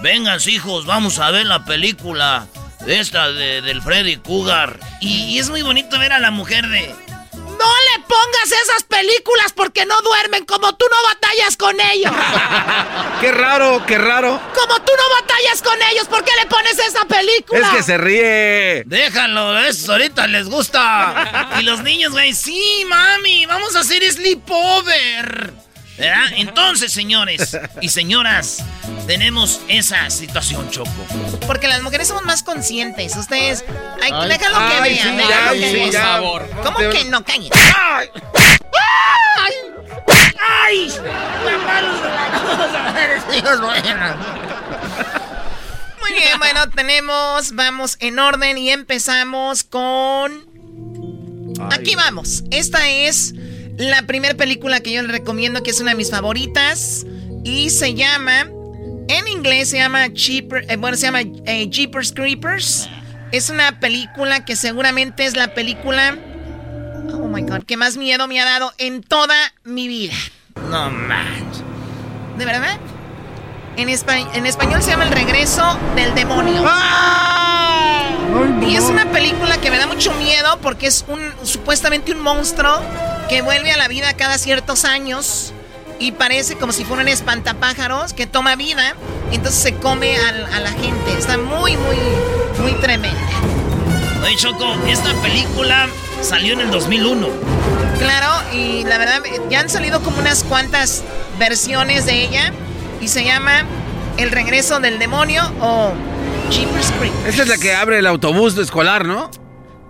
vengan 0.00 0.40
hijos, 0.46 0.86
vamos 0.86 1.18
a 1.18 1.30
ver 1.30 1.46
la 1.46 1.64
película 1.64 2.46
esta 2.86 3.32
de, 3.32 3.62
del 3.62 3.80
Freddy 3.82 4.16
Cougar 4.16 4.78
y, 5.00 5.24
y 5.24 5.38
es 5.38 5.48
muy 5.48 5.62
bonito 5.62 5.98
ver 5.98 6.12
a 6.12 6.18
la 6.18 6.30
mujer 6.30 6.66
de... 6.68 6.94
No 7.34 7.72
le 7.96 8.02
pongas 8.06 8.52
esas 8.62 8.82
películas 8.84 9.52
porque 9.54 9.86
no 9.86 10.00
duermen 10.02 10.44
como 10.44 10.74
tú 10.74 10.86
no 10.90 11.08
batallas 11.08 11.56
con 11.56 11.80
ellos. 11.80 12.12
Qué 13.20 13.32
raro, 13.32 13.82
qué 13.86 13.96
raro. 13.96 14.40
Como 14.54 14.82
tú 14.82 14.92
no 14.96 15.22
batallas 15.22 15.62
con 15.62 15.80
ellos, 15.90 16.06
¿por 16.08 16.24
qué 16.24 16.32
le 16.42 16.46
pones 16.46 16.78
esa 16.78 17.04
película? 17.06 17.60
Es 17.60 17.76
que 17.76 17.82
se 17.82 17.96
ríe. 17.96 18.82
Déjalo, 18.84 19.58
eso 19.60 19.92
ahorita 19.92 20.26
les 20.26 20.48
gusta. 20.48 21.52
Y 21.60 21.62
los 21.62 21.82
niños, 21.82 22.12
güey, 22.12 22.34
sí, 22.34 22.84
mami, 22.86 23.46
vamos 23.46 23.76
a 23.76 23.80
hacer 23.80 24.02
sleepover. 24.12 25.52
¿Verdad? 25.96 26.24
Entonces, 26.36 26.92
señores 26.92 27.56
y 27.80 27.88
señoras, 27.88 28.64
tenemos 29.06 29.60
esa 29.68 30.10
situación, 30.10 30.68
Choco. 30.70 30.90
Porque 31.46 31.68
las 31.68 31.82
mujeres 31.82 32.08
somos 32.08 32.24
más 32.24 32.42
conscientes. 32.42 33.14
Ustedes, 33.16 33.64
ay, 34.02 34.10
Ay. 34.12 34.28
déjalo 34.28 34.56
que 34.58 34.74
Ay, 34.74 34.92
vean, 34.94 35.10
sí, 35.10 35.16
déjalo 35.16 35.54
ya, 35.54 35.60
que 35.60 35.70
sí, 35.70 35.90
vean. 35.90 35.92
favor. 35.92 36.50
¿Cómo 36.64 36.78
Te- 36.78 36.90
que 36.90 37.04
no? 37.04 37.24
Cállate. 37.24 37.58
¡Ay! 37.78 38.08
¡Ay! 40.66 40.90
Muy 46.00 46.12
bien, 46.12 46.38
bueno, 46.38 46.68
tenemos, 46.70 47.52
vamos 47.54 47.96
en 48.00 48.18
orden 48.18 48.58
y 48.58 48.70
empezamos 48.70 49.64
con... 49.64 50.52
Aquí 51.70 51.94
vamos. 51.94 52.42
Esta 52.50 52.88
es 52.90 53.32
la 53.76 54.02
primera 54.02 54.34
película 54.34 54.80
que 54.80 54.92
yo 54.92 55.02
les 55.02 55.10
recomiendo, 55.10 55.62
que 55.62 55.70
es 55.70 55.80
una 55.80 55.90
de 55.92 55.96
mis 55.96 56.10
favoritas. 56.10 57.04
Y 57.44 57.70
se 57.70 57.94
llama, 57.94 58.40
en 59.08 59.28
inglés 59.28 59.70
se 59.70 59.78
llama 59.78 60.12
Cheaper, 60.12 60.64
eh, 60.70 60.76
bueno, 60.76 60.96
se 60.96 61.02
llama 61.06 61.20
eh, 61.20 61.68
Jeepers 61.70 62.12
Creepers. 62.12 62.88
Es 63.32 63.50
una 63.50 63.80
película 63.80 64.44
que 64.44 64.56
seguramente 64.56 65.24
es 65.24 65.36
la 65.36 65.54
película, 65.54 66.16
oh 67.12 67.28
my 67.28 67.42
god, 67.42 67.64
que 67.64 67.76
más 67.76 67.96
miedo 67.96 68.26
me 68.28 68.40
ha 68.40 68.44
dado 68.44 68.72
en 68.78 69.02
toda 69.02 69.34
mi 69.64 69.88
vida. 69.88 70.14
No 70.70 70.88
manches. 70.90 71.62
¿De 72.38 72.44
verdad? 72.44 72.78
En, 73.76 73.88
espa- 73.88 74.30
en 74.34 74.46
español 74.46 74.82
se 74.82 74.90
llama 74.92 75.04
El 75.04 75.10
regreso 75.10 75.78
del 75.96 76.14
demonio. 76.14 76.64
Y 78.66 78.76
es 78.76 78.84
una 78.84 79.10
película 79.12 79.58
que 79.58 79.70
me 79.70 79.78
da 79.78 79.86
mucho 79.86 80.12
miedo 80.14 80.58
porque 80.62 80.86
es 80.86 81.04
un 81.08 81.20
supuestamente 81.46 82.12
un 82.12 82.20
monstruo 82.20 82.80
que 83.28 83.42
vuelve 83.42 83.72
a 83.72 83.76
la 83.76 83.88
vida 83.88 84.12
cada 84.14 84.38
ciertos 84.38 84.84
años 84.84 85.52
y 85.98 86.12
parece 86.12 86.56
como 86.56 86.72
si 86.72 86.84
fuera 86.84 87.02
un 87.02 87.08
espantapájaros 87.08 88.12
que 88.12 88.26
toma 88.26 88.56
vida 88.56 88.94
y 89.30 89.36
entonces 89.36 89.60
se 89.62 89.74
come 89.74 90.16
al- 90.16 90.46
a 90.52 90.60
la 90.60 90.70
gente. 90.72 91.12
Está 91.18 91.38
muy, 91.38 91.76
muy, 91.76 91.96
muy 92.60 92.72
tremenda. 92.80 93.20
Oye, 94.22 94.36
Choco, 94.36 94.74
esta 94.88 95.12
película 95.22 95.86
salió 96.22 96.54
en 96.54 96.60
el 96.60 96.70
2001. 96.70 97.28
Claro, 97.98 98.28
y 98.52 98.84
la 98.84 98.98
verdad, 98.98 99.20
ya 99.50 99.60
han 99.60 99.68
salido 99.70 100.02
como 100.02 100.18
unas 100.18 100.44
cuantas 100.44 101.02
versiones 101.38 102.06
de 102.06 102.24
ella 102.24 102.52
y 103.00 103.08
se 103.08 103.24
llama 103.24 103.64
El 104.16 104.30
regreso 104.30 104.80
del 104.80 104.98
demonio 104.98 105.42
o 105.60 105.92
Jeepers 106.50 106.90
Creepers. 106.98 107.34
Esa 107.34 107.42
es 107.42 107.48
la 107.48 107.58
que 107.58 107.74
abre 107.74 107.98
el 107.98 108.06
autobús 108.06 108.56
escolar, 108.58 109.04
¿no? 109.06 109.30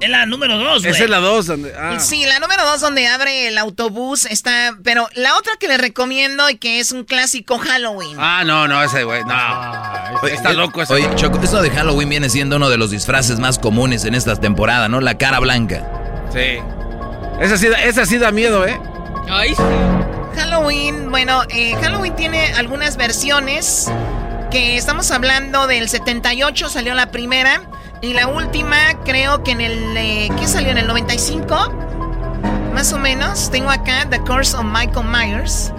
Es 0.05 0.11
la 0.11 0.27
número 0.27 0.59
dos, 0.59 0.83
güey. 0.83 0.95
Esa 0.95 1.05
es 1.05 1.11
la 1.11 1.19
dos. 1.19 1.47
donde- 1.47 1.73
ah. 1.79 1.99
Sí, 1.99 2.25
la 2.27 2.39
número 2.39 2.65
dos 2.65 2.81
donde 2.81 3.07
abre 3.07 3.49
el 3.49 3.59
autobús 3.59 4.27
está, 4.27 4.77
pero 4.85 5.09
la 5.15 5.37
otra 5.37 5.53
que 5.59 5.67
les 5.69 5.81
recomiendo 5.81 6.49
y 6.51 6.57
que 6.57 6.79
es 6.81 6.93
un 6.93 7.05
clásico 7.05 7.59
Halloween. 7.59 8.17
Ah, 8.21 8.43
no, 8.45 8.69
no, 8.69 8.83
ese 8.83 9.05
güey, 9.05 9.23
no. 9.25 9.35
Oye, 10.23 10.35
Está 10.35 10.51
eh, 10.51 10.55
loco 10.55 10.83
ese. 10.83 10.93
Oye, 10.95 11.09
Choco, 11.17 11.41
eso 11.43 11.63
de 11.63 11.71
Halloween 11.71 12.09
viene 12.09 12.29
siendo 12.31 12.57
uno 12.57 12.69
de 12.69 12.77
los 12.77 12.91
disfraces 12.91 13.39
más 13.39 13.59
comunes 13.59 14.05
en 14.05 14.15
esta 14.15 14.37
temporada, 14.37 14.89
¿no? 14.89 15.01
La 15.01 15.17
cara 15.19 15.41
blanca. 15.41 15.83
Sí. 16.33 16.59
Esa 17.41 17.57
sí, 17.57 17.69
da- 17.69 17.83
esa 17.83 18.07
sí 18.07 18.19
da 18.19 18.31
miedo, 18.31 18.67
¿eh? 18.67 18.79
Ay, 19.29 19.55
Halloween, 20.37 21.11
bueno, 21.11 21.43
eh, 21.49 21.75
Halloween 21.81 22.15
tiene 22.17 22.53
algunas 22.55 22.97
versiones 22.97 23.91
que 24.51 24.77
estamos 24.77 25.11
hablando 25.11 25.67
del 25.67 25.89
78 25.89 26.69
salió 26.69 26.95
la 26.95 27.11
primera 27.11 27.63
y 28.05 28.13
la 28.13 28.27
última 28.27 28.77
creo 29.05 29.43
que 29.43 29.53
en 29.53 29.61
el 29.61 29.97
eh, 29.97 30.29
¿qué 30.39 30.47
salió 30.47 30.71
en 30.71 30.79
el 30.79 30.87
95? 30.87 31.73
Más 32.75 32.93
o 32.93 32.99
menos. 32.99 33.51
Tengo 33.51 33.71
acá 33.71 34.07
The 34.11 34.21
Curse 34.21 34.57
of 34.57 34.65
Michael 34.65 35.07
Myers, 35.07 35.73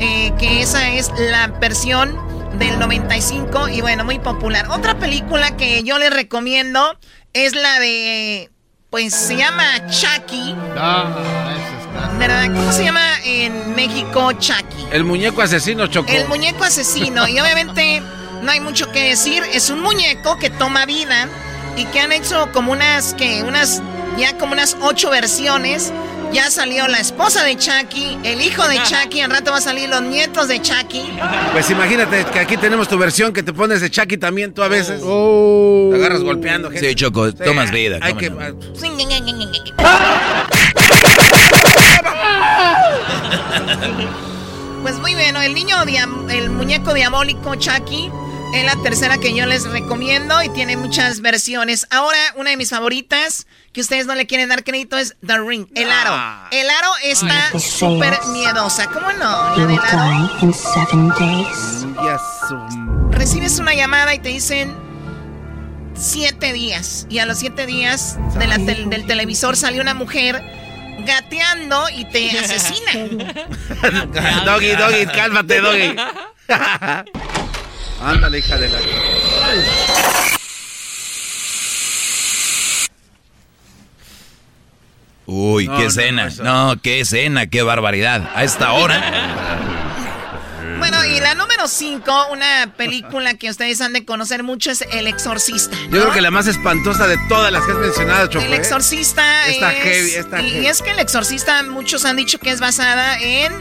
eh, 0.00 0.32
que 0.38 0.62
esa 0.62 0.90
es 0.90 1.12
la 1.18 1.48
versión 1.48 2.16
del 2.58 2.78
95 2.78 3.68
y 3.68 3.80
bueno, 3.80 4.04
muy 4.04 4.18
popular. 4.18 4.66
Otra 4.70 4.98
película 4.98 5.56
que 5.56 5.82
yo 5.84 5.98
les 5.98 6.12
recomiendo 6.12 6.98
es 7.32 7.54
la 7.54 7.78
de 7.78 8.50
pues 8.90 9.14
se 9.14 9.36
llama 9.36 9.86
Chucky. 9.88 10.56
Ah, 10.76 11.16
esa 11.56 12.18
¿Verdad? 12.18 12.46
¿Cómo 12.46 12.72
se 12.72 12.84
llama 12.84 13.20
en 13.24 13.74
México 13.74 14.32
Chucky? 14.32 14.86
El 14.90 15.04
muñeco 15.04 15.42
asesino 15.42 15.86
chocó. 15.86 16.10
El 16.10 16.26
muñeco 16.26 16.64
asesino. 16.64 17.28
Y 17.28 17.38
obviamente 17.38 18.02
no 18.42 18.50
hay 18.50 18.60
mucho 18.60 18.90
que 18.90 19.10
decir. 19.10 19.44
Es 19.52 19.70
un 19.70 19.82
muñeco 19.82 20.38
que 20.38 20.50
toma 20.50 20.86
vida 20.86 21.28
y 21.78 21.84
que 21.86 22.00
han 22.00 22.12
hecho 22.12 22.50
como 22.52 22.72
unas, 22.72 23.14
que 23.14 23.42
unas, 23.44 23.80
ya 24.18 24.36
como 24.36 24.52
unas 24.52 24.76
ocho 24.82 25.10
versiones. 25.10 25.92
Ya 26.30 26.50
salió 26.50 26.86
la 26.88 26.98
esposa 26.98 27.42
de 27.42 27.56
Chucky, 27.56 28.18
el 28.22 28.42
hijo 28.42 28.62
de 28.68 28.76
Chucky, 28.82 29.22
al 29.22 29.30
rato 29.30 29.50
va 29.50 29.56
a 29.56 29.60
salir 29.62 29.88
los 29.88 30.02
nietos 30.02 30.46
de 30.46 30.60
Chucky. 30.60 31.02
Pues 31.52 31.70
imagínate 31.70 32.26
que 32.30 32.38
aquí 32.38 32.58
tenemos 32.58 32.86
tu 32.86 32.98
versión 32.98 33.32
que 33.32 33.42
te 33.42 33.54
pones 33.54 33.80
de 33.80 33.88
Chucky 33.88 34.18
también 34.18 34.52
tú 34.52 34.62
a 34.62 34.68
veces. 34.68 35.00
Te 35.00 35.96
agarras 35.96 36.20
golpeando 36.20 36.70
gente. 36.70 36.86
Sí, 36.86 36.94
Choco, 36.96 37.32
tomas 37.32 37.70
vida. 37.70 37.98
Hay 38.02 38.12
que... 38.12 38.30
Pues 44.82 44.98
muy 44.98 45.14
bueno, 45.14 45.40
el 45.40 45.54
niño, 45.54 45.76
el 46.28 46.50
muñeco 46.50 46.92
diabólico 46.92 47.54
Chucky 47.54 48.10
es 48.54 48.64
la 48.64 48.76
tercera 48.82 49.18
que 49.18 49.34
yo 49.34 49.46
les 49.46 49.64
recomiendo 49.68 50.42
y 50.42 50.48
tiene 50.50 50.76
muchas 50.76 51.20
versiones. 51.20 51.86
Ahora, 51.90 52.18
una 52.36 52.50
de 52.50 52.56
mis 52.56 52.70
favoritas, 52.70 53.46
que 53.72 53.80
ustedes 53.80 54.06
no 54.06 54.14
le 54.14 54.26
quieren 54.26 54.48
dar 54.48 54.64
crédito, 54.64 54.96
es 54.96 55.16
The 55.26 55.38
Ring, 55.38 55.66
el 55.74 55.90
aro. 55.90 56.48
El 56.50 56.68
aro 56.70 56.90
está 57.04 57.50
Ay. 57.52 57.60
súper 57.60 58.18
miedosa, 58.28 58.86
¿cómo 58.86 59.12
no? 59.12 59.56
La 59.56 59.66
del 59.66 59.78
aro. 59.78 61.14
days. 61.18 61.86
Recibes 63.10 63.58
una 63.58 63.74
llamada 63.74 64.14
y 64.14 64.18
te 64.18 64.30
dicen 64.30 64.74
siete 65.94 66.52
días. 66.52 67.06
Y 67.10 67.18
a 67.18 67.26
los 67.26 67.38
siete 67.38 67.66
días 67.66 68.16
de 68.38 68.46
la 68.46 68.56
tel- 68.58 68.88
del 68.88 69.06
televisor 69.06 69.56
sale 69.56 69.80
una 69.80 69.94
mujer 69.94 70.42
gateando 71.04 71.88
y 71.90 72.04
te 72.06 72.30
asesina. 72.38 72.92
doggy, 74.44 74.70
doggy, 74.76 75.06
cálmate, 75.06 75.60
doggy. 75.60 75.96
Ándale, 78.00 78.38
hija 78.38 78.56
de 78.56 78.68
la... 78.68 78.78
Uy, 85.26 85.66
No, 85.66 85.76
qué 85.76 85.82
no, 85.82 85.88
escena. 85.88 86.28
no, 86.42 86.76
qué 86.82 87.00
escena, 87.00 87.46
qué 87.48 87.62
barbaridad. 87.62 88.30
A 88.34 88.44
esta 88.44 88.72
hora. 88.72 89.76
Bueno, 90.78 91.04
y 91.04 91.20
la 91.20 91.34
número 91.34 91.66
5, 91.68 92.28
una 92.32 92.72
película 92.76 93.34
que 93.34 93.50
ustedes 93.50 93.80
han 93.80 93.92
de 93.92 94.04
conocer 94.06 94.42
mucho, 94.42 94.70
es 94.70 94.82
El 94.92 95.06
Exorcista. 95.06 95.76
Yo 95.90 96.00
creo 96.02 96.12
que 96.12 96.20
la 96.20 96.30
más 96.30 96.46
espantosa 96.46 97.06
de 97.08 97.18
todas 97.28 97.52
las 97.52 97.64
que 97.66 97.72
has 97.72 97.78
mencionado, 97.78 98.28
Choco. 98.28 98.44
El 98.44 98.52
¿eh? 98.54 98.56
Exorcista 98.56 99.48
Está 99.48 99.72
es... 99.74 99.82
heavy, 99.82 100.10
está 100.14 100.40
y, 100.40 100.50
heavy. 100.50 100.64
y 100.64 100.68
es 100.68 100.80
que 100.80 100.92
El 100.92 101.00
Exorcista, 101.00 101.62
muchos 101.64 102.04
han 102.04 102.16
dicho 102.16 102.38
que 102.38 102.50
es 102.50 102.60
basada 102.60 103.18
en 103.18 103.52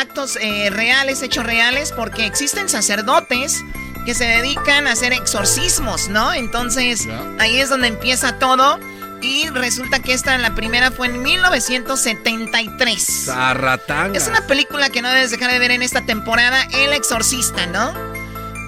actos 0.00 0.36
eh, 0.40 0.70
reales, 0.70 1.22
hechos 1.22 1.44
reales, 1.44 1.92
porque 1.92 2.26
existen 2.26 2.68
sacerdotes 2.68 3.62
que 4.04 4.14
se 4.14 4.24
dedican 4.24 4.86
a 4.86 4.92
hacer 4.92 5.12
exorcismos, 5.12 6.08
¿no? 6.08 6.32
Entonces, 6.32 7.06
ahí 7.38 7.58
es 7.58 7.68
donde 7.68 7.88
empieza 7.88 8.38
todo. 8.38 8.78
Y 9.20 9.48
resulta 9.50 10.00
que 10.00 10.14
esta, 10.14 10.36
la 10.38 10.56
primera, 10.56 10.90
fue 10.90 11.06
en 11.06 11.22
1973. 11.22 13.26
Zarratanga. 13.26 14.18
Es 14.18 14.26
una 14.26 14.44
película 14.48 14.90
que 14.90 15.00
no 15.00 15.08
debes 15.08 15.30
dejar 15.30 15.52
de 15.52 15.60
ver 15.60 15.70
en 15.70 15.82
esta 15.82 16.04
temporada, 16.04 16.66
El 16.72 16.92
Exorcista, 16.92 17.66
¿no? 17.66 17.94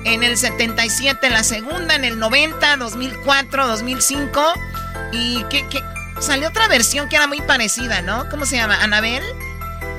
En 0.04 0.22
el 0.22 0.36
77, 0.36 1.28
la 1.30 1.42
segunda, 1.42 1.96
en 1.96 2.04
el 2.04 2.20
90, 2.20 2.76
2004, 2.76 3.66
2005. 3.66 4.52
Y 5.10 5.42
que, 5.44 5.66
que 5.68 5.82
salió 6.20 6.48
otra 6.48 6.68
versión 6.68 7.08
que 7.08 7.16
era 7.16 7.26
muy 7.26 7.40
parecida, 7.40 8.02
¿no? 8.02 8.28
¿Cómo 8.28 8.46
se 8.46 8.56
llama? 8.56 8.80
¿Anabel? 8.80 9.24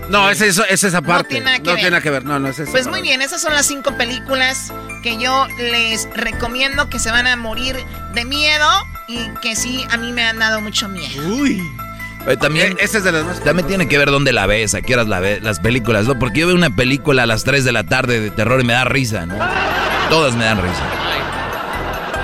No, 0.10 0.30
es, 0.30 0.41
eso, 0.41 0.64
es 0.65 0.84
esa 0.84 1.02
parte. 1.02 1.30
tiene 1.30 1.45
nada 1.45 1.57
que 1.57 1.64
no 1.64 1.72
ver. 1.72 1.76
tiene 1.76 1.91
nada 1.91 2.02
que 2.02 2.10
ver. 2.10 2.26
No, 2.26 2.40
no 2.40 2.48
es 2.48 2.60
eso. 2.60 2.72
Pues 2.72 2.88
muy 2.88 3.02
bien, 3.02 3.22
esas 3.22 3.41
son 3.41 3.53
las 3.53 3.65
cinco 3.65 3.95
películas 3.98 4.72
que 5.03 5.18
yo 5.18 5.48
les 5.57 6.07
recomiendo 6.15 6.90
que 6.90 6.99
se 6.99 7.11
van 7.11 7.27
a 7.27 7.36
morir 7.36 7.76
de 8.14 8.26
miedo 8.26 8.68
y 9.07 9.18
que 9.41 9.56
sí, 9.56 9.86
a 9.91 9.98
mí 9.98 10.11
me 10.11 10.23
han 10.23 10.40
dado 10.40 10.61
mucho 10.61 10.88
miedo. 10.88 11.27
Uy. 11.27 11.61
Oye, 12.26 12.38
también, 12.38 12.76
Esa 12.80 12.98
es 12.98 13.03
de 13.03 13.11
las 13.11 13.23
más... 13.23 13.44
también 13.44 13.68
tiene 13.68 13.88
que 13.88 13.99
ver 13.99 14.10
dónde 14.10 14.34
la 14.34 14.48
ves, 14.48 14.73
a 14.73 14.82
qué 14.82 14.95
horas 14.95 15.07
la 15.07 15.19
ves, 15.19 15.44
las 15.44 15.60
películas, 15.60 16.06
¿no? 16.07 16.18
Porque 16.18 16.40
yo 16.40 16.48
veo 16.48 16.56
una 16.56 16.76
película 16.76 17.23
a 17.23 17.26
las 17.27 17.44
3 17.44 17.64
de 17.64 17.72
la 17.72 17.84
tarde 17.84 18.19
de 18.19 18.32
terror 18.32 18.60
y 18.60 18.64
me 18.64 18.73
da 18.73 18.84
risa, 18.84 19.27
¿no? 19.27 19.38
Todas 20.10 20.36
me 20.36 20.45
dan 20.45 20.57
risa. 20.61 20.84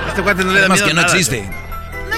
Este 0.07 0.23
cuate 0.23 0.43
no 0.43 0.49
le 0.51 0.55
da 0.55 0.65
Además 0.65 0.79
miedo 0.79 0.87
que 0.87 0.93
no 0.95 1.01
nada, 1.01 1.13
existe. 1.13 1.41
No 1.43 1.60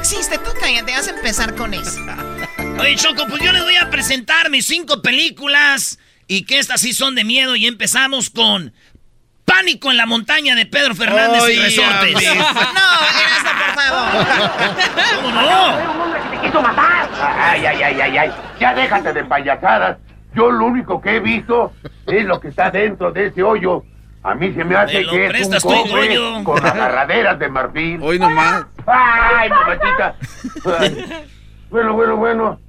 existe, 0.04 0.38
tú 0.38 0.50
cállate, 0.60 0.92
vas 0.92 1.08
a 1.08 1.12
empezar 1.12 1.56
con 1.56 1.74
eso. 1.74 2.02
Oye, 2.80 2.96
Choco, 2.98 3.26
pues 3.30 3.42
yo 3.42 3.54
les 3.54 3.64
voy 3.64 3.78
a 3.78 3.90
presentar 3.90 4.50
mis 4.50 4.66
cinco 4.68 5.02
películas 5.02 5.98
y 6.28 6.46
que 6.46 6.60
estas 6.60 6.82
sí 6.82 6.92
son 6.92 7.16
de 7.16 7.24
miedo 7.24 7.56
y 7.56 7.68
empezamos 7.68 8.30
con 8.30 8.74
Pánico 9.46 9.92
en 9.92 9.98
la 9.98 10.06
montaña 10.06 10.56
de 10.56 10.66
Pedro 10.66 10.94
Fernández 10.94 11.44
y 11.50 11.56
Resortes. 11.56 12.14
No, 12.16 12.22
Erasmo, 12.22 13.52
por 13.60 13.76
favor. 13.76 14.26
¿Cómo 15.16 15.32
no? 15.32 15.76
Un 15.78 16.02
hombre 16.02 16.22
que 16.22 16.38
te 16.38 16.46
quiso 16.46 16.62
matar. 16.62 17.10
Ay, 17.38 17.66
ay, 17.66 17.84
ay, 17.84 18.02
ay, 18.02 18.18
ay. 18.18 18.32
Ya 18.60 18.74
déjate 18.74 19.14
de 19.14 19.24
payasadas. 19.24 19.98
Yo 20.36 20.52
lo 20.52 20.66
único 20.66 21.02
que 21.02 21.18
he 21.18 21.20
visto 21.22 21.74
es 22.08 22.26
lo 22.26 22.40
que 22.42 22.50
está 22.50 22.72
dentro 22.72 23.12
de 23.12 23.28
ese 23.28 23.44
hoyo. 23.44 23.84
A 24.24 24.36
mí 24.36 24.54
se 24.54 24.64
me 24.64 24.76
hace 24.76 25.02
Me 25.02 25.10
que 25.10 25.26
es 25.40 25.48
un 25.48 25.60
cofre 25.60 26.44
con 26.44 26.66
agarraderas 26.66 27.38
de 27.40 27.50
marfil. 27.50 28.00
Hoy 28.02 28.20
nomás. 28.20 28.66
Ay, 28.88 29.50
mamachita. 29.50 30.16
Ay. 30.80 31.28
Bueno, 31.70 31.94
bueno, 31.94 32.16
bueno. 32.16 32.60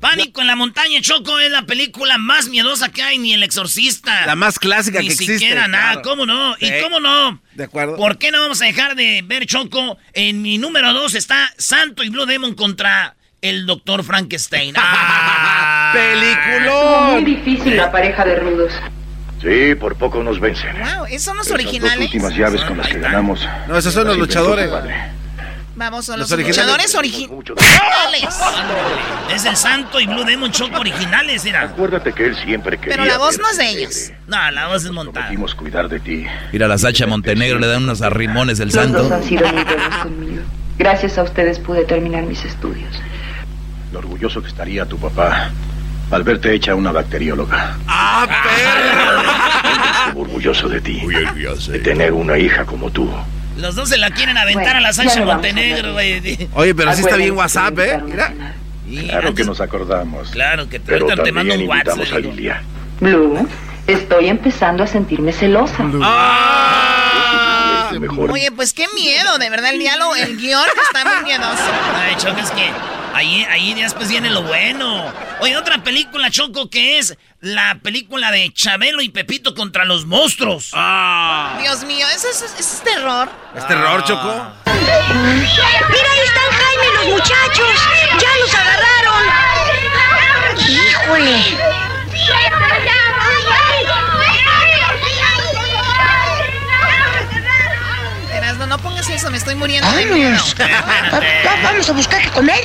Pánico 0.00 0.40
en 0.40 0.46
la 0.46 0.56
montaña, 0.56 0.98
Choco, 1.02 1.38
es 1.38 1.50
la 1.50 1.62
película 1.62 2.16
más 2.16 2.48
miedosa 2.48 2.88
que 2.88 3.02
hay, 3.02 3.18
ni 3.18 3.34
El 3.34 3.42
Exorcista. 3.42 4.24
La 4.24 4.34
más 4.34 4.58
clásica 4.58 4.98
Ni 5.00 5.06
que 5.08 5.12
existe. 5.12 5.38
siquiera 5.38 5.68
nada, 5.68 5.92
claro. 5.92 6.02
¿cómo 6.02 6.26
no? 6.26 6.54
Sí. 6.56 6.66
¿Y 6.66 6.82
cómo 6.82 7.00
no? 7.00 7.40
De 7.54 7.64
acuerdo. 7.64 7.96
¿Por 7.96 8.16
qué 8.16 8.30
no 8.30 8.40
vamos 8.40 8.62
a 8.62 8.64
dejar 8.64 8.96
de 8.96 9.22
ver 9.26 9.44
Choco? 9.44 9.98
En 10.14 10.40
mi 10.40 10.56
número 10.56 10.94
dos 10.94 11.14
está 11.14 11.52
Santo 11.58 12.02
y 12.02 12.08
Blue 12.08 12.24
Demon 12.24 12.54
contra 12.54 13.14
el 13.42 13.66
Doctor 13.66 14.02
Frankenstein. 14.02 14.74
¡Ah! 14.78 15.92
¡Peliculón! 15.92 17.12
Muy 17.12 17.24
difícil 17.24 17.76
la 17.76 17.92
pareja 17.92 18.24
de 18.24 18.36
rudos. 18.36 18.72
Sí, 19.40 19.74
por 19.74 19.96
poco 19.96 20.22
nos 20.22 20.38
vencen. 20.38 20.76
Wow, 20.78 21.06
¿esos 21.06 21.22
son 21.22 21.36
los 21.38 21.46
Esas 21.46 21.54
originales? 21.54 22.06
últimas 22.06 22.34
llaves 22.36 22.60
con 22.62 22.76
las 22.76 22.88
que 22.88 22.98
ganamos. 22.98 23.46
No, 23.68 23.76
esos 23.78 23.92
son 23.94 24.04
los 24.06 24.16
las 24.16 24.26
luchadores. 24.26 24.70
Vamos, 25.76 26.04
son 26.04 26.18
Los 26.18 26.28
los, 26.28 26.32
originales. 26.32 26.66
luchadores 26.66 26.94
originales. 26.94 28.38
Es 29.34 29.44
el 29.46 29.56
Santo 29.56 29.98
y 29.98 30.06
Blue 30.06 30.24
Demon 30.24 30.50
Choco 30.50 30.78
originales, 30.80 31.44
era. 31.46 31.62
Acuérdate 31.62 32.12
que 32.12 32.26
él 32.26 32.36
siempre 32.36 32.76
quería. 32.76 32.96
Pero 32.96 33.06
la 33.06 33.16
voz 33.16 33.38
no 33.38 33.48
es 33.48 33.56
de 33.56 33.70
ellos. 33.70 34.12
No, 34.26 34.50
la 34.50 34.66
voz 34.66 34.84
es 34.84 34.90
montada. 34.90 35.26
Prometimos 35.26 35.54
cuidar 35.54 35.88
de 35.88 36.00
ti. 36.00 36.26
Mira, 36.52 36.68
la 36.68 36.76
Sacha 36.76 37.06
Montenegro 37.06 37.58
le 37.58 37.66
dan 37.66 37.84
unos 37.84 38.02
arrimones 38.02 38.60
el 38.60 38.66
Los 38.68 38.74
dos 38.74 38.84
santo. 38.84 39.14
han 39.14 39.24
sido 39.24 39.46
muy 39.48 39.64
buenos 39.64 39.96
conmigo. 40.02 40.42
Gracias 40.76 41.16
a 41.16 41.22
ustedes 41.22 41.58
pude 41.58 41.84
terminar 41.84 42.24
mis 42.24 42.44
estudios. 42.44 42.94
Lo 43.92 44.00
orgulloso 44.00 44.42
que 44.42 44.48
estaría 44.48 44.84
tu 44.84 44.98
papá 44.98 45.50
al 46.10 46.22
verte 46.24 46.52
hecha 46.54 46.74
una 46.74 46.92
bacterióloga. 46.92 47.76
¡Ah, 47.86 48.26
perro! 48.26 50.06
Estuvo 50.06 50.22
orgulloso 50.22 50.68
de 50.68 50.80
ti. 50.80 51.02
De 51.68 51.78
tener 51.78 52.12
una 52.12 52.36
hija 52.38 52.64
como 52.64 52.90
tú. 52.90 53.08
Los 53.56 53.74
dos 53.74 53.88
se 53.90 53.98
la 53.98 54.10
quieren 54.10 54.38
aventar 54.38 54.64
Bueno, 54.74 54.78
a 54.88 54.92
la 54.92 55.12
a 55.22 55.24
Montenegro, 55.24 55.92
güey. 55.92 56.48
Oye, 56.54 56.74
pero 56.74 56.92
sí 56.94 57.02
está 57.02 57.16
bien 57.16 57.36
WhatsApp, 57.36 57.78
¿eh? 57.78 58.00
Mira. 58.04 58.32
Claro 58.88 59.28
antes- 59.28 59.34
que 59.34 59.44
nos 59.44 59.60
acordamos. 59.60 60.30
Claro 60.30 60.68
que 60.68 60.78
te, 60.80 60.86
Pero 60.92 61.04
ahorita 61.04 61.22
te 61.22 61.32
mando 61.32 61.54
un 61.54 61.68
WhatsApp. 61.68 62.12
a. 62.12 62.18
Lilia. 62.18 62.62
Blue, 63.00 63.48
estoy 63.86 64.28
empezando 64.28 64.82
a 64.82 64.86
sentirme 64.86 65.32
celosa. 65.32 65.76
¡Ah! 66.02 67.90
Mejor. 67.98 68.30
Oye, 68.30 68.50
pues 68.52 68.72
qué 68.72 68.86
miedo, 68.94 69.38
de 69.38 69.50
verdad, 69.50 69.70
el 69.72 69.78
diálogo, 69.80 70.14
el 70.16 70.36
guion 70.36 70.62
está 70.82 71.04
muy 71.04 71.24
miedoso. 71.24 71.62
Ay, 71.96 72.14
Choco, 72.16 72.40
es 72.40 72.50
que 72.52 72.70
ahí, 73.14 73.44
ahí 73.50 73.74
después 73.74 74.08
viene 74.08 74.30
lo 74.30 74.42
bueno. 74.42 75.12
Oye, 75.40 75.56
otra 75.56 75.82
película, 75.82 76.30
Choco, 76.30 76.68
que 76.70 76.98
es 76.98 77.16
la 77.40 77.78
película 77.82 78.30
de 78.30 78.52
Chabelo 78.52 79.00
y 79.02 79.08
Pepito 79.08 79.54
contra 79.54 79.84
los 79.84 80.06
monstruos. 80.06 80.70
¡Ah! 80.74 81.58
Dios 81.62 81.84
mío, 81.84 82.06
¿eso 82.14 82.28
es, 82.28 82.42
eso 82.42 82.58
es 82.58 82.80
terror? 82.82 83.28
¿Es 83.56 83.66
terror, 83.66 84.04
Choco? 84.04 84.52
Mira, 84.66 86.08
ahí 86.12 86.20
están 86.24 86.50
Jaime 86.50 86.84
y 86.86 86.96
los 86.96 87.06
muchachos. 87.14 87.80
Ya 88.20 88.28
los 88.40 88.54
agarraron. 88.54 89.24
Híjole. 90.68 91.56
No 98.68 98.78
pongas 98.78 99.08
eso, 99.08 99.30
me 99.32 99.36
estoy 99.38 99.56
muriendo 99.56 99.90
de 99.90 100.06
miedo. 100.06 100.30
Vámonos. 100.30 100.54
Va- 100.60 101.56
Vamos 101.64 101.88
a 101.88 101.92
buscar 101.92 102.22
qué 102.22 102.28
comer 102.30 102.62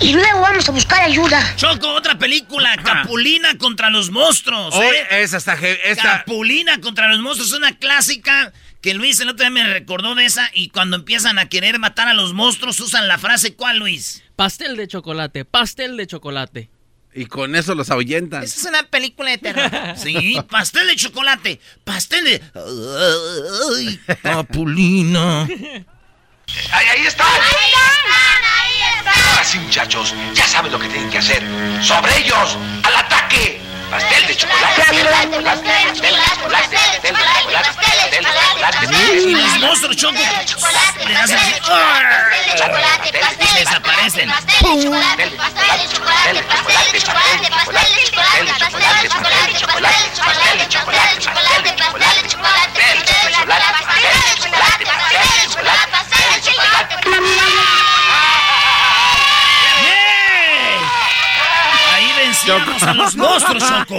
y 0.00 0.12
luego 0.12 0.40
vamos 0.40 0.68
a 0.68 0.72
buscar 0.72 1.02
ayuda. 1.02 1.40
Choco, 1.56 1.88
otra 1.92 2.18
película, 2.18 2.76
Capulina 2.82 3.56
contra 3.58 3.90
los 3.90 4.10
monstruos. 4.10 4.74
Oye, 4.74 4.88
¿eh? 5.10 5.22
esa 5.22 5.36
está. 5.36 5.54
Esta... 5.54 6.18
Capulina 6.18 6.80
contra 6.80 7.08
los 7.08 7.20
monstruos 7.20 7.50
es 7.50 7.56
una 7.56 7.76
clásica 7.76 8.52
que 8.80 8.94
Luis 8.94 9.18
el 9.20 9.30
otro 9.30 9.44
día 9.44 9.50
me 9.50 9.64
recordó 9.64 10.14
de 10.14 10.26
esa 10.26 10.50
y 10.52 10.68
cuando 10.68 10.96
empiezan 10.96 11.38
a 11.38 11.48
querer 11.48 11.78
matar 11.78 12.08
a 12.08 12.14
los 12.14 12.34
monstruos 12.34 12.78
usan 12.80 13.08
la 13.08 13.18
frase 13.18 13.54
¿cuál, 13.54 13.78
Luis? 13.78 14.22
Pastel 14.36 14.76
de 14.76 14.88
chocolate, 14.88 15.44
pastel 15.44 15.96
de 15.96 16.06
chocolate. 16.06 16.70
Y 17.14 17.26
con 17.26 17.54
eso 17.54 17.74
los 17.76 17.90
ahuyentan. 17.90 18.42
Esa 18.42 18.60
es 18.60 18.66
una 18.66 18.82
película 18.82 19.30
de 19.30 19.38
terror. 19.38 19.70
Sí, 19.96 20.36
pastel 20.50 20.88
de 20.88 20.96
chocolate. 20.96 21.60
Pastel 21.84 22.24
de. 22.24 22.42
Ay, 23.76 24.00
Papulina. 24.20 25.46
Ahí, 26.72 26.86
ahí 26.88 27.06
están. 27.06 27.26
Ahí 27.26 27.40
están, 27.40 28.44
ahí 28.60 28.82
están. 28.98 29.30
Ahora 29.30 29.44
sí, 29.44 29.58
muchachos, 29.58 30.14
ya 30.34 30.46
saben 30.46 30.72
lo 30.72 30.78
que 30.78 30.88
tienen 30.88 31.10
que 31.10 31.18
hacer. 31.18 31.42
¡Sobre 31.82 32.16
ellos! 32.18 32.56
¡Al 32.84 32.96
ataque! 32.96 33.60
Pastel 33.90 34.26
de 34.26 34.36
chocolate, 34.36 34.82
pastel 34.82 34.96
de 34.96 35.02
chocolate, 35.04 35.40
pastel 35.40 35.84
de 35.84 35.92
chocolate, 35.94 36.40
pastel 36.40 37.02
de 37.02 37.10
chocolate, 37.10 37.48
pastel 37.52 37.98
de 38.10 38.18
chocolate. 38.20 38.86
Y 39.14 39.34
los 39.34 39.58
monstruos 39.60 39.96
choco. 39.96 40.18
Le 41.06 41.16
hacen 41.16 41.38
así. 41.38 41.54
¡ah! 41.68 42.30
Desaparecen. 43.56 44.32
¡Pum! 44.60 44.90
Pastel 44.90 45.30
de 45.30 45.88
chocolate, 45.88 46.42
pastel 46.42 46.92
de 46.92 47.00
chocolate, 47.02 47.50
pastel 47.50 47.84
de 47.84 48.10
chocolate, 48.10 48.50
pastel 48.50 48.96
de 48.96 49.08
chocolate, 49.08 49.08
pastel 49.14 49.46
de 49.46 49.58
chocolate, 49.58 50.00
pastel 50.24 50.58
de 50.58 50.68
chocolate, 50.68 51.14
pastel 51.14 51.62
de 51.64 51.78
chocolate, 51.78 52.70
pastel 52.74 52.94
de 52.94 53.04
chocolate, 53.04 53.68
pastel 53.74 54.14
de 54.14 54.40
chocolate, 54.42 54.84
pastel 54.84 55.22
de 55.22 55.33
chocolate, 57.24 57.84
pastel 58.06 59.84
de 59.84 59.94
Ahí 61.94 62.12
vencimos 62.16 62.82
a 62.82 62.94
los 62.94 63.16
monstruos, 63.16 63.62
Choco. 63.62 63.98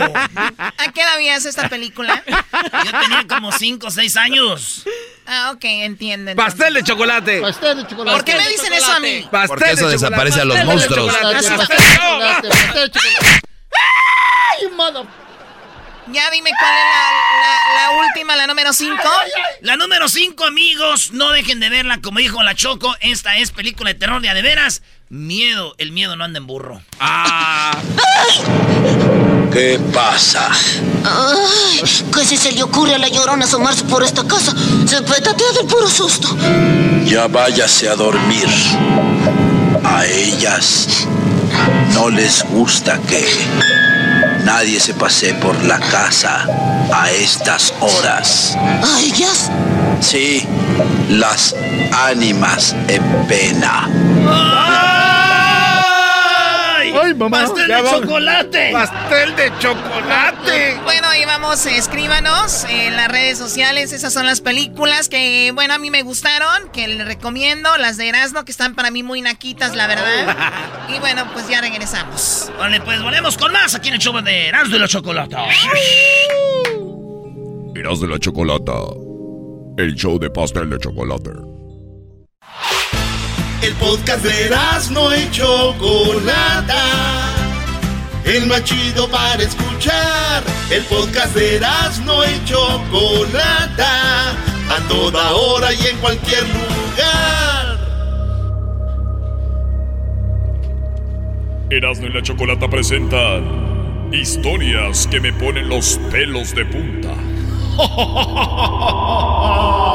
¿A 0.77 0.91
qué 0.93 1.02
edad 1.02 1.15
veías 1.18 1.45
esta 1.45 1.69
película? 1.69 2.23
Yo 2.85 2.91
tenía 2.99 3.26
como 3.27 3.52
5 3.52 3.88
o 3.88 3.91
6 3.91 4.18
años. 4.18 4.84
Ah, 5.27 5.52
ok, 5.56 5.64
entiendo. 5.64 6.31
entonces. 6.31 6.53
Pastel 6.56 6.73
de 6.76 6.84
chocolate. 6.84 7.41
Pastel 7.41 7.77
de 7.77 7.88
chocolate. 7.88 8.15
¿Por 8.18 8.26
qué 8.26 8.35
me 8.35 8.47
dicen 8.49 8.73
eso 8.73 8.91
a 8.91 8.99
mí? 8.99 9.27
Pastel 9.31 9.47
Porque 9.47 9.72
eso 9.72 9.85
de 9.88 9.93
desaparece 9.93 10.41
a 10.41 10.45
los 10.45 10.57
chocolate. 10.57 10.77
monstruos. 10.77 11.14
Pastel 11.15 11.31
de 11.35 11.41
chocolate. 11.47 11.68
Pastel 11.68 11.77
de 11.77 11.95
chocolate, 11.97 12.49
pastel 12.49 12.81
de 12.81 12.91
chocolate. 12.91 13.41
¡Ay, 14.52 14.68
mother- 14.76 15.24
Ya 16.11 16.30
dime 16.32 16.52
cuál 16.60 16.72
es 16.73 16.84
la, 16.84 17.11
la- 17.41 17.91
la 17.91 18.07
última, 18.07 18.36
la 18.36 18.48
número 18.48 18.73
5. 18.73 18.95
La 19.61 19.76
número 19.76 20.07
5, 20.07 20.45
amigos. 20.45 21.11
No 21.11 21.32
dejen 21.32 21.60
de 21.60 21.69
verla, 21.69 21.99
como 22.02 22.19
dijo 22.19 22.41
la 22.44 22.53
Choco. 22.56 22.95
Esta 22.99 23.38
es 23.38 23.52
película 23.52 23.90
de 23.91 23.95
terror 23.99 24.22
de 24.22 24.30
a 24.30 24.34
de 24.34 24.41
veras. 24.41 24.82
Miedo. 25.10 25.73
El 25.77 25.91
miedo 25.91 26.15
no 26.15 26.23
anda 26.23 26.38
en 26.38 26.45
burro. 26.48 26.82
Ah, 26.99 27.76
¿Qué 29.52 29.80
pasa? 29.94 30.49
Ay, 31.03 31.82
casi 32.11 32.38
se 32.38 32.52
le 32.52 32.61
ocurre 32.64 32.95
a 32.95 32.98
la 32.99 33.07
llorona 33.07 33.45
asomarse 33.45 33.84
por 33.86 34.03
esta 34.03 34.26
casa. 34.27 34.53
Se 34.88 35.02
petatea 35.02 35.52
del 35.53 35.65
puro 35.68 35.90
susto. 35.90 36.36
Ya 37.06 37.27
váyase 37.27 37.90
a 37.90 37.95
dormir. 37.95 38.48
A 39.84 40.06
ellas 40.06 40.88
no 41.94 42.10
les 42.10 42.44
gusta 42.49 42.99
que 43.07 43.23
nadie 44.45 44.80
se 44.80 44.93
pase 44.93 45.34
por 45.34 45.61
la 45.63 45.80
casa 45.80 46.47
a 46.93 47.11
estas 47.11 47.73
horas. 47.80 48.55
¿A 48.55 49.01
ellas? 49.01 49.49
Sí, 49.99 50.47
las 51.09 51.55
ánimas 51.91 52.76
en 52.88 53.03
pena. 53.27 53.89
Mamá. 57.15 57.41
¡Pastel 57.41 57.67
de 57.67 57.83
chocolate! 57.83 58.69
pastel 58.71 59.35
de 59.35 59.51
chocolate. 59.59 60.79
Bueno, 60.83 61.07
ahí 61.07 61.25
vamos, 61.25 61.65
escríbanos 61.65 62.65
en 62.69 62.95
las 62.95 63.07
redes 63.07 63.37
sociales. 63.37 63.93
Esas 63.93 64.13
son 64.13 64.25
las 64.25 64.41
películas 64.41 65.09
que, 65.09 65.51
bueno, 65.53 65.73
a 65.73 65.77
mí 65.77 65.89
me 65.89 66.03
gustaron, 66.03 66.69
que 66.71 66.87
les 66.87 67.05
recomiendo. 67.05 67.75
Las 67.77 67.97
de 67.97 68.09
Erasmo, 68.09 68.43
que 68.45 68.51
están 68.51 68.75
para 68.75 68.91
mí 68.91 69.03
muy 69.03 69.21
naquitas, 69.21 69.75
la 69.75 69.87
verdad. 69.87 70.35
Y 70.95 70.99
bueno, 70.99 71.25
pues 71.33 71.47
ya 71.49 71.61
regresamos. 71.61 72.51
Vale, 72.59 72.79
pues 72.79 73.01
volvemos 73.01 73.37
con 73.37 73.51
más 73.51 73.73
aquí 73.73 73.87
en 73.87 73.95
el 73.95 73.99
show 73.99 74.13
de 74.21 74.47
Erasmo 74.49 74.75
y 74.75 74.79
la 74.79 74.87
Chocolata. 74.87 75.45
Irás 77.75 77.99
de 77.99 78.07
la 78.07 78.19
chocolata. 78.19 78.73
El 79.77 79.95
show 79.95 80.17
de 80.17 80.29
pastel 80.29 80.69
de 80.69 80.77
chocolate. 80.77 81.31
El 83.65 83.73
podcast 83.73 84.23
de 84.23 84.49
no 84.91 85.15
y 85.15 85.31
Chocolata. 85.31 86.83
El 88.23 88.45
más 88.45 88.63
chido 88.63 89.09
para 89.09 89.41
escuchar. 89.41 90.43
El 90.69 90.83
podcast 90.83 91.35
de 91.35 91.59
no 92.05 92.23
y 92.25 92.45
Chocolata. 92.45 94.33
A 94.69 94.79
toda 94.87 95.31
hora 95.31 95.73
y 95.73 95.87
en 95.87 95.97
cualquier 95.97 96.43
lugar. 96.43 97.79
Erasmo 101.71 102.05
y 102.05 102.13
la 102.13 102.21
chocolata 102.21 102.69
presentan 102.69 104.11
historias 104.13 105.07
que 105.07 105.19
me 105.19 105.33
ponen 105.33 105.69
los 105.69 105.99
pelos 106.11 106.53
de 106.53 106.65
punta. 106.65 107.15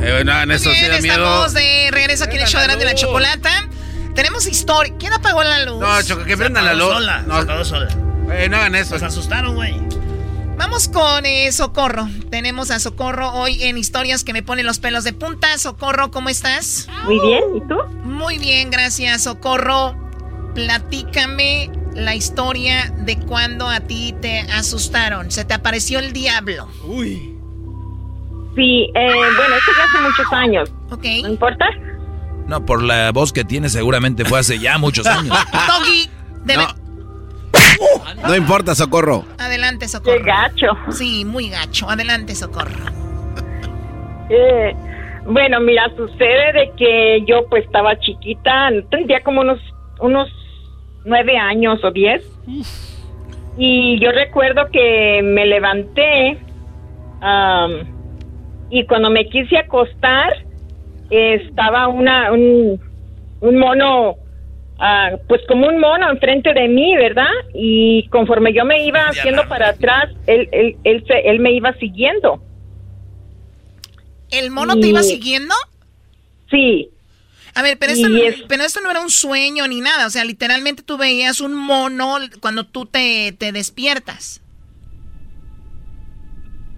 Eh, 0.00 0.12
bueno, 0.12 0.40
en 0.42 0.50
eso 0.50 0.70
sí 0.70 0.78
Bien, 0.80 0.92
da 0.92 1.00
miedo. 1.00 1.14
estamos 1.24 1.54
de 1.54 1.88
regreso 1.90 2.24
aquí 2.24 2.36
en 2.36 2.42
el 2.42 2.48
show 2.48 2.60
de 2.60 2.82
y 2.82 2.84
la 2.84 2.94
Chocolata. 2.94 3.68
Tenemos 4.14 4.46
historia. 4.46 4.94
¿Quién 4.98 5.12
apagó 5.12 5.42
la 5.42 5.64
luz? 5.64 5.78
No, 5.80 6.02
Choco, 6.02 6.24
que 6.24 6.36
prendan 6.36 6.64
la 6.64 6.74
luz. 6.74 6.92
Sola, 6.92 7.22
No, 7.26 7.36
se 7.36 7.42
apagó 7.42 7.64
sola. 7.64 7.88
eh, 8.32 8.48
no 8.48 8.56
hagan 8.56 8.74
eso. 8.74 8.94
Nos 8.94 9.02
asustaron, 9.02 9.54
güey. 9.54 9.74
Vamos 10.58 10.88
con 10.88 11.26
eh, 11.26 11.52
Socorro. 11.52 12.08
Tenemos 12.30 12.70
a 12.70 12.78
Socorro 12.78 13.30
hoy 13.34 13.62
en 13.64 13.76
historias 13.76 14.24
que 14.24 14.32
me 14.32 14.42
ponen 14.42 14.64
los 14.64 14.78
pelos 14.78 15.04
de 15.04 15.12
punta. 15.12 15.58
Socorro, 15.58 16.10
¿cómo 16.10 16.30
estás? 16.30 16.88
Muy 17.04 17.20
bien, 17.20 17.42
¿y 17.56 17.60
tú? 17.68 17.76
Muy 18.04 18.38
bien, 18.38 18.70
gracias, 18.70 19.24
Socorro. 19.24 19.94
Platícame 20.54 21.70
la 21.94 22.14
historia 22.14 22.90
de 22.96 23.18
cuando 23.18 23.68
a 23.68 23.80
ti 23.80 24.14
te 24.22 24.40
asustaron. 24.40 25.30
Se 25.30 25.44
te 25.44 25.52
apareció 25.52 25.98
el 25.98 26.14
diablo. 26.14 26.68
Sí, 28.56 28.90
eh, 28.94 29.06
bueno, 29.12 29.54
esto 29.56 29.72
ya 29.78 29.84
hace 29.84 30.00
muchos 30.02 30.32
años. 30.32 30.72
Ok. 30.90 31.04
¿No 31.22 31.28
importa? 31.28 31.66
No, 32.48 32.64
por 32.64 32.82
la 32.82 33.12
voz 33.12 33.32
que 33.32 33.44
tiene 33.44 33.68
seguramente 33.68 34.24
fue 34.24 34.38
hace 34.40 34.58
ya 34.58 34.78
muchos 34.78 35.06
años. 35.06 35.36
Doggy, 35.52 36.08
debe- 36.44 36.66
No 38.26 38.34
importa, 38.34 38.74
socorro. 38.74 39.24
adelante, 39.38 39.86
Socorro. 39.88 40.16
Qué 40.16 40.22
gacho. 40.24 40.66
Sí, 40.90 41.24
muy 41.24 41.50
gacho. 41.50 41.88
Adelante, 41.90 42.34
Socorro. 42.34 42.70
Eh, 44.30 44.74
bueno, 45.26 45.60
mira, 45.60 45.90
sucede 45.96 46.52
de 46.52 46.72
que 46.76 47.24
yo 47.26 47.46
pues 47.48 47.64
estaba 47.64 47.98
chiquita, 47.98 48.70
tendría 48.90 49.20
como 49.22 49.40
unos, 49.42 49.60
unos 50.00 50.28
nueve 51.04 51.36
años 51.36 51.78
o 51.84 51.90
diez. 51.90 52.22
Y 53.58 53.98
yo 54.00 54.10
recuerdo 54.12 54.68
que 54.72 55.20
me 55.22 55.46
levanté 55.46 56.38
am, 57.20 57.86
y 58.70 58.84
cuando 58.86 59.10
me 59.10 59.28
quise 59.28 59.56
acostar 59.58 60.32
estaba 61.10 61.88
una 61.88 62.32
un, 62.32 62.80
un 63.40 63.58
mono 63.58 64.16
ah, 64.78 65.12
pues 65.28 65.40
como 65.48 65.68
un 65.68 65.78
mono 65.78 66.10
enfrente 66.10 66.52
de 66.52 66.68
mí, 66.68 66.96
¿verdad? 66.96 67.30
Y 67.54 68.08
conforme 68.08 68.52
yo 68.52 68.64
me 68.64 68.84
iba 68.84 69.08
haciendo 69.20 69.42
para 69.48 69.68
atrás, 69.70 70.10
él, 70.26 70.48
él, 70.52 70.76
él, 70.84 71.04
se- 71.06 71.28
él 71.30 71.38
me 71.40 71.52
iba 71.52 71.72
siguiendo. 71.74 72.42
¿El 74.30 74.50
mono 74.50 74.74
te 74.80 74.88
iba 74.88 75.02
siguiendo? 75.02 75.54
Sí. 76.50 76.90
A 77.54 77.62
ver, 77.62 77.78
pero 77.78 77.92
esto, 77.92 78.08
no, 78.08 78.18
es- 78.18 78.42
pero 78.48 78.64
esto 78.64 78.80
no 78.80 78.90
era 78.90 79.00
un 79.00 79.08
sueño 79.10 79.66
ni 79.68 79.80
nada. 79.80 80.06
O 80.06 80.10
sea, 80.10 80.24
literalmente 80.24 80.82
tú 80.82 80.98
veías 80.98 81.40
un 81.40 81.54
mono 81.54 82.18
cuando 82.40 82.64
tú 82.66 82.84
te, 82.86 83.32
te 83.38 83.52
despiertas. 83.52 84.42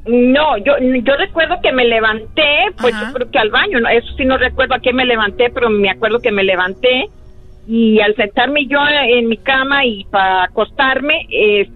No, 0.06 0.56
yo, 0.58 0.78
yo 0.78 1.16
recuerdo 1.16 1.56
que 1.62 1.72
me 1.72 1.84
levanté, 1.84 2.66
pues 2.80 2.94
yo 2.98 3.12
creo 3.12 3.30
que 3.30 3.38
al 3.38 3.50
baño, 3.50 3.80
¿no? 3.80 3.88
eso 3.88 4.08
sí 4.16 4.24
no 4.24 4.38
recuerdo 4.38 4.74
a 4.74 4.80
qué 4.80 4.92
me 4.92 5.04
levanté, 5.04 5.50
pero 5.50 5.68
me 5.68 5.90
acuerdo 5.90 6.20
que 6.20 6.32
me 6.32 6.44
levanté 6.44 7.10
y 7.66 8.00
al 8.00 8.14
sentarme 8.16 8.66
yo 8.66 8.78
en 8.88 9.28
mi 9.28 9.36
cama 9.36 9.84
y 9.84 10.04
para 10.04 10.44
acostarme, 10.44 11.26
eh, 11.30 11.68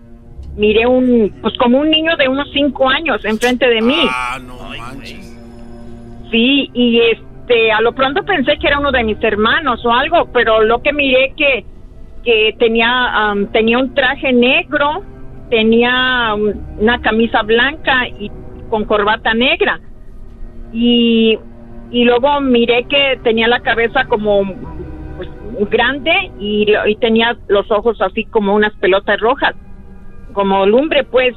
miré 0.56 0.86
un, 0.86 1.34
pues 1.42 1.54
como 1.58 1.78
un 1.78 1.90
niño 1.90 2.16
de 2.16 2.28
unos 2.28 2.48
cinco 2.52 2.88
años 2.88 3.22
enfrente 3.24 3.68
de 3.68 3.82
mí. 3.82 4.06
Ah, 4.08 4.38
no 4.42 4.56
manches. 4.78 5.32
Sí, 6.30 6.70
y 6.72 7.00
este, 7.00 7.70
a 7.70 7.82
lo 7.82 7.92
pronto 7.92 8.22
pensé 8.22 8.56
que 8.58 8.68
era 8.68 8.78
uno 8.78 8.90
de 8.90 9.04
mis 9.04 9.22
hermanos 9.22 9.84
o 9.84 9.92
algo, 9.92 10.30
pero 10.32 10.62
lo 10.62 10.80
que 10.80 10.94
miré 10.94 11.34
que, 11.36 11.66
que 12.24 12.56
tenía, 12.58 12.88
am, 13.12 13.48
tenía 13.52 13.78
un 13.78 13.92
traje 13.92 14.32
negro, 14.32 15.02
tenía 15.52 16.34
una 16.34 16.98
camisa 17.02 17.42
blanca 17.42 18.08
y 18.08 18.30
con 18.70 18.86
corbata 18.86 19.34
negra. 19.34 19.78
Y, 20.72 21.38
y 21.90 22.04
luego 22.04 22.40
miré 22.40 22.86
que 22.88 23.20
tenía 23.22 23.48
la 23.48 23.60
cabeza 23.60 24.06
como 24.08 24.44
pues, 25.18 25.28
grande 25.68 26.10
y, 26.40 26.64
y 26.86 26.96
tenía 26.96 27.36
los 27.48 27.70
ojos 27.70 28.00
así 28.00 28.24
como 28.24 28.54
unas 28.54 28.72
pelotas 28.76 29.20
rojas, 29.20 29.54
como 30.32 30.64
lumbre, 30.64 31.04
pues. 31.04 31.34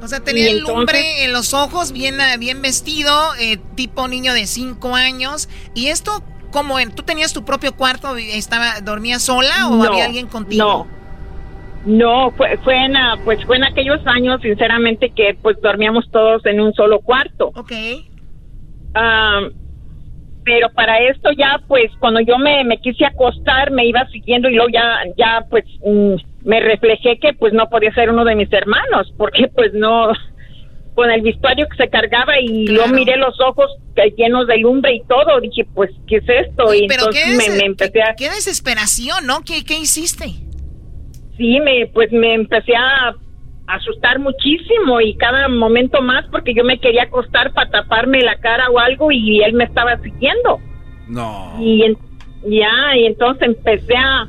O 0.00 0.06
sea, 0.06 0.20
tenía 0.20 0.48
el 0.48 0.60
lumbre 0.60 1.24
en 1.24 1.32
los 1.32 1.52
ojos, 1.52 1.90
bien, 1.90 2.18
bien 2.38 2.62
vestido, 2.62 3.12
eh, 3.40 3.58
tipo 3.74 4.06
niño 4.06 4.32
de 4.32 4.46
cinco 4.46 4.94
años. 4.94 5.48
¿Y 5.74 5.88
esto 5.88 6.22
¿Cómo? 6.52 6.76
¿Tú 6.94 7.04
tenías 7.04 7.32
tu 7.32 7.44
propio 7.44 7.76
cuarto? 7.76 8.16
Estaba, 8.16 8.80
¿Dormías 8.80 9.22
sola 9.22 9.68
o 9.68 9.76
No, 9.76 9.84
había 9.84 10.06
alguien 10.06 10.26
contigo? 10.26 10.64
No. 10.64 10.99
No, 11.86 12.30
fue, 12.32 12.56
fue 12.58 12.76
en, 12.76 12.96
ah, 12.96 13.16
pues 13.24 13.42
fue 13.46 13.56
en 13.56 13.64
aquellos 13.64 14.00
años, 14.06 14.40
sinceramente, 14.42 15.10
que 15.10 15.34
pues 15.40 15.60
dormíamos 15.62 16.10
todos 16.10 16.44
en 16.46 16.60
un 16.60 16.74
solo 16.74 17.00
cuarto. 17.00 17.52
Ok. 17.54 17.72
Pero 20.44 20.70
para 20.72 20.98
esto 21.08 21.30
ya, 21.36 21.60
pues, 21.68 21.90
cuando 22.00 22.20
yo 22.20 22.38
me, 22.38 22.64
me 22.64 22.78
quise 22.78 23.04
acostar, 23.04 23.70
me 23.70 23.84
iba 23.86 24.06
siguiendo 24.08 24.48
y 24.48 24.54
luego 24.54 24.70
ya, 24.72 25.00
ya, 25.16 25.44
pues, 25.50 25.64
mm, 25.84 26.14
me 26.48 26.60
reflejé 26.60 27.18
que, 27.18 27.34
pues, 27.34 27.52
no 27.52 27.68
podía 27.68 27.92
ser 27.92 28.10
uno 28.10 28.24
de 28.24 28.34
mis 28.34 28.52
hermanos, 28.52 29.12
porque, 29.18 29.48
pues, 29.54 29.72
no, 29.74 30.08
con 30.94 31.10
el 31.10 31.20
vestuario 31.20 31.68
que 31.68 31.76
se 31.76 31.90
cargaba 31.90 32.40
y 32.40 32.66
yo 32.66 32.88
miré 32.88 33.16
los 33.16 33.38
ojos 33.40 33.70
que- 33.94 34.12
llenos 34.16 34.46
de 34.46 34.56
lumbre 34.58 34.94
y 34.94 35.02
todo, 35.06 35.40
dije, 35.40 35.66
pues, 35.74 35.90
¿qué 36.08 36.16
es 36.16 36.24
esto? 36.28 36.74
y 36.74 36.88
Pero 36.88 37.04
entonces 37.08 37.22
qué, 37.44 37.50
me, 37.50 37.56
me 37.58 37.64
empecé 37.66 38.02
a... 38.02 38.14
qué 38.16 38.30
desesperación, 38.30 39.26
¿no? 39.26 39.42
¿Qué, 39.44 39.62
qué 39.64 39.78
hiciste? 39.78 40.26
Sí, 41.40 41.58
me, 41.58 41.86
pues 41.94 42.12
me 42.12 42.34
empecé 42.34 42.76
a 42.76 43.16
asustar 43.66 44.18
muchísimo 44.18 45.00
y 45.00 45.14
cada 45.14 45.48
momento 45.48 46.02
más 46.02 46.26
porque 46.30 46.52
yo 46.52 46.64
me 46.64 46.78
quería 46.78 47.04
acostar 47.04 47.54
para 47.54 47.70
taparme 47.70 48.20
la 48.20 48.36
cara 48.36 48.68
o 48.68 48.78
algo 48.78 49.10
y 49.10 49.42
él 49.42 49.54
me 49.54 49.64
estaba 49.64 49.98
siguiendo. 50.00 50.60
No. 51.08 51.56
Y 51.58 51.84
en- 51.84 51.96
ya, 52.44 52.94
y 52.94 53.06
entonces 53.06 53.48
empecé 53.48 53.96
a, 53.96 54.28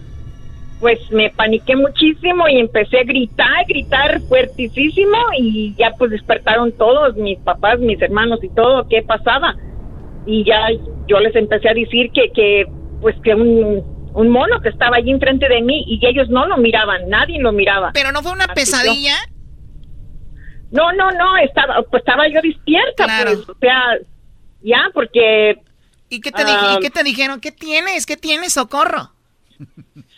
pues 0.79 0.99
me 1.11 1.31
paniqué 1.31 1.75
muchísimo 1.75 2.47
y 2.47 2.59
empecé 2.59 2.99
a 2.99 3.03
gritar, 3.03 3.65
gritar 3.67 4.21
fuertísimo 4.29 5.17
y 5.37 5.75
ya 5.77 5.93
pues 5.97 6.11
despertaron 6.11 6.71
todos, 6.77 7.17
mis 7.17 7.39
papás, 7.39 7.77
mis 7.79 8.01
hermanos 8.01 8.39
y 8.41 8.49
todo, 8.51 8.87
qué 8.87 9.01
pasaba. 9.01 9.53
Y 10.25 10.45
ya 10.45 10.69
yo 11.07 11.19
les 11.19 11.35
empecé 11.35 11.67
a 11.67 11.73
decir 11.73 12.09
que, 12.13 12.31
que 12.31 12.67
pues 13.01 13.17
que 13.21 13.35
un, 13.35 13.83
un 14.13 14.29
mono 14.29 14.59
que 14.61 14.69
estaba 14.69 14.97
allí 14.97 15.11
enfrente 15.11 15.47
de 15.47 15.61
mí 15.61 15.83
y 15.87 16.05
ellos 16.05 16.29
no 16.29 16.45
lo 16.45 16.57
miraban, 16.57 17.09
nadie 17.09 17.39
lo 17.41 17.51
miraba. 17.51 17.91
¿Pero 17.93 18.11
no 18.11 18.21
fue 18.21 18.31
una 18.33 18.45
Así 18.45 18.53
pesadilla? 18.55 19.15
yo- 19.25 19.31
no, 20.71 20.91
no, 20.93 21.11
no, 21.11 21.37
estaba, 21.37 21.81
pues 21.89 22.01
estaba 22.01 22.27
yo 22.29 22.39
despierta, 22.41 23.05
pues, 23.23 23.49
o 23.49 23.55
sea, 23.59 23.81
ya, 24.61 24.83
porque... 24.93 25.55
¿Y 26.09 26.21
qué 26.21 26.31
te, 26.31 26.43
dije- 26.45 26.57
ah, 26.61 26.75
¿y 26.77 26.81
qué 26.81 26.89
te 26.89 27.03
dijeron? 27.03 27.39
¿Qué 27.41 27.51
tienes? 27.51 28.05
¿Qué 28.05 28.15
tienes? 28.17 28.53
Socorro. 28.53 29.11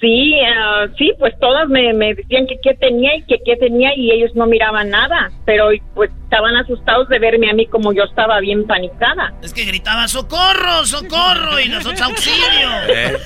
Sí, 0.03 0.35
ah, 0.45 0.85
sí, 0.97 1.13
pues 1.17 1.33
todas 1.39 1.69
me, 1.69 1.93
me 1.93 2.13
decían 2.13 2.45
que 2.45 2.57
qué 2.61 2.73
tenía 2.73 3.15
y 3.15 3.21
que 3.23 3.37
qué 3.45 3.55
tenía 3.55 3.91
y 3.95 4.11
ellos 4.11 4.31
no 4.35 4.45
miraban 4.47 4.89
nada, 4.89 5.31
pero 5.45 5.69
pues 5.95 6.11
estaban 6.25 6.57
asustados 6.57 7.07
de 7.07 7.19
verme 7.19 7.49
a 7.49 7.53
mí 7.53 7.67
como 7.67 7.93
yo 7.93 8.03
estaba 8.03 8.41
bien 8.41 8.67
panicada. 8.67 9.33
Es 9.41 9.53
que 9.53 9.63
gritaban, 9.63 10.09
socorro, 10.09 10.85
socorro, 10.85 11.57
y 11.57 11.69
nosotros 11.69 12.01
auxilio. 12.01 12.69
Eh. 12.89 13.17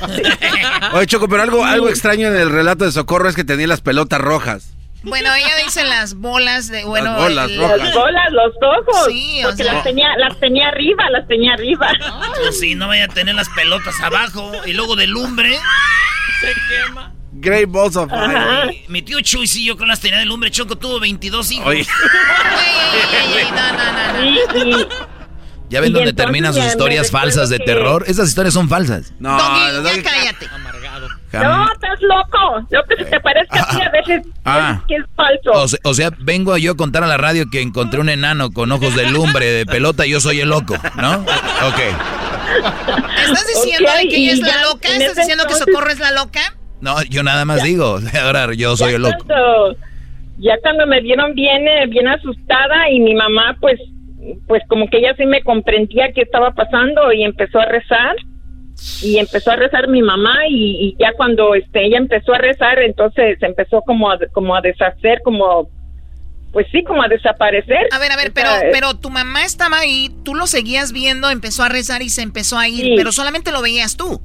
Oye, 0.94 1.08
Choco, 1.08 1.28
pero 1.28 1.42
algo, 1.42 1.66
algo 1.66 1.90
extraño 1.90 2.28
en 2.28 2.36
el 2.36 2.52
relato 2.52 2.86
de 2.86 2.92
Socorro 2.92 3.28
es 3.28 3.36
que 3.36 3.44
tenía 3.44 3.66
las 3.66 3.82
pelotas 3.82 4.22
rojas. 4.22 4.74
Bueno, 5.04 5.30
ella 5.34 5.56
dice 5.66 5.84
las 5.84 6.14
bolas 6.16 6.70
de, 6.70 6.84
bueno, 6.84 7.12
Las 7.14 7.22
bolas 7.24 7.50
el- 7.50 7.58
rojas. 7.60 7.78
Las 7.80 7.94
bolas, 7.96 8.32
los 8.34 8.54
ojos, 8.62 9.06
Sí, 9.08 9.42
o 9.44 9.48
porque 9.48 9.64
sea- 9.64 9.74
las 9.74 9.84
tenía, 9.84 10.16
las 10.18 10.40
tenía 10.40 10.68
arriba, 10.68 11.10
las 11.10 11.28
tenía 11.28 11.54
arriba. 11.54 11.90
Pues 12.44 12.60
sí, 12.60 12.76
no 12.76 12.88
vaya 12.88 13.06
a 13.06 13.08
tener 13.08 13.34
las 13.34 13.50
pelotas 13.50 14.00
abajo 14.02 14.52
y 14.68 14.74
luego 14.74 14.96
de 14.96 15.08
lumbre. 15.08 15.58
Se 16.40 16.54
quema. 16.88 17.14
Great 17.34 17.70
Balls 17.70 17.96
of 17.96 18.10
Fire. 18.10 18.84
Mi, 18.88 19.02
tío 19.02 19.20
Chuy, 19.22 19.46
sí, 19.48 19.64
yo 19.66 19.78
con 19.78 19.88
las 19.88 20.00
tenía 20.00 20.20
de 20.20 20.26
lumbre. 20.26 20.50
Choco 20.50 20.76
tuvo 20.78 21.00
22 21.00 21.52
hijos. 21.52 21.68
Oye. 21.68 21.86
¿Ya 25.70 25.82
ven 25.82 25.92
dónde 25.92 26.14
terminan 26.14 26.54
sus 26.54 26.64
historias 26.66 27.12
falsas 27.12 27.50
de 27.50 27.58
que- 27.60 27.66
terror? 27.66 28.06
Esas 28.08 28.30
historias 28.30 28.54
son 28.54 28.70
falsas. 28.70 29.14
No, 29.20 29.38
Doggy, 29.38 29.98
ya 29.98 30.04
cállate. 30.04 30.48
No, 31.34 31.72
estás 31.74 32.00
loco. 32.02 32.66
Lo 32.70 32.84
que 32.86 32.96
se 32.96 33.06
te 33.06 33.20
parezca 33.20 33.62
a 33.62 33.70
ti 33.76 33.82
a 33.82 33.90
veces 33.92 34.26
Ah. 34.46 34.82
que 34.88 34.96
es 34.96 35.04
falso. 35.16 35.78
O 35.84 35.94
sea, 35.94 36.10
vengo 36.20 36.58
yo 36.58 36.72
a 36.72 36.78
contar 36.78 37.04
a 37.04 37.08
la 37.08 37.18
radio 37.18 37.46
que 37.52 37.62
encontré 37.62 38.00
un 38.00 38.08
enano 38.10 38.52
con 38.52 38.72
ojos 38.72 38.96
de 38.96 39.12
lumbre, 39.12 39.46
de 39.46 39.66
pelota, 39.66 40.06
y 40.06 40.12
yo 40.12 40.22
soy 40.22 40.40
el 40.40 40.50
loco, 40.50 40.76
¿no? 40.96 41.16
Ok. 41.18 41.80
¿Estás 43.26 43.48
diciendo 43.48 43.90
Ok, 43.92 43.98
de 44.04 44.08
que 44.10 44.18
ella 44.18 44.34
es 44.34 44.40
la 44.40 44.48
ya 44.48 44.62
loca? 44.64 44.90
¿Estás 44.90 45.16
diciendo 45.16 45.44
que 45.48 45.54
Socorro 45.56 45.90
es 45.90 46.00
la 46.00 46.12
loca? 46.12 46.40
No, 46.82 47.02
yo 47.10 47.24
nada 47.24 47.44
más 47.46 47.64
digo, 47.64 48.00
ahora 48.24 48.54
yo 48.54 48.76
soy 48.78 48.94
el 48.96 49.02
loco. 49.02 49.16
Cuando- 49.26 49.76
ya 50.40 50.54
cuando 50.62 50.86
me 50.86 51.02
vieron 51.02 51.34
bien, 51.34 51.68
eh, 51.68 51.88
bien 51.88 52.08
asustada 52.08 52.92
y 52.92 53.00
mi 53.00 53.16
mamá, 53.16 53.58
pues, 53.60 53.80
pues 54.48 54.62
como 54.68 54.88
que 54.88 54.98
ella 55.00 55.16
sí 55.18 55.26
me 55.26 55.42
comprendía 55.42 56.12
qué 56.14 56.22
estaba 56.22 56.52
pasando 56.52 57.12
y 57.12 57.24
empezó 57.24 57.60
a 57.60 57.66
rezar 57.66 58.16
y 59.02 59.18
empezó 59.18 59.50
a 59.50 59.56
rezar 59.56 59.88
mi 59.88 60.04
mamá 60.04 60.36
y, 60.48 60.90
y 60.90 60.96
ya 61.00 61.14
cuando 61.14 61.56
este 61.56 61.84
ella 61.88 61.98
empezó 61.98 62.36
a 62.36 62.38
rezar, 62.38 62.78
entonces 62.80 63.42
empezó 63.42 63.82
como 63.82 64.12
a, 64.12 64.20
como 64.32 64.56
a 64.56 64.62
deshacer, 64.62 65.22
como, 65.24 65.70
pues 66.52 66.66
sí, 66.72 66.84
como 66.84 67.04
a 67.04 67.08
desaparecer. 67.08 67.88
A 67.92 68.00
ver, 68.00 68.12
a 68.12 68.16
ver, 68.16 68.32
pero, 68.34 68.50
pero 68.72 68.94
tu 68.96 69.10
mamá 69.10 69.44
estaba 69.44 69.80
ahí, 69.80 70.10
tú 70.24 70.34
lo 70.34 70.48
seguías 70.48 70.92
viendo, 70.92 71.30
empezó 71.30 71.64
a 71.64 71.70
rezar 71.70 72.02
y 72.02 72.10
se 72.10 72.22
empezó 72.22 72.58
a 72.58 72.68
ir, 72.68 72.84
Sí. 72.84 72.94
pero 72.96 73.12
solamente 73.12 73.52
lo 73.52 73.62
veías 73.62 73.98
tú. 73.98 74.22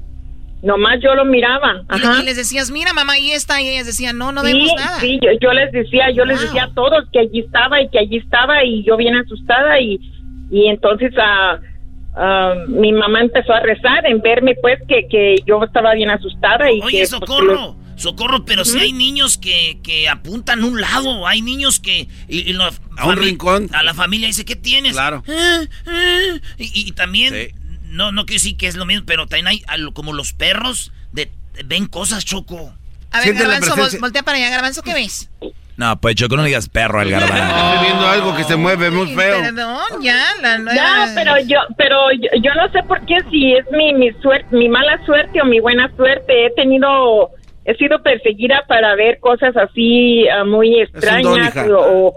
Nomás 0.62 1.00
yo 1.02 1.14
lo 1.16 1.24
miraba. 1.24 1.82
Ajá. 1.88 2.20
y 2.22 2.24
les 2.24 2.36
decías, 2.36 2.70
mira 2.70 2.92
mamá, 2.92 3.14
ahí 3.14 3.32
está, 3.32 3.60
y 3.60 3.68
ellas 3.68 3.84
decían, 3.86 4.16
no, 4.16 4.30
no 4.30 4.42
sí, 4.42 4.52
vemos 4.52 4.72
nada. 4.76 5.00
Sí, 5.00 5.18
yo, 5.20 5.30
yo 5.40 5.52
les 5.52 5.72
decía, 5.72 6.10
yo 6.12 6.24
les 6.24 6.40
decía 6.40 6.64
a 6.64 6.74
todos 6.74 7.04
que 7.12 7.18
allí 7.18 7.40
estaba 7.40 7.82
y 7.82 7.88
que 7.88 7.98
allí 7.98 8.18
estaba 8.18 8.64
y 8.64 8.84
yo 8.84 8.96
bien 8.96 9.16
asustada 9.16 9.80
y, 9.80 9.98
y 10.52 10.68
entonces 10.68 11.12
ah, 11.18 11.58
ah, 12.14 12.54
mi 12.68 12.92
mamá 12.92 13.22
empezó 13.22 13.52
a 13.52 13.60
rezar 13.60 14.06
en 14.06 14.20
verme 14.20 14.54
pues 14.62 14.78
que, 14.86 15.08
que 15.08 15.36
yo 15.44 15.62
estaba 15.64 15.94
bien 15.94 16.10
asustada 16.10 16.70
y 16.70 16.80
Oye, 16.80 16.90
que, 16.92 16.98
pues, 16.98 17.08
socorro, 17.10 17.74
socorro, 17.96 18.44
pero 18.44 18.64
si 18.64 18.78
hay 18.78 18.92
niños 18.92 19.38
que, 19.38 19.78
que 19.82 20.08
apuntan 20.08 20.62
a 20.62 20.66
un 20.66 20.80
lado, 20.80 21.26
hay 21.26 21.42
niños 21.42 21.78
que... 21.80 22.08
Y, 22.28 22.38
y 22.40 22.52
la 22.52 22.72
A 22.96 23.06
un 23.06 23.16
rincón. 23.16 23.68
A 23.72 23.82
la 23.82 23.94
familia 23.94 24.26
dice, 24.28 24.44
¿qué 24.44 24.56
tienes? 24.56 24.92
Claro. 24.92 25.22
"Ah, 25.28 25.60
ah", 25.86 26.38
Y, 26.58 26.88
y 26.88 26.92
también, 26.92 27.52
no, 27.84 28.12
no 28.12 28.26
quiero 28.26 28.42
decir 28.42 28.56
que 28.56 28.66
es 28.66 28.76
lo 28.76 28.84
mismo, 28.86 29.04
pero 29.06 29.26
también 29.26 29.46
hay 29.48 29.62
como 29.92 30.12
los 30.12 30.32
perros, 30.32 30.92
de, 31.12 31.30
ven 31.64 31.86
cosas, 31.86 32.24
Choco. 32.24 32.74
A 33.10 33.18
ver, 33.18 33.24
Siente 33.24 33.42
Garbanzo, 33.44 33.76
vol- 33.76 34.00
voltea 34.00 34.22
para 34.22 34.38
allá, 34.38 34.48
Garbanzo, 34.50 34.82
¿qué 34.82 34.94
ves? 34.94 35.28
No, 35.76 35.98
pues 36.00 36.14
Choco, 36.16 36.36
no 36.36 36.44
digas 36.44 36.68
perro 36.68 37.00
al 37.00 37.10
garbanzo. 37.10 37.34
Estoy 37.44 37.86
viendo 37.86 38.06
algo 38.06 38.36
que 38.36 38.44
se 38.44 38.56
mueve 38.56 38.90
muy 38.90 39.14
feo. 39.14 39.40
Perdón, 39.40 39.80
ya, 40.02 40.22
la 40.40 40.58
nueva... 40.58 40.74
Ya, 40.74 41.12
pero 41.14 41.32
yo, 41.46 41.56
pero 41.76 41.96
yo, 42.12 42.28
yo 42.42 42.54
no 42.54 42.70
sé 42.72 42.82
por 42.86 43.04
qué 43.06 43.16
si 43.30 43.54
es 43.54 43.64
mi, 43.72 43.92
mi 43.94 44.10
suerte, 44.22 44.54
mi 44.54 44.68
mala 44.68 45.02
suerte 45.06 45.40
o 45.40 45.44
mi 45.46 45.60
buena 45.60 45.90
suerte. 45.96 46.46
He 46.46 46.50
tenido, 46.54 47.30
he 47.64 47.74
sido 47.76 48.02
perseguida 48.02 48.64
para 48.68 48.94
ver 48.96 49.20
cosas 49.20 49.56
así 49.56 50.24
muy 50.46 50.80
extrañas 50.80 51.48
hija. 51.54 51.66
o, 51.68 52.08
o- 52.08 52.14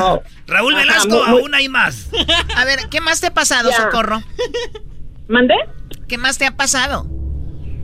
o- 0.00 0.22
Raúl 0.46 0.74
Ajá, 0.74 0.82
Velasco, 0.82 1.08
muy- 1.16 1.28
muy- 1.30 1.40
aún 1.40 1.54
hay 1.54 1.68
más. 1.68 2.10
A 2.56 2.64
ver, 2.64 2.78
¿qué 2.90 3.00
más 3.00 3.20
te 3.20 3.28
ha 3.28 3.34
pasado, 3.34 3.70
Ya. 3.70 3.76
Socorro? 3.76 4.20
¿Mande? 5.28 5.54
¿Qué 6.08 6.18
más 6.18 6.36
te 6.38 6.46
ha 6.46 6.56
pasado? 6.56 7.06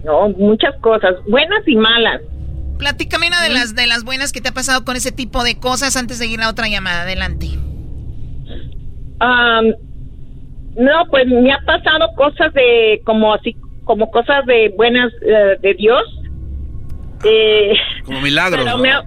No, 0.04 0.28
muchas 0.30 0.74
cosas, 0.80 1.14
buenas 1.28 1.66
y 1.66 1.74
malas. 1.76 2.20
Platícame 2.78 3.26
una 3.28 3.42
de 3.42 3.50
las 3.50 3.74
de 3.74 3.86
las 3.86 4.04
buenas 4.04 4.32
que 4.32 4.40
te 4.40 4.48
ha 4.48 4.52
pasado 4.52 4.84
con 4.84 4.96
ese 4.96 5.12
tipo 5.12 5.42
de 5.44 5.58
cosas 5.58 5.96
antes 5.96 6.18
de 6.18 6.26
ir 6.26 6.40
a 6.40 6.48
otra 6.48 6.68
llamada. 6.68 7.02
Adelante. 7.02 7.48
Am, 9.18 9.66
no, 10.76 11.04
pues 11.10 11.26
me 11.26 11.52
ha 11.52 11.58
pasado 11.66 12.06
cosas 12.16 12.52
de 12.54 13.02
como 13.04 13.34
así, 13.34 13.54
como 13.84 14.10
cosas 14.10 14.46
de 14.46 14.72
buenas 14.76 15.12
eh, 15.22 15.56
de 15.60 15.74
Dios. 15.74 16.02
Eh, 17.24 17.72
Como 18.04 18.20
milagros. 18.20 18.64
pero 18.64 18.76
¿no? 18.76 18.82
me 18.82 18.90
ha- 18.92 19.02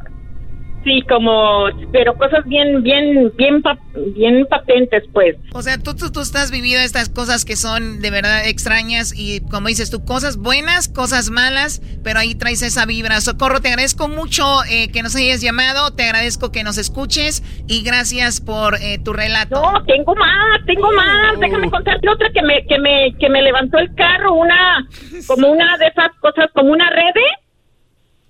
sí, 0.84 1.02
como, 1.08 1.68
pero 1.94 2.14
cosas 2.16 2.44
bien, 2.46 2.84
bien, 2.84 3.32
bien, 3.38 3.62
pa- 3.62 3.80
bien 4.16 4.46
patentes, 4.50 5.02
pues. 5.14 5.38
O 5.54 5.62
sea, 5.62 5.78
tú, 5.78 5.96
tú, 5.96 6.12
tú 6.12 6.20
estás 6.20 6.52
viviendo 6.52 6.84
estas 6.84 7.08
cosas 7.08 7.46
que 7.46 7.56
son 7.56 8.02
de 8.02 8.12
verdad 8.12 8.46
extrañas 8.46 9.14
y 9.16 9.40
como 9.50 9.70
dices 9.70 9.90
tú, 9.90 10.04
cosas 10.04 10.36
buenas, 10.36 10.90
cosas 10.90 11.30
malas, 11.30 11.82
pero 12.04 12.20
ahí 12.20 12.36
traes 12.36 12.62
esa 12.64 12.86
vibra. 12.86 13.22
Socorro, 13.22 13.62
te 13.62 13.70
agradezco 13.70 14.10
mucho 14.10 14.44
eh, 14.70 14.92
que 14.92 15.04
nos 15.04 15.16
hayas 15.16 15.40
llamado, 15.40 15.92
te 15.96 16.04
agradezco 16.04 16.52
que 16.52 16.66
nos 16.66 16.78
escuches 16.78 17.42
y 17.66 17.82
gracias 17.84 18.42
por 18.42 18.76
eh, 18.76 19.00
tu 19.04 19.14
relato. 19.14 19.56
No, 19.62 19.82
tengo 19.86 20.14
más, 20.16 20.66
tengo 20.66 20.92
más. 20.92 21.40
Déjame 21.40 21.70
contarte 21.72 22.10
otra 22.10 22.30
que 22.34 22.42
me, 22.42 22.66
que 22.68 22.78
me, 22.78 23.16
que 23.20 23.30
me 23.30 23.42
levantó 23.42 23.78
el 23.78 23.96
carro, 23.96 24.34
una, 24.34 24.86
como 25.28 25.48
una 25.48 25.78
de 25.78 25.88
esas 25.88 26.12
cosas, 26.20 26.50
como 26.54 26.74
una 26.74 26.90
red. 26.90 27.14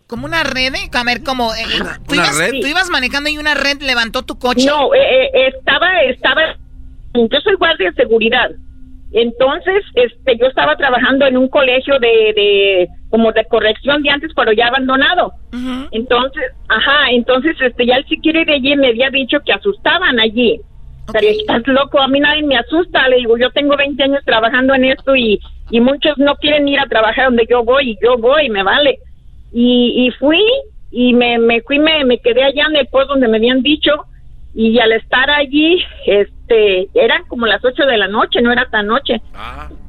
¿Como 0.08 0.26
una 0.26 0.44
red? 0.44 0.74
A 0.94 1.04
ver, 1.04 1.24
como... 1.24 1.54
eh, 1.54 1.64
¿tú, 2.08 2.16
ibas, 2.16 2.38
red? 2.38 2.62
tú 2.62 2.68
ibas 2.68 2.90
manejando 2.90 3.30
y 3.30 3.38
una 3.38 3.54
red 3.54 3.82
levantó 3.82 4.24
tu 4.24 4.38
coche? 4.38 4.66
No, 4.68 4.94
eh, 4.94 5.26
eh, 5.34 5.48
estaba, 5.56 6.02
estaba, 6.04 6.42
yo 7.14 7.40
soy 7.42 7.56
guardia 7.56 7.90
de 7.90 7.96
seguridad. 7.96 8.52
Entonces, 9.14 9.84
este, 9.94 10.38
yo 10.38 10.48
estaba 10.48 10.76
trabajando 10.76 11.28
en 11.28 11.38
un 11.38 11.48
colegio 11.48 12.00
de, 12.00 12.34
de, 12.36 12.90
como 13.10 13.32
de 13.32 13.46
corrección 13.46 14.02
de 14.02 14.10
antes, 14.10 14.32
pero 14.36 14.52
ya 14.52 14.68
abandonado. 14.68 15.32
Entonces, 15.92 16.44
ajá, 16.68 17.12
entonces, 17.12 17.56
este, 17.62 17.86
ya 17.86 17.98
el 17.98 18.08
security 18.08 18.46
de 18.46 18.54
allí 18.54 18.76
me 18.76 18.88
había 18.88 19.12
dicho 19.12 19.38
que 19.46 19.54
asustaban 19.54 20.20
allí. 20.20 20.60
Pero 21.12 21.28
estás 21.28 21.62
loco, 21.68 22.00
a 22.00 22.08
mí 22.08 22.20
nadie 22.20 22.44
me 22.44 22.58
asusta, 22.58 23.08
le 23.10 23.18
digo, 23.18 23.38
yo 23.38 23.52
tengo 23.52 23.76
20 23.76 24.02
años 24.02 24.22
trabajando 24.26 24.74
en 24.74 24.86
esto 24.86 25.16
y, 25.16 25.40
y 25.70 25.80
muchos 25.80 26.18
no 26.18 26.36
quieren 26.36 26.68
ir 26.68 26.80
a 26.80 26.88
trabajar 26.88 27.26
donde 27.26 27.46
yo 27.48 27.64
voy 27.64 27.92
y 27.92 27.98
yo 28.04 28.18
voy, 28.18 28.50
me 28.50 28.64
vale. 28.64 28.98
Y, 29.54 30.08
y 30.08 30.12
fui 30.20 30.44
y 30.92 31.14
me, 31.14 31.38
me 31.38 31.62
fui, 31.62 31.80
me, 31.80 32.04
me 32.06 32.20
quedé 32.20 32.44
allá 32.44 32.66
en 32.70 32.76
el 32.76 32.88
pueblo 32.88 33.14
donde 33.14 33.28
me 33.28 33.38
habían 33.38 33.62
dicho 33.64 33.92
y 34.56 34.78
al 34.80 34.92
estar 34.92 35.30
allí, 35.32 35.84
este, 36.06 36.88
eran 36.94 37.26
como 37.26 37.48
las 37.48 37.64
8 37.66 37.86
de 37.86 37.98
la 37.98 38.08
noche, 38.08 38.42
no 38.42 38.52
era 38.52 38.70
tan 38.70 38.88
noche. 38.88 39.20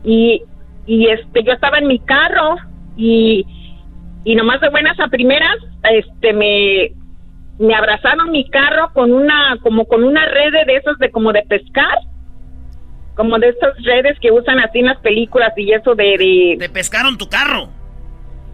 Y, 0.04 0.42
y 0.86 1.06
este, 1.08 1.42
yo 1.44 1.52
estaba 1.52 1.78
en 1.78 1.86
mi 1.86 1.98
carro 1.98 2.56
y, 2.96 3.44
y 4.24 4.34
nomás 4.34 4.60
de 4.62 4.70
buenas 4.70 4.98
a 5.00 5.08
primeras, 5.08 5.56
este, 5.90 6.32
me, 6.32 6.92
me 7.58 7.74
abrazaron 7.74 8.30
mi 8.30 8.48
carro 8.48 8.90
con 8.94 9.12
una, 9.12 9.58
como 9.62 9.84
con 9.84 10.02
una 10.02 10.24
red 10.26 10.52
de 10.66 10.76
esas 10.76 10.96
de 10.98 11.10
como 11.10 11.32
de 11.32 11.42
pescar, 11.42 11.98
como 13.14 13.38
de 13.38 13.50
esas 13.50 13.74
redes 13.84 14.18
que 14.20 14.32
usan 14.32 14.60
así 14.60 14.78
en 14.78 14.86
las 14.86 14.98
películas 15.00 15.52
y 15.58 15.72
eso 15.72 15.94
de... 15.94 16.16
de 16.18 16.56
¿Te 16.58 16.68
pescaron 16.70 17.18
tu 17.18 17.28
carro? 17.28 17.68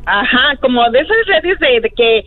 Ajá, 0.06 0.56
como 0.60 0.88
de 0.90 1.00
esas 1.00 1.16
redes 1.26 1.58
de, 1.58 1.80
de 1.80 1.90
que, 1.90 2.24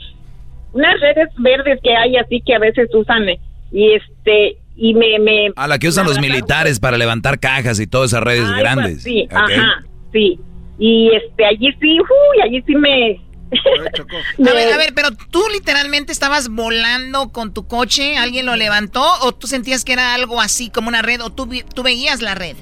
unas 0.73 0.99
redes 0.99 1.29
verdes 1.37 1.79
que 1.83 1.95
hay 1.95 2.15
así 2.17 2.41
que 2.45 2.55
a 2.55 2.59
veces 2.59 2.89
usan 2.93 3.27
eh, 3.29 3.39
y 3.71 3.93
este, 3.93 4.57
y 4.75 4.93
me... 4.93 5.19
me 5.19 5.51
a 5.55 5.67
la 5.67 5.77
que 5.79 5.87
usan 5.87 6.05
los 6.05 6.19
militares 6.19 6.79
para 6.79 6.97
levantar 6.97 7.39
cajas 7.39 7.79
y 7.79 7.87
todas 7.87 8.11
esas 8.11 8.23
redes 8.23 8.45
Ay, 8.45 8.49
pues 8.51 8.59
grandes. 8.59 9.03
sí, 9.03 9.27
ajá, 9.31 9.83
sí. 10.11 10.39
Y 10.79 11.11
este, 11.13 11.45
allí 11.45 11.71
sí, 11.79 11.99
uy, 11.99 12.41
allí 12.43 12.61
sí 12.65 12.75
me... 12.75 13.21
A 14.49 14.53
ver, 14.53 14.73
a 14.73 14.77
ver, 14.77 14.93
pero 14.95 15.09
tú 15.29 15.43
literalmente 15.53 16.11
estabas 16.11 16.49
volando 16.49 17.29
con 17.31 17.53
tu 17.53 17.67
coche, 17.67 18.17
¿alguien 18.17 18.47
lo 18.47 18.55
levantó 18.55 19.03
o 19.21 19.31
tú 19.31 19.45
sentías 19.45 19.85
que 19.85 19.93
era 19.93 20.15
algo 20.15 20.41
así 20.41 20.71
como 20.71 20.87
una 20.89 21.03
red 21.03 21.21
o 21.21 21.29
tú, 21.29 21.45
vi- 21.45 21.61
tú 21.61 21.83
veías 21.83 22.23
la 22.23 22.33
red? 22.33 22.55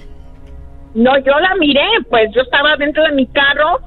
No, 0.93 1.17
yo 1.19 1.39
la 1.39 1.55
miré, 1.55 1.85
pues 2.09 2.29
yo 2.35 2.41
estaba 2.41 2.75
dentro 2.75 3.03
de 3.03 3.13
mi 3.13 3.25
carro, 3.27 3.79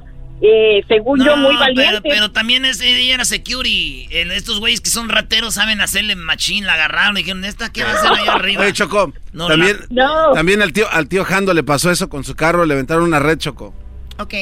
eh, 0.46 0.84
según 0.88 1.24
yo, 1.24 1.36
muy 1.36 1.54
No, 1.54 1.60
valiente. 1.60 2.00
Pero, 2.02 2.14
pero 2.14 2.30
también 2.32 2.64
es, 2.64 2.80
ella 2.80 3.14
era 3.14 3.24
security. 3.24 4.08
El- 4.10 4.30
estos 4.32 4.60
güeyes 4.60 4.80
que 4.80 4.90
son 4.90 5.08
rateros 5.08 5.54
saben 5.54 5.80
hacerle 5.80 6.16
machín, 6.16 6.66
la 6.66 6.74
agarraron 6.74 7.16
y 7.16 7.20
dijeron, 7.20 7.44
¿esta 7.44 7.72
qué 7.72 7.84
va 7.84 7.90
a 7.90 7.94
hacer 7.94 8.10
allá 8.12 8.32
arriba? 8.34 8.62
Oye, 8.62 8.72
Choco, 8.72 9.12
No, 9.32 9.46
también, 9.48 9.78
la- 9.90 10.30
también 10.34 10.60
al 10.62 10.72
tío, 10.72 10.86
al 10.90 11.08
tío 11.08 11.24
Jando 11.24 11.54
le 11.54 11.62
pasó 11.62 11.90
eso 11.90 12.08
con 12.08 12.24
su 12.24 12.34
carro, 12.34 12.66
le 12.66 12.74
aventaron 12.74 13.04
una 13.04 13.18
red, 13.20 13.38
Choco. 13.38 13.74
Ok. 14.18 14.34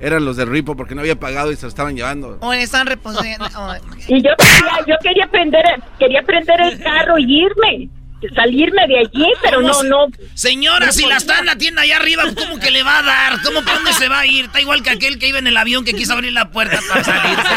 Eran 0.00 0.24
los 0.24 0.36
de 0.36 0.44
Ripo 0.46 0.74
porque 0.76 0.96
no 0.96 1.00
había 1.02 1.14
pagado 1.20 1.52
y 1.52 1.56
se 1.56 1.62
lo 1.62 1.68
estaban 1.68 1.94
llevando. 1.94 2.36
O 2.40 2.52
le 2.52 2.62
están 2.62 2.86
reposando. 2.88 3.44
oh, 3.56 3.74
Y 4.08 4.20
yo 4.20 4.30
quería, 4.36 4.78
yo 4.88 4.94
quería 5.00 5.26
prender, 5.28 5.62
quería 5.98 6.22
prender 6.22 6.60
el 6.60 6.82
carro 6.82 7.18
y 7.18 7.42
irme, 7.44 7.88
salirme 8.34 8.86
de 8.86 8.98
allí, 9.00 9.26
pero 9.42 9.60
¿Cómo 9.60 9.82
no, 9.82 10.06
no. 10.06 10.06
Señora, 10.34 10.86
no 10.86 10.92
si 10.92 11.06
la 11.06 11.16
está 11.16 11.38
en 11.40 11.46
la 11.46 11.56
tienda 11.56 11.82
allá 11.82 11.96
arriba, 11.96 12.22
¿cómo 12.36 12.58
que 12.60 12.70
le 12.70 12.82
va 12.82 12.98
a 12.98 13.02
dar? 13.02 13.42
¿Cómo 13.42 13.62
por 13.62 13.74
dónde 13.74 13.92
se 13.92 14.08
va 14.08 14.20
a 14.20 14.26
ir? 14.26 14.44
Está 14.46 14.60
igual 14.60 14.82
que 14.82 14.90
aquel 14.90 15.18
que 15.18 15.28
iba 15.28 15.38
en 15.38 15.46
el 15.46 15.56
avión 15.56 15.84
que 15.84 15.92
quiso 15.94 16.12
abrir 16.14 16.32
la 16.32 16.50
puerta 16.50 16.78
para 16.88 17.04
salirse. 17.04 17.48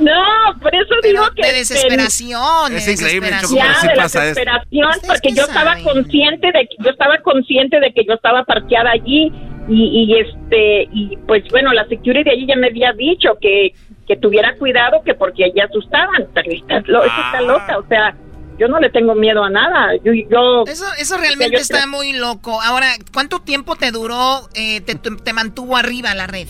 No, 0.00 0.58
por 0.60 0.74
eso 0.74 0.88
Pero 1.02 1.22
digo 1.22 1.30
que... 1.36 1.46
de 1.46 1.52
desesperación, 1.52 2.72
de 2.72 2.78
Es 2.78 2.88
increíble, 2.88 3.30
desesperación. 3.30 3.58
Choco, 3.58 3.60
pero 3.62 3.78
sí 3.78 3.86
Ya, 3.86 3.90
de 3.92 3.96
pasa 3.96 4.20
desesperación, 4.22 4.88
¿Ustedes 4.90 5.06
porque 5.06 5.32
yo 5.34 5.42
estaba 5.44 5.76
consciente 5.78 6.46
de 6.48 6.66
que 6.68 6.76
yo 6.84 6.90
estaba 6.90 7.18
consciente 7.18 7.80
de 7.80 7.92
que 7.92 8.04
yo 8.04 8.14
estaba 8.14 8.44
parqueada 8.44 8.90
allí 8.90 9.32
y, 9.68 9.84
y 10.04 10.18
este 10.18 10.88
y 10.92 11.16
pues 11.26 11.44
bueno 11.50 11.72
la 11.72 11.86
security 11.88 12.24
de 12.24 12.30
allí 12.32 12.46
ya 12.46 12.56
me 12.56 12.66
había 12.66 12.92
dicho 12.92 13.30
que, 13.40 13.72
que 14.06 14.16
tuviera 14.16 14.54
cuidado 14.56 15.02
que 15.04 15.14
porque 15.14 15.44
allí 15.44 15.60
asustaban 15.60 16.26
pero 16.34 16.50
esta, 16.52 16.80
lo- 16.86 17.04
esta 17.04 17.16
Ah. 17.16 17.30
está 17.32 17.40
loca 17.40 17.78
o 17.78 17.86
sea 17.88 18.14
yo 18.58 18.68
no 18.68 18.78
le 18.78 18.90
tengo 18.90 19.14
miedo 19.14 19.42
a 19.42 19.50
nada 19.50 19.92
yo, 20.04 20.12
yo 20.12 20.64
Eso, 20.66 20.84
eso 20.98 21.16
realmente 21.18 21.56
yo- 21.56 21.62
está 21.62 21.86
muy 21.86 22.12
loco. 22.12 22.60
Ahora, 22.62 22.88
¿cuánto 23.12 23.40
tiempo 23.40 23.76
te 23.76 23.90
duró, 23.90 24.48
eh, 24.54 24.80
te, 24.80 25.32
mantuvo 25.32 25.76
arriba 25.76 26.14
la 26.14 26.26
red? 26.26 26.48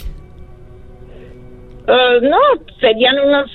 eh, 1.87 2.19
no 2.23 2.39
serían 2.81 3.19
unos 3.21 3.51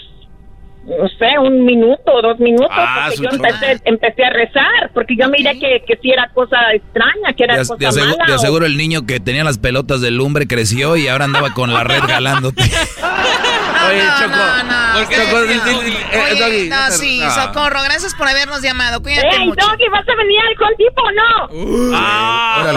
no 0.86 1.08
sé, 1.20 1.38
un 1.40 1.66
minuto 1.66 2.02
o 2.12 2.22
dos 2.22 2.40
minutos, 2.40 2.68
Ah, 2.72 3.10
porque 3.10 3.24
yo 3.24 3.30
empecé, 3.36 3.80
empecé 3.86 4.24
a 4.26 4.30
rezar, 4.32 4.92
porque 4.94 5.16
yo 5.16 5.30
miré 5.30 5.60
que, 5.60 5.84
que 5.86 6.00
sí 6.02 6.10
era 6.10 6.28
cosa 6.34 6.58
extraña, 6.74 7.34
que 7.38 7.44
era 7.44 7.58
cosa 7.58 7.76
asegu- 7.76 8.10
mala. 8.12 8.26
te 8.26 8.32
o- 8.32 8.36
aseguro 8.36 8.66
el 8.66 8.76
niño 8.76 9.06
que 9.06 9.20
tenía 9.20 9.44
las 9.44 9.60
pelotas 9.60 10.02
de 10.02 10.10
lumbre 10.10 10.48
creció 10.48 10.96
y 10.98 11.08
ahora 11.08 11.26
andaba 11.26 11.54
con 11.54 11.72
la 11.74 11.84
red 11.84 12.00
jalándote. 12.00 12.64
Oye, 13.90 14.04
Choco. 14.20 14.36
no, 14.36 14.64
no, 16.70 16.92
sí, 16.92 17.20
no. 17.20 17.32
socorro, 17.34 17.82
gracias 17.84 18.14
por 18.16 18.28
habernos 18.28 18.62
llamado. 18.62 19.02
Cuídate 19.02 19.28
¡Ey, 19.36 19.46
mucho. 19.48 19.66
Doggy, 19.66 19.88
vas 19.92 20.06
a 20.08 20.16
venir 20.16 20.40
al 20.48 20.56
contipo 20.58 21.02
o 21.02 21.12
no! 21.12 21.46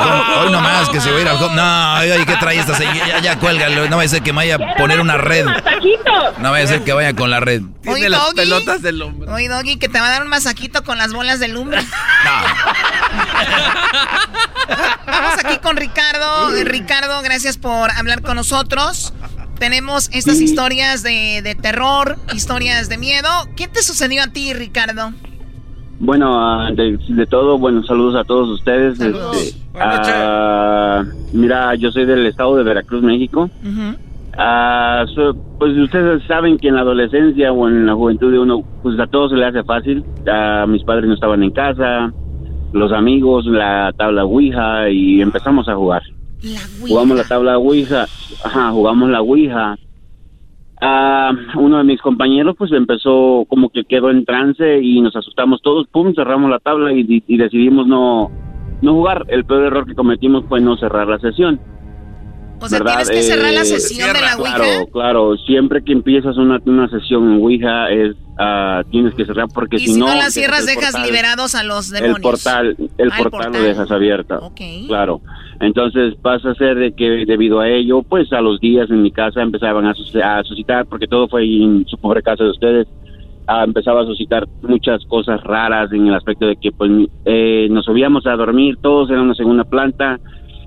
Home- 0.02 0.36
hoy 0.46 0.52
nomás 0.52 0.88
que 0.88 1.00
se 1.00 1.10
va 1.10 1.18
a 1.18 1.20
ir 1.20 1.28
al 1.28 1.36
home. 1.42 1.54
No, 1.56 1.94
oye, 2.00 2.26
¿qué 2.26 2.36
trae 2.36 2.58
esta 2.58 2.74
señora? 2.74 3.06
Ya, 3.06 3.18
ya 3.20 3.38
cuélgalo. 3.38 3.88
No 3.88 3.96
vaya 3.96 4.06
a 4.06 4.10
ser 4.10 4.22
que 4.22 4.32
me 4.32 4.36
vaya 4.38 4.56
a 4.56 4.74
poner 4.76 5.00
una 5.00 5.16
red. 5.18 5.44
¡Masajito! 5.46 6.32
No 6.38 6.50
vaya 6.50 6.64
a 6.64 6.68
ser 6.68 6.82
que 6.84 6.92
vaya 6.92 7.14
con 7.14 7.30
la 7.30 7.40
red. 7.40 7.62
Tiene 7.82 8.08
las 8.08 8.20
Doggy. 8.20 8.36
pelotas 8.36 8.82
del 8.82 9.02
hombre. 9.02 9.30
Oye, 9.30 9.48
Doggy, 9.48 9.76
que 9.78 9.88
te 9.88 10.00
va 10.00 10.06
a 10.06 10.10
dar 10.10 10.22
un 10.22 10.28
masajito 10.28 10.82
con 10.84 10.98
las 10.98 11.12
bolas 11.12 11.40
de 11.40 11.48
lumbre. 11.48 11.82
Vamos 15.06 15.44
aquí 15.44 15.58
con 15.58 15.76
Ricardo. 15.76 16.50
Ricardo, 16.64 17.20
gracias 17.22 17.58
por 17.58 17.90
hablar 17.90 18.22
con 18.22 18.36
nosotros. 18.36 19.12
Tenemos 19.62 20.10
estas 20.12 20.40
historias 20.40 21.04
de, 21.04 21.40
de 21.40 21.54
terror, 21.54 22.16
historias 22.34 22.88
de 22.88 22.98
miedo. 22.98 23.28
¿Qué 23.56 23.68
te 23.68 23.80
sucedió 23.80 24.24
a 24.24 24.26
ti, 24.26 24.52
Ricardo? 24.52 25.12
Bueno, 26.00 26.34
ah, 26.36 26.72
de, 26.74 26.98
de 27.06 27.26
todo, 27.26 27.58
bueno, 27.58 27.84
saludos 27.84 28.16
a 28.16 28.24
todos 28.24 28.48
ustedes. 28.48 28.98
Este, 29.00 29.54
ah, 29.78 31.04
mira, 31.32 31.76
yo 31.76 31.92
soy 31.92 32.06
del 32.06 32.26
estado 32.26 32.56
de 32.56 32.64
Veracruz, 32.64 33.04
México. 33.04 33.48
Ah, 34.36 35.04
so- 35.14 35.36
pues 35.60 35.76
ustedes 35.78 36.24
saben 36.26 36.58
que 36.58 36.66
en 36.66 36.74
la 36.74 36.80
adolescencia 36.80 37.52
o 37.52 37.68
en 37.68 37.86
la 37.86 37.94
juventud 37.94 38.32
de 38.32 38.40
uno, 38.40 38.64
pues 38.82 38.98
a 38.98 39.06
todos 39.06 39.30
se 39.30 39.36
le 39.36 39.46
hace 39.46 39.62
fácil. 39.62 40.04
Mis 40.66 40.82
padres 40.82 41.06
no 41.06 41.14
estaban 41.14 41.40
en 41.44 41.52
casa, 41.52 42.12
los 42.72 42.90
amigos, 42.90 43.46
la 43.46 43.92
tabla 43.96 44.24
Ouija 44.24 44.90
y 44.90 45.20
empezamos 45.20 45.68
a 45.68 45.76
jugar. 45.76 46.02
Jugamos 46.88 47.16
la 47.16 47.24
tabla 47.24 47.58
Ouija, 47.58 48.06
ajá, 48.44 48.70
jugamos 48.72 49.10
la 49.10 49.20
Ouija. 49.22 49.76
Ah, 50.80 51.30
uno 51.56 51.78
de 51.78 51.84
mis 51.84 52.00
compañeros 52.00 52.56
pues 52.58 52.72
empezó 52.72 53.44
como 53.48 53.68
que 53.70 53.84
quedó 53.84 54.10
en 54.10 54.24
trance 54.24 54.80
y 54.82 55.00
nos 55.00 55.14
asustamos 55.14 55.62
todos, 55.62 55.86
pum, 55.88 56.12
cerramos 56.14 56.50
la 56.50 56.58
tabla 56.58 56.92
y, 56.92 57.00
y- 57.08 57.22
y 57.28 57.36
decidimos 57.36 57.86
no, 57.86 58.30
no 58.80 58.92
jugar. 58.94 59.24
El 59.28 59.44
peor 59.44 59.62
error 59.64 59.86
que 59.86 59.94
cometimos 59.94 60.44
fue 60.48 60.60
no 60.60 60.76
cerrar 60.76 61.06
la 61.06 61.20
sesión. 61.20 61.60
O 62.62 62.68
sea, 62.68 62.78
¿verdad? 62.78 62.96
tienes 63.04 63.10
que 63.10 63.22
cerrar 63.22 63.52
la 63.52 63.60
Eh, 63.62 63.64
sesión 63.64 64.12
de 64.12 64.20
la 64.20 64.36
Ouija. 64.36 64.56
Claro, 64.56 64.86
claro. 64.92 65.36
Siempre 65.46 65.82
que 65.84 65.92
empiezas 65.92 66.36
una, 66.36 66.58
una 66.64 66.88
sesión 66.88 67.32
en 67.32 67.42
Ouija 67.42 67.90
es 67.90 68.16
ah, 68.38 68.82
tienes 68.90 69.14
que 69.14 69.24
cerrar 69.26 69.46
porque 69.52 69.78
si, 69.78 69.88
si 69.88 69.98
no, 70.00 70.06
la 70.06 70.14
dejas 70.14 70.34
cierras, 70.34 70.66
dejas 70.66 70.92
portal- 70.92 71.06
liberados 71.06 71.54
a 71.54 71.62
los 71.64 71.92
El 71.92 72.02
demonios. 72.02 72.20
portal, 72.22 72.76
el 72.78 72.86
Ah, 73.12 73.16
el 73.18 73.22
portal, 73.22 73.30
portal. 73.30 73.52
lo 73.52 73.62
dejas 73.62 73.90
abierto. 73.90 74.52
Claro. 74.88 75.20
Entonces 75.60 76.14
pasa 76.22 76.50
a 76.50 76.54
ser 76.54 76.76
de 76.76 76.92
que 76.92 77.24
debido 77.26 77.60
a 77.60 77.68
ello, 77.68 78.02
pues 78.02 78.32
a 78.32 78.40
los 78.40 78.58
días 78.58 78.90
en 78.90 79.02
mi 79.02 79.12
casa 79.12 79.42
empezaban 79.42 79.86
a, 79.86 79.94
sus- 79.94 80.16
a 80.16 80.42
suscitar, 80.44 80.86
porque 80.86 81.06
todo 81.06 81.28
fue 81.28 81.44
en 81.44 81.84
su 81.86 81.98
pobre 81.98 82.22
casa 82.22 82.42
de 82.42 82.50
ustedes, 82.50 82.88
ah, 83.46 83.62
empezaba 83.64 84.02
a 84.02 84.06
suscitar 84.06 84.48
muchas 84.62 85.04
cosas 85.06 85.40
raras 85.44 85.92
en 85.92 86.06
el 86.08 86.14
aspecto 86.14 86.46
de 86.46 86.56
que 86.56 86.72
pues 86.72 86.90
eh, 87.26 87.68
nos 87.70 87.84
subíamos 87.84 88.26
a 88.26 88.32
dormir, 88.34 88.76
todos 88.82 89.10
en 89.10 89.18
una 89.18 89.34
segunda 89.34 89.62
planta 89.64 90.18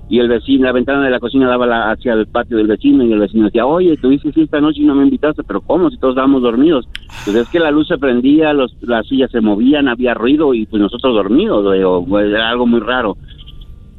y 0.08 0.18
el 0.20 0.28
vecino, 0.28 0.66
la 0.66 0.72
ventana 0.72 1.04
de 1.04 1.10
la 1.10 1.18
cocina 1.18 1.48
daba 1.48 1.66
la- 1.66 1.90
hacia 1.90 2.12
el 2.12 2.26
patio 2.26 2.56
del 2.56 2.68
vecino 2.68 3.02
y 3.04 3.12
el 3.12 3.18
vecino 3.18 3.46
decía, 3.46 3.66
oye, 3.66 3.96
tuviste 3.96 4.30
fiesta 4.32 4.58
anoche 4.58 4.80
y 4.82 4.84
no 4.84 4.94
me 4.94 5.02
invitaste, 5.04 5.42
pero 5.42 5.60
¿cómo? 5.60 5.90
Si 5.90 5.98
todos 5.98 6.12
estábamos 6.12 6.42
dormidos. 6.42 6.88
Pues 7.24 7.36
es 7.36 7.48
que 7.48 7.58
la 7.58 7.70
luz 7.72 7.88
se 7.88 7.98
prendía, 7.98 8.52
los, 8.52 8.74
las 8.82 9.06
sillas 9.08 9.30
se 9.32 9.40
movían, 9.40 9.88
había 9.88 10.14
ruido 10.14 10.54
y 10.54 10.66
pues 10.66 10.80
nosotros 10.80 11.12
dormidos, 11.14 11.72
digo, 11.74 12.04
pues, 12.08 12.26
era 12.30 12.50
algo 12.50 12.66
muy 12.66 12.80
raro. 12.80 13.16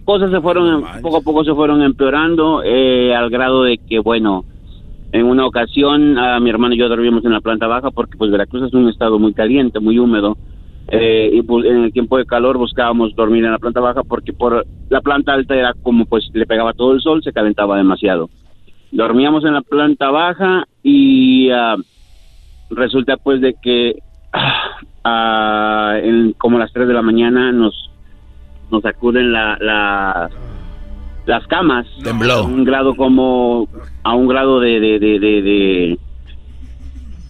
Cosas 0.06 0.32
se 0.32 0.40
fueron, 0.40 0.84
poco 1.02 1.18
a 1.18 1.22
poco 1.22 1.44
se 1.44 1.54
fueron 1.54 1.82
empeorando 1.82 2.62
eh, 2.64 3.14
al 3.14 3.30
grado 3.30 3.64
de 3.64 3.78
que, 3.78 4.00
bueno, 4.00 4.46
en 5.12 5.26
una 5.26 5.46
ocasión 5.46 6.18
a 6.18 6.40
mi 6.40 6.50
hermano 6.50 6.76
y 6.76 6.78
yo 6.78 6.88
dormíamos 6.88 7.26
en 7.26 7.34
la 7.34 7.42
planta 7.42 7.68
baja 7.68 7.92
porque 7.92 8.18
pues 8.18 8.32
Veracruz 8.32 8.64
es 8.64 8.74
un 8.74 8.88
estado 8.88 9.20
muy 9.20 9.34
caliente, 9.34 9.80
muy 9.82 10.00
húmedo. 10.00 10.38
Eh, 10.90 11.30
y 11.34 11.42
pues, 11.42 11.66
en 11.66 11.84
el 11.84 11.92
tiempo 11.94 12.18
de 12.18 12.26
calor 12.26 12.58
buscábamos 12.58 13.14
dormir 13.16 13.44
en 13.44 13.52
la 13.52 13.60
planta 13.60 13.82
baja 13.82 14.04
porque 14.04 14.32
por 14.32 14.66
la 14.90 15.02
planta 15.02 15.34
alta 15.34 15.54
era 15.56 15.74
como 15.84 16.06
pues 16.06 16.30
le 16.34 16.46
pegaba 16.46 16.74
todo 16.74 16.94
el 16.94 17.02
sol, 17.02 17.22
se 17.24 17.34
calentaba 17.34 17.76
demasiado. 17.78 18.30
Dormíamos 18.92 19.44
en 19.44 19.54
la 19.54 19.62
planta 19.62 20.10
baja 20.12 20.66
y 20.84 21.50
ah, 21.52 21.76
resulta 22.70 23.18
pues 23.18 23.42
de 23.42 23.56
que 23.62 23.96
en, 26.04 26.34
como 26.38 26.58
a 26.58 26.60
las 26.62 26.72
3 26.74 26.88
de 26.88 26.94
la 26.94 27.02
mañana 27.02 27.52
nos 27.52 27.90
nos 28.72 28.82
sacuden 28.84 29.32
la, 29.32 29.58
la- 29.62 30.30
las 31.26 31.46
camas 31.48 31.86
Tembló. 32.04 32.34
a 32.34 32.44
un 32.44 32.64
grado 32.64 32.96
como 32.96 33.68
a 34.04 34.14
un 34.16 34.28
grado 34.28 34.60
de, 34.62 34.80
de, 34.80 35.00
de, 35.00 35.20
de- 35.20 35.42
de- 35.42 36.00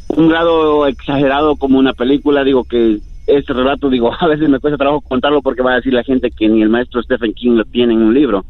un 0.09 0.29
grado 0.29 0.87
exagerado 0.87 1.55
como 1.57 1.77
una 1.79 1.93
película 1.93 2.43
digo 2.43 2.63
que 2.63 2.99
este 3.27 3.53
relato, 3.53 3.89
digo, 3.89 4.11
a 4.19 4.27
veces 4.27 4.49
me 4.49 4.59
cuesta 4.59 4.77
trabajo 4.77 5.01
contarlo 5.01 5.41
porque 5.41 5.61
va 5.61 5.73
a 5.73 5.75
decir 5.75 5.93
la 5.93 6.03
gente 6.03 6.31
que 6.31 6.47
ni 6.47 6.61
el 6.61 6.69
maestro 6.69 7.03
Stephen 7.03 7.33
King 7.33 7.51
lo 7.51 7.65
tiene 7.65 7.93
en 7.93 8.01
un 8.01 8.13
libro 8.13 8.45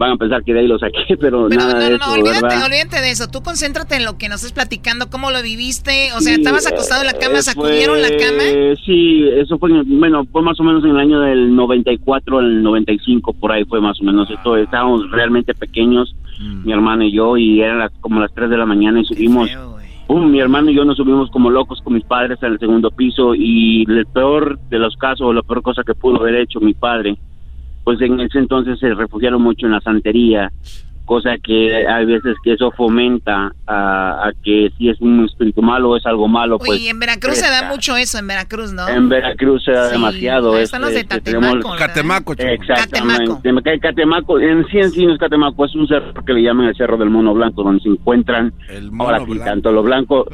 van 0.00 0.12
a 0.12 0.16
pensar 0.16 0.42
que 0.42 0.54
de 0.54 0.60
ahí 0.60 0.66
lo 0.66 0.78
saqué, 0.78 1.14
pero, 1.20 1.46
nada 1.50 1.74
no, 1.74 1.90
no, 1.90 1.98
no, 1.98 2.12
olvídate, 2.14 2.56
olvídate 2.64 3.02
de 3.02 3.10
eso. 3.10 3.28
Tú 3.28 3.42
concéntrate 3.42 3.96
en 3.96 4.06
lo 4.06 4.16
que 4.16 4.30
nos 4.30 4.42
estás 4.42 4.52
platicando, 4.52 5.10
cómo 5.10 5.30
lo 5.30 5.42
viviste. 5.42 6.08
O 6.16 6.20
sea, 6.20 6.34
¿estabas 6.34 6.66
acostado 6.66 7.02
en 7.02 7.08
la 7.08 7.12
cama, 7.12 7.42
sacudieron 7.42 8.00
la 8.00 8.08
cama? 8.08 8.42
Sí, 8.86 9.28
eso 9.36 9.58
fue, 9.58 9.70
bueno, 9.84 10.24
fue 10.32 10.40
más 10.40 10.58
o 10.58 10.64
menos 10.64 10.82
en 10.84 10.90
el 10.92 10.98
año 10.98 11.20
del 11.20 11.54
94 11.54 12.38
al 12.38 12.62
95, 12.62 13.34
por 13.34 13.52
ahí 13.52 13.66
fue 13.66 13.82
más 13.82 14.00
o 14.00 14.04
menos. 14.04 14.30
Esto, 14.30 14.56
estábamos 14.56 15.10
realmente 15.10 15.54
pequeños, 15.54 16.16
mm. 16.40 16.64
mi 16.64 16.72
hermano 16.72 17.04
y 17.04 17.12
yo, 17.12 17.36
y 17.36 17.60
eran 17.60 17.90
como 18.00 18.20
las 18.20 18.32
3 18.32 18.48
de 18.48 18.56
la 18.56 18.64
mañana 18.64 19.02
y 19.02 19.04
subimos. 19.04 19.50
Mi 20.18 20.40
hermano 20.40 20.70
y 20.70 20.74
yo 20.74 20.84
nos 20.84 20.96
subimos 20.96 21.30
como 21.30 21.50
locos 21.50 21.80
con 21.82 21.94
mis 21.94 22.04
padres 22.04 22.42
al 22.42 22.58
segundo 22.58 22.90
piso 22.90 23.34
y 23.34 23.84
el 23.88 24.06
peor 24.06 24.58
de 24.68 24.78
los 24.78 24.96
casos, 24.96 25.28
o 25.28 25.32
la 25.32 25.42
peor 25.42 25.62
cosa 25.62 25.82
que 25.84 25.94
pudo 25.94 26.20
haber 26.20 26.34
hecho 26.34 26.60
mi 26.60 26.74
padre, 26.74 27.16
pues 27.84 28.00
en 28.00 28.18
ese 28.20 28.38
entonces 28.38 28.78
se 28.80 28.92
refugiaron 28.92 29.40
mucho 29.40 29.66
en 29.66 29.72
la 29.72 29.80
santería, 29.80 30.50
cosa 31.10 31.30
que 31.42 31.88
hay 31.88 32.04
veces 32.04 32.36
que 32.44 32.52
eso 32.52 32.70
fomenta 32.70 33.50
a, 33.66 34.30
que 34.44 34.70
si 34.78 34.90
es 34.90 35.00
un 35.00 35.24
espíritu 35.24 35.60
malo 35.60 35.90
o 35.90 35.96
es 35.96 36.06
algo 36.06 36.28
malo. 36.28 36.56
pues 36.58 36.78
y 36.78 36.86
en 36.86 37.00
Veracruz 37.00 37.34
se 37.34 37.50
da 37.50 37.68
mucho 37.68 37.96
eso, 37.96 38.18
en 38.18 38.28
Veracruz, 38.28 38.72
¿no? 38.72 38.88
En 38.88 39.08
Veracruz 39.08 39.64
se 39.64 39.72
da 39.72 39.88
demasiado. 39.88 40.56
Este, 40.56 40.78
de 40.78 41.04
Catemaco. 41.04 41.74
Catemaco, 41.76 42.34
Exactamente. 42.38 43.80
Catemaco. 43.80 44.38
En 44.38 44.64
sí 44.68 44.78
en 44.78 44.92
sí 44.92 45.04
no 45.04 45.14
es 45.14 45.18
Catemaco, 45.18 45.64
es 45.64 45.74
un 45.74 45.88
cerro 45.88 46.24
que 46.24 46.32
le 46.32 46.42
llaman 46.42 46.68
el 46.68 46.76
Cerro 46.76 46.96
del 46.96 47.10
Mono 47.10 47.34
Blanco, 47.34 47.64
donde 47.64 47.82
se 47.82 47.88
encuentran, 47.88 48.52
el 48.68 48.92
mono 48.92 49.10
ahora 49.10 49.26
sí, 49.26 49.36
tanto 49.40 49.72
lo 49.72 49.82
blanco 49.82 50.28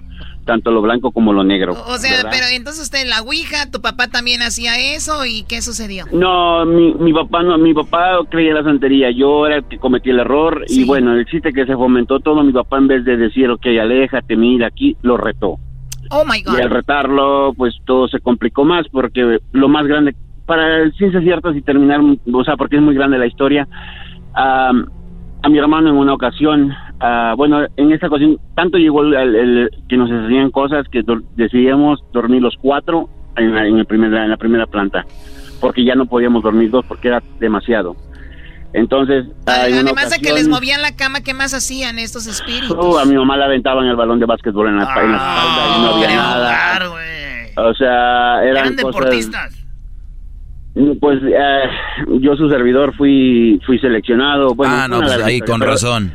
tanto 0.46 0.70
lo 0.70 0.80
blanco 0.80 1.10
como 1.10 1.34
lo 1.34 1.44
negro. 1.44 1.72
O 1.72 1.98
sea, 1.98 2.30
pero 2.30 2.46
entonces 2.50 2.84
usted 2.84 3.06
la 3.06 3.20
Ouija, 3.20 3.70
tu 3.70 3.82
papá 3.82 4.08
también 4.08 4.40
hacía 4.40 4.94
eso 4.94 5.26
y 5.26 5.42
¿qué 5.42 5.60
sucedió? 5.60 6.06
No, 6.12 6.64
mi, 6.64 6.94
mi 6.94 7.12
papá 7.12 7.42
no, 7.42 7.58
mi 7.58 7.74
papá 7.74 8.12
creía 8.30 8.54
la 8.54 8.62
santería, 8.62 9.10
yo 9.10 9.46
era 9.46 9.56
el 9.56 9.64
que 9.64 9.78
cometí 9.78 10.10
el 10.10 10.20
error 10.20 10.64
y 10.68 10.84
bueno, 10.84 11.14
el 11.14 11.26
chiste 11.26 11.52
que 11.52 11.66
se 11.66 11.74
fomentó 11.74 12.20
todo, 12.20 12.42
mi 12.42 12.52
papá 12.52 12.78
en 12.78 12.88
vez 12.88 13.04
de 13.04 13.16
decir, 13.16 13.50
ok, 13.50 13.66
aléjate, 13.66 14.36
mira 14.36 14.68
aquí, 14.68 14.96
lo 15.02 15.16
retó. 15.16 15.58
Oh 16.10 16.24
my 16.24 16.40
God. 16.40 16.58
Y 16.58 16.62
al 16.62 16.70
retarlo, 16.70 17.52
pues 17.54 17.74
todo 17.84 18.06
se 18.08 18.20
complicó 18.20 18.64
más 18.64 18.86
porque 18.90 19.40
lo 19.52 19.68
más 19.68 19.86
grande, 19.86 20.14
para 20.46 20.88
ciencias 20.92 21.24
ciertas 21.24 21.56
y 21.56 21.62
terminar, 21.62 22.00
o 22.32 22.44
sea, 22.44 22.56
porque 22.56 22.76
es 22.76 22.82
muy 22.82 22.94
grande 22.94 23.18
la 23.18 23.26
historia, 23.26 23.66
a 24.34 24.72
mi 25.48 25.58
hermano 25.58 25.90
en 25.90 25.96
una 25.96 26.14
ocasión 26.14 26.72
Ah, 27.00 27.34
bueno, 27.36 27.66
en 27.76 27.92
esa 27.92 28.06
ocasión, 28.06 28.38
tanto 28.54 28.78
llegó 28.78 29.02
el, 29.02 29.70
que 29.88 29.96
nos 29.96 30.10
hacían 30.10 30.50
cosas 30.50 30.86
que 30.90 31.02
decidíamos 31.36 32.02
dormir 32.12 32.40
los 32.40 32.56
cuatro 32.60 33.08
en 33.36 33.54
la, 33.54 33.66
en, 33.66 33.84
primera, 33.84 34.24
en 34.24 34.30
la 34.30 34.36
primera 34.38 34.66
planta, 34.66 35.04
porque 35.60 35.84
ya 35.84 35.94
no 35.94 36.06
podíamos 36.06 36.42
dormir 36.42 36.70
dos 36.70 36.84
porque 36.86 37.08
era 37.08 37.22
demasiado. 37.38 37.96
Entonces, 38.72 39.26
además 39.46 40.10
de 40.10 40.18
que 40.18 40.32
les 40.32 40.48
movían 40.48 40.82
la 40.82 40.96
cama, 40.96 41.22
¿qué 41.22 41.32
más 41.32 41.54
hacían 41.54 41.98
estos 41.98 42.26
espíritus? 42.26 42.76
Oh, 42.78 42.98
a 42.98 43.04
mi 43.04 43.14
mamá 43.14 43.36
la 43.36 43.46
aventaban 43.46 43.86
el 43.86 43.96
balón 43.96 44.18
de 44.18 44.26
básquetbol 44.26 44.68
en 44.68 44.76
la, 44.76 44.82
espalda 44.82 45.76
y 45.76 45.80
no 45.80 45.94
había 45.94 46.16
nada. 46.16 46.78
o 47.56 47.74
sea, 47.74 48.44
eran, 48.44 48.76
deportistas. 48.76 49.54
Pues 51.00 51.20
eh, 51.22 51.62
yo 52.20 52.36
su 52.36 52.50
servidor 52.50 52.94
fui 52.96 53.58
fui 53.64 53.78
seleccionado. 53.78 54.54
Bueno, 54.54 54.74
ah, 54.76 54.88
no, 54.88 55.00
pues 55.00 55.22
ahí 55.22 55.40
con 55.40 55.60
razón. 55.62 56.12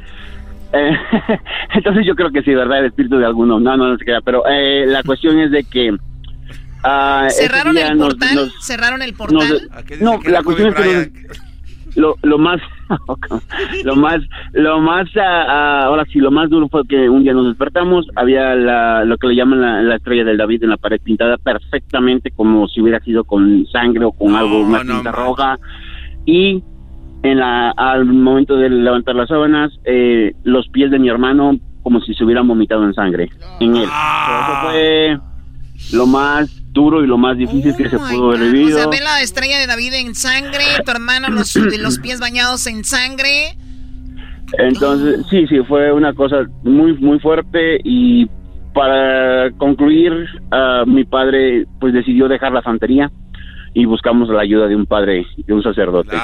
Eh, 0.73 0.91
entonces 1.75 2.05
yo 2.05 2.15
creo 2.15 2.31
que 2.31 2.41
sí, 2.43 2.53
¿verdad? 2.53 2.79
El 2.79 2.85
espíritu 2.87 3.17
de 3.17 3.25
alguno. 3.25 3.59
No, 3.59 3.77
no, 3.77 3.89
no 3.89 3.97
se 3.97 4.05
queda. 4.05 4.21
Pero 4.21 4.43
eh, 4.47 4.85
la 4.87 5.03
cuestión 5.03 5.39
es 5.39 5.51
de 5.51 5.63
que... 5.63 5.91
Uh, 5.91 7.29
¿Cerraron, 7.29 7.77
el 7.77 7.97
portal? 7.97 8.51
¿Cerraron 8.59 9.01
el 9.03 9.13
portal? 9.13 9.69
no, 9.99 10.19
la 10.25 10.41
cuestión 10.41 10.69
es 10.69 10.75
que 10.75 11.11
lo, 11.95 12.15
lo 12.23 12.37
más 12.37 12.61
lo 13.83 13.95
más 13.95 14.21
lo 14.53 14.79
más 14.79 15.07
uh, 15.15 15.19
ahora 15.19 16.05
sí 16.11 16.19
lo 16.19 16.31
más 16.31 16.49
duro 16.49 16.67
fue 16.69 16.85
que 16.87 17.09
un 17.09 17.23
día 17.23 17.33
nos 17.33 17.47
despertamos 17.47 18.07
había 18.15 18.55
la, 18.55 19.05
lo 19.05 19.17
que 19.17 19.27
le 19.27 19.35
llaman 19.35 19.87
la, 19.87 19.95
estrella 19.95 20.23
del 20.23 20.37
David 20.37 20.63
en 20.63 20.69
la 20.71 20.77
pared 20.77 20.99
pintada 21.03 21.37
perfectamente 21.37 22.31
como 22.31 22.67
si 22.67 22.81
hubiera 22.81 22.99
sido 23.01 23.23
con 23.23 23.65
sangre 23.67 24.05
o 24.05 24.11
con 24.11 24.35
algo 24.35 24.61
una 24.61 24.81
tinta 24.81 25.11
roja 25.11 25.57
y 26.25 26.63
en 27.23 27.39
la, 27.39 27.71
al 27.71 28.05
momento 28.05 28.55
de 28.55 28.69
levantar 28.69 29.15
las 29.15 29.29
sábanas, 29.29 29.71
eh, 29.85 30.33
los 30.43 30.67
pies 30.69 30.91
de 30.91 30.99
mi 30.99 31.09
hermano 31.09 31.57
como 31.83 31.99
si 32.01 32.13
se 32.13 32.23
hubieran 32.23 32.47
vomitado 32.47 32.83
en 32.83 32.93
sangre 32.93 33.29
en 33.59 33.75
él. 33.75 33.83
Eso 33.83 34.61
fue 34.61 35.17
lo 35.93 36.05
más 36.05 36.49
duro 36.71 37.03
y 37.03 37.07
lo 37.07 37.17
más 37.17 37.37
difícil 37.37 37.75
que 37.75 37.89
se 37.89 37.97
pudo 37.97 38.29
haber 38.31 38.51
vivido. 38.51 38.77
O 38.77 38.81
sea, 38.81 38.87
ve 38.87 39.03
la 39.03 39.21
estrella 39.21 39.59
de 39.59 39.67
David 39.67 39.93
en 39.95 40.15
sangre, 40.15 40.63
tu 40.85 40.91
hermano 40.91 41.29
los, 41.29 41.55
los 41.79 41.99
pies 41.99 42.19
bañados 42.19 42.65
en 42.67 42.83
sangre. 42.83 43.55
Entonces, 44.57 45.25
sí, 45.29 45.47
sí, 45.47 45.59
fue 45.67 45.91
una 45.91 46.13
cosa 46.13 46.45
muy, 46.63 46.93
muy 46.97 47.19
fuerte 47.19 47.79
y 47.83 48.27
para 48.73 49.51
concluir, 49.57 50.11
uh, 50.51 50.85
mi 50.85 51.03
padre 51.03 51.65
pues 51.79 51.93
decidió 51.93 52.27
dejar 52.27 52.51
la 52.51 52.61
santería 52.61 53.11
y 53.73 53.85
buscamos 53.85 54.27
la 54.29 54.41
ayuda 54.41 54.67
de 54.67 54.75
un 54.75 54.85
padre, 54.85 55.25
de 55.37 55.53
un 55.53 55.63
sacerdote. 55.63 56.15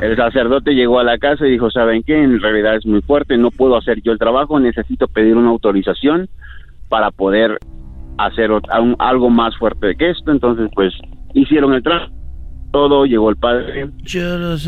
El 0.00 0.16
sacerdote 0.16 0.74
llegó 0.74 1.00
a 1.00 1.04
la 1.04 1.18
casa 1.18 1.46
y 1.46 1.50
dijo, 1.50 1.70
¿saben 1.70 2.02
qué? 2.04 2.22
En 2.22 2.40
realidad 2.40 2.76
es 2.76 2.86
muy 2.86 3.02
fuerte, 3.02 3.36
no 3.36 3.50
puedo 3.50 3.76
hacer 3.76 4.00
yo 4.02 4.12
el 4.12 4.18
trabajo, 4.18 4.60
necesito 4.60 5.08
pedir 5.08 5.36
una 5.36 5.48
autorización 5.48 6.28
para 6.88 7.10
poder 7.10 7.58
hacer 8.16 8.50
algo 8.98 9.30
más 9.30 9.56
fuerte 9.56 9.96
que 9.96 10.10
esto. 10.10 10.30
Entonces, 10.30 10.70
pues, 10.74 10.94
hicieron 11.34 11.74
el 11.74 11.82
trabajo, 11.82 12.12
todo, 12.70 13.06
llegó 13.06 13.30
el 13.30 13.36
padre. 13.36 13.88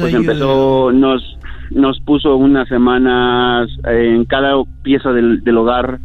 pues 0.01 0.15
empezó, 0.15 0.91
nos, 0.93 1.39
nos 1.71 2.01
puso 2.01 2.37
unas 2.37 2.69
semanas 2.69 3.71
en 3.85 4.25
cada 4.25 4.55
pieza 4.83 5.13
del, 5.13 5.57
hogar 5.57 6.01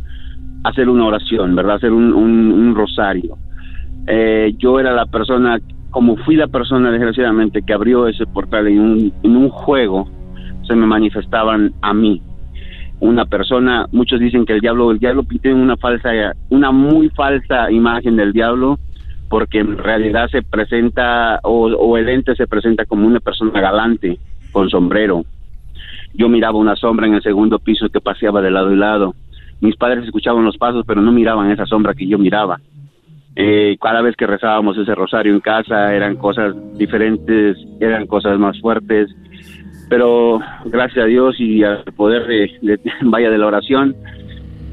hacer 0.64 0.88
una 0.88 1.06
oración, 1.06 1.56
¿verdad? 1.56 1.78
Hacer 1.78 1.92
un, 1.92 2.14
un, 2.14 2.76
rosario. 2.76 3.38
Eh, 4.08 4.54
yo 4.60 4.80
era 4.80 4.94
la 4.94 5.06
persona 5.06 5.60
como 5.96 6.18
fui 6.18 6.36
la 6.36 6.48
persona 6.48 6.92
desgraciadamente 6.92 7.62
que 7.62 7.72
abrió 7.72 8.10
ese 8.10 8.26
portal 8.26 8.68
en 8.68 8.82
un, 8.82 9.14
en 9.24 9.38
un 9.38 9.48
juego, 9.48 10.10
se 10.68 10.76
me 10.76 10.86
manifestaban 10.86 11.74
a 11.82 11.94
mí. 11.94 12.22
Una 13.00 13.24
persona, 13.24 13.88
muchos 13.94 14.20
dicen 14.20 14.46
que 14.46 14.52
el 14.52 14.60
diablo, 14.60 14.92
el 14.92 15.00
diablo 15.00 15.24
tiene 15.42 15.58
una 15.58 15.78
falsa, 15.78 16.10
una 16.50 16.72
muy 16.72 17.08
falsa 17.12 17.72
imagen 17.72 18.18
del 18.18 18.34
diablo, 18.34 18.78
porque 19.30 19.60
en 19.60 19.78
realidad 19.78 20.28
se 20.28 20.42
presenta, 20.42 21.40
o, 21.44 21.68
o 21.68 21.96
el 21.96 22.10
ente 22.10 22.36
se 22.36 22.46
presenta 22.46 22.84
como 22.84 23.08
una 23.08 23.22
persona 23.22 23.62
galante, 23.62 24.20
con 24.52 24.70
sombrero. 24.70 25.24
Yo 26.14 26.28
miraba 26.28 26.58
una 26.58 26.76
sombra 26.76 27.08
en 27.08 27.14
el 27.14 27.24
segundo 27.24 27.58
piso 27.58 27.88
que 27.88 28.02
paseaba 28.02 28.42
de 28.42 28.52
lado 28.52 28.74
y 28.74 28.76
lado. 28.76 29.16
Mis 29.62 29.78
padres 29.78 30.04
escuchaban 30.04 30.44
los 30.44 30.58
pasos, 30.58 30.84
pero 30.86 31.02
no 31.02 31.14
miraban 31.14 31.52
esa 31.52 31.66
sombra 31.66 31.94
que 31.94 32.06
yo 32.06 32.18
miraba. 32.18 32.60
Eh, 33.36 33.78
cada 33.82 34.02
vez 34.02 34.16
que 34.16 34.26
rezábamos 34.28 34.78
ese 34.78 34.96
rosario 34.96 35.34
en 35.34 35.42
casa 35.42 35.94
eran 35.94 36.16
cosas 36.16 36.56
diferentes, 36.78 37.58
eran 37.82 38.08
cosas 38.08 38.40
más 38.40 38.60
fuertes, 38.62 39.10
pero 39.90 40.40
gracias 40.66 41.04
a 41.04 41.08
Dios 41.08 41.36
y 41.40 41.64
al 41.64 41.84
poder 41.96 42.26
de, 42.28 42.80
vaya 43.02 43.30
de 43.30 43.38
la 43.38 43.48
oración 43.48 43.96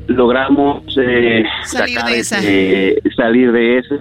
logramos 0.09 0.82
eh, 0.98 1.44
salir 1.64 1.98
de 2.02 2.18
esa. 2.18 2.40
salir 3.16 3.52
de 3.52 3.78
eso. 3.78 3.94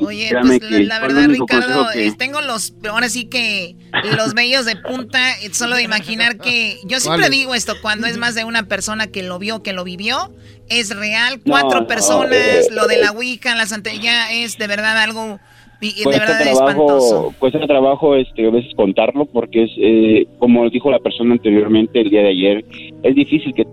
Oye, 0.00 0.30
pues 0.40 0.86
la, 0.86 1.00
verdad, 1.00 1.28
Ricardo, 1.28 1.86
tengo 2.16 2.40
los, 2.40 2.74
ahora 2.88 3.08
sí 3.08 3.28
que 3.28 3.76
los 4.16 4.34
vellos 4.34 4.64
de 4.64 4.76
punta, 4.76 5.18
solo 5.52 5.76
de 5.76 5.82
imaginar 5.82 6.38
que, 6.38 6.78
yo 6.84 7.00
siempre 7.00 7.30
digo 7.30 7.54
esto, 7.54 7.74
cuando 7.82 8.06
es 8.06 8.18
más 8.18 8.34
de 8.34 8.44
una 8.44 8.64
persona 8.64 9.06
que 9.06 9.22
lo 9.22 9.38
vio, 9.38 9.62
que 9.62 9.72
lo 9.72 9.84
vivió, 9.84 10.32
es 10.68 10.94
real, 10.96 11.40
cuatro 11.44 11.86
personas, 11.86 12.32
eh, 12.32 12.68
lo 12.70 12.86
de 12.86 12.98
la 12.98 13.12
Ouija, 13.12 13.54
la 13.54 13.66
santería, 13.66 14.32
es 14.32 14.58
de 14.58 14.66
verdad 14.66 14.98
algo 14.98 15.38
de 15.80 16.04
verdad 16.06 16.42
trabajo, 16.42 16.70
espantoso. 16.70 17.34
Cuesta 17.38 17.66
trabajo 17.66 18.16
este, 18.16 18.46
a 18.46 18.50
veces 18.50 18.74
contarlo 18.74 19.26
porque 19.26 19.64
es, 19.64 19.70
eh, 19.78 20.26
como 20.38 20.68
dijo 20.70 20.90
la 20.90 20.98
persona 20.98 21.34
anteriormente 21.34 22.00
el 22.00 22.10
día 22.10 22.22
de 22.22 22.28
ayer, 22.28 22.64
es 23.02 23.14
difícil 23.14 23.54
que... 23.54 23.66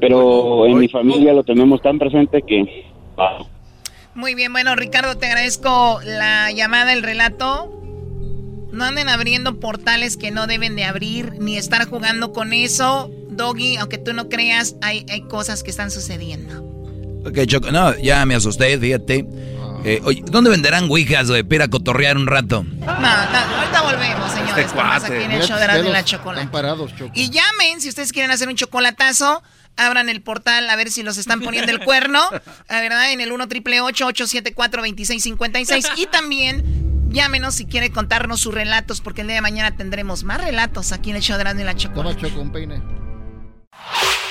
Pero 0.00 0.66
en 0.66 0.78
mi 0.78 0.88
familia 0.88 1.34
lo 1.34 1.42
tenemos 1.42 1.82
tan 1.82 1.98
presente 1.98 2.40
que... 2.42 2.84
Muy 4.14 4.34
bien, 4.34 4.52
bueno 4.52 4.74
Ricardo, 4.74 5.18
te 5.18 5.26
agradezco 5.26 6.00
la 6.04 6.50
llamada, 6.50 6.94
el 6.94 7.02
relato. 7.02 7.76
No 8.72 8.84
anden 8.84 9.08
abriendo 9.08 9.58
portales 9.58 10.16
que 10.16 10.30
no 10.30 10.46
deben 10.46 10.76
de 10.76 10.84
abrir, 10.84 11.34
ni 11.40 11.56
estar 11.56 11.88
jugando 11.88 12.32
con 12.32 12.52
eso. 12.52 13.10
Doggy, 13.30 13.76
aunque 13.76 13.98
tú 13.98 14.12
no 14.12 14.28
creas, 14.28 14.76
hay, 14.82 15.06
hay 15.10 15.22
cosas 15.22 15.62
que 15.62 15.70
están 15.70 15.90
sucediendo. 15.90 16.62
Ok, 17.26 17.46
Choco, 17.46 17.70
no, 17.70 17.96
ya 17.98 18.24
me 18.26 18.34
asusté, 18.34 18.78
fíjate. 18.78 19.26
Eh, 19.84 20.00
oye, 20.04 20.22
¿dónde 20.26 20.50
venderán 20.50 20.90
ouijas, 20.90 21.28
de 21.28 21.42
Para 21.44 21.68
cotorrear 21.68 22.16
un 22.16 22.26
rato. 22.26 22.62
No, 22.62 22.86
ahorita 22.86 23.82
volvemos, 23.82 24.30
señores. 24.30 24.66
Este 24.66 24.80
aquí 24.80 25.24
en 25.24 25.32
el 25.32 25.42
show 25.42 25.58
de 25.58 25.90
la, 25.90 26.04
chocolate. 26.04 26.48
Y 27.14 27.30
llamen 27.30 27.80
si 27.80 27.88
ustedes 27.88 28.12
quieren 28.12 28.30
hacer 28.30 28.48
un 28.48 28.56
chocolatazo 28.56 29.42
abran 29.76 30.08
el 30.08 30.20
portal 30.20 30.68
a 30.68 30.76
ver 30.76 30.90
si 30.90 31.02
los 31.02 31.16
están 31.16 31.40
poniendo 31.40 31.72
el 31.72 31.80
cuerno, 31.80 32.22
¿verdad? 32.68 33.12
En 33.12 33.20
el 33.20 33.32
1 33.32 33.48
triple 33.48 33.80
874 33.80 34.82
2656 34.82 35.86
y 35.96 36.06
también 36.06 36.89
llámenos 37.10 37.54
si 37.54 37.66
quiere 37.66 37.90
contarnos 37.90 38.40
sus 38.40 38.54
relatos 38.54 39.00
porque 39.00 39.20
el 39.22 39.28
día 39.28 39.36
de 39.36 39.42
mañana 39.42 39.76
tendremos 39.76 40.24
más 40.24 40.40
relatos 40.40 40.92
aquí 40.92 41.10
en 41.10 41.16
el 41.16 41.22
show 41.22 41.36
de 41.36 41.60
y 41.60 41.64
la 41.64 41.74
Chocolate. 41.74 42.28
Toma 42.28 42.40
un 42.40 42.52
peine. 42.52 42.82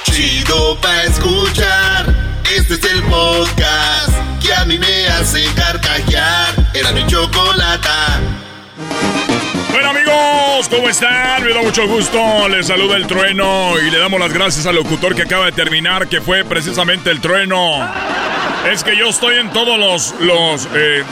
Chido 0.04 0.80
pa 0.82 1.04
escuchar. 1.04 2.40
Este 2.56 2.74
es 2.74 2.84
el 2.84 3.04
podcast 3.04 4.14
que 4.42 4.54
a 4.54 4.66
mí 4.66 4.80
me 4.80 5.08
hace 5.08 5.46
carcajear. 5.54 6.72
Era 6.74 6.92
mi 6.92 7.06
chocolata. 7.06 8.20
Bueno 9.72 9.90
amigos, 9.92 10.68
¿cómo 10.70 10.90
están? 10.90 11.44
Me 11.44 11.54
da 11.54 11.62
mucho 11.62 11.88
gusto, 11.88 12.48
les 12.50 12.68
saluda 12.68 12.98
el 12.98 13.06
trueno 13.06 13.80
y 13.80 13.92
le 13.92 14.00
damos 14.00 14.20
las 14.20 14.34
gracias 14.34 14.66
al 14.66 14.76
locutor 14.76 15.16
que 15.16 15.22
acaba 15.22 15.46
de 15.46 15.52
terminar, 15.52 16.08
que 16.08 16.22
fue 16.22 16.44
precisamente 16.44 17.12
el 17.12 17.22
trueno. 17.22 17.88
Es 18.72 18.84
que 18.84 18.98
yo 18.98 19.10
estoy 19.10 19.38
en 19.38 19.52
todos 19.52 19.78
los, 19.78 20.16
los, 20.22 20.68
eh, 20.74 21.04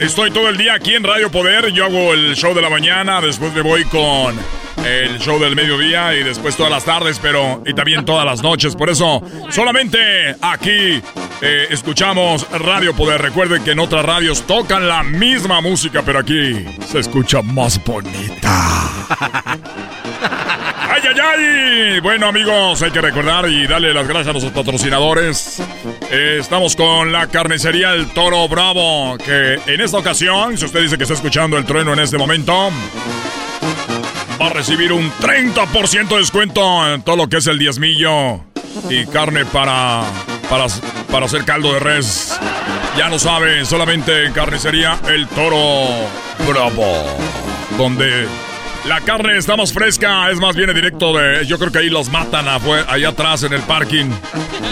estoy 0.00 0.32
todo 0.32 0.48
el 0.48 0.56
día 0.56 0.74
aquí 0.74 0.94
en 0.94 1.04
Radio 1.04 1.30
Poder, 1.30 1.70
yo 1.70 1.84
hago 1.84 2.12
el 2.12 2.34
show 2.34 2.54
de 2.54 2.62
la 2.62 2.70
mañana, 2.70 3.20
después 3.20 3.52
me 3.52 3.62
voy 3.62 3.84
con 3.84 4.36
el 4.84 5.18
show 5.18 5.38
del 5.38 5.56
mediodía 5.56 6.14
y 6.14 6.22
después 6.22 6.56
todas 6.56 6.70
las 6.70 6.84
tardes, 6.84 7.18
pero 7.20 7.62
y 7.66 7.74
también 7.74 8.04
todas 8.04 8.26
las 8.26 8.42
noches. 8.42 8.76
Por 8.76 8.90
eso, 8.90 9.22
solamente 9.50 10.36
aquí 10.40 11.00
eh, 11.40 11.66
escuchamos 11.70 12.46
Radio 12.50 12.94
Poder. 12.94 13.20
Recuerden 13.20 13.64
que 13.64 13.72
en 13.72 13.80
otras 13.80 14.04
radios 14.04 14.42
tocan 14.46 14.86
la 14.86 15.02
misma 15.02 15.60
música, 15.60 16.02
pero 16.04 16.18
aquí 16.18 16.64
se 16.86 16.98
escucha 16.98 17.42
más 17.42 17.82
bonita. 17.84 18.90
¡Ay, 20.86 21.02
ay, 21.08 21.20
ay! 21.20 22.00
Bueno, 22.00 22.26
amigos, 22.26 22.80
hay 22.82 22.90
que 22.90 23.00
recordar 23.00 23.48
y 23.48 23.66
darle 23.66 23.92
las 23.92 24.06
gracias 24.06 24.28
a 24.28 24.32
nuestros 24.32 24.52
patrocinadores. 24.52 25.60
Eh, 26.10 26.38
estamos 26.40 26.76
con 26.76 27.10
la 27.10 27.26
carnicería 27.26 27.92
El 27.94 28.08
Toro 28.08 28.46
Bravo, 28.48 29.16
que 29.18 29.58
en 29.66 29.80
esta 29.80 29.98
ocasión, 29.98 30.56
si 30.56 30.64
usted 30.66 30.82
dice 30.82 30.96
que 30.96 31.04
está 31.04 31.14
escuchando 31.14 31.58
el 31.58 31.64
trueno 31.64 31.92
en 31.94 31.98
este 32.00 32.16
momento, 32.16 32.70
va 34.40 34.46
a 34.46 34.50
recibir 34.50 34.92
un 34.92 35.10
30% 35.12 36.08
de 36.08 36.18
descuento 36.18 36.92
en 36.92 37.02
todo 37.02 37.16
lo 37.16 37.28
que 37.28 37.38
es 37.38 37.46
el 37.46 37.58
diezmillo 37.58 38.40
y 38.90 39.06
carne 39.06 39.44
para, 39.44 40.02
para, 40.48 40.66
para 41.10 41.26
hacer 41.26 41.44
caldo 41.44 41.72
de 41.72 41.80
res. 41.80 42.38
Ya 42.96 43.08
lo 43.08 43.18
saben, 43.18 43.66
solamente 43.66 44.26
en 44.26 44.32
carnicería 44.32 44.98
El 45.08 45.26
Toro 45.28 45.86
Bravo, 46.48 47.04
donde 47.76 48.26
la 48.86 49.00
carne 49.00 49.36
está 49.38 49.56
más 49.56 49.72
fresca, 49.72 50.30
es 50.30 50.38
más, 50.38 50.54
viene 50.54 50.74
directo 50.74 51.16
de. 51.16 51.46
Yo 51.46 51.58
creo 51.58 51.72
que 51.72 51.78
ahí 51.78 51.88
los 51.88 52.10
matan 52.10 52.46
allá 52.48 53.08
atrás 53.08 53.42
en 53.42 53.52
el 53.52 53.62
parking. 53.62 54.10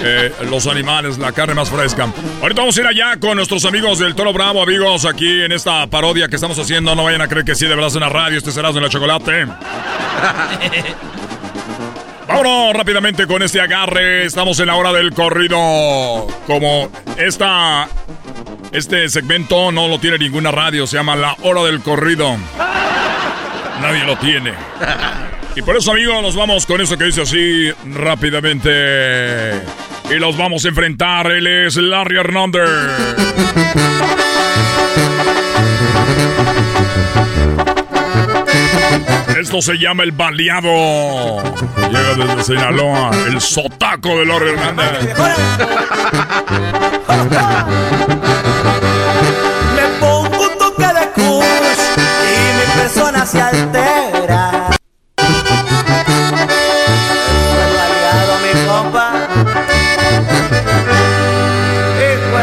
Eh, 0.03 0.33
los 0.51 0.67
animales, 0.67 1.19
la 1.19 1.33
carne 1.33 1.55
más 1.55 1.71
fresca. 1.71 2.13
Ahorita 2.41 2.61
vamos 2.61 2.77
a 2.77 2.81
ir 2.81 2.87
allá 2.87 3.17
con 3.19 3.37
nuestros 3.37 3.65
amigos 3.65 3.99
del 3.99 4.15
Toro 4.15 4.33
Bravo, 4.33 4.63
amigos, 4.63 5.05
aquí 5.05 5.43
en 5.43 5.53
esta 5.53 5.87
parodia 5.87 6.29
que 6.29 6.35
estamos 6.37 6.59
haciendo. 6.59 6.95
No 6.95 7.05
vayan 7.05 7.23
a 7.23 7.29
creer 7.29 7.45
que 7.45 7.55
sí, 7.55 7.67
de 7.67 7.75
verdad 7.75 7.89
es 7.89 7.95
una 7.95 8.09
radio. 8.09 8.39
Este 8.39 8.53
será 8.53 8.73
de 8.73 8.81
la 8.81 8.89
chocolate. 8.89 9.47
Vámonos 12.29 12.75
rápidamente 12.75 13.27
con 13.27 13.43
este 13.43 13.61
agarre. 13.61 14.25
Estamos 14.25 14.59
en 14.61 14.67
la 14.67 14.75
hora 14.75 14.93
del 14.93 15.13
corrido. 15.13 16.27
Como 16.47 16.91
esta. 17.17 17.89
Este 18.73 19.09
segmento 19.11 19.71
no 19.71 19.87
lo 19.89 19.99
tiene 19.99 20.17
ninguna 20.17 20.51
radio, 20.51 20.87
se 20.87 20.97
llama 20.97 21.15
La 21.15 21.37
Hora 21.43 21.63
del 21.63 21.83
Corrido. 21.83 22.39
Nadie 23.81 24.05
lo 24.05 24.17
tiene. 24.17 24.53
Y 25.55 25.63
por 25.63 25.77
eso, 25.77 25.93
amigos, 25.93 26.23
nos 26.23 26.35
vamos 26.35 26.67
con 26.67 26.81
eso 26.81 26.97
que 26.97 27.05
dice 27.05 27.23
así 27.23 27.71
rápidamente. 27.95 29.61
Y 30.11 30.15
los 30.19 30.37
vamos 30.37 30.65
a 30.65 30.69
enfrentar. 30.69 31.31
Él 31.31 31.47
es 31.47 31.77
Larry 31.77 32.19
Hernández. 32.19 32.69
Esto 39.39 39.61
se 39.61 39.77
llama 39.77 40.05
el 40.05 40.13
baleado. 40.13 41.43
Llega 41.91 42.15
desde 42.15 42.45
Sinaloa, 42.45 43.11
el 43.27 43.41
sotaco 43.41 44.19
de 44.21 44.27
Larry 44.27 44.51
Hernández. 44.51 45.17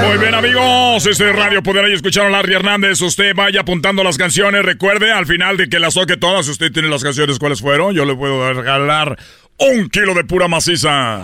Muy 0.04 0.18
bien, 0.18 0.34
amigos. 0.34 1.06
Este 1.06 1.30
es 1.30 1.36
Radio 1.36 1.62
Poder. 1.62 1.86
Ahí 1.86 1.94
escucharon 1.94 2.34
a 2.34 2.38
Larry 2.38 2.56
Hernández. 2.56 3.02
Usted 3.02 3.36
vaya 3.36 3.62
apuntando 3.62 4.04
las 4.04 4.18
canciones. 4.18 4.66
Recuerde, 4.66 5.12
al 5.12 5.28
final 5.28 5.58
de 5.58 5.70
que 5.70 5.80
las 5.80 5.94
toque 5.94 6.18
todas, 6.18 6.46
si 6.48 6.54
usted 6.54 6.72
tiene 6.72 6.90
las 6.90 7.04
canciones, 7.04 7.38
¿cuáles 7.38 7.62
fueron? 7.62 7.94
Yo 7.94 8.06
le 8.06 8.16
puedo 8.16 8.52
regalar 8.52 9.16
un 9.58 9.90
kilo 9.90 10.16
de 10.16 10.24
pura 10.24 10.48
maciza. 10.48 11.22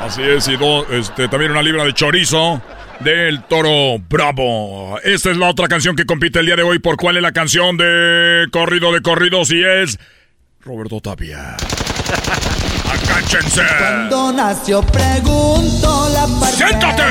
Así 0.00 0.22
es, 0.22 0.48
y 0.48 0.58
este, 0.90 1.28
también 1.28 1.52
una 1.52 1.62
libra 1.62 1.84
de 1.84 1.92
chorizo 1.92 2.60
del 3.00 3.42
Toro 3.44 3.98
Bravo. 4.08 4.98
Esta 5.02 5.30
es 5.30 5.36
la 5.36 5.48
otra 5.48 5.68
canción 5.68 5.96
que 5.96 6.04
compite 6.04 6.40
el 6.40 6.46
día 6.46 6.56
de 6.56 6.62
hoy. 6.62 6.78
¿Por 6.78 6.96
cuál 6.96 7.16
es 7.16 7.22
la 7.22 7.32
canción 7.32 7.76
de 7.76 8.46
corrido 8.50 8.92
de 8.92 9.00
corridos? 9.00 9.50
Y 9.50 9.62
es 9.62 9.98
Roberto 10.60 11.00
Tapia. 11.00 11.56
¡Acáchense! 12.92 13.62
Cuando 13.78 14.32
nació 14.32 14.82
pregunto 14.82 16.08
la 16.12 16.26
parte 16.40 16.56
¡Siéntate! 16.56 17.02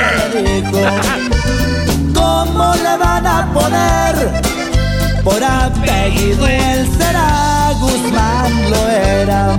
¿Cómo 2.14 2.73
le 2.76 2.97
van 2.97 3.27
a 3.27 3.53
poner? 3.53 5.23
Por 5.23 5.43
apellido 5.43 6.47
él 6.47 6.88
será 6.97 7.72
Guzmán 7.80 8.72
lo 8.72 8.89
era. 8.89 9.57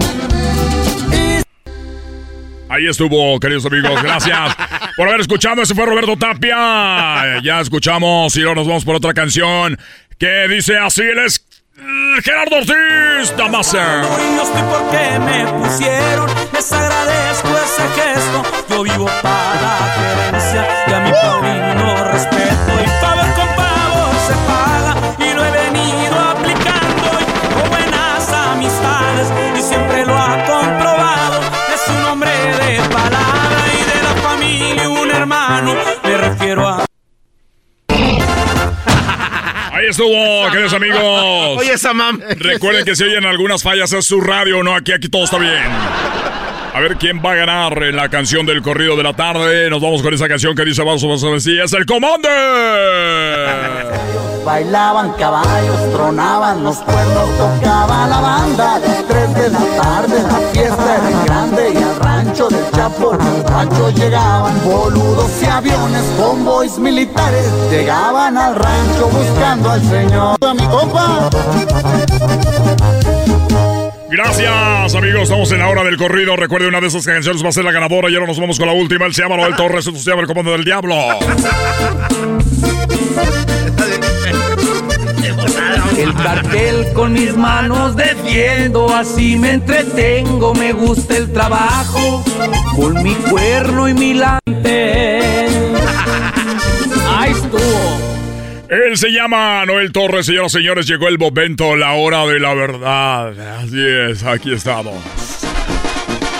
Ahí 2.70 2.86
estuvo, 2.86 3.40
queridos 3.40 3.64
amigos. 3.66 4.02
Gracias 4.02 4.56
por 4.96 5.08
haber 5.08 5.20
escuchado. 5.20 5.62
Ese 5.62 5.74
fue 5.74 5.86
Roberto 5.86 6.16
Tapia. 6.16 7.40
Ya 7.42 7.60
escuchamos 7.60 8.36
y 8.36 8.42
ahora 8.42 8.56
nos 8.56 8.66
vamos 8.66 8.84
por 8.84 8.96
otra 8.96 9.14
canción 9.14 9.78
que 10.18 10.46
dice 10.48 10.76
así: 10.76 11.02
él 11.02 11.18
es 11.18 11.44
Gerardo 12.22 12.56
Ortiz 12.56 13.36
Damasa. 13.36 14.02
No 14.02 14.42
estoy 14.42 14.62
porque 14.70 15.18
me 15.20 15.44
pusieron, 15.52 16.28
les 16.52 16.72
agradezco 16.72 17.48
ese 17.56 17.82
gesto. 18.00 18.42
Yo 18.68 18.82
vivo 18.82 19.06
para 19.22 19.78
gerencia 19.94 20.68
y 20.86 20.92
a 20.92 21.00
mi 21.00 21.10
padrino 21.10 22.12
respeto. 22.12 22.47
Ahí 39.78 39.86
estuvo, 39.86 40.50
queridos 40.50 40.72
amigos. 40.72 41.56
Oye, 41.56 41.78
Samam. 41.78 42.20
Recuerden 42.38 42.84
que 42.84 42.96
si 42.96 43.04
oyen 43.04 43.24
algunas 43.24 43.62
fallas 43.62 43.92
es 43.92 44.06
su 44.06 44.20
radio, 44.20 44.60
no, 44.64 44.74
aquí, 44.74 44.90
aquí 44.90 45.08
todo 45.08 45.22
está 45.22 45.38
bien. 45.38 45.62
A 46.74 46.80
ver 46.80 46.96
quién 46.96 47.22
va 47.24 47.30
a 47.32 47.36
ganar 47.36 47.80
en 47.84 47.94
la 47.94 48.08
canción 48.08 48.44
del 48.44 48.60
corrido 48.60 48.96
de 48.96 49.04
la 49.04 49.14
tarde. 49.14 49.70
Nos 49.70 49.80
vamos 49.80 50.02
con 50.02 50.12
esa 50.12 50.26
canción 50.26 50.56
que 50.56 50.64
dice 50.64 50.82
vamos 50.82 51.22
a 51.22 51.28
ver 51.28 51.40
si 51.40 51.56
es 51.60 51.72
el 51.74 51.86
comando. 51.86 52.28
Bailaban 54.44 55.12
caballos, 55.12 55.92
tronaban 55.92 56.64
los 56.64 56.78
cuernos, 56.78 57.38
tocaba 57.38 58.08
la 58.08 58.20
banda. 58.20 58.80
3 59.06 59.34
de 59.34 59.48
la 59.48 59.60
tarde 59.80 60.24
la 60.24 60.40
fiesta 60.52 60.96
era 60.96 61.10
grande 61.24 61.70
y 61.72 61.76
al 61.76 61.94
rancho 62.38 62.48
del 62.48 62.70
Chapo 62.70 63.12
al 63.12 63.44
rancho 63.44 63.90
llegaban 63.90 64.64
boludos 64.64 65.30
y 65.42 65.46
aviones, 65.46 66.02
convoys 66.16 66.78
militares. 66.78 67.50
Llegaban 67.70 68.36
al 68.36 68.54
rancho 68.54 69.08
buscando 69.08 69.70
al 69.70 69.82
señor. 69.82 70.36
A 70.40 70.54
mi 70.54 70.64
compa. 70.66 71.30
Gracias, 74.10 74.94
amigos. 74.94 75.22
Estamos 75.22 75.50
en 75.52 75.58
la 75.58 75.68
hora 75.68 75.82
del 75.84 75.96
corrido. 75.96 76.36
Recuerde, 76.36 76.68
una 76.68 76.80
de 76.80 76.86
esas 76.86 77.04
canciones 77.04 77.44
va 77.44 77.48
a 77.48 77.52
ser 77.52 77.64
la 77.64 77.72
ganadora. 77.72 78.08
Y 78.10 78.14
ahora 78.14 78.26
nos 78.26 78.38
vamos 78.38 78.58
con 78.58 78.68
la 78.68 78.74
última. 78.74 79.06
Él 79.06 79.14
se 79.14 79.22
llama 79.22 79.36
Noel 79.36 79.56
Torres. 79.56 79.86
Esto 79.86 79.98
se 79.98 80.10
llama 80.10 80.22
El 80.22 80.28
Comando 80.28 80.52
del 80.52 80.64
Diablo. 80.64 80.94
El 85.98 86.14
cartel 86.14 86.92
con 86.94 87.12
mis 87.12 87.36
manos 87.36 87.96
defiendo, 87.96 88.88
así 88.94 89.36
me 89.36 89.54
entretengo, 89.54 90.54
me 90.54 90.72
gusta 90.72 91.16
el 91.16 91.32
trabajo, 91.32 92.24
con 92.76 93.02
mi 93.02 93.14
cuerno 93.14 93.88
y 93.88 93.94
mi 93.94 94.14
lante. 94.14 95.18
Ahí 97.10 97.32
estuvo. 97.32 97.98
Él 98.68 98.96
se 98.96 99.08
llama 99.08 99.66
Noel 99.66 99.90
Torres, 99.90 100.26
señoras 100.26 100.54
y 100.54 100.58
señores. 100.58 100.86
Llegó 100.86 101.08
el 101.08 101.18
momento, 101.18 101.74
la 101.74 101.94
hora 101.94 102.26
de 102.26 102.38
la 102.38 102.54
verdad. 102.54 103.58
Así 103.58 103.84
es, 103.84 104.22
aquí 104.22 104.52
estamos. 104.52 104.94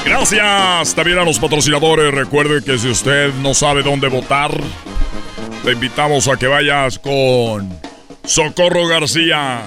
Gracias 0.05 0.94
también 0.94 1.18
a 1.18 1.24
los 1.24 1.40
patrocinadores. 1.40 2.14
Recuerde 2.14 2.62
que 2.62 2.78
si 2.78 2.90
usted 2.90 3.35
no 3.43 3.55
sabe 3.55 3.82
dónde 3.82 4.06
votar, 4.06 4.52
te 5.64 5.72
invitamos 5.72 6.28
a 6.28 6.36
que 6.36 6.47
vayas 6.47 7.01
con 7.01 7.88
Socorro 8.28 8.86
García. 8.86 9.62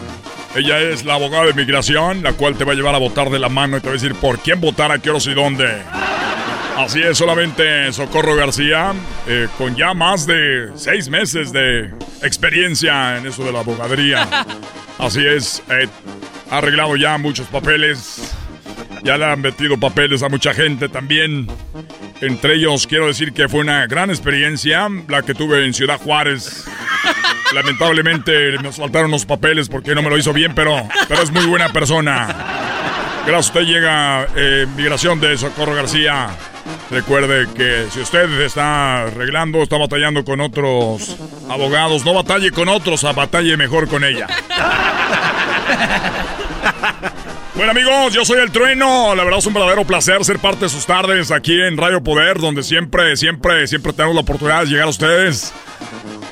Ella 0.55 0.79
es 0.79 1.03
la 1.03 1.15
abogada 1.15 1.45
de 1.45 1.53
migración, 1.53 2.21
la 2.21 2.33
cual 2.33 2.55
te 2.55 2.63
va 2.63 2.73
a 2.73 2.75
llevar 2.75 2.93
a 2.93 2.99
votar 2.99 3.31
de 3.31 3.39
la 3.39 3.49
mano 3.49 3.77
y 3.77 3.81
te 3.81 3.87
va 3.87 3.93
a 3.93 3.93
decir 3.93 4.13
por 4.13 4.37
quién 4.37 4.61
votar, 4.61 4.91
a 4.91 4.99
qué 4.99 5.09
horas 5.09 5.25
y 5.25 5.33
dónde. 5.33 5.81
Así 6.77 7.01
es, 7.01 7.17
solamente 7.17 7.91
Socorro 7.91 8.35
García, 8.35 8.93
eh, 9.27 9.47
con 9.57 9.75
ya 9.75 9.95
más 9.95 10.27
de 10.27 10.69
seis 10.75 11.09
meses 11.09 11.51
de 11.51 11.91
experiencia 12.21 13.17
en 13.17 13.25
eso 13.25 13.43
de 13.43 13.51
la 13.51 13.61
abogadería. 13.61 14.27
Así 14.99 15.25
es, 15.25 15.63
eh, 15.69 15.87
ha 16.51 16.59
arreglado 16.59 16.95
ya 16.97 17.17
muchos 17.17 17.47
papeles, 17.47 18.31
ya 19.03 19.17
le 19.17 19.25
han 19.25 19.41
metido 19.41 19.79
papeles 19.79 20.21
a 20.21 20.29
mucha 20.29 20.53
gente 20.53 20.87
también. 20.87 21.47
Entre 22.21 22.53
ellos, 22.53 22.85
quiero 22.85 23.07
decir 23.07 23.33
que 23.33 23.49
fue 23.49 23.61
una 23.61 23.87
gran 23.87 24.11
experiencia 24.11 24.87
la 25.07 25.23
que 25.23 25.33
tuve 25.33 25.65
en 25.65 25.73
Ciudad 25.73 25.99
Juárez. 25.99 26.67
Lamentablemente 27.53 28.57
me 28.59 28.71
faltaron 28.71 29.11
los 29.11 29.25
papeles 29.25 29.67
porque 29.69 29.93
no 29.93 30.01
me 30.01 30.09
lo 30.09 30.17
hizo 30.17 30.33
bien, 30.33 30.53
pero, 30.55 30.87
pero 31.07 31.21
es 31.21 31.31
muy 31.31 31.45
buena 31.45 31.71
persona. 31.73 32.27
Gracias 33.25 33.35
a 33.35 33.39
usted 33.39 33.61
llega 33.61 34.27
eh, 34.35 34.65
Migración 34.75 35.19
de 35.19 35.37
Socorro 35.37 35.75
García. 35.75 36.29
Recuerde 36.89 37.47
que 37.55 37.87
si 37.91 37.99
usted 38.01 38.29
está 38.41 39.03
arreglando, 39.03 39.63
está 39.63 39.77
batallando 39.77 40.25
con 40.25 40.41
otros 40.41 41.15
abogados, 41.49 42.03
no 42.03 42.13
batalle 42.13 42.51
con 42.51 42.67
otros, 42.67 43.03
a 43.03 43.13
batalle 43.13 43.55
mejor 43.57 43.87
con 43.87 44.03
ella. 44.03 44.27
Bueno 47.53 47.71
amigos, 47.71 48.13
yo 48.13 48.25
soy 48.25 48.39
el 48.39 48.51
Trueno. 48.51 49.13
La 49.13 49.23
verdad 49.23 49.39
es 49.39 49.45
un 49.45 49.53
verdadero 49.53 49.85
placer 49.85 50.23
ser 50.25 50.39
parte 50.39 50.61
de 50.65 50.69
sus 50.69 50.85
tardes 50.85 51.31
aquí 51.31 51.61
en 51.61 51.77
Radio 51.77 52.01
Poder, 52.01 52.39
donde 52.39 52.63
siempre, 52.63 53.15
siempre, 53.17 53.67
siempre 53.67 53.93
tenemos 53.93 54.15
la 54.15 54.21
oportunidad 54.21 54.61
de 54.61 54.67
llegar 54.67 54.87
a 54.87 54.89
ustedes. 54.89 55.53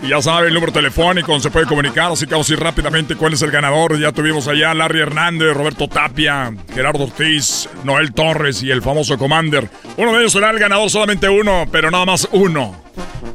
Y 0.02 0.10
ya 0.10 0.22
saben, 0.22 0.48
el 0.48 0.54
número 0.54 0.72
telefónico 0.72 1.38
se 1.40 1.50
puede 1.50 1.66
comunicar, 1.66 2.12
así 2.12 2.26
que 2.26 2.32
vamos 2.32 2.50
a 2.50 2.54
ir 2.54 2.60
rápidamente 2.60 3.16
cuál 3.16 3.34
es 3.34 3.42
el 3.42 3.52
ganador. 3.52 4.00
Ya 4.00 4.12
tuvimos 4.12 4.48
allá 4.48 4.74
Larry 4.74 5.02
Hernández, 5.02 5.54
Roberto 5.54 5.88
Tapia, 5.88 6.54
Gerardo 6.74 7.04
Ortiz, 7.04 7.68
Noel 7.84 8.14
Torres 8.14 8.64
y 8.64 8.72
el 8.72 8.82
famoso 8.82 9.18
Commander. 9.18 9.70
Uno 9.98 10.14
de 10.14 10.20
ellos 10.20 10.32
será 10.32 10.52
el 10.52 10.60
ganador, 10.60 10.90
solamente 10.90 11.28
uno, 11.28 11.66
pero 11.72 11.92
nada 11.92 12.06
más 12.06 12.28
uno. 12.32 12.82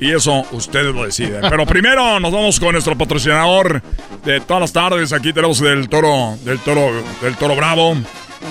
Y 0.01 0.13
eso 0.13 0.45
ustedes 0.53 0.95
lo 0.95 1.05
deciden. 1.05 1.43
Pero 1.49 1.67
primero 1.67 2.19
nos 2.19 2.33
vamos 2.33 2.59
con 2.59 2.73
nuestro 2.73 2.97
patrocinador 2.97 3.83
de 4.25 4.41
todas 4.41 4.63
las 4.63 4.73
tardes. 4.73 5.13
Aquí 5.13 5.33
tenemos 5.33 5.61
del 5.61 5.89
toro, 5.89 6.37
del 6.45 6.59
toro, 6.61 6.91
del 7.23 7.37
toro 7.37 7.55
bravo. 7.57 7.97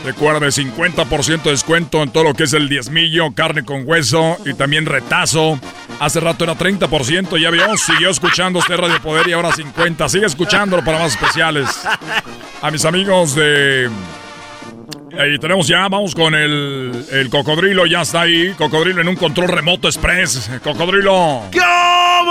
Recuerde, 0.04 0.48
50% 0.48 1.44
de 1.44 1.52
descuento 1.52 2.04
en 2.04 2.10
todo 2.10 2.26
lo 2.26 2.34
que 2.34 2.44
es 2.44 2.54
el 2.54 2.68
diezmillo, 2.68 3.34
carne 3.34 3.64
con 3.64 3.88
hueso 3.88 4.38
y 4.46 4.54
también 4.54 4.86
retazo. 4.86 5.60
Hace 6.00 6.20
rato 6.20 6.44
era 6.44 6.58
30%, 6.58 7.40
ya 7.40 7.50
vio, 7.50 7.78
siguió 7.78 8.10
escuchando 8.10 8.60
este 8.60 8.76
Radio 8.76 9.02
Poder 9.02 9.28
y 9.28 9.34
ahora 9.34 9.52
50%. 9.52 10.10
Sigue 10.10 10.26
escuchándolo 10.26 10.84
para 10.84 11.00
más 11.00 11.14
especiales. 11.14 11.70
A 12.62 12.72
mis 12.72 12.84
amigos 12.86 13.36
de 13.36 13.90
Ahí 15.18 15.38
tenemos 15.38 15.68
ya, 15.68 15.88
vamos 15.90 16.16
con 16.16 16.34
el, 16.34 17.06
el 17.12 17.30
cocodrilo, 17.30 17.86
ya 17.86 18.02
está 18.02 18.22
ahí. 18.22 18.54
Cocodrilo 18.58 19.02
en 19.02 19.08
un 19.08 19.16
control 19.16 19.48
remoto 19.48 19.88
express. 19.88 20.50
Cocodrilo. 20.64 21.44
¿Qué 21.52 21.60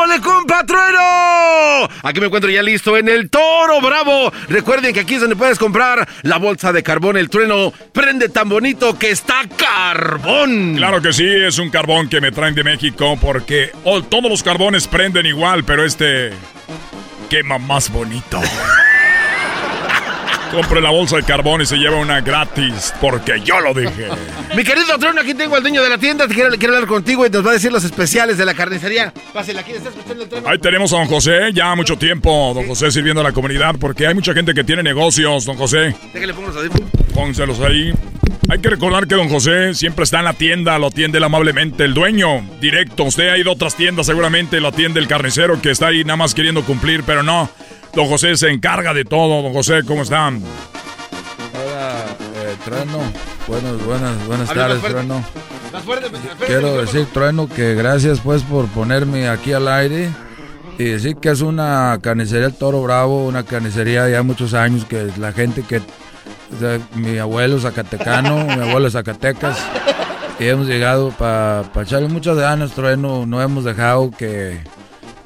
le 0.06 0.20
compatrueno? 0.20 1.88
Aquí 2.02 2.20
me 2.20 2.26
encuentro 2.26 2.50
ya 2.50 2.62
listo 2.62 2.96
en 2.96 3.08
el 3.08 3.30
Toro 3.30 3.80
Bravo. 3.80 4.32
Recuerden 4.48 4.92
que 4.92 5.00
aquí 5.00 5.14
es 5.14 5.20
donde 5.20 5.36
puedes 5.36 5.58
comprar 5.58 6.08
la 6.22 6.38
bolsa 6.38 6.72
de 6.72 6.82
carbón. 6.82 7.16
El 7.16 7.30
trueno 7.30 7.72
prende 7.92 8.28
tan 8.28 8.48
bonito 8.48 8.98
que 8.98 9.10
está 9.10 9.42
carbón. 9.56 10.74
Claro 10.76 11.00
que 11.00 11.12
sí, 11.12 11.26
es 11.26 11.58
un 11.58 11.70
carbón 11.70 12.08
que 12.08 12.20
me 12.20 12.32
traen 12.32 12.54
de 12.54 12.64
México 12.64 13.18
porque 13.20 13.72
oh, 13.84 14.02
todos 14.02 14.30
los 14.30 14.42
carbones 14.42 14.86
prenden 14.88 15.26
igual, 15.26 15.64
pero 15.64 15.84
este 15.84 16.32
quema 17.28 17.58
más 17.58 17.90
bonito. 17.90 18.40
Compre 20.52 20.82
la 20.82 20.90
bolsa 20.90 21.16
de 21.16 21.22
carbón 21.22 21.62
y 21.62 21.66
se 21.66 21.78
lleva 21.78 21.96
una 21.96 22.20
gratis, 22.20 22.92
porque 23.00 23.40
yo 23.42 23.58
lo 23.60 23.72
dije. 23.72 24.08
Mi 24.56 24.62
querido 24.64 24.98
Trono, 24.98 25.22
aquí 25.22 25.32
tengo 25.32 25.56
al 25.56 25.62
dueño 25.62 25.82
de 25.82 25.88
la 25.88 25.96
tienda, 25.96 26.28
quiere 26.28 26.66
hablar 26.66 26.86
contigo 26.86 27.24
y 27.24 27.30
nos 27.30 27.44
va 27.44 27.50
a 27.50 27.54
decir 27.54 27.72
los 27.72 27.84
especiales 27.84 28.36
de 28.36 28.44
la 28.44 28.52
carnicería. 28.52 29.14
Pásale, 29.32 29.60
aquí 29.60 29.72
está 29.72 29.88
escuchando 29.88 30.24
el 30.24 30.28
tren. 30.28 30.44
Ahí 30.46 30.58
tenemos 30.58 30.92
a 30.92 30.98
don 30.98 31.06
José, 31.06 31.52
ya 31.54 31.74
mucho 31.74 31.96
tiempo, 31.96 32.52
don 32.54 32.66
José 32.66 32.90
sirviendo 32.90 33.22
a 33.22 33.24
la 33.24 33.32
comunidad, 33.32 33.76
porque 33.80 34.06
hay 34.06 34.14
mucha 34.14 34.34
gente 34.34 34.52
que 34.52 34.62
tiene 34.62 34.82
negocios, 34.82 35.46
don 35.46 35.56
José. 35.56 35.96
Déjale, 36.12 36.34
ponlos 36.34 36.54
ahí. 36.56 36.68
Pónselos 37.14 37.58
ahí. 37.60 37.94
Hay 38.50 38.58
que 38.58 38.68
recordar 38.68 39.06
que 39.06 39.14
don 39.14 39.30
José 39.30 39.72
siempre 39.72 40.04
está 40.04 40.18
en 40.18 40.26
la 40.26 40.34
tienda, 40.34 40.78
lo 40.78 40.88
atiende 40.88 41.24
amablemente 41.24 41.84
el 41.84 41.94
dueño, 41.94 42.46
directo. 42.60 43.04
Usted 43.04 43.30
ha 43.30 43.38
ido 43.38 43.50
a 43.50 43.54
otras 43.54 43.74
tiendas, 43.74 44.04
seguramente 44.04 44.60
lo 44.60 44.68
atiende 44.68 45.00
el 45.00 45.08
carnicero 45.08 45.62
que 45.62 45.70
está 45.70 45.86
ahí 45.86 46.04
nada 46.04 46.18
más 46.18 46.34
queriendo 46.34 46.62
cumplir, 46.62 47.04
pero 47.04 47.22
no. 47.22 47.48
Don 47.94 48.06
José 48.08 48.36
se 48.36 48.50
encarga 48.50 48.94
de 48.94 49.04
todo. 49.04 49.42
Don 49.42 49.52
José, 49.52 49.82
¿cómo 49.86 50.02
están? 50.02 50.42
Hola, 51.54 52.16
eh, 52.36 52.56
Trueno. 52.64 52.98
Buenas, 53.46 53.84
buenas, 53.84 54.26
buenas 54.26 54.52
tardes, 54.52 54.82
Trueno. 54.82 55.24
Quiero 56.46 56.80
decir, 56.80 57.06
Trueno, 57.12 57.48
que 57.48 57.74
gracias 57.74 58.20
pues 58.20 58.42
por 58.42 58.66
ponerme 58.68 59.28
aquí 59.28 59.52
al 59.52 59.68
aire 59.68 60.10
y 60.78 60.84
decir 60.84 61.16
que 61.16 61.30
es 61.30 61.40
una 61.40 61.98
carnicería 62.02 62.46
El 62.46 62.54
Toro 62.54 62.82
Bravo, 62.82 63.26
una 63.26 63.42
carnicería 63.42 64.04
de 64.04 64.12
ya 64.12 64.22
muchos 64.22 64.54
años 64.54 64.84
que 64.84 65.10
la 65.18 65.32
gente 65.32 65.62
que... 65.62 65.80
mi 66.94 67.18
abuelo 67.18 67.58
Zacatecano, 67.58 68.44
mi 68.44 68.68
abuelo 68.68 68.90
Zacatecas, 68.90 69.58
y 70.38 70.46
hemos 70.48 70.66
llegado 70.66 71.10
para 71.10 71.64
echarle 71.80 72.08
muchas 72.08 72.36
ganas, 72.36 72.72
Trueno. 72.72 73.26
No 73.26 73.40
hemos 73.40 73.64
dejado 73.64 74.10
que 74.10 74.60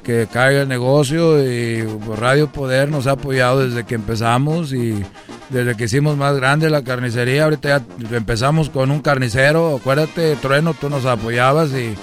que 0.07 0.25
caiga 0.31 0.61
el 0.61 0.69
negocio 0.69 1.43
y 1.43 1.83
Radio 2.15 2.49
Poder 2.49 2.89
nos 2.89 3.07
ha 3.07 3.11
apoyado 3.11 3.67
desde 3.67 3.83
que 3.83 3.95
empezamos 3.95 4.71
y 4.71 5.03
desde 5.49 5.75
que 5.75 5.83
hicimos 5.83 6.15
más 6.15 6.37
grande 6.37 6.69
la 6.69 6.81
carnicería. 6.81 7.43
Ahorita 7.43 7.83
ya 8.09 8.15
empezamos 8.15 8.69
con 8.69 8.89
un 8.89 9.01
carnicero, 9.01 9.75
acuérdate, 9.75 10.37
Trueno, 10.37 10.73
tú 10.73 10.89
nos 10.89 11.05
apoyabas 11.05 11.71
y 11.71 11.93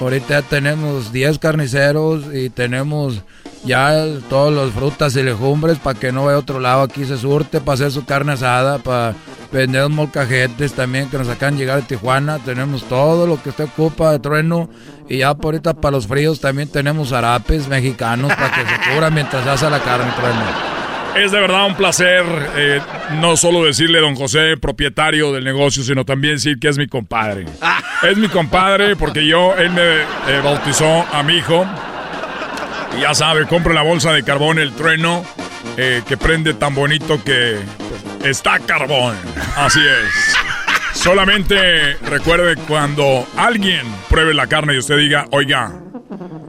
ahorita 0.00 0.40
ya 0.40 0.42
tenemos 0.42 1.12
10 1.12 1.38
carniceros 1.40 2.24
y 2.34 2.48
tenemos 2.48 3.22
ya 3.64 4.06
todas 4.28 4.52
las 4.52 4.74
frutas 4.74 5.14
y 5.16 5.22
legumbres 5.22 5.78
para 5.78 5.98
que 5.98 6.12
no 6.12 6.24
vaya 6.24 6.36
a 6.36 6.40
otro 6.40 6.60
lado. 6.60 6.82
Aquí 6.82 7.04
se 7.04 7.16
surte 7.16 7.60
para 7.60 7.74
hacer 7.74 7.92
su 7.92 8.04
carne 8.04 8.32
asada, 8.32 8.78
para 8.78 9.14
vender 9.52 9.88
molcajetes 9.88 10.72
también 10.72 11.08
que 11.08 11.18
nos 11.18 11.28
acaban 11.28 11.54
de 11.54 11.60
llegar 11.60 11.80
de 11.80 11.86
Tijuana. 11.86 12.38
Tenemos 12.38 12.84
todo 12.84 13.26
lo 13.26 13.40
que 13.42 13.50
usted 13.50 13.64
ocupa 13.64 14.12
de 14.12 14.18
trueno. 14.18 14.68
Y 15.08 15.18
ya 15.18 15.34
por 15.34 15.54
ahorita 15.54 15.74
para 15.74 15.92
los 15.92 16.06
fríos 16.06 16.40
también 16.40 16.68
tenemos 16.68 17.12
harapes 17.12 17.68
mexicanos 17.68 18.32
para 18.34 18.52
que 18.52 18.62
se 18.62 18.90
cubra 18.94 19.10
mientras 19.10 19.46
hace 19.46 19.68
la 19.70 19.80
carne 19.80 20.12
trueno. 20.16 20.72
Es 21.14 21.30
de 21.30 21.40
verdad 21.40 21.66
un 21.66 21.74
placer 21.74 22.24
eh, 22.56 22.80
no 23.20 23.36
solo 23.36 23.64
decirle 23.64 24.00
don 24.00 24.16
José, 24.16 24.56
propietario 24.56 25.30
del 25.30 25.44
negocio, 25.44 25.82
sino 25.82 26.06
también 26.06 26.34
decir 26.34 26.58
que 26.58 26.68
es 26.68 26.78
mi 26.78 26.86
compadre. 26.86 27.44
Es 28.02 28.16
mi 28.16 28.28
compadre 28.28 28.96
porque 28.96 29.26
yo, 29.26 29.54
él 29.56 29.70
me 29.70 29.82
eh, 29.82 30.40
bautizó 30.42 31.04
a 31.12 31.22
mi 31.22 31.34
hijo. 31.34 31.66
Ya 33.00 33.14
sabe, 33.14 33.46
compre 33.46 33.74
la 33.74 33.82
bolsa 33.82 34.12
de 34.12 34.22
carbón, 34.22 34.58
el 34.58 34.72
trueno, 34.72 35.24
eh, 35.76 36.02
que 36.06 36.16
prende 36.16 36.54
tan 36.54 36.74
bonito 36.74 37.22
que 37.24 37.58
está 38.24 38.58
carbón. 38.60 39.16
Así 39.56 39.80
es. 39.80 40.36
Solamente 40.94 41.94
recuerde 42.02 42.56
cuando 42.68 43.26
alguien 43.36 43.82
pruebe 44.08 44.34
la 44.34 44.46
carne 44.46 44.74
y 44.74 44.78
usted 44.78 44.98
diga, 44.98 45.26
oiga, 45.30 45.72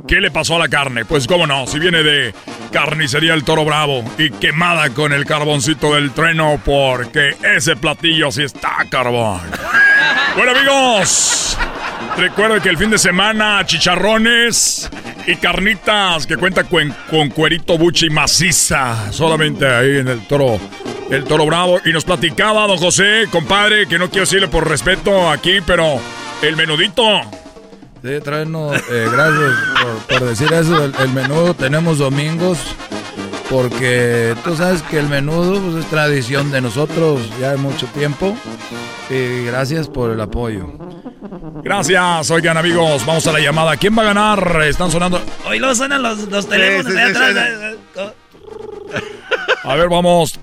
¿qué 0.08 0.22
le 0.22 0.30
pasó 0.30 0.58
a 0.58 0.60
la 0.60 0.68
carne? 0.68 1.06
Pues 1.06 1.26
cómo 1.28 1.48
no, 1.48 1.66
si 1.66 1.80
viene 1.80 2.04
de 2.04 2.36
carnicería 2.72 3.34
El 3.34 3.44
Toro 3.44 3.66
Bravo 3.66 4.04
y 4.18 4.30
quemada 4.30 4.90
con 4.90 5.14
el 5.14 5.26
carboncito 5.26 5.96
del 5.96 6.12
trueno 6.12 6.60
porque 6.64 7.36
ese 7.56 7.76
platillo 7.76 8.32
sí 8.32 8.44
está 8.44 8.78
carbón. 8.90 9.42
Bueno 10.36 10.52
amigos, 10.52 11.58
recuerde 12.18 12.62
que 12.62 12.70
el 12.70 12.78
fin 12.78 12.90
de 12.90 12.98
semana 12.98 13.66
chicharrones 13.66 14.90
y 15.28 15.36
carnitas 15.36 16.26
que 16.28 16.38
cuenta 16.38 16.64
con, 16.64 16.94
con 17.10 17.30
cuerito 17.30 17.78
buchi 17.78 18.10
maciza, 18.10 19.12
solamente 19.12 19.68
ahí 19.68 19.98
en 19.98 20.08
el 20.08 20.28
Toro 20.28 20.60
el 21.10 21.24
Toro 21.26 21.46
Bravo. 21.46 21.80
Y 21.86 21.92
nos 21.92 22.04
platicaba 22.04 22.68
don 22.68 22.78
José, 22.78 23.28
compadre, 23.32 23.88
que 23.88 24.00
no 24.00 24.10
quiero 24.10 24.26
decirle 24.26 24.48
por 24.48 24.68
respeto 24.68 25.30
aquí, 25.30 25.60
pero 25.66 26.00
el 26.42 26.56
menudito. 26.56 27.04
Sí, 28.04 28.20
traernos, 28.22 28.76
eh, 28.90 29.08
gracias 29.12 29.52
por, 30.10 30.28
decir 30.28 30.52
eso. 30.52 30.86
El, 30.86 31.10
menudo 31.10 31.54
tenemos 31.54 32.00
domingos, 32.00 32.58
porque 33.50 34.36
tú 34.44 34.56
sabes 34.58 34.82
que 34.82 35.00
el 35.00 35.08
menudo 35.08 35.62
pues, 35.62 35.86
es 35.86 35.90
tradición 35.90 36.52
de 36.52 36.62
nosotros 36.62 37.22
ya 37.40 37.52
de 37.52 37.58
mucho 37.58 37.88
tiempo. 37.88 38.36
Y 39.10 39.46
gracias 39.46 39.88
por 39.88 40.12
el 40.12 40.20
apoyo. 40.20 40.74
Gracias, 41.64 42.32
oigan 42.32 42.58
amigos, 42.58 43.06
vamos 43.06 43.26
a 43.28 43.32
la 43.32 43.40
llamada. 43.40 43.78
¿Quién 43.78 43.98
va 43.98 44.04
a 44.04 44.06
ganar? 44.06 44.62
Están 44.64 44.92
sonando. 44.92 45.22
Hoy 45.46 45.60
lo 45.60 45.74
suenan 45.74 46.02
los, 46.02 46.48
teléfonos 46.48 46.94
A 49.64 49.76
ver, 49.76 49.90
vamos. 49.90 50.40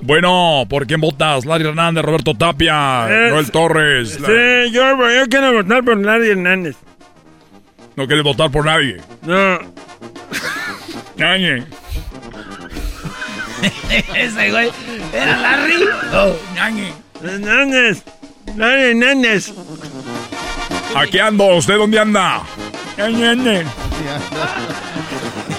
Bueno, 0.00 0.64
¿por 0.68 0.86
quién 0.86 1.00
votas? 1.00 1.44
Larry 1.44 1.66
Hernández, 1.66 2.04
Roberto 2.04 2.34
Tapia, 2.34 3.08
Noel 3.08 3.50
Torres. 3.50 4.14
Sí, 4.14 4.72
yo, 4.72 4.96
yo 4.96 5.26
quiero 5.28 5.52
votar 5.52 5.84
por 5.84 5.98
Larry 5.98 6.30
Hernández. 6.30 6.76
¿No 7.96 8.06
quieres 8.06 8.24
votar 8.24 8.50
por 8.50 8.64
nadie? 8.64 8.98
No. 9.22 9.58
Ese 14.14 14.50
güey. 14.50 14.70
¿Era 15.12 15.36
Larry? 15.38 15.84
Oh, 16.14 16.36
Ñañe. 16.54 16.92
Hernández. 17.22 18.04
Hernández. 18.56 19.52
Aquí 20.94 21.18
ando. 21.18 21.56
¿Usted 21.56 21.76
dónde 21.76 21.98
anda? 21.98 22.42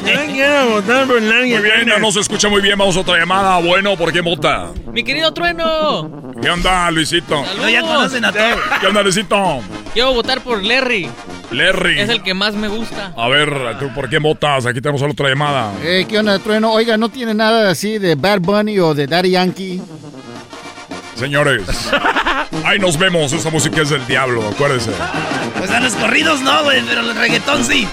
Yo 0.06 0.26
quiero 0.32 0.70
votar 0.72 1.08
por 1.08 1.22
Muy 1.22 1.62
bien, 1.62 1.90
no 2.02 2.12
se 2.12 2.20
escucha 2.22 2.50
muy 2.50 2.62
bien. 2.62 2.78
Vamos 2.78 2.98
a 2.98 3.02
otra 3.02 3.18
llamada. 3.18 3.60
Bueno, 3.60 3.96
¿por 3.96 4.12
qué 4.12 4.22
vota? 4.22 4.72
Mi 4.92 5.04
querido 5.04 5.34
Trueno. 5.34 6.10
¿Qué 6.42 6.50
onda, 6.50 6.90
Luisito? 6.92 7.44
No, 7.58 7.70
ya 7.70 7.82
conocen 7.82 8.26
a 8.26 8.32
todos. 8.32 8.60
¿Qué 8.80 8.88
onda, 8.88 9.04
Luisito? 9.04 9.62
Quiero 9.94 10.14
votar 10.14 10.42
por 10.42 10.64
Larry. 10.64 11.10
Larry. 11.52 12.00
Es 12.00 12.10
el 12.10 12.24
que 12.24 12.34
más 12.34 12.54
me 12.56 12.68
gusta. 12.68 13.14
A 13.16 13.28
ver, 13.28 13.78
¿tú 13.80 13.94
por 13.94 14.10
qué 14.10 14.20
votas? 14.20 14.66
Aquí 14.66 14.82
tenemos 14.82 15.02
otra 15.02 15.30
llamada. 15.30 15.72
Eh, 15.84 16.06
¿Qué 16.08 16.20
onda, 16.20 16.40
Trueno? 16.40 16.72
Oiga, 16.72 16.98
¿no 16.98 17.10
tiene 17.10 17.34
nada 17.34 17.70
así 17.70 17.98
de 17.98 18.16
Bad 18.16 18.40
Bunny 18.42 18.80
o 18.80 18.94
de 18.94 19.08
Daddy 19.08 19.32
Yankee? 19.32 19.82
Señores, 21.20 21.64
ahí 22.64 22.80
nos 22.80 22.98
vemos. 22.98 23.34
Esa 23.34 23.50
música 23.50 23.82
es 23.82 23.90
del 23.90 24.06
diablo, 24.08 24.48
acuérdense. 24.48 24.92
Pues 25.58 25.70
a 25.70 25.82
los 25.82 25.94
corridos 25.94 26.40
no, 26.42 26.64
güey, 26.64 26.82
pero 26.88 27.02
el 27.02 27.14
reggaetón 27.14 27.66
sí. 27.66 27.86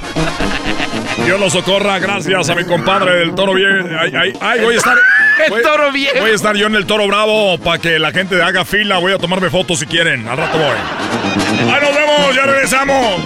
Dios 1.24 1.40
lo 1.40 1.50
socorra, 1.50 1.98
gracias 1.98 2.48
a 2.48 2.54
mi 2.54 2.64
compadre 2.64 3.16
del 3.16 3.34
toro 3.34 3.54
bien. 3.54 3.96
Ay, 3.98 4.12
ay, 4.16 4.32
ay, 4.40 4.60
voy 4.60 4.74
a 4.76 4.78
estar. 4.78 4.96
El 5.44 5.62
toro 5.62 5.90
bien. 5.90 6.12
Voy 6.20 6.30
a 6.30 6.34
estar 6.34 6.54
yo 6.54 6.68
en 6.68 6.76
el 6.76 6.86
toro 6.86 7.06
bravo 7.08 7.58
para 7.58 7.80
que 7.80 7.98
la 7.98 8.12
gente 8.12 8.40
haga 8.40 8.64
fila. 8.64 8.98
Voy 8.98 9.12
a 9.12 9.18
tomarme 9.18 9.50
fotos 9.50 9.80
si 9.80 9.86
quieren. 9.86 10.28
Al 10.28 10.36
rato 10.36 10.56
voy. 10.56 10.76
Ahí 11.72 11.80
nos 11.82 11.94
vemos, 11.94 12.34
ya 12.34 12.46
regresamos. 12.46 13.24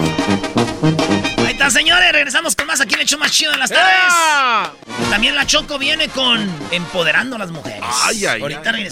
Ahí 1.45 1.51
está, 1.51 1.69
señores. 1.69 2.11
Regresamos 2.11 2.55
con 2.55 2.65
más 2.65 2.81
aquí 2.81 2.95
en 2.95 3.01
el 3.01 3.07
show 3.07 3.19
más 3.19 3.31
chido 3.31 3.51
de 3.51 3.59
las 3.59 3.69
tardes. 3.69 4.73
También 5.11 5.35
la 5.35 5.45
Choco 5.45 5.77
viene 5.77 6.07
con 6.09 6.49
Empoderando 6.71 7.35
a 7.35 7.39
las 7.39 7.51
mujeres. 7.51 7.83
Ay, 8.03 8.25
ay, 8.25 8.41
Ahorita 8.41 8.71
ay. 8.71 8.91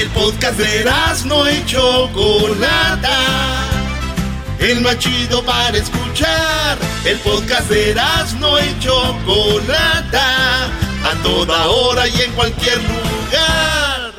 El 0.00 0.08
podcast 0.08 0.58
de 0.58 0.90
no 1.26 1.50
y 1.50 1.62
Chocolata. 1.66 3.18
El 4.58 4.80
más 4.80 4.98
chido 4.98 5.44
para 5.44 5.76
escuchar. 5.76 6.78
El 7.04 7.18
podcast 7.18 7.68
de 7.68 7.94
no 8.38 8.58
y 8.58 8.78
Chocolata. 8.78 10.68
A 11.04 11.22
toda 11.22 11.66
hora 11.66 12.08
y 12.08 12.18
en 12.18 12.32
cualquier 12.32 12.78
lugar. 12.78 14.12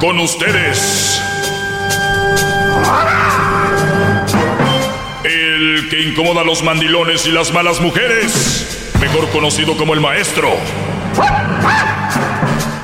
Con 0.00 0.18
ustedes. 0.18 1.22
El 5.22 5.88
que 5.90 6.02
incomoda 6.08 6.40
a 6.40 6.44
los 6.44 6.64
mandilones 6.64 7.24
y 7.24 7.30
las 7.30 7.52
malas 7.52 7.80
mujeres. 7.80 8.90
Mejor 9.00 9.28
conocido 9.30 9.76
como 9.76 9.94
el 9.94 10.00
maestro. 10.00 10.50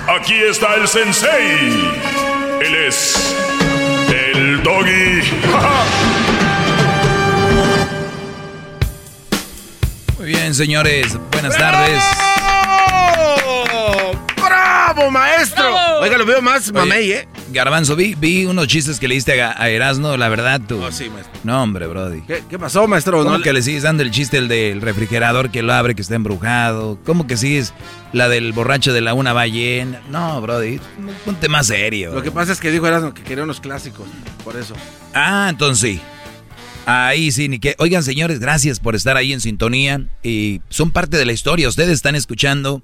Aquí 0.09 0.35
está 0.48 0.74
el 0.74 0.89
sensei. 0.89 1.93
Él 2.61 2.74
es 2.86 3.36
el 4.09 4.62
doggy. 4.62 5.23
Muy 10.19 10.27
bien, 10.27 10.55
señores. 10.55 11.19
Buenas 11.31 11.57
tardes. 11.57 12.02
¡Bravo, 14.92 15.10
maestro! 15.10 15.70
¡Bravo! 15.70 16.00
Oiga, 16.00 16.18
lo 16.18 16.26
veo 16.26 16.42
más 16.42 16.72
mamey, 16.72 17.12
¿eh? 17.12 17.28
Garbanzo, 17.52 17.94
vi, 17.96 18.14
vi 18.14 18.44
unos 18.46 18.66
chistes 18.66 18.98
que 18.98 19.06
le 19.08 19.14
diste 19.14 19.40
a, 19.40 19.54
a 19.60 19.68
Erasmo, 19.68 20.16
la 20.16 20.28
verdad, 20.28 20.60
tú. 20.66 20.82
Oh, 20.82 20.90
sí, 20.90 21.08
maestro. 21.10 21.32
No, 21.44 21.62
hombre, 21.62 21.86
Brody. 21.86 22.22
¿Qué, 22.22 22.42
qué 22.48 22.58
pasó, 22.58 22.86
maestro? 22.88 23.22
¿Cómo 23.22 23.38
No- 23.38 23.42
que 23.42 23.52
le 23.52 23.62
sigues 23.62 23.82
dando 23.84 24.02
el 24.02 24.10
chiste 24.10 24.38
el 24.38 24.48
del 24.48 24.80
refrigerador 24.80 25.50
que 25.50 25.62
lo 25.62 25.72
abre, 25.72 25.94
que 25.94 26.02
está 26.02 26.14
embrujado? 26.16 26.98
¿Cómo 27.04 27.26
que 27.26 27.36
sigues 27.36 27.72
la 28.12 28.28
del 28.28 28.52
borracho 28.52 28.92
de 28.92 29.00
la 29.00 29.14
una 29.14 29.32
ballena? 29.32 30.00
No, 30.10 30.40
Brody, 30.40 30.80
ponte 31.24 31.48
más 31.48 31.68
serio. 31.68 32.12
Lo 32.14 32.22
que 32.22 32.30
pasa 32.32 32.52
es 32.52 32.60
que 32.60 32.70
dijo 32.70 32.86
Erasmo 32.86 33.14
que 33.14 33.22
quería 33.22 33.44
unos 33.44 33.60
clásicos, 33.60 34.08
por 34.44 34.56
eso. 34.56 34.74
Ah, 35.14 35.46
entonces 35.50 35.90
sí. 35.92 36.00
Ahí 36.86 37.30
sí, 37.30 37.48
ni 37.48 37.58
que. 37.60 37.76
Oigan, 37.78 38.02
señores, 38.02 38.40
gracias 38.40 38.80
por 38.80 38.96
estar 38.96 39.16
ahí 39.16 39.32
en 39.32 39.40
sintonía. 39.40 40.02
Y 40.24 40.62
son 40.70 40.90
parte 40.90 41.16
de 41.16 41.24
la 41.26 41.32
historia. 41.32 41.68
Ustedes 41.68 41.90
están 41.90 42.16
escuchando. 42.16 42.82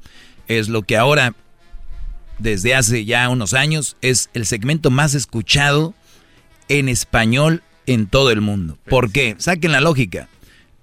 Es 0.48 0.68
lo 0.68 0.82
que 0.82 0.96
ahora, 0.96 1.34
desde 2.38 2.74
hace 2.74 3.04
ya 3.04 3.28
unos 3.28 3.54
años, 3.54 3.96
es 4.02 4.30
el 4.34 4.46
segmento 4.46 4.90
más 4.90 5.14
escuchado 5.14 5.94
en 6.68 6.88
español 6.88 7.62
en 7.86 8.06
todo 8.06 8.30
el 8.30 8.40
mundo. 8.40 8.78
¿Por 8.88 9.12
qué? 9.12 9.36
Saquen 9.38 9.72
la 9.72 9.80
lógica. 9.80 10.28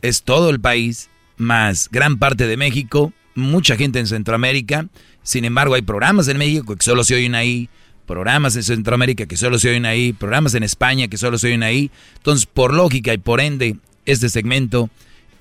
Es 0.01 0.23
todo 0.23 0.49
el 0.49 0.59
país, 0.59 1.09
más 1.38 1.89
gran 1.91 2.17
parte 2.17 2.47
de 2.47 2.57
México, 2.57 3.13
mucha 3.35 3.75
gente 3.75 3.99
en 3.99 4.07
Centroamérica. 4.07 4.88
Sin 5.21 5.45
embargo, 5.45 5.75
hay 5.75 5.81
programas 5.81 6.27
en 6.27 6.38
México 6.38 6.75
que 6.75 6.84
solo 6.84 7.03
se 7.03 7.15
oyen 7.15 7.35
ahí, 7.35 7.69
programas 8.05 8.55
en 8.55 8.63
Centroamérica 8.63 9.25
que 9.25 9.38
solo 9.38 9.59
se 9.59 9.69
oyen 9.69 9.85
ahí, 9.85 10.13
programas 10.13 10.53
en 10.55 10.63
España 10.63 11.07
que 11.07 11.17
solo 11.17 11.38
se 11.38 11.47
oyen 11.47 11.63
ahí. 11.63 11.91
Entonces, 12.17 12.45
por 12.45 12.73
lógica 12.73 13.13
y 13.13 13.17
por 13.17 13.39
ende, 13.39 13.77
este 14.05 14.30
segmento 14.30 14.89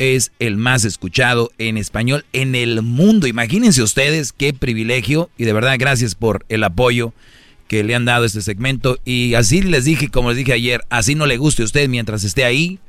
es 0.03 0.33
el 0.41 0.57
más 0.57 0.85
escuchado 0.85 1.53
en 1.59 1.77
español 1.77 2.25
en 2.33 2.57
el 2.57 2.83
mundo. 2.83 3.29
Imagínense 3.29 3.83
ustedes 3.83 4.33
qué 4.33 4.53
privilegio 4.53 5.31
y 5.39 5.45
de 5.45 5.53
verdad 5.53 5.77
gracias 5.79 6.17
por 6.17 6.45
el 6.49 6.65
apoyo 6.65 7.15
que 7.69 7.85
le 7.85 7.95
han 7.95 8.05
dado 8.05 8.25
a 8.25 8.27
este 8.27 8.43
segmento. 8.43 8.99
Y 9.05 9.35
así 9.35 9.63
les 9.63 9.85
dije, 9.85 10.09
como 10.09 10.31
les 10.31 10.39
dije 10.39 10.55
ayer, 10.55 10.85
así 10.91 11.15
no 11.15 11.27
le 11.27 11.37
guste 11.37 11.63
a 11.63 11.67
usted 11.67 11.89
mientras 11.89 12.25
esté 12.25 12.45
ahí, 12.45 12.81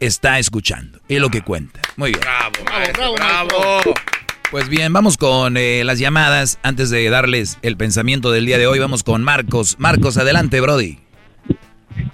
está 0.00 0.38
escuchando. 0.38 0.98
Es 1.06 1.20
lo 1.20 1.28
que 1.28 1.42
cuenta. 1.42 1.82
Muy 1.96 2.10
bien. 2.10 2.22
Bravo, 2.22 2.64
maestro, 2.64 3.12
bravo. 3.12 3.94
Pues 4.50 4.70
bien, 4.70 4.90
vamos 4.94 5.18
con 5.18 5.58
eh, 5.58 5.84
las 5.84 5.98
llamadas. 5.98 6.58
Antes 6.62 6.88
de 6.88 7.10
darles 7.10 7.58
el 7.60 7.76
pensamiento 7.76 8.32
del 8.32 8.46
día 8.46 8.56
de 8.56 8.66
hoy, 8.66 8.78
vamos 8.78 9.02
con 9.02 9.22
Marcos. 9.22 9.76
Marcos, 9.78 10.16
adelante, 10.16 10.62
Brody. 10.62 11.03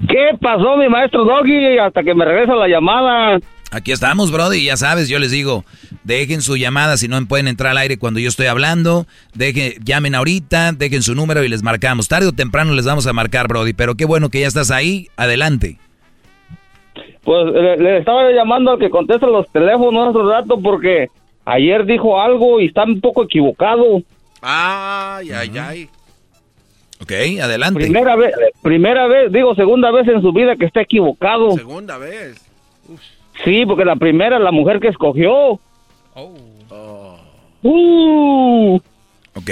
¿Qué 0.09 0.36
pasó, 0.40 0.77
mi 0.77 0.89
maestro 0.89 1.24
Doggy? 1.24 1.78
Hasta 1.78 2.02
que 2.02 2.15
me 2.15 2.24
regresa 2.24 2.55
la 2.55 2.69
llamada. 2.69 3.39
Aquí 3.73 3.93
estamos, 3.93 4.32
Brody. 4.32 4.65
Ya 4.65 4.77
sabes, 4.77 5.09
yo 5.09 5.20
les 5.20 5.31
digo, 5.31 5.65
dejen 6.02 6.43
su 6.43 6.57
llamada 6.57 6.97
si 6.97 7.07
no 7.07 7.24
pueden 7.27 7.47
entrar 7.47 7.70
al 7.70 7.78
aire 7.78 7.98
cuando 7.98 8.19
yo 8.19 8.28
estoy 8.28 8.47
hablando. 8.47 9.07
Dejen, 9.35 9.74
llamen 9.85 10.16
ahorita, 10.16 10.73
dejen 10.73 11.02
su 11.02 11.15
número 11.15 11.44
y 11.44 11.48
les 11.48 11.62
marcamos. 11.62 12.09
Tarde 12.09 12.27
o 12.27 12.32
temprano 12.32 12.74
les 12.74 12.85
vamos 12.85 13.07
a 13.07 13.12
marcar, 13.12 13.47
Brody. 13.47 13.73
Pero 13.73 13.94
qué 13.94 14.05
bueno 14.05 14.28
que 14.28 14.40
ya 14.40 14.48
estás 14.48 14.73
ahí. 14.73 15.07
Adelante. 15.16 15.78
Pues 17.23 17.52
le, 17.52 17.77
le 17.77 17.98
estaba 17.98 18.31
llamando 18.32 18.73
al 18.73 18.78
que 18.78 18.90
contesta 18.90 19.27
los 19.27 19.47
teléfonos 19.52 20.16
hace 20.16 20.27
rato 20.27 20.61
porque 20.61 21.07
ayer 21.44 21.85
dijo 21.85 22.20
algo 22.20 22.61
y 22.61 22.66
está 22.66 22.82
un 22.82 23.01
poco 23.01 23.23
equivocado. 23.23 24.02
Ay, 24.43 25.31
ay, 25.31 25.59
ay. 25.59 25.89
Ok, 27.02 27.12
adelante. 27.43 27.81
Primera 27.81 28.14
vez, 28.16 28.35
primera 28.62 29.06
vez, 29.06 29.32
digo 29.32 29.55
segunda 29.55 29.90
vez 29.90 30.06
en 30.09 30.20
su 30.20 30.32
vida 30.32 30.56
que 30.56 30.66
está 30.66 30.82
equivocado. 30.82 31.52
Segunda 31.52 31.97
vez. 31.98 32.44
Sí, 33.44 33.64
porque 33.66 33.85
la 33.85 33.97
primera, 33.97 34.39
la 34.39 34.52
mujer 34.52 34.81
que 34.81 34.89
escogió. 34.89 35.59
Oh. 36.14 36.36
Uh. 37.62 38.81
Ok. 39.35 39.51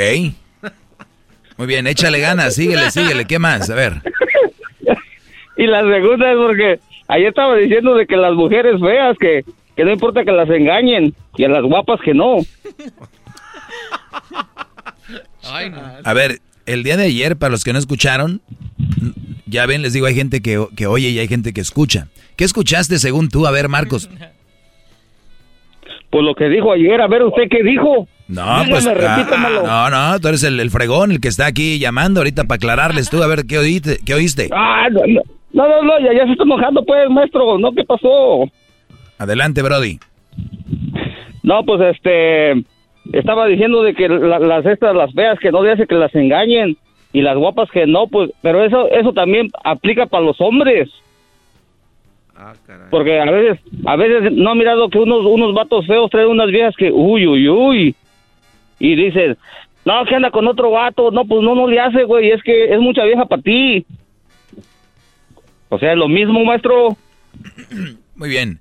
Muy 1.57 1.66
bien, 1.66 1.87
échale 1.87 2.20
ganas, 2.20 2.55
síguele, 2.55 2.91
síguele. 2.91 3.25
¿Qué 3.27 3.39
más? 3.39 3.69
A 3.70 3.75
ver. 3.75 3.95
Y 5.59 5.66
la 5.66 5.81
segunda 5.81 6.31
es 6.31 6.37
porque 6.37 6.79
ayer 7.09 7.29
estaba 7.31 7.57
diciendo 7.57 7.97
de 7.97 8.07
que 8.07 8.16
las 8.16 8.33
mujeres 8.35 8.81
feas, 8.81 9.19
que, 9.19 9.45
que 9.75 9.85
no 9.85 9.91
importa 9.91 10.25
que 10.25 10.31
las 10.31 10.49
engañen, 10.49 11.12
y 11.37 11.45
a 11.45 11.49
las 11.49 11.65
guapas 11.65 12.01
que 12.01 12.15
no. 12.15 12.37
A 16.05 16.15
ver, 16.15 16.39
el 16.69 16.82
día 16.82 16.97
de 16.97 17.05
ayer, 17.05 17.36
para 17.36 17.51
los 17.51 17.65
que 17.65 17.73
no 17.73 17.78
escucharon, 17.78 18.40
ya 19.47 19.66
ven, 19.66 19.82
les 19.82 19.93
digo, 19.93 20.07
hay 20.07 20.15
gente 20.15 20.40
que, 20.40 20.65
que 20.77 20.86
oye 20.86 21.09
y 21.09 21.19
hay 21.19 21.28
gente 21.28 21.53
que 21.53 21.61
escucha. 21.61 22.09
¿Qué 22.36 22.45
escuchaste 22.45 22.99
según 22.99 23.28
tú? 23.28 23.47
A 23.47 23.51
ver, 23.51 23.69
Marcos. 23.69 24.09
Pues 26.11 26.24
lo 26.24 26.35
que 26.35 26.49
dijo 26.49 26.73
ayer, 26.73 27.01
a 27.01 27.07
ver 27.07 27.23
usted 27.24 27.45
qué 27.51 27.62
dijo. 27.62 28.09
No, 28.28 28.65
Dígame, 28.65 28.70
pues. 28.70 28.86
ah, 28.86 29.89
no, 29.90 30.12
no, 30.12 30.20
tú 30.20 30.28
eres 30.28 30.43
el, 30.45 30.61
el 30.61 30.70
fregón, 30.70 31.12
el 31.12 31.20
que 31.20 31.28
está 31.28 31.47
aquí 31.47 31.78
llamando 31.78 32.20
ahorita 32.20 32.45
para 32.45 32.57
aclararles 32.57 33.11
tú. 33.11 33.23
A 33.23 33.27
ver, 33.27 33.45
¿qué 33.47 33.59
oíste? 33.59 33.99
¿Qué 34.05 34.15
oíste? 34.15 34.49
Ah, 34.53 34.89
no, 34.90 35.01
no, 35.07 35.23
no, 35.53 35.69
no, 35.69 35.82
no, 35.82 35.99
ya, 36.01 36.12
ya 36.15 36.24
se 36.27 36.32
está 36.32 36.45
enojando, 36.45 36.85
pues, 36.85 37.09
maestro. 37.11 37.59
¿No 37.59 37.73
qué 37.73 37.85
pasó? 37.85 38.45
Adelante, 39.19 39.62
Brody. 39.62 39.99
No, 41.43 41.65
pues, 41.65 41.81
este, 41.97 42.53
estaba 43.13 43.47
diciendo 43.47 43.83
de 43.83 43.95
que 43.95 44.09
la- 44.09 44.39
las 44.39 44.67
estas, 44.67 44.95
las 44.95 45.13
feas, 45.15 45.39
que 45.39 45.51
no 45.53 45.63
le 45.63 45.73
hace 45.73 45.87
que 45.87 45.95
las 45.95 46.15
engañen, 46.15 46.77
y 47.13 47.23
las 47.23 47.37
guapas 47.37 47.71
que 47.71 47.87
no, 47.87 48.07
pues, 48.07 48.31
pero 48.43 48.63
eso, 48.65 48.89
eso 48.91 49.13
también 49.13 49.49
aplica 49.65 50.07
para 50.07 50.25
los 50.25 50.41
hombres. 50.41 50.91
Ah, 52.37 52.53
Porque 52.91 53.19
a 53.19 53.25
veces, 53.25 53.59
a 53.85 53.97
veces 53.97 54.31
no 54.33 54.51
ha 54.51 54.55
mirado 54.55 54.89
que 54.91 54.99
unos, 54.99 55.25
unos 55.27 55.55
vatos 55.55 55.87
feos 55.87 56.09
traen 56.11 56.29
unas 56.29 56.49
viejas 56.49 56.75
que, 56.77 56.91
uy, 56.93 57.27
uy, 57.27 57.49
uy. 57.49 57.95
Y 58.79 58.95
dices, 58.95 59.37
no, 59.85 60.05
que 60.05 60.15
anda 60.15 60.31
con 60.31 60.47
otro 60.47 60.71
vato. 60.71 61.11
No, 61.11 61.25
pues 61.25 61.43
no, 61.43 61.57
no 61.57 61.67
le 61.67 61.81
hace, 61.81 62.05
güey. 62.05 62.31
Es 62.31 62.41
que 62.45 62.73
es 62.73 62.79
mucha 62.79 63.05
vieja 63.05 63.25
para 63.25 63.43
ti. 63.43 63.85
O 65.69 65.79
sea, 65.81 65.93
es 65.93 65.99
lo 65.99 66.07
mismo, 66.09 66.45
maestro. 66.45 66.97
Muy 68.15 68.29
bien. 68.29 68.61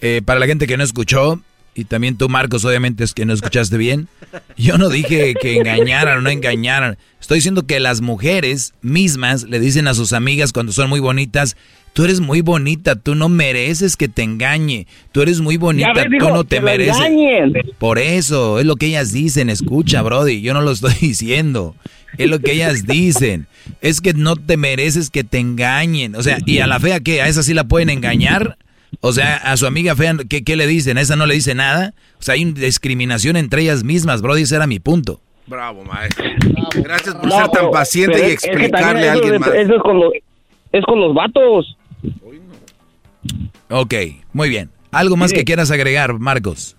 Eh, 0.00 0.22
para 0.24 0.40
la 0.40 0.46
gente 0.46 0.66
que 0.66 0.76
no 0.78 0.84
escuchó, 0.84 1.40
y 1.78 1.84
también 1.84 2.16
tú, 2.16 2.28
Marcos, 2.28 2.64
obviamente 2.64 3.04
es 3.04 3.14
que 3.14 3.24
no 3.24 3.32
escuchaste 3.32 3.76
bien. 3.76 4.08
Yo 4.56 4.78
no 4.78 4.88
dije 4.88 5.34
que 5.40 5.58
engañaran 5.58 6.18
o 6.18 6.20
no 6.20 6.28
engañaran. 6.28 6.98
Estoy 7.20 7.36
diciendo 7.36 7.68
que 7.68 7.78
las 7.78 8.00
mujeres 8.00 8.74
mismas 8.82 9.44
le 9.44 9.60
dicen 9.60 9.86
a 9.86 9.94
sus 9.94 10.12
amigas 10.12 10.52
cuando 10.52 10.72
son 10.72 10.88
muy 10.88 10.98
bonitas, 10.98 11.56
tú 11.92 12.02
eres 12.02 12.18
muy 12.18 12.40
bonita, 12.40 12.96
tú 12.96 13.14
no 13.14 13.28
mereces 13.28 13.96
que 13.96 14.08
te 14.08 14.24
engañe. 14.24 14.88
Tú 15.12 15.22
eres 15.22 15.40
muy 15.40 15.56
bonita, 15.56 15.92
tú 16.18 16.30
no 16.30 16.42
te 16.42 16.60
mereces. 16.60 16.96
Por 17.78 18.00
eso, 18.00 18.58
es 18.58 18.66
lo 18.66 18.74
que 18.74 18.86
ellas 18.86 19.12
dicen, 19.12 19.48
escucha, 19.48 20.02
Brody, 20.02 20.40
yo 20.40 20.54
no 20.54 20.62
lo 20.62 20.72
estoy 20.72 20.94
diciendo. 21.00 21.76
Es 22.16 22.28
lo 22.28 22.40
que 22.40 22.54
ellas 22.54 22.88
dicen. 22.88 23.46
Es 23.82 24.00
que 24.00 24.14
no 24.14 24.34
te 24.34 24.56
mereces 24.56 25.10
que 25.10 25.22
te 25.22 25.38
engañen. 25.38 26.16
O 26.16 26.24
sea, 26.24 26.38
¿y 26.44 26.58
a 26.58 26.66
la 26.66 26.80
fea 26.80 26.98
qué? 26.98 27.22
¿A 27.22 27.28
esa 27.28 27.44
sí 27.44 27.54
la 27.54 27.68
pueden 27.68 27.88
engañar? 27.88 28.58
O 29.00 29.12
sea, 29.12 29.36
a 29.36 29.56
su 29.56 29.66
amiga 29.66 29.94
fea, 29.94 30.16
¿qué, 30.28 30.56
le 30.56 30.66
dicen? 30.66 30.98
¿A 30.98 31.00
esa 31.00 31.16
no 31.16 31.26
le 31.26 31.34
dice 31.34 31.54
nada? 31.54 31.94
O 32.18 32.22
sea, 32.22 32.34
hay 32.34 32.44
una 32.44 32.58
discriminación 32.58 33.36
entre 33.36 33.62
ellas 33.62 33.84
mismas, 33.84 34.22
Brody, 34.22 34.42
ese 34.42 34.56
era 34.56 34.66
mi 34.66 34.80
punto. 34.80 35.20
Bravo, 35.46 35.84
maestro. 35.84 36.24
Gracias 36.74 37.14
por 37.14 37.30
ser 37.30 37.48
tan 37.48 37.70
paciente 37.70 38.28
y 38.28 38.32
explicarle 38.32 39.08
a 39.08 39.12
alguien 39.12 39.40
más. 39.40 39.50
Eso 39.50 39.76
es 39.76 39.82
con, 39.82 40.00
es 40.72 40.84
con 40.84 41.00
los 41.00 41.14
vatos. 41.14 41.76
Ok, 43.70 43.94
muy 44.32 44.48
bien. 44.48 44.70
¿Algo 44.90 45.16
más 45.16 45.32
que 45.32 45.44
quieras 45.44 45.70
agregar, 45.70 46.18
Marcos? 46.18 46.76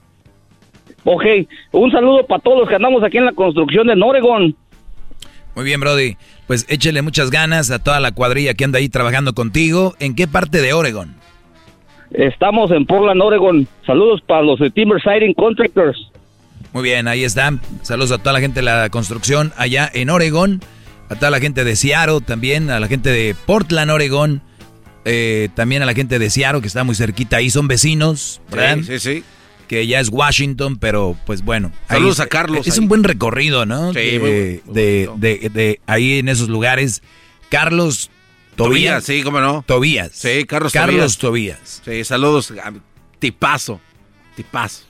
Ok, 1.03 1.23
un 1.71 1.91
saludo 1.91 2.25
para 2.25 2.41
todos 2.41 2.59
los 2.59 2.69
que 2.69 2.75
andamos 2.75 3.03
aquí 3.03 3.17
en 3.17 3.25
la 3.25 3.33
construcción 3.33 3.87
de 3.87 3.93
Oregon. 3.93 4.55
Muy 5.55 5.65
bien, 5.65 5.79
Brody. 5.79 6.17
Pues 6.47 6.65
échele 6.69 7.01
muchas 7.01 7.31
ganas 7.31 7.71
a 7.71 7.79
toda 7.79 7.99
la 7.99 8.11
cuadrilla 8.11 8.53
que 8.53 8.63
anda 8.65 8.79
ahí 8.79 8.89
trabajando 8.89 9.33
contigo. 9.33 9.95
¿En 9.99 10.15
qué 10.15 10.27
parte 10.27 10.61
de 10.61 10.73
Oregon? 10.73 11.15
Estamos 12.11 12.71
en 12.71 12.85
Portland, 12.85 13.21
Oregon. 13.21 13.67
Saludos 13.85 14.21
para 14.25 14.41
los 14.41 14.59
de 14.59 14.71
Timber 14.71 15.01
Siding 15.01 15.33
Contractors. 15.33 16.11
Muy 16.73 16.83
bien, 16.83 17.07
ahí 17.07 17.23
están. 17.23 17.61
Saludos 17.81 18.11
a 18.11 18.17
toda 18.17 18.33
la 18.33 18.39
gente 18.41 18.59
de 18.59 18.65
la 18.65 18.89
construcción 18.89 19.53
allá 19.57 19.89
en 19.93 20.09
Oregon. 20.09 20.61
A 21.09 21.15
toda 21.15 21.31
la 21.31 21.39
gente 21.39 21.63
de 21.63 21.75
Seattle 21.75 22.21
también. 22.21 22.69
A 22.69 22.79
la 22.79 22.87
gente 22.87 23.09
de 23.09 23.35
Portland, 23.45 23.91
Oregon. 23.91 24.41
Eh, 25.05 25.49
también 25.55 25.81
a 25.81 25.85
la 25.85 25.93
gente 25.93 26.19
de 26.19 26.29
Seattle 26.29 26.61
que 26.61 26.67
está 26.67 26.83
muy 26.83 26.95
cerquita 26.95 27.37
ahí. 27.37 27.49
Son 27.49 27.67
vecinos, 27.67 28.41
¿verdad? 28.51 28.77
Sí, 28.77 28.99
sí, 28.99 28.99
sí. 28.99 29.23
Que 29.67 29.85
ya 29.85 29.99
es 29.99 30.09
Washington, 30.09 30.77
pero 30.77 31.15
pues 31.25 31.43
bueno. 31.43 31.71
Saludos 31.87 32.19
a 32.19 32.27
Carlos. 32.27 32.67
Es 32.67 32.77
un 32.79 32.87
buen 32.87 33.03
recorrido, 33.03 33.65
¿no? 33.67 33.93
Sí, 33.93 33.99
de, 33.99 34.61
de, 34.65 35.49
de 35.49 35.79
ahí 35.85 36.19
en 36.19 36.29
esos 36.29 36.49
lugares. 36.49 37.03
Carlos 37.49 38.09
Tobías, 38.65 39.03
sí, 39.03 39.23
cómo 39.23 39.39
no. 39.39 39.63
Tobías. 39.65 40.11
Sí, 40.13 40.45
Carlos, 40.45 40.73
Carlos 40.73 41.17
Tobías. 41.17 41.81
Sí, 41.83 42.03
saludos. 42.03 42.53
Tipazo. 43.19 43.79
Tipazo. 44.35 44.83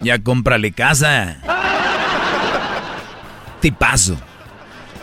Ya 0.00 0.18
cómprale 0.22 0.72
casa. 0.72 1.38
Tipazo. 3.60 4.16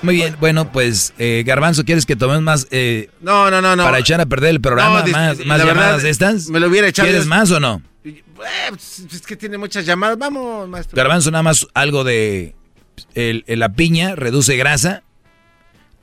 Muy 0.02 0.15
bien, 0.15 0.35
bueno, 0.40 0.69
pues 0.72 1.14
eh, 1.18 1.44
Garbanzo, 1.45 1.85
¿quieres 1.85 2.06
que 2.06 2.18
tomemos 2.18 2.44
más? 2.44 2.68
Eh, 2.72 3.10
no, 3.22 3.49
no, 3.49 3.61
no, 3.61 3.76
no. 3.76 3.84
Para 3.84 3.99
echar 3.99 4.19
a 4.19 4.26
perder 4.26 4.49
el 4.49 4.61
programa, 4.61 5.03
más, 5.06 5.45
más 5.45 5.65
llamadas 5.65 6.03
de 6.03 6.10
estas. 6.10 6.49
Me 6.49 6.60
lo 6.60 6.68
hubiera 6.68 6.88
echado. 6.90 7.07
¿Quieres 7.07 7.26
más 7.26 7.52
o 7.52 7.60
no? 7.61 7.81
Eh, 8.03 8.22
pues, 8.35 9.06
es 9.11 9.22
que 9.22 9.38
tiene 9.38 9.57
muchas 9.57 9.85
llamadas. 9.85 10.18
Vamos, 10.18 10.68
maestro. 10.68 10.98
Garbanzo, 10.98 11.31
nada 11.31 11.44
más 11.44 11.65
algo 11.73 12.03
de 12.03 12.53
el, 13.15 13.45
la 13.48 13.69
piña, 13.73 14.15
reduce 14.15 14.57
grasa 14.57 15.03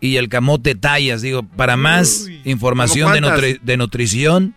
y 0.01 0.17
el 0.17 0.29
camote 0.29 0.75
tallas. 0.75 1.23
Digo, 1.23 1.43
para 1.43 1.77
más 1.77 2.27
información 2.45 3.13
de, 3.63 3.77
nutrición, 3.77 4.55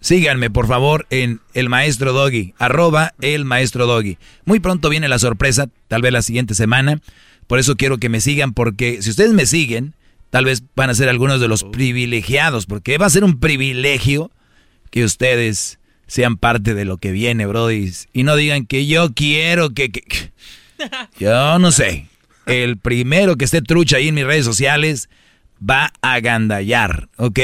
síganme 0.00 0.50
por 0.50 0.68
favor 0.68 1.06
en 1.10 1.40
el 1.54 1.68
maestro 1.68 2.12
Doggy, 2.12 2.54
arroba 2.58 3.14
el 3.20 3.44
maestro 3.44 3.86
Doggy. 3.86 4.18
Muy 4.44 4.60
pronto 4.60 4.88
viene 4.88 5.08
la 5.08 5.18
sorpresa, 5.18 5.68
tal 5.88 6.02
vez 6.02 6.12
la 6.12 6.22
siguiente 6.22 6.54
semana. 6.54 7.00
Por 7.46 7.58
eso 7.58 7.76
quiero 7.76 7.98
que 7.98 8.08
me 8.08 8.20
sigan, 8.20 8.54
porque 8.54 9.02
si 9.02 9.10
ustedes 9.10 9.32
me 9.32 9.46
siguen, 9.46 9.94
tal 10.30 10.44
vez 10.44 10.62
van 10.74 10.90
a 10.90 10.94
ser 10.94 11.08
algunos 11.08 11.40
de 11.40 11.48
los 11.48 11.64
privilegiados, 11.64 12.66
porque 12.66 12.98
va 12.98 13.06
a 13.06 13.10
ser 13.10 13.24
un 13.24 13.40
privilegio 13.40 14.30
que 14.90 15.04
ustedes 15.04 15.78
sean 16.06 16.36
parte 16.36 16.74
de 16.74 16.84
lo 16.84 16.98
que 16.98 17.10
viene, 17.10 17.46
Brody. 17.46 17.90
Y 18.12 18.22
no 18.22 18.36
digan 18.36 18.66
que 18.66 18.86
yo 18.86 19.12
quiero 19.12 19.74
que... 19.74 19.90
que 19.90 20.02
yo 21.18 21.58
no 21.58 21.70
sé 21.72 22.06
el 22.46 22.76
primero 22.78 23.36
que 23.36 23.44
esté 23.44 23.62
trucha 23.62 23.96
ahí 23.96 24.08
en 24.08 24.14
mis 24.14 24.24
redes 24.24 24.44
sociales 24.44 25.08
va 25.68 25.92
a 26.02 26.20
gandallar, 26.20 27.08
¿ok? 27.16 27.38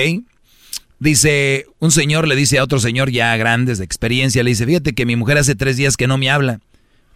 Dice, 1.00 1.66
un 1.78 1.92
señor 1.92 2.26
le 2.26 2.34
dice 2.34 2.58
a 2.58 2.64
otro 2.64 2.80
señor 2.80 3.10
ya 3.10 3.36
grandes 3.36 3.78
de 3.78 3.84
experiencia, 3.84 4.42
le 4.42 4.50
dice, 4.50 4.66
fíjate 4.66 4.94
que 4.94 5.06
mi 5.06 5.14
mujer 5.14 5.38
hace 5.38 5.54
tres 5.54 5.76
días 5.76 5.96
que 5.96 6.08
no 6.08 6.18
me 6.18 6.30
habla. 6.30 6.60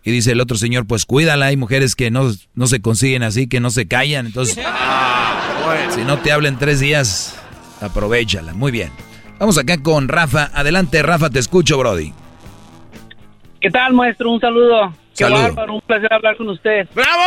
Y 0.05 0.11
dice 0.11 0.33
el 0.33 0.41
otro 0.41 0.57
señor, 0.57 0.87
pues 0.87 1.05
cuídala, 1.05 1.47
hay 1.47 1.57
mujeres 1.57 1.95
que 1.95 2.11
no, 2.11 2.33
no 2.55 2.67
se 2.67 2.81
consiguen 2.81 3.23
así, 3.23 3.47
que 3.47 3.61
no 3.61 3.71
se 3.71 3.87
callan. 3.87 4.27
Entonces, 4.27 4.57
si 5.95 6.01
no 6.03 6.19
te 6.19 6.33
hablan 6.33 6.59
tres 6.59 6.81
días, 6.81 7.37
aprovechala. 7.81 8.53
Muy 8.53 8.73
bien. 8.73 8.91
Vamos 9.39 9.59
acá 9.59 9.79
con 9.79 10.09
Rafa. 10.09 10.51
Adelante, 10.55 11.03
Rafa, 11.03 11.31
te 11.31 11.39
escucho, 11.39 11.79
Brody. 11.79 12.13
¿Qué 13.63 13.71
tal, 13.71 13.93
maestro? 13.93 14.29
Un 14.33 14.41
saludo. 14.41 14.93
Qué 15.17 15.25
bárbaro, 15.25 15.75
un 15.75 15.81
placer 15.83 16.13
hablar 16.13 16.37
con 16.37 16.49
usted. 16.49 16.89
¡Bravo! 16.95 17.23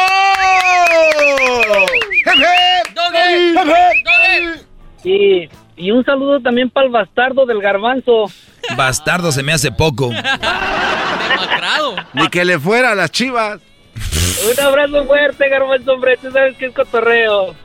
Y, 5.06 5.48
y 5.78 5.92
un 5.92 6.04
saludo 6.04 6.42
también 6.42 6.70
para 6.70 6.88
el 6.88 6.92
bastardo 6.92 7.46
del 7.46 7.62
garbanzo. 7.62 8.26
Bastardo 8.76 9.32
se 9.32 9.44
me 9.44 9.54
hace 9.54 9.72
poco. 9.72 10.12
Ni 12.14 12.28
que 12.28 12.44
le 12.44 12.60
fuera 12.60 12.92
a 12.92 12.96
las 12.96 13.12
chivas. 13.12 13.62
Un 13.96 14.60
abrazo 14.66 15.06
fuerte, 15.06 15.48
garbanzo, 15.48 15.94
hombre. 15.94 16.18
Tú 16.22 16.32
sabes 16.32 16.58
que 16.58 16.66
es 16.66 16.74
cotorreo. 16.74 17.56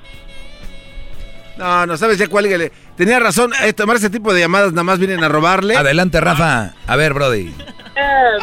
No, 1.57 1.87
no 1.87 1.97
sabes 1.97 2.19
ya 2.19 2.29
cuál. 2.29 2.71
Tenía 2.97 3.19
razón, 3.19 3.53
eh, 3.65 3.73
tomar 3.73 3.97
ese 3.97 4.11
tipo 4.11 4.33
de 4.33 4.41
llamadas 4.41 4.73
nada 4.73 4.85
más 4.85 5.01
vienen 5.01 5.25
a 5.25 5.29
robarle. 5.29 5.77
Adelante, 5.77 6.21
Rafa. 6.21 6.75
A 6.87 6.97
ver, 6.97 7.15
Brody. 7.15 7.53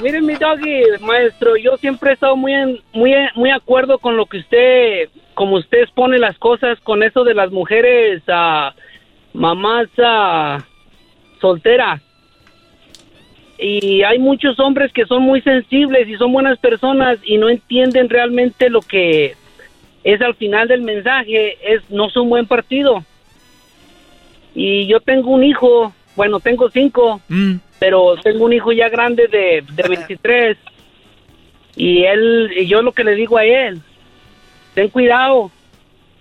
Miren 0.02 0.26
mi 0.26 0.36
doggy, 0.36 0.84
maestro, 1.02 1.58
yo 1.58 1.78
siempre 1.78 2.12
he 2.12 2.14
estado 2.14 2.36
muy 2.36 2.54
en, 2.54 2.80
muy 2.94 3.14
muy 3.36 3.50
acuerdo 3.52 3.98
con 3.98 4.16
lo 4.16 4.26
que 4.26 4.38
usted, 4.38 5.10
como 5.34 5.58
usted 5.58 5.80
expone 5.82 6.20
las 6.20 6.38
cosas 6.38 6.80
con 6.82 7.04
eso 7.04 7.24
de 7.24 7.34
las 7.34 7.52
mujeres 7.52 8.22
a 8.28 8.74
mamás 9.34 9.88
a 9.98 10.64
solteras. 11.42 12.02
Y 13.60 14.04
hay 14.04 14.20
muchos 14.20 14.60
hombres 14.60 14.94
que 14.94 15.06
son 15.06 15.24
muy 15.24 15.42
sensibles 15.42 16.08
y 16.08 16.16
son 16.16 16.32
buenas 16.32 16.60
personas 16.60 17.18
y 17.24 17.38
no 17.38 17.50
entienden 17.50 18.08
realmente 18.08 18.70
lo 18.70 18.82
que 18.82 19.36
es 20.04 20.22
al 20.22 20.36
final 20.36 20.68
del 20.68 20.82
mensaje, 20.82 21.58
es 21.64 21.82
no 21.90 22.10
son 22.10 22.30
buen 22.30 22.46
partido. 22.46 23.04
Y 24.54 24.88
yo 24.88 25.00
tengo 25.00 25.32
un 25.32 25.44
hijo, 25.44 25.94
bueno, 26.16 26.40
tengo 26.40 26.70
cinco. 26.70 27.20
Mm 27.28 27.58
pero 27.80 28.16
tengo 28.24 28.46
un 28.46 28.54
hijo 28.54 28.72
ya 28.72 28.90
grande 28.90 29.28
de, 29.28 29.64
de 29.72 29.88
23 29.88 30.58
y 31.76 32.04
él, 32.04 32.52
y 32.58 32.68
yo 32.68 32.82
lo 32.82 32.92
que 32.92 33.04
le 33.04 33.16
digo 33.16 33.38
a 33.38 33.46
él, 33.46 33.82
ten 34.74 34.90
cuidado, 34.90 35.52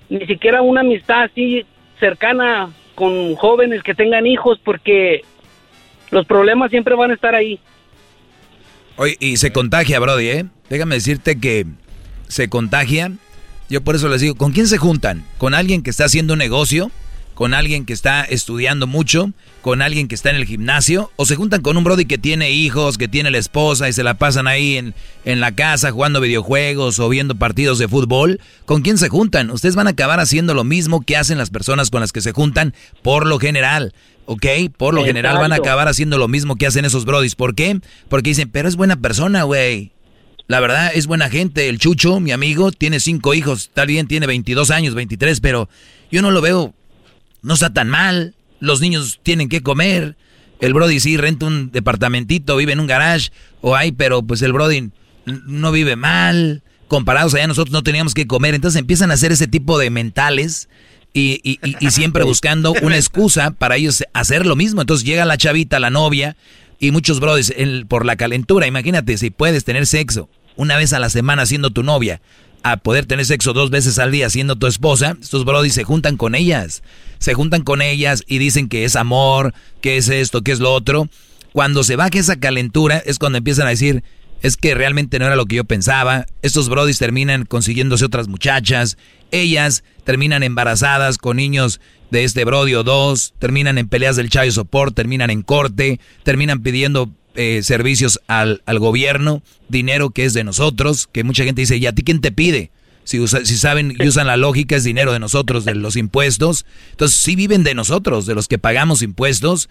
ni 0.09 0.27
siquiera 0.27 0.63
una 0.63 0.81
amistad 0.83 1.25
así 1.25 1.65
cercana 1.99 2.71
con 2.95 3.35
jóvenes 3.37 3.83
que 3.83 3.95
tengan 3.95 4.27
hijos 4.27 4.61
porque 4.63 5.23
los 6.11 6.27
problemas 6.27 6.71
siempre 6.71 6.95
van 6.95 7.11
a 7.11 7.15
estar 7.15 7.35
ahí. 7.35 7.59
Oye, 8.97 9.17
y 9.21 9.37
se 9.37 9.53
contagia, 9.53 9.99
Brody, 9.99 10.29
¿eh? 10.29 10.47
Déjame 10.71 10.97
decirte 10.97 11.39
que 11.39 11.67
se 12.29 12.49
contagia. 12.49 13.13
Yo 13.69 13.83
por 13.83 13.95
eso 13.97 14.09
les 14.09 14.21
digo, 14.21 14.35
¿con 14.37 14.53
quién 14.53 14.67
se 14.67 14.79
juntan? 14.79 15.25
¿Con 15.39 15.55
alguien 15.55 15.83
que 15.83 15.91
está 15.91 16.05
haciendo 16.05 16.33
un 16.35 16.39
negocio? 16.39 16.91
Con 17.37 17.53
alguien 17.53 17.85
que 17.85 17.93
está 17.93 18.25
estudiando 18.25 18.87
mucho, 18.87 19.31
con 19.61 19.83
alguien 19.83 20.09
que 20.09 20.15
está 20.15 20.31
en 20.31 20.37
el 20.37 20.47
gimnasio, 20.47 21.13
o 21.17 21.27
se 21.27 21.37
juntan 21.37 21.61
con 21.61 21.77
un 21.77 21.85
brody 21.85 22.07
que 22.07 22.17
tiene 22.17 22.51
hijos, 22.51 22.97
que 22.97 23.09
tiene 23.09 23.31
la 23.31 23.37
esposa 23.37 23.91
y 23.91 23.93
se 23.93 24.03
la 24.03 24.15
pasan 24.15 24.47
ahí 24.47 24.79
en, 24.79 24.95
en 25.27 25.41
la 25.41 25.55
casa 25.55 25.93
jugando 25.93 26.23
videojuegos 26.23 26.99
o 26.99 27.11
viendo 27.11 27.35
partidos 27.35 27.79
de 27.79 27.89
fútbol. 27.89 28.41
¿Con 28.65 28.81
quién 28.81 28.97
se 28.97 29.11
juntan? 29.11 29.51
Ustedes 29.51 29.77
van 29.77 29.87
a 29.87 29.91
acabar 29.91 30.19
haciendo 30.19 30.55
lo 30.55 30.65
mismo 30.65 31.03
que 31.03 31.19
hacen 31.19 31.37
las 31.37 31.51
personas 31.51 31.91
con 31.91 32.01
las 32.01 32.11
que 32.11 32.23
se 32.23 32.33
juntan 32.33 32.73
por 33.03 33.27
lo 33.27 33.39
general. 33.39 33.93
¿ok? 34.25 34.47
Por 34.75 34.95
lo 34.95 35.05
general 35.05 35.37
van 35.37 35.53
a 35.53 35.57
acabar 35.57 35.89
haciendo 35.89 36.17
lo 36.17 36.29
mismo 36.29 36.57
que 36.57 36.67
hacen 36.67 36.87
esos 36.87 37.05
brodis. 37.05 37.35
¿Por 37.35 37.55
qué? 37.55 37.79
Porque 38.09 38.31
dicen, 38.31 38.49
pero 38.51 38.67
es 38.67 38.77
buena 38.77 38.97
persona, 38.97 39.43
güey. 39.43 39.93
La 40.47 40.61
verdad, 40.61 40.91
es 40.95 41.07
buena 41.07 41.29
gente. 41.29 41.69
El 41.69 41.79
Chucho, 41.79 42.19
mi 42.19 42.33
amigo, 42.33 42.73
tiene 42.73 42.99
cinco 42.99 43.35
hijos. 43.35 43.65
Está 43.65 43.85
bien, 43.85 44.07
tiene 44.07 44.27
22 44.27 44.71
años, 44.71 44.95
23, 44.95 45.41
pero 45.41 45.69
yo 46.11 46.23
no 46.23 46.31
lo 46.31 46.41
veo 46.41 46.73
no 47.47 47.55
está 47.55 47.73
tan 47.73 47.89
mal, 47.89 48.35
los 48.61 48.81
niños 48.81 49.21
tienen 49.23 49.49
que 49.49 49.63
comer, 49.63 50.17
El 50.61 50.75
Brody 50.75 51.01
sí 51.01 51.17
renta 51.17 51.47
un 51.47 51.71
departamentito, 51.71 52.57
vive 52.57 52.73
en 52.73 52.81
un 52.81 52.87
garage, 52.87 53.31
o 53.61 53.77
hay, 53.77 53.93
pero 53.93 54.23
pues 54.23 54.43
el 54.43 54.53
Brody 54.53 54.91
no 55.25 55.71
vive 55.73 55.97
mal. 55.97 56.63
Comparados 56.89 57.35
allá 57.35 57.47
nosotros 57.47 57.73
no 57.73 57.83
teníamos 57.83 58.15
que 58.15 58.27
comer. 58.27 58.55
Entonces 58.55 58.81
empiezan 58.81 59.11
a 59.11 59.15
hacer 59.15 59.33
ese 59.33 59.47
tipo 59.49 59.79
de 59.79 59.91
mentales 59.91 60.69
y, 61.13 61.41
y, 61.43 61.59
y, 61.81 61.91
siempre 61.91 62.25
buscando 62.33 62.73
una 62.81 62.97
excusa 62.97 63.51
para 63.51 63.77
ellos 63.77 64.05
hacer 64.15 64.47
lo 64.47 64.57
mismo. 64.57 64.81
Entonces 64.81 65.05
llega 65.05 65.25
la 65.25 65.37
chavita, 65.37 65.79
la 65.79 65.91
novia, 65.91 66.37
y 66.79 66.91
muchos 66.91 67.21
brodis 67.21 67.53
por 67.89 68.07
la 68.07 68.17
calentura. 68.17 68.67
Imagínate 68.67 69.19
si 69.19 69.31
puedes 69.31 69.65
tener 69.65 69.87
sexo 69.87 70.29
una 70.57 70.77
vez 70.77 70.93
a 70.93 70.99
la 70.99 71.11
semana 71.11 71.45
siendo 71.47 71.71
tu 71.71 71.83
novia, 71.83 72.21
a 72.73 72.79
poder 72.79 73.07
tener 73.07 73.25
sexo 73.25 73.53
dos 73.53 73.71
veces 73.71 74.01
al 74.01 74.11
día 74.11 74.29
siendo 74.29 74.57
tu 74.57 74.67
esposa, 74.67 75.17
estos 75.23 75.45
brodis 75.45 75.75
se 75.75 75.85
juntan 75.85 76.17
con 76.17 76.35
ellas. 76.35 76.83
Se 77.19 77.33
juntan 77.33 77.63
con 77.63 77.81
ellas 77.81 78.25
y 78.27 78.39
dicen 78.39 78.69
que 78.69 78.85
es 78.85 78.97
amor, 78.97 79.55
que 79.81 79.97
es 79.99 80.09
esto, 80.09 80.43
que 80.43 80.51
es 80.51 80.59
lo 80.59 80.73
otro. 80.73 81.09
Cuando 81.53 81.85
se 81.85 81.95
baja 81.95 82.19
esa 82.19 82.41
calentura 82.41 82.99
es 82.99 83.21
cuando 83.21 83.39
empiezan 83.39 83.69
a 83.69 83.71
decir, 83.71 84.03
es 84.43 84.57
que 84.57 84.75
realmente 84.75 85.21
no 85.21 85.27
era 85.27 85.37
lo 85.37 85.47
que 85.47 85.55
yo 85.55 85.65
pensaba. 85.65 86.27
Estos 86.43 86.69
brodis 86.69 86.99
terminan 86.99 87.45
consiguiéndose 87.45 88.05
otras 88.05 88.27
muchachas. 88.27 88.99
Ellas 89.31 89.85
terminan 90.03 90.43
embarazadas 90.43 91.19
con 91.19 91.37
niños 91.37 91.81
de 92.11 92.25
este 92.25 92.45
brodio 92.45 92.83
dos. 92.83 93.33
Terminan 93.39 93.79
en 93.79 93.89
peleas 93.89 94.17
del 94.17 94.29
chayo 94.29 94.51
sopor, 94.51 94.91
terminan 94.91 95.31
en 95.31 95.43
corte, 95.43 96.01
terminan 96.25 96.63
pidiendo 96.63 97.13
eh, 97.37 97.63
servicios 97.63 98.21
al, 98.27 98.63
al, 98.67 98.79
gobierno, 98.79 99.43
dinero 99.69 100.11
que 100.11 100.25
es 100.25 100.35
de 100.35 100.45
nosotros, 100.45 101.09
que 101.11 101.25
mucha 101.25 101.45
gente 101.45 101.63
dice, 101.63 101.77
¿y 101.77 101.87
a 101.87 101.93
ti 101.93 102.03
quién 102.03 102.21
te 102.21 102.33
pide? 102.33 102.71
Si, 103.07 103.25
si 103.29 103.57
saben 103.57 103.97
y 104.01 104.09
usan 104.09 104.27
la 104.27 104.37
lógica, 104.37 104.75
es 104.75 104.83
dinero 104.83 105.13
de 105.13 105.21
nosotros, 105.21 105.65
de 105.65 105.77
los 105.77 105.95
impuestos. 105.95 106.67
Entonces, 106.91 107.17
sí 107.17 107.37
viven 107.37 107.63
de 107.63 107.73
nosotros, 107.73 108.27
de 108.27 108.35
los 108.35 108.49
que 108.49 108.59
pagamos 108.59 109.01
impuestos. 109.01 109.69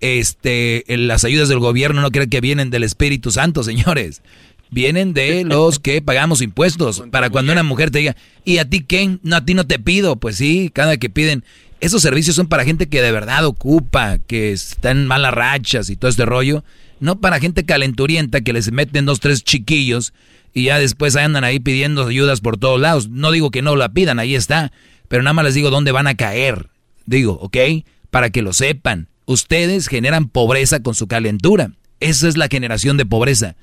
Este, 0.00 0.84
las 0.88 1.24
ayudas 1.24 1.48
del 1.48 1.58
gobierno 1.58 2.00
no 2.00 2.12
creen 2.12 2.30
que 2.30 2.40
vienen 2.40 2.70
del 2.70 2.84
Espíritu 2.84 3.32
Santo, 3.32 3.62
señores. 3.64 4.22
Vienen 4.70 5.14
de 5.14 5.44
los 5.44 5.80
que 5.80 6.00
pagamos 6.00 6.42
impuestos. 6.42 7.02
Para 7.10 7.28
cuando 7.30 7.52
una 7.52 7.64
mujer 7.64 7.90
te 7.90 7.98
diga, 7.98 8.16
¿y 8.44 8.58
a 8.58 8.68
ti 8.68 8.80
qué? 8.80 9.18
No, 9.22 9.36
a 9.36 9.44
ti 9.44 9.54
no 9.54 9.66
te 9.66 9.80
pido. 9.80 10.16
Pues 10.16 10.36
sí, 10.36 10.70
cada 10.72 10.96
que 10.96 11.10
piden. 11.10 11.42
Esos 11.80 12.02
servicios 12.02 12.36
son 12.36 12.46
para 12.46 12.64
gente 12.64 12.88
que 12.88 13.02
de 13.02 13.12
verdad 13.12 13.44
ocupa, 13.46 14.18
que 14.18 14.52
está 14.52 14.92
en 14.92 15.06
malas 15.08 15.34
rachas 15.34 15.90
y 15.90 15.96
todo 15.96 16.08
este 16.08 16.24
rollo. 16.24 16.62
No 17.00 17.20
para 17.20 17.40
gente 17.40 17.64
calenturienta 17.64 18.40
que 18.40 18.52
les 18.52 18.72
meten 18.72 19.04
dos, 19.04 19.20
tres 19.20 19.44
chiquillos 19.44 20.14
y 20.54 20.64
ya 20.64 20.78
después 20.78 21.16
andan 21.16 21.44
ahí 21.44 21.60
pidiendo 21.60 22.06
ayudas 22.06 22.40
por 22.40 22.56
todos 22.56 22.80
lados. 22.80 23.08
No 23.08 23.30
digo 23.30 23.50
que 23.50 23.62
no 23.62 23.76
la 23.76 23.90
pidan, 23.90 24.18
ahí 24.18 24.34
está. 24.34 24.72
Pero 25.08 25.22
nada 25.22 25.34
más 25.34 25.44
les 25.44 25.54
digo 25.54 25.70
dónde 25.70 25.92
van 25.92 26.06
a 26.06 26.14
caer. 26.14 26.70
Digo, 27.04 27.34
¿ok? 27.34 27.56
Para 28.10 28.30
que 28.30 28.42
lo 28.42 28.52
sepan. 28.52 29.08
Ustedes 29.26 29.88
generan 29.88 30.28
pobreza 30.28 30.80
con 30.80 30.94
su 30.94 31.08
calentura. 31.08 31.72
Esa 32.00 32.28
es 32.28 32.36
la 32.36 32.48
generación 32.48 32.96
de 32.96 33.06
pobreza. 33.06 33.56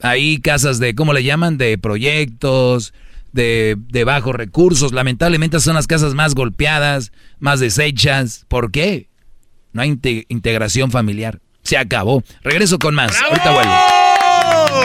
Ahí 0.00 0.38
casas 0.38 0.78
de, 0.78 0.94
¿cómo 0.94 1.12
le 1.12 1.24
llaman? 1.24 1.58
De 1.58 1.76
proyectos, 1.76 2.94
de, 3.32 3.76
de 3.78 4.04
bajos 4.04 4.34
recursos. 4.34 4.92
Lamentablemente 4.92 5.60
son 5.60 5.74
las 5.74 5.86
casas 5.86 6.14
más 6.14 6.34
golpeadas, 6.34 7.12
más 7.38 7.60
deshechas. 7.60 8.46
¿Por 8.48 8.70
qué? 8.70 9.08
No 9.72 9.82
hay 9.82 9.98
integración 10.28 10.90
familiar. 10.90 11.40
Se 11.62 11.76
acabó. 11.76 12.22
Regreso 12.42 12.78
con 12.78 12.94
más. 12.94 13.12
Ahorita 13.20 13.50
vuelvo. 13.50 13.72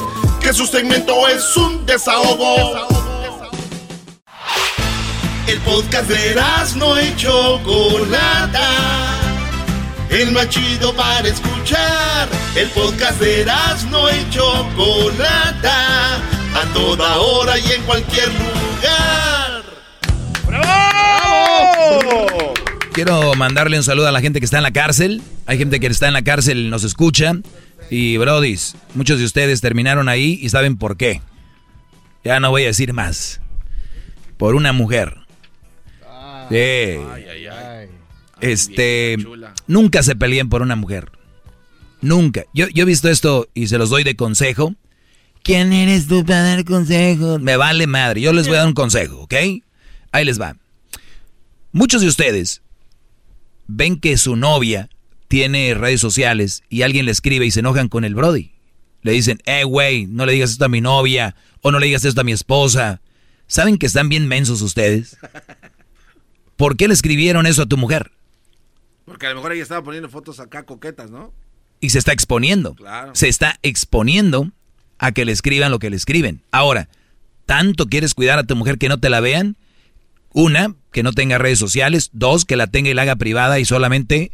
Que 0.42 0.52
su 0.54 0.68
segmento 0.68 1.28
es 1.30 1.56
un 1.56 1.86
desahogo. 1.86 2.86
El 5.48 5.62
podcast 5.62 6.10
de 6.10 6.36
no 6.76 6.98
hecho 6.98 7.62
Chocolata 7.64 9.27
el 10.10 10.32
más 10.32 10.50
chido 10.50 10.96
para 10.96 11.28
escuchar. 11.28 12.30
El 12.56 12.70
podcast 12.70 13.20
de 13.20 13.46
no 13.92 14.10
y 14.10 14.30
Chocolata, 14.30 16.16
a 16.16 16.74
toda 16.74 17.18
hora 17.18 17.60
y 17.60 17.72
en 17.72 17.84
cualquier 17.84 18.30
lugar. 18.30 19.64
¡Bravo! 20.48 22.54
Quiero 22.94 23.36
mandarle 23.36 23.78
un 23.78 23.84
saludo 23.84 24.08
a 24.08 24.12
la 24.12 24.22
gente 24.22 24.40
que 24.40 24.46
está 24.46 24.58
en 24.58 24.64
la 24.64 24.72
cárcel. 24.72 25.22
Hay 25.46 25.58
gente 25.58 25.80
que 25.80 25.88
está 25.88 26.08
en 26.08 26.14
la 26.14 26.24
cárcel 26.24 26.66
y 26.66 26.70
nos 26.70 26.84
escucha. 26.84 27.34
Y 27.90 28.18
brodis, 28.18 28.76
muchos 28.96 29.20
de 29.20 29.26
ustedes 29.26 29.62
terminaron 29.62 30.10
ahí 30.10 30.40
y 30.42 30.50
saben 30.50 30.78
por 30.78 30.98
qué. 30.98 31.22
Ya 32.24 32.40
no 32.40 32.50
voy 32.50 32.64
a 32.64 32.68
decir 32.68 32.94
más. 32.94 33.40
Por 34.38 34.56
una 34.56 34.74
mujer. 34.74 35.16
Ah, 36.06 36.48
sí. 36.50 36.58
Ay, 36.58 37.26
ay, 37.32 37.48
ay. 38.42 38.52
Este, 38.52 39.18
nunca 39.68 40.04
se 40.04 40.16
peleen 40.16 40.50
por 40.50 40.62
una 40.62 40.76
mujer. 40.76 41.12
Nunca. 42.02 42.44
Yo, 42.54 42.68
yo 42.68 42.84
he 42.84 42.86
visto 42.86 43.10
esto 43.10 43.48
y 43.54 43.68
se 43.68 43.78
los 43.78 43.90
doy 43.90 44.04
de 44.04 44.16
consejo. 44.16 44.76
¿Quién 45.44 45.72
eres 45.74 46.08
tú 46.08 46.26
para 46.26 46.44
dar 46.44 46.66
consejos? 46.66 47.42
Me 47.42 47.58
vale 47.58 47.88
madre. 47.88 48.22
Yo 48.22 48.34
les 48.34 48.48
voy 48.48 48.58
a 48.58 48.60
dar 48.60 48.68
un 48.68 48.74
consejo, 48.74 49.22
¿ok? 49.22 49.34
Ahí 50.12 50.26
les 50.26 50.40
va. 50.40 50.58
Muchos 51.72 52.02
de 52.02 52.08
ustedes 52.08 52.62
ven 53.68 54.00
que 54.00 54.18
su 54.18 54.36
novia 54.36 54.90
tiene 55.28 55.74
redes 55.74 56.02
sociales 56.02 56.64
y 56.70 56.82
alguien 56.82 57.06
le 57.06 57.12
escribe 57.12 57.46
y 57.46 57.52
se 57.52 57.60
enojan 57.60 57.88
con 57.88 58.04
el 58.04 58.16
Brody. 58.16 58.54
Le 59.02 59.12
dicen, 59.12 59.40
eh, 59.46 59.64
güey, 59.64 60.06
no 60.08 60.26
le 60.26 60.34
digas 60.34 60.52
esto 60.52 60.66
a 60.66 60.70
mi 60.70 60.82
novia 60.82 61.36
o 61.62 61.72
no 61.72 61.80
le 61.80 61.86
digas 61.88 62.04
esto 62.06 62.22
a 62.22 62.24
mi 62.24 62.32
esposa. 62.32 63.02
¿Saben 63.48 63.78
que 63.78 63.86
están 63.86 64.10
bien 64.10 64.28
mensos 64.28 64.62
ustedes? 64.62 65.18
¿Por 66.58 66.76
qué 66.76 66.88
le 66.88 66.94
escribieron 66.94 67.46
eso 67.46 67.62
a 67.62 67.68
tu 67.68 67.78
mujer? 67.78 68.12
Porque 69.08 69.26
a 69.26 69.30
lo 69.30 69.36
mejor 69.38 69.54
ella 69.54 69.64
estaba 69.64 69.82
poniendo 69.84 70.10
fotos 70.10 70.42
acá 70.42 70.64
coquetas, 70.64 71.10
¿no? 71.10 71.34
Y 71.80 71.92
se 71.92 71.98
está 71.98 72.12
exponiendo. 72.12 72.76
Claro. 72.76 73.16
Se 73.16 73.30
está 73.30 73.58
exponiendo 73.64 74.52
a 74.98 75.14
que 75.14 75.24
le 75.24 75.32
escriban 75.32 75.72
lo 75.72 75.80
que 75.80 75.90
le 75.90 75.96
escriben. 75.96 76.42
Ahora, 76.52 76.90
¿tanto 77.46 77.86
quieres 77.86 78.14
cuidar 78.14 78.38
a 78.38 78.44
tu 78.44 78.58
mujer 78.58 78.78
que 78.78 78.90
no 78.90 79.00
te 79.00 79.10
la 79.10 79.22
vean? 79.22 79.56
Una, 80.34 80.76
que 80.92 81.04
no 81.04 81.14
tenga 81.14 81.38
redes 81.38 81.58
sociales. 81.58 82.10
Dos, 82.12 82.44
que 82.44 82.58
la 82.58 82.68
tenga 82.68 82.90
y 82.90 82.94
la 82.94 83.04
haga 83.04 83.16
privada 83.16 83.62
y 83.62 83.66
solamente 83.66 84.34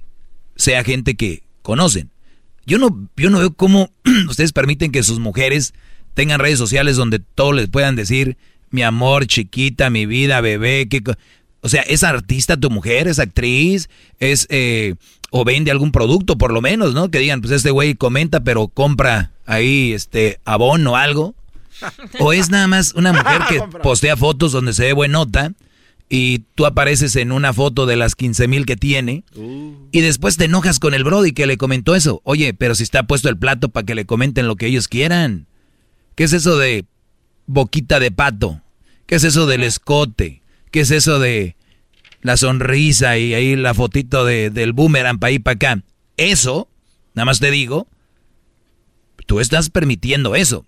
sea 0.55 0.83
gente 0.83 1.13
que 1.13 1.43
conocen. 1.61 2.09
Yo 2.65 2.79
no, 2.79 3.07
yo 3.15 3.29
no 3.29 3.37
veo 3.37 3.53
cómo 3.53 3.91
ustedes 4.27 4.53
permiten 4.53 4.91
que 4.91 5.03
sus 5.03 5.19
mujeres 5.19 5.75
tengan 6.15 6.39
redes 6.39 6.57
sociales 6.57 6.95
donde 6.95 7.19
todos 7.19 7.53
les 7.53 7.69
puedan 7.69 7.95
decir 7.95 8.37
mi 8.71 8.81
amor, 8.81 9.27
chiquita, 9.27 9.91
mi 9.91 10.07
vida, 10.07 10.41
bebé, 10.41 10.89
que 10.89 11.03
o 11.63 11.69
sea, 11.69 11.81
¿es 11.83 12.03
artista 12.03 12.57
tu 12.57 12.69
mujer? 12.69 13.07
¿Es 13.07 13.19
actriz? 13.19 13.89
¿Es 14.19 14.47
eh, 14.49 14.95
o 15.31 15.45
vende 15.45 15.71
algún 15.71 15.91
producto 15.91 16.37
por 16.37 16.51
lo 16.51 16.61
menos, 16.61 16.93
¿no? 16.93 17.09
Que 17.09 17.19
digan, 17.19 17.41
pues 17.41 17.53
este 17.53 17.71
güey 17.71 17.95
comenta 17.95 18.43
pero 18.43 18.67
compra 18.67 19.31
ahí 19.45 19.93
este 19.93 20.39
abono 20.45 20.91
o 20.91 20.95
algo. 20.95 21.35
O 22.19 22.33
es 22.33 22.49
nada 22.49 22.67
más 22.67 22.93
una 22.93 23.13
mujer 23.13 23.41
que 23.49 23.61
postea 23.81 24.15
fotos 24.15 24.51
donde 24.51 24.73
se 24.73 24.83
ve 24.83 24.93
buenota 24.93 25.53
y 26.09 26.43
tú 26.53 26.65
apareces 26.65 27.15
en 27.15 27.31
una 27.31 27.53
foto 27.53 27.85
de 27.85 27.95
las 27.95 28.15
15 28.15 28.47
mil 28.47 28.65
que 28.65 28.75
tiene 28.75 29.23
y 29.91 30.01
después 30.01 30.37
te 30.37 30.45
enojas 30.45 30.79
con 30.79 30.93
el 30.93 31.03
Brody 31.03 31.31
que 31.31 31.47
le 31.47 31.57
comentó 31.57 31.95
eso. 31.95 32.21
Oye, 32.25 32.53
pero 32.53 32.75
si 32.75 32.83
está 32.83 33.03
puesto 33.03 33.29
el 33.29 33.37
plato 33.37 33.69
para 33.69 33.85
que 33.85 33.95
le 33.95 34.05
comenten 34.05 34.47
lo 34.47 34.55
que 34.55 34.67
ellos 34.67 34.87
quieran. 34.87 35.47
¿Qué 36.15 36.25
es 36.25 36.33
eso 36.33 36.57
de 36.57 36.85
boquita 37.47 37.99
de 37.99 38.11
pato? 38.11 38.61
¿Qué 39.07 39.15
es 39.15 39.23
eso 39.23 39.47
del 39.47 39.63
escote? 39.63 40.42
¿Qué 40.73 40.79
es 40.79 40.89
eso 40.89 41.19
de 41.19 41.55
la 42.23 42.35
sonrisa 42.35 43.19
y 43.19 43.35
ahí 43.35 43.55
la 43.55 43.75
fotito 43.75 44.25
de, 44.25 44.49
del 44.49 44.73
boomerang 44.73 45.19
para 45.19 45.37
para 45.37 45.53
acá? 45.53 45.83
Eso, 46.17 46.67
nada 47.13 47.25
más 47.25 47.39
te 47.39 47.51
digo, 47.51 47.87
tú 49.27 49.39
estás 49.39 49.69
permitiendo 49.69 50.33
eso. 50.33 50.65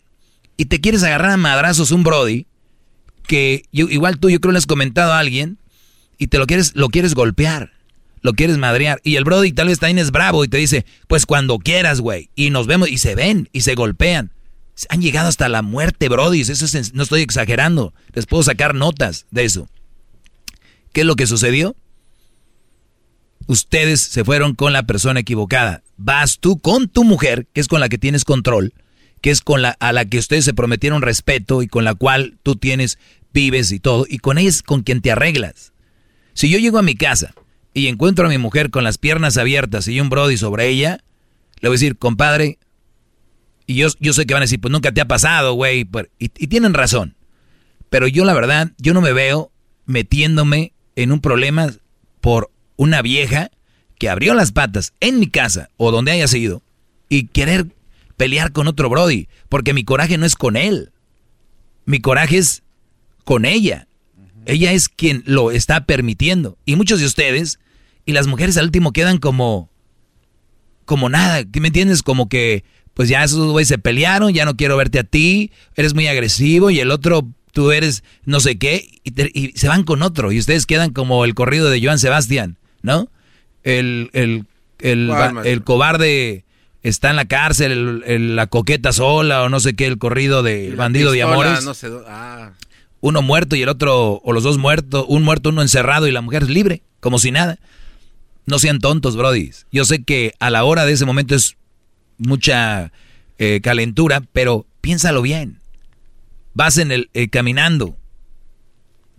Y 0.58 0.66
te 0.66 0.80
quieres 0.80 1.02
agarrar 1.02 1.32
a 1.32 1.38
madrazos 1.38 1.90
un 1.90 2.04
Brody 2.04 2.46
que 3.26 3.64
igual 3.72 4.20
tú 4.20 4.30
yo 4.30 4.40
creo 4.40 4.52
le 4.52 4.60
has 4.60 4.68
comentado 4.68 5.12
a 5.12 5.18
alguien 5.18 5.58
y 6.20 6.28
te 6.28 6.38
lo 6.38 6.46
quieres, 6.46 6.76
lo 6.76 6.90
quieres 6.90 7.16
golpear, 7.16 7.72
lo 8.22 8.34
quieres 8.34 8.60
madrear. 8.60 9.02
Y 9.04 9.16
el 9.16 9.24
Brody 9.24 9.54
tal 9.54 9.70
vez 9.70 9.80
también 9.80 9.98
es 9.98 10.12
bravo 10.12 10.44
y 10.44 10.48
te 10.48 10.58
dice, 10.58 10.86
pues 11.08 11.26
cuando 11.26 11.58
quieras, 11.58 12.00
güey. 12.00 12.30
Y 12.36 12.52
nos 12.52 12.68
vemos 12.68 12.90
y 12.90 13.00
se 13.00 13.16
ven 13.16 13.50
y 13.54 13.62
se 13.62 13.74
golpean. 13.74 14.32
Han 14.90 15.02
llegado 15.02 15.30
hasta 15.30 15.50
la 15.50 15.64
muerte, 15.64 16.10
Brody. 16.10 16.42
Eso 16.42 16.80
no 16.94 17.02
estoy 17.02 17.24
exagerando. 17.24 17.96
Les 18.14 18.28
puedo 18.28 18.44
sacar 18.44 18.76
notas 18.76 19.26
de 19.32 19.46
eso. 19.46 19.68
¿Qué 20.96 21.02
es 21.02 21.08
lo 21.08 21.18
que 21.18 21.28
sucedió? 21.28 21.76
Ustedes 23.48 24.00
se 24.00 24.24
fueron 24.24 24.56
con 24.56 24.72
la 24.72 24.84
persona 24.84 25.20
equivocada. 25.20 25.84
Vas 25.98 26.40
tú 26.40 26.58
con 26.58 26.88
tu 26.88 27.04
mujer, 27.04 27.48
que 27.52 27.60
es 27.60 27.68
con 27.68 27.82
la 27.82 27.90
que 27.90 27.98
tienes 27.98 28.24
control, 28.24 28.74
que 29.20 29.30
es 29.30 29.42
con 29.42 29.62
la 29.62 29.72
a 29.82 29.92
la 29.92 30.06
que 30.06 30.20
ustedes 30.20 30.46
se 30.46 30.54
prometieron 30.54 31.02
respeto 31.02 31.62
y 31.62 31.68
con 31.68 31.84
la 31.84 31.96
cual 31.96 32.38
tú 32.44 32.56
tienes 32.56 32.98
vives 33.34 33.74
y 33.74 33.82
todo, 33.82 34.06
y 34.08 34.20
con 34.20 34.38
ella 34.38 34.48
es 34.48 34.64
con 34.64 34.84
quien 34.84 35.02
te 35.02 35.12
arreglas. 35.12 35.74
Si 36.34 36.50
yo 36.50 36.60
llego 36.60 36.78
a 36.78 36.82
mi 36.82 36.96
casa 36.96 37.34
y 37.74 37.88
encuentro 37.88 38.28
a 38.28 38.30
mi 38.30 38.38
mujer 38.38 38.70
con 38.70 38.86
las 38.86 38.98
piernas 38.98 39.36
abiertas 39.36 39.90
y 39.90 40.00
un 40.00 40.08
Brody 40.08 40.38
sobre 40.38 40.70
ella, 40.70 41.04
le 41.60 41.68
voy 41.68 41.76
a 41.76 41.78
decir, 41.78 41.98
compadre, 41.98 42.58
y 43.68 43.76
yo, 43.76 43.90
yo 44.00 44.14
sé 44.14 44.26
que 44.26 44.34
van 44.34 44.44
a 44.44 44.46
decir, 44.46 44.62
pues 44.62 44.72
nunca 44.72 44.94
te 44.94 45.02
ha 45.02 45.10
pasado, 45.10 45.56
güey, 45.56 45.82
y, 46.20 46.32
y 46.38 46.48
tienen 46.48 46.74
razón. 46.74 47.18
Pero 47.90 48.08
yo 48.08 48.24
la 48.24 48.34
verdad, 48.34 48.72
yo 48.78 48.94
no 48.94 49.02
me 49.02 49.12
veo 49.12 49.52
metiéndome 49.86 50.72
en 50.96 51.12
un 51.12 51.22
problema 51.22 51.72
por 52.22 52.52
una 52.78 53.02
vieja 53.02 53.52
que 53.98 54.10
abrió 54.10 54.34
las 54.34 54.52
patas 54.52 54.94
en 55.00 55.20
mi 55.20 55.28
casa 55.28 55.70
o 55.78 55.92
donde 55.92 56.12
haya 56.12 56.28
sido 56.28 56.62
y 57.10 57.28
querer 57.28 57.68
pelear 58.18 58.52
con 58.52 58.68
otro 58.68 58.90
Brody, 58.90 59.28
porque 59.50 59.74
mi 59.74 59.84
coraje 59.84 60.18
no 60.18 60.26
es 60.26 60.36
con 60.36 60.56
él. 60.56 60.92
Mi 61.86 62.00
coraje 62.00 62.38
es 62.38 62.64
con 63.24 63.46
ella. 63.46 63.88
Ella 64.46 64.72
es 64.72 64.90
quien 64.90 65.24
lo 65.26 65.52
está 65.52 65.86
permitiendo. 65.86 66.58
Y 66.66 66.76
muchos 66.76 67.00
de 67.00 67.06
ustedes 67.06 67.60
y 68.06 68.14
las 68.14 68.28
mujeres 68.28 68.58
al 68.58 68.66
último 68.66 68.92
quedan 68.94 69.18
como 69.18 69.70
como 70.86 71.10
nada, 71.10 71.44
¿me 71.60 71.68
entiendes? 71.68 72.04
Como 72.04 72.30
que 72.30 72.64
pues 72.94 73.10
ya 73.10 73.24
esos 73.24 73.52
güeyes 73.52 73.68
se 73.68 73.78
pelearon, 73.78 74.34
ya 74.34 74.46
no 74.46 74.56
quiero 74.56 74.78
verte 74.78 75.00
a 75.00 75.04
ti, 75.04 75.52
eres 75.76 75.94
muy 75.94 76.08
agresivo 76.08 76.70
y 76.70 76.80
el 76.80 76.92
otro 76.92 77.28
tú 77.56 77.72
eres 77.72 78.04
no 78.26 78.42
sé 78.42 78.58
qué 78.58 79.00
y, 79.06 79.54
se 79.58 79.70
van 79.70 79.84
con 79.84 80.04
otro 80.04 80.34
y 80.34 80.40
ustedes 80.40 80.66
quedan 80.66 80.92
como 80.92 81.24
el 81.24 81.34
corrido 81.34 81.70
de 81.70 81.82
Joan 81.82 82.00
Sebastián, 82.00 82.58
¿no? 82.82 83.08
El, 83.64 84.10
el, 84.12 84.46
el, 84.80 85.64
cobarde 85.64 86.44
está 86.84 87.12
en 87.12 87.16
la 87.16 87.26
cárcel, 87.26 88.36
la 88.36 88.48
coqueta 88.48 88.92
sola 88.92 89.44
o 89.44 89.50
no 89.50 89.62
sé 89.62 89.74
qué, 89.74 89.88
el 89.88 89.98
corrido 89.98 90.44
de 90.44 90.76
bandido 90.76 91.14
de 91.14 91.24
amores. 91.24 91.66
Ah. 92.08 92.52
Uno 93.00 93.22
muerto 93.22 93.56
y 93.56 93.62
el 93.62 93.70
otro, 93.70 94.22
o 94.24 94.34
los 94.34 94.44
dos 94.44 94.58
muertos, 94.58 95.06
un 95.08 95.24
muerto, 95.24 95.50
uno 95.50 95.62
encerrado 95.62 96.08
y 96.08 96.12
la 96.12 96.22
mujer 96.22 96.44
es 96.44 96.50
libre, 96.50 96.84
como 97.00 97.20
si 97.20 97.32
nada. 97.32 97.58
No 98.46 98.60
sean 98.60 98.80
tontos, 98.80 99.16
Brody. 99.16 99.52
Yo 99.72 99.86
sé 99.86 100.04
que 100.04 100.34
a 100.40 100.50
la 100.50 100.66
hora 100.66 100.86
de 100.86 100.94
ese 100.94 101.06
momento 101.06 101.34
es 101.36 101.56
mucha 102.18 102.92
eh, 103.40 103.62
calentura, 103.64 104.22
pero 104.34 104.66
piénsalo 104.82 105.22
bien. 105.22 105.60
Vas 106.56 106.80
en 106.80 106.92
el 106.92 107.12
eh, 107.14 107.30
caminando. 107.30 107.96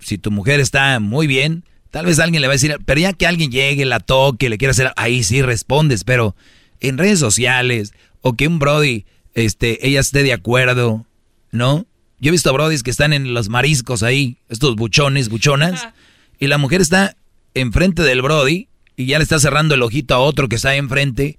Si 0.01 0.19
tu 0.19 0.33
mujer 0.33 0.59
está 0.59 0.99
muy 0.99 1.29
bien, 1.29 1.65
tal 1.91 2.07
vez 2.07 2.19
alguien 2.19 2.41
le 2.41 2.49
va 2.49 2.53
a 2.53 2.57
decir, 2.57 2.77
pero 2.85 3.01
ya 3.01 3.13
que 3.13 3.27
alguien 3.27 3.53
llegue, 3.53 3.85
la 3.85 4.01
toque, 4.01 4.49
le 4.49 4.59
quiera 4.59 4.73
hacer, 4.73 4.93
ahí 4.97 5.23
sí 5.23 5.43
respondes, 5.43 6.03
pero 6.03 6.35
en 6.81 6.99
redes 6.99 7.21
sociales 7.21 7.95
o 8.21 8.33
que 8.33 8.49
un 8.49 8.59
Brody, 8.59 9.05
este, 9.35 9.87
ella 9.87 10.01
esté 10.01 10.25
de 10.25 10.33
acuerdo, 10.33 11.07
¿no? 11.53 11.87
Yo 12.19 12.31
he 12.31 12.33
visto 12.33 12.53
Brodis 12.53 12.83
que 12.83 12.91
están 12.91 13.13
en 13.13 13.35
los 13.35 13.49
mariscos 13.49 14.03
ahí, 14.03 14.39
estos 14.49 14.75
buchones, 14.75 15.29
buchonas, 15.29 15.89
y 16.39 16.47
la 16.47 16.59
mujer 16.59 16.81
está 16.81 17.17
enfrente 17.55 18.03
del 18.03 18.23
Brody 18.23 18.69
y 18.97 19.07
ya 19.07 19.19
le 19.19 19.25
está 19.25 19.39
cerrando 19.39 19.75
el 19.75 19.83
ojito 19.83 20.15
a 20.15 20.19
otro 20.19 20.49
que 20.49 20.57
está 20.57 20.71
ahí 20.71 20.79
enfrente. 20.79 21.39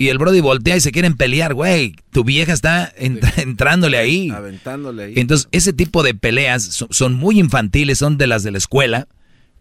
Y 0.00 0.08
el 0.08 0.18
Brody 0.18 0.40
voltea 0.40 0.76
y 0.76 0.80
se 0.80 0.92
quieren 0.92 1.16
pelear, 1.16 1.54
güey. 1.54 1.96
Tu 2.12 2.22
vieja 2.22 2.52
está 2.52 2.92
entrándole 2.96 3.98
ahí. 3.98 4.30
Aventándole 4.30 5.04
ahí. 5.04 5.12
Entonces, 5.16 5.48
ese 5.50 5.72
tipo 5.72 6.04
de 6.04 6.14
peleas 6.14 6.86
son, 6.90 7.14
muy 7.14 7.40
infantiles, 7.40 7.98
son 7.98 8.16
de 8.16 8.28
las 8.28 8.44
de 8.44 8.52
la 8.52 8.58
escuela. 8.58 9.08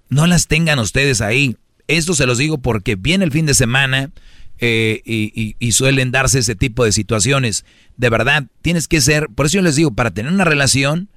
No 0.10 0.28
las 0.28 0.48
tengan 0.48 0.78
ustedes 0.78 1.22
ahí. 1.22 1.58
Esto 1.88 2.14
se 2.14 2.28
los 2.28 2.38
digo 2.38 2.60
porque 2.60 2.96
viene 2.96 3.26
el 3.26 3.32
fin 3.32 3.48
de 3.48 3.56
semana 3.56 4.12
eh, 4.60 5.02
y, 5.06 5.56
y, 5.58 5.72
suelen 5.72 6.12
darse 6.12 6.40
ese 6.40 6.56
tipo 6.56 6.86
de 6.86 6.92
situaciones. 6.92 7.66
De 7.96 8.10
verdad, 8.10 8.46
tienes 8.62 8.88
que 8.88 9.02
ser, 9.02 9.30
por 9.30 9.48
eso 9.48 9.56
yo 9.56 9.62
les 9.64 9.76
digo, 9.76 9.92
para 9.92 10.12
tener 10.12 10.32
una 10.32 10.44
relación 10.44 11.10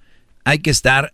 hay 0.44 0.60
que 0.60 0.70
estar 0.70 1.12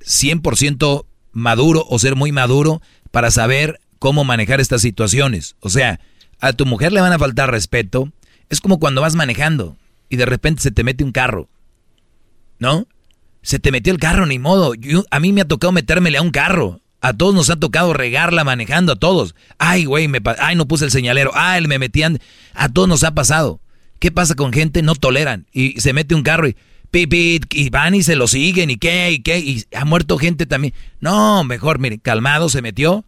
100% 0.00 1.06
maduro 1.32 1.84
o 1.88 1.98
ser 1.98 2.16
muy 2.16 2.32
maduro 2.32 2.82
para 3.10 3.30
saber 3.30 3.80
cómo 3.98 4.24
manejar 4.24 4.60
estas 4.60 4.82
situaciones. 4.82 5.56
O 5.60 5.70
sea, 5.70 6.00
a 6.40 6.52
tu 6.52 6.66
mujer 6.66 6.92
le 6.92 7.00
van 7.00 7.12
a 7.12 7.18
faltar 7.18 7.50
respeto. 7.50 8.12
Es 8.48 8.60
como 8.60 8.78
cuando 8.78 9.00
vas 9.00 9.14
manejando 9.14 9.76
y 10.08 10.16
de 10.16 10.26
repente 10.26 10.62
se 10.62 10.70
te 10.70 10.84
mete 10.84 11.04
un 11.04 11.12
carro. 11.12 11.48
¿No? 12.58 12.86
Se 13.42 13.58
te 13.58 13.70
metió 13.70 13.92
el 13.92 13.98
carro, 13.98 14.26
ni 14.26 14.38
modo. 14.38 14.72
a 15.10 15.20
mí 15.20 15.32
me 15.32 15.40
ha 15.40 15.48
tocado 15.48 15.72
metérmele 15.72 16.18
a 16.18 16.22
un 16.22 16.30
carro. 16.30 16.80
A 17.00 17.12
todos 17.12 17.34
nos 17.34 17.50
ha 17.50 17.56
tocado 17.56 17.92
regarla 17.92 18.42
manejando, 18.42 18.92
a 18.92 18.96
todos. 18.96 19.34
Ay, 19.58 19.84
güey, 19.84 20.08
me 20.08 20.20
ay, 20.38 20.56
no 20.56 20.66
puse 20.66 20.84
el 20.84 20.90
señalero. 20.90 21.30
Ay, 21.34 21.66
me 21.66 21.78
metían. 21.78 22.18
A 22.54 22.68
todos 22.68 22.88
nos 22.88 23.04
ha 23.04 23.14
pasado. 23.14 23.60
¿Qué 24.00 24.10
pasa 24.10 24.34
con 24.34 24.52
gente? 24.52 24.82
No 24.82 24.94
toleran. 24.94 25.46
Y 25.52 25.80
se 25.80 25.92
mete 25.92 26.14
un 26.14 26.22
carro 26.22 26.48
y 26.48 26.56
pipit, 26.90 27.46
y 27.54 27.68
van 27.70 27.94
y 27.94 28.02
se 28.02 28.16
lo 28.16 28.26
siguen, 28.26 28.70
y 28.70 28.76
qué, 28.76 29.10
y 29.10 29.18
qué, 29.20 29.38
y 29.38 29.64
ha 29.74 29.84
muerto 29.84 30.18
gente 30.18 30.46
también. 30.46 30.72
No, 31.00 31.44
mejor, 31.44 31.78
mire, 31.78 31.98
calmado 31.98 32.48
se 32.48 32.62
metió 32.62 33.04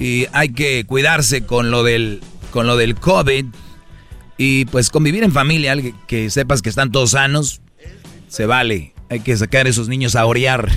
y 0.00 0.26
hay 0.32 0.48
que 0.48 0.84
cuidarse 0.84 1.46
con 1.46 1.70
lo 1.70 1.84
del 1.84 2.22
con 2.50 2.66
lo 2.66 2.76
del 2.76 2.96
COVID 2.96 3.44
y 4.36 4.64
pues 4.64 4.90
convivir 4.90 5.22
en 5.22 5.32
familia, 5.32 5.76
que 6.08 6.30
sepas 6.30 6.62
que 6.62 6.70
están 6.70 6.90
todos 6.90 7.10
sanos, 7.10 7.60
se 8.30 8.46
vale. 8.46 8.94
Hay 9.10 9.20
que 9.20 9.36
sacar 9.36 9.66
a 9.66 9.68
esos 9.68 9.88
niños 9.88 10.16
a 10.16 10.24
orear. 10.24 10.70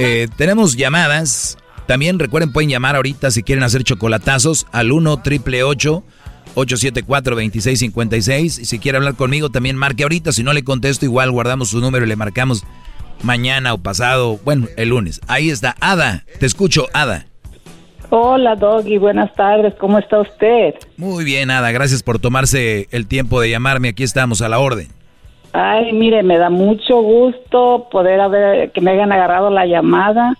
Eh, 0.00 0.26
tenemos 0.36 0.76
llamadas. 0.76 1.56
También 1.86 2.18
recuerden, 2.18 2.52
pueden 2.52 2.68
llamar 2.68 2.96
ahorita 2.96 3.30
si 3.30 3.44
quieren 3.44 3.62
hacer 3.62 3.84
chocolatazos 3.84 4.66
al 4.72 4.90
1 4.90 5.18
triple 5.18 5.62
874-2656. 5.62 8.60
Y 8.60 8.64
si 8.64 8.78
quiere 8.80 8.98
hablar 8.98 9.14
conmigo, 9.14 9.50
también 9.50 9.76
marque 9.76 10.02
ahorita. 10.02 10.32
Si 10.32 10.42
no 10.42 10.52
le 10.52 10.64
contesto, 10.64 11.04
igual 11.04 11.30
guardamos 11.30 11.68
su 11.68 11.80
número 11.80 12.06
y 12.06 12.08
le 12.08 12.16
marcamos 12.16 12.64
mañana 13.22 13.72
o 13.74 13.78
pasado, 13.78 14.40
bueno, 14.44 14.66
el 14.76 14.88
lunes. 14.88 15.20
Ahí 15.28 15.50
está, 15.50 15.76
Ada. 15.78 16.24
Te 16.40 16.46
escucho, 16.46 16.88
Ada. 16.92 17.26
Hola, 18.10 18.56
Doggy. 18.56 18.98
Buenas 18.98 19.32
tardes. 19.34 19.74
¿Cómo 19.78 19.98
está 19.98 20.18
usted? 20.18 20.74
Muy 20.96 21.22
bien, 21.24 21.50
Ada. 21.50 21.70
Gracias 21.70 22.02
por 22.02 22.18
tomarse 22.18 22.88
el 22.90 23.06
tiempo 23.06 23.40
de 23.40 23.50
llamarme. 23.50 23.90
Aquí 23.90 24.02
estamos 24.02 24.42
a 24.42 24.48
la 24.48 24.58
orden. 24.58 24.88
Ay, 25.56 25.92
mire, 25.92 26.24
me 26.24 26.36
da 26.36 26.50
mucho 26.50 27.00
gusto 27.00 27.86
poder 27.88 28.20
haber 28.20 28.72
que 28.72 28.80
me 28.80 28.90
hayan 28.90 29.12
agarrado 29.12 29.50
la 29.50 29.66
llamada. 29.66 30.36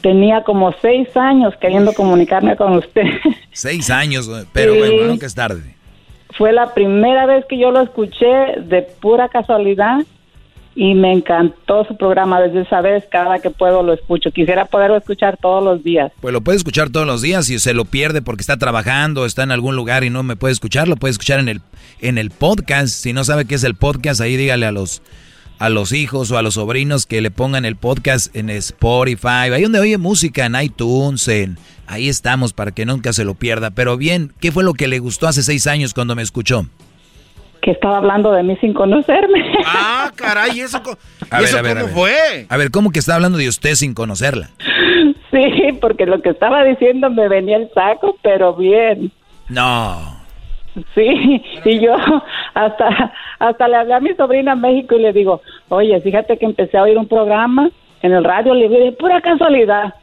Tenía 0.00 0.42
como 0.42 0.72
seis 0.82 1.16
años 1.16 1.54
queriendo 1.60 1.92
comunicarme 1.92 2.56
con 2.56 2.76
usted. 2.78 3.04
Seis 3.52 3.90
años, 3.90 4.28
pero 4.52 4.74
bueno, 4.74 5.04
nunca 5.04 5.26
es 5.26 5.34
tarde. 5.36 5.76
Fue 6.36 6.52
la 6.52 6.74
primera 6.74 7.26
vez 7.26 7.44
que 7.44 7.58
yo 7.58 7.70
lo 7.70 7.80
escuché 7.80 8.26
de 8.62 8.82
pura 9.00 9.28
casualidad 9.28 10.00
y 10.80 10.94
me 10.94 11.12
encantó 11.12 11.84
su 11.84 11.94
programa 11.94 12.40
desde 12.40 12.62
esa 12.62 12.80
vez, 12.80 13.04
cada 13.12 13.38
que 13.38 13.50
puedo 13.50 13.82
lo 13.82 13.92
escucho. 13.92 14.30
Quisiera 14.30 14.64
poderlo 14.64 14.96
escuchar 14.96 15.36
todos 15.36 15.62
los 15.62 15.84
días. 15.84 16.10
Pues 16.22 16.32
lo 16.32 16.40
puede 16.40 16.56
escuchar 16.56 16.88
todos 16.88 17.06
los 17.06 17.20
días 17.20 17.50
y 17.50 17.58
se 17.58 17.74
lo 17.74 17.84
pierde 17.84 18.22
porque 18.22 18.40
está 18.40 18.56
trabajando, 18.56 19.26
está 19.26 19.42
en 19.42 19.50
algún 19.50 19.76
lugar 19.76 20.04
y 20.04 20.10
no 20.10 20.22
me 20.22 20.36
puede 20.36 20.52
escuchar, 20.52 20.88
lo 20.88 20.96
puede 20.96 21.12
escuchar 21.12 21.38
en 21.38 21.50
el 21.50 21.60
en 22.00 22.16
el 22.16 22.30
podcast. 22.30 22.94
Si 22.94 23.12
no 23.12 23.24
sabe 23.24 23.44
qué 23.44 23.56
es 23.56 23.64
el 23.64 23.74
podcast, 23.74 24.22
ahí 24.22 24.38
dígale 24.38 24.64
a 24.64 24.72
los 24.72 25.02
a 25.58 25.68
los 25.68 25.92
hijos 25.92 26.30
o 26.30 26.38
a 26.38 26.42
los 26.42 26.54
sobrinos 26.54 27.04
que 27.04 27.20
le 27.20 27.30
pongan 27.30 27.66
el 27.66 27.76
podcast 27.76 28.34
en 28.34 28.48
Spotify, 28.48 29.52
ahí 29.52 29.62
donde 29.62 29.80
oye 29.80 29.98
música, 29.98 30.46
en 30.46 30.54
iTunes, 30.58 31.28
en, 31.28 31.58
ahí 31.88 32.08
estamos 32.08 32.54
para 32.54 32.70
que 32.70 32.86
nunca 32.86 33.12
se 33.12 33.26
lo 33.26 33.34
pierda. 33.34 33.70
Pero 33.70 33.98
bien, 33.98 34.32
¿qué 34.40 34.50
fue 34.50 34.64
lo 34.64 34.72
que 34.72 34.88
le 34.88 34.98
gustó 34.98 35.28
hace 35.28 35.42
seis 35.42 35.66
años 35.66 35.92
cuando 35.92 36.16
me 36.16 36.22
escuchó? 36.22 36.64
Que 37.62 37.72
estaba 37.72 37.98
hablando 37.98 38.32
de 38.32 38.42
mí 38.42 38.56
sin 38.60 38.72
conocerme. 38.72 39.52
Ah, 39.66 40.10
caray, 40.14 40.60
¿eso, 40.60 40.80
a 41.30 41.40
ver, 41.40 41.78
cómo 41.80 41.88
fue? 41.88 42.46
A 42.48 42.56
ver, 42.56 42.70
¿cómo 42.70 42.90
que 42.90 42.98
está 42.98 43.14
hablando 43.14 43.38
de 43.38 43.48
usted 43.48 43.74
sin 43.74 43.94
conocerla? 43.94 44.50
Sí, 45.30 45.78
porque 45.80 46.06
lo 46.06 46.20
que 46.22 46.30
estaba 46.30 46.64
diciendo 46.64 47.10
me 47.10 47.28
venía 47.28 47.56
el 47.56 47.70
saco, 47.72 48.16
pero 48.22 48.54
bien. 48.54 49.12
No. 49.48 50.18
Sí, 50.94 51.42
y 51.64 51.80
yo 51.80 51.94
hasta 52.54 53.12
hasta 53.38 53.68
le 53.68 53.76
hablé 53.76 53.94
a 53.94 54.00
mi 54.00 54.14
sobrina 54.14 54.52
en 54.52 54.60
México 54.60 54.94
y 54.96 55.00
le 55.00 55.12
digo, 55.12 55.42
oye, 55.68 56.00
fíjate 56.00 56.38
que 56.38 56.46
empecé 56.46 56.78
a 56.78 56.82
oír 56.82 56.96
un 56.96 57.08
programa 57.08 57.70
en 58.02 58.12
el 58.12 58.24
radio, 58.24 58.54
le 58.54 58.68
digo, 58.68 58.84
de 58.84 58.92
pura 58.92 59.20
casualidad. 59.20 59.94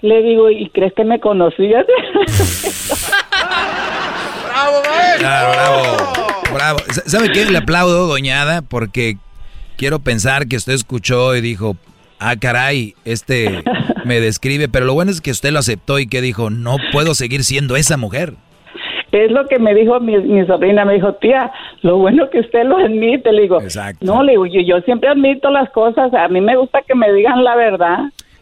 Le 0.00 0.22
digo, 0.22 0.50
¿y 0.50 0.68
crees 0.70 0.92
que 0.92 1.04
me 1.04 1.18
conocías? 1.18 1.84
¡Bravo, 4.58 4.82
Bravo, 5.20 5.52
bravo, 5.52 5.84
bravo. 6.52 6.78
¿Sabe 7.06 7.30
qué? 7.30 7.44
Le 7.44 7.58
aplaudo, 7.58 8.08
doñada, 8.08 8.62
porque 8.62 9.16
quiero 9.76 10.00
pensar 10.00 10.48
que 10.48 10.56
usted 10.56 10.72
escuchó 10.72 11.36
y 11.36 11.40
dijo, 11.40 11.76
ah, 12.18 12.34
caray, 12.36 12.94
este 13.04 13.62
me 14.04 14.20
describe, 14.20 14.68
pero 14.68 14.84
lo 14.84 14.94
bueno 14.94 15.12
es 15.12 15.20
que 15.20 15.30
usted 15.30 15.52
lo 15.52 15.60
aceptó 15.60 16.00
y 16.00 16.08
que 16.08 16.20
dijo, 16.20 16.50
no 16.50 16.76
puedo 16.90 17.14
seguir 17.14 17.44
siendo 17.44 17.76
esa 17.76 17.96
mujer. 17.96 18.34
Es 19.12 19.30
lo 19.30 19.46
que 19.46 19.60
me 19.60 19.74
dijo 19.74 20.00
mi, 20.00 20.18
mi, 20.18 20.44
sobrina, 20.44 20.84
me 20.84 20.94
dijo, 20.94 21.14
tía, 21.14 21.52
lo 21.82 21.98
bueno 21.98 22.28
que 22.28 22.40
usted 22.40 22.64
lo 22.64 22.78
admite, 22.78 23.30
le 23.30 23.42
digo, 23.42 23.60
no, 24.00 24.24
le 24.24 24.32
digo, 24.32 24.46
yo, 24.46 24.60
yo 24.60 24.80
siempre 24.80 25.08
admito 25.08 25.50
las 25.50 25.70
cosas, 25.70 26.12
a 26.12 26.26
mí 26.26 26.40
me 26.40 26.56
gusta 26.56 26.82
que 26.82 26.96
me 26.96 27.12
digan 27.12 27.44
la 27.44 27.54
verdad. 27.54 27.98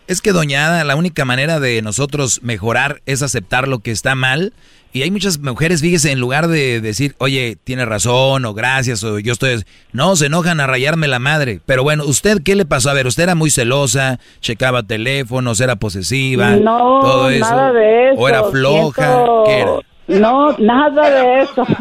Es 0.09 0.23
que 0.23 0.31
doñada, 0.31 0.85
la 0.85 0.95
única 0.95 1.25
manera 1.25 1.59
de 1.59 1.83
nosotros 1.83 2.41
mejorar 2.43 3.01
es 3.07 3.23
aceptar 3.23 3.67
lo 3.67 3.81
que 3.81 3.91
está 3.91 4.15
mal. 4.15 4.53
Y 4.97 5.03
hay 5.03 5.11
muchas 5.11 5.39
mujeres, 5.39 5.83
fíjese, 5.83 6.11
en 6.11 6.21
lugar 6.21 6.49
de 6.49 6.81
decir, 6.81 7.17
oye, 7.19 7.59
tiene 7.63 7.85
razón, 7.85 8.47
o 8.47 8.55
gracias, 8.55 9.05
o 9.05 9.19
yo 9.19 9.35
estoy... 9.35 9.63
No, 9.93 10.17
se 10.17 10.25
enojan 10.25 10.59
a 10.59 10.67
rayarme 10.67 11.07
la 11.07 11.19
madre. 11.19 11.61
Pero 11.67 11.83
bueno, 11.83 12.03
¿usted 12.07 12.39
qué 12.43 12.55
le 12.55 12.65
pasó? 12.65 12.89
A 12.89 12.95
ver, 12.95 13.07
usted 13.07 13.25
era 13.25 13.35
muy 13.35 13.51
celosa, 13.51 14.19
checaba 14.41 14.85
teléfonos, 14.85 15.61
era 15.61 15.77
posesiva, 15.77 16.53
no, 16.57 17.01
todo 17.03 17.29
eso. 17.29 17.41
Nada 17.41 17.75
de 17.75 18.13
eso. 18.13 18.23
O 18.23 18.27
era 18.27 18.45
floja, 18.45 19.23
¿qué 19.45 19.59
era? 19.61 19.73
No, 20.09 20.57
nada 20.57 21.11
de 21.11 21.43
eso. 21.43 21.67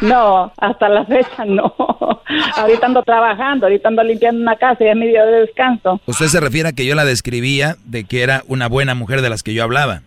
No, 0.00 0.52
hasta 0.58 0.88
la 0.88 1.04
fecha 1.04 1.44
no. 1.46 1.74
Ahorita 2.56 2.86
ando 2.86 3.02
trabajando, 3.02 3.66
ahorita 3.66 3.88
ando 3.88 4.04
limpiando 4.04 4.40
una 4.40 4.56
casa 4.56 4.84
y 4.84 4.88
es 4.88 4.96
mi 4.96 5.08
día 5.08 5.24
de 5.24 5.40
descanso. 5.40 6.00
¿Usted 6.06 6.26
se 6.26 6.40
refiere 6.40 6.68
a 6.68 6.72
que 6.72 6.86
yo 6.86 6.94
la 6.94 7.04
describía 7.04 7.76
de 7.84 8.04
que 8.04 8.22
era 8.22 8.42
una 8.46 8.68
buena 8.68 8.94
mujer 8.94 9.20
de 9.20 9.30
las 9.30 9.42
que 9.42 9.52
yo 9.52 9.64
hablaba? 9.64 10.02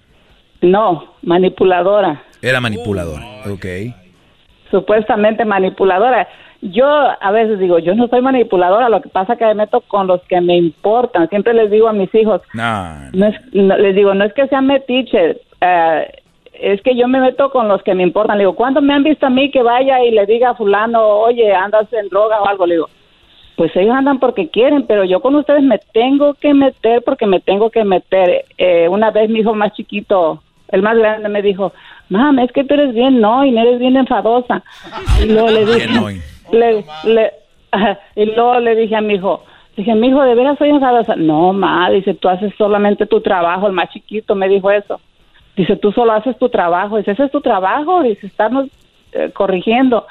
No, 0.61 1.15
manipuladora. 1.21 2.23
Era 2.41 2.61
manipuladora, 2.61 3.23
ok. 3.51 3.65
Supuestamente 4.71 5.45
manipuladora. 5.45 6.27
Yo 6.61 6.87
a 6.87 7.31
veces 7.31 7.59
digo, 7.59 7.77
yo 7.79 7.93
no 7.93 8.07
soy 8.07 8.21
manipuladora, 8.21 8.89
lo 8.89 9.01
que 9.01 9.09
pasa 9.09 9.33
es 9.33 9.39
que 9.39 9.45
me 9.45 9.53
meto 9.53 9.81
con 9.81 10.07
los 10.07 10.21
que 10.23 10.41
me 10.41 10.57
importan. 10.57 11.29
Siempre 11.29 11.53
les 11.53 11.69
digo 11.69 11.87
a 11.87 11.93
mis 11.93 12.13
hijos, 12.15 12.41
no. 12.53 13.09
les 13.51 13.95
digo, 13.95 14.13
no 14.13 14.25
es 14.25 14.33
que 14.33 14.47
sean 14.47 14.65
metiches, 14.65 15.37
eh, 15.61 16.11
es 16.59 16.81
que 16.81 16.95
yo 16.95 17.07
me 17.07 17.19
meto 17.19 17.51
con 17.51 17.67
los 17.67 17.83
que 17.83 17.93
me 17.93 18.03
importan. 18.03 18.37
Le 18.37 18.43
digo, 18.43 18.55
¿cuándo 18.55 18.81
me 18.81 18.93
han 18.93 19.03
visto 19.03 19.27
a 19.27 19.29
mí 19.29 19.51
que 19.51 19.61
vaya 19.61 20.03
y 20.03 20.11
le 20.11 20.25
diga 20.25 20.51
a 20.51 20.55
fulano, 20.55 21.01
oye, 21.01 21.53
andas 21.53 21.91
en 21.93 22.09
droga 22.09 22.41
o 22.41 22.47
algo? 22.47 22.65
Le 22.65 22.75
digo, 22.75 22.89
pues 23.55 23.75
ellos 23.75 23.95
andan 23.95 24.19
porque 24.19 24.49
quieren, 24.49 24.85
pero 24.85 25.03
yo 25.03 25.19
con 25.19 25.35
ustedes 25.35 25.63
me 25.63 25.79
tengo 25.91 26.33
que 26.35 26.53
meter 26.53 27.03
porque 27.03 27.25
me 27.25 27.39
tengo 27.39 27.69
que 27.69 27.83
meter. 27.83 28.45
Eh, 28.57 28.87
una 28.87 29.11
vez 29.11 29.29
mi 29.29 29.39
hijo 29.39 29.53
más 29.53 29.73
chiquito, 29.73 30.41
el 30.69 30.81
más 30.81 30.97
grande, 30.97 31.29
me 31.29 31.41
dijo, 31.41 31.73
mamá, 32.09 32.43
es 32.43 32.51
que 32.51 32.63
tú 32.63 32.73
eres 32.73 32.93
bien 32.93 33.19
no 33.19 33.45
y 33.45 33.51
no 33.51 33.61
eres 33.61 33.79
bien 33.79 33.97
enfadosa. 33.97 34.63
Y 35.21 35.25
luego 35.25 35.49
le 35.49 35.65
dije, 35.65 36.21
le, 36.51 36.85
le, 37.05 37.33
y 38.15 38.25
luego 38.25 38.59
le 38.59 38.75
dije 38.75 38.95
a 38.95 39.01
mi 39.01 39.15
hijo, 39.15 39.43
dije, 39.75 39.95
mi 39.95 40.07
hijo, 40.07 40.23
¿de 40.23 40.35
veras 40.35 40.57
soy 40.57 40.69
enfadosa? 40.69 41.15
No, 41.15 41.53
ma, 41.53 41.89
dice, 41.89 42.13
tú 42.13 42.29
haces 42.29 42.53
solamente 42.57 43.05
tu 43.05 43.21
trabajo, 43.21 43.67
el 43.67 43.73
más 43.73 43.89
chiquito 43.89 44.35
me 44.35 44.47
dijo 44.49 44.71
eso. 44.71 44.99
Dice, 45.57 45.75
tú 45.75 45.91
solo 45.91 46.13
haces 46.13 46.37
tu 46.37 46.49
trabajo. 46.49 46.97
Dice, 46.97 47.11
ese 47.11 47.25
es 47.25 47.31
tu 47.31 47.41
trabajo. 47.41 48.03
Dice, 48.03 48.27
estamos 48.27 48.67
eh, 49.11 49.31
corrigiendo. 49.33 50.05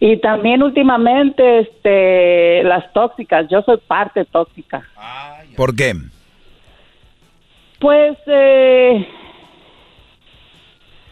Y 0.00 0.16
también 0.16 0.62
últimamente, 0.62 1.60
este, 1.60 2.64
las 2.64 2.90
tóxicas. 2.94 3.46
Yo 3.50 3.60
soy 3.62 3.76
parte 3.76 4.24
tóxica. 4.24 4.82
¿Por 5.56 5.76
qué? 5.76 5.92
Pues, 7.78 8.16
eh, 8.26 9.06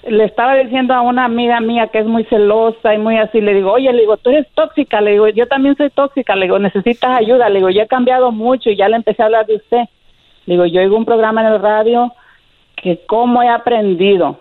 le 0.09 0.25
estaba 0.25 0.57
diciendo 0.57 0.95
a 0.95 1.03
una 1.03 1.25
amiga 1.25 1.61
mía 1.61 1.89
que 1.89 1.99
es 1.99 2.07
muy 2.07 2.25
celosa 2.25 2.95
y 2.95 2.99
muy 2.99 3.19
así, 3.19 3.41
le 3.41 3.55
digo, 3.55 3.73
oye, 3.73 3.93
le 3.93 4.01
digo, 4.01 4.17
tú 4.17 4.31
eres 4.31 4.47
tóxica, 4.55 5.01
le 5.01 5.13
digo, 5.13 5.29
yo 5.29 5.47
también 5.47 5.77
soy 5.77 5.91
tóxica, 5.91 6.35
le 6.37 6.47
digo, 6.47 6.59
necesitas 6.59 7.11
ayuda, 7.11 7.49
le 7.49 7.57
digo, 7.57 7.71
yo 7.71 7.83
he 7.83 7.87
cambiado 7.87 8.33
mucho 8.33 8.71
y 8.71 8.77
ya 8.77 8.89
le 8.89 8.97
empecé 8.97 9.23
a 9.23 9.27
hablar 9.27 9.47
de 9.47 9.57
usted. 9.57 9.83
Le 10.47 10.55
digo, 10.55 10.67
yo 10.67 10.81
oigo 10.81 10.97
un 10.97 11.05
programa 11.05 11.43
en 11.43 11.53
el 11.53 11.61
radio 11.61 12.13
que 12.77 13.01
cómo 13.07 13.43
he 13.43 13.49
aprendido. 13.49 14.41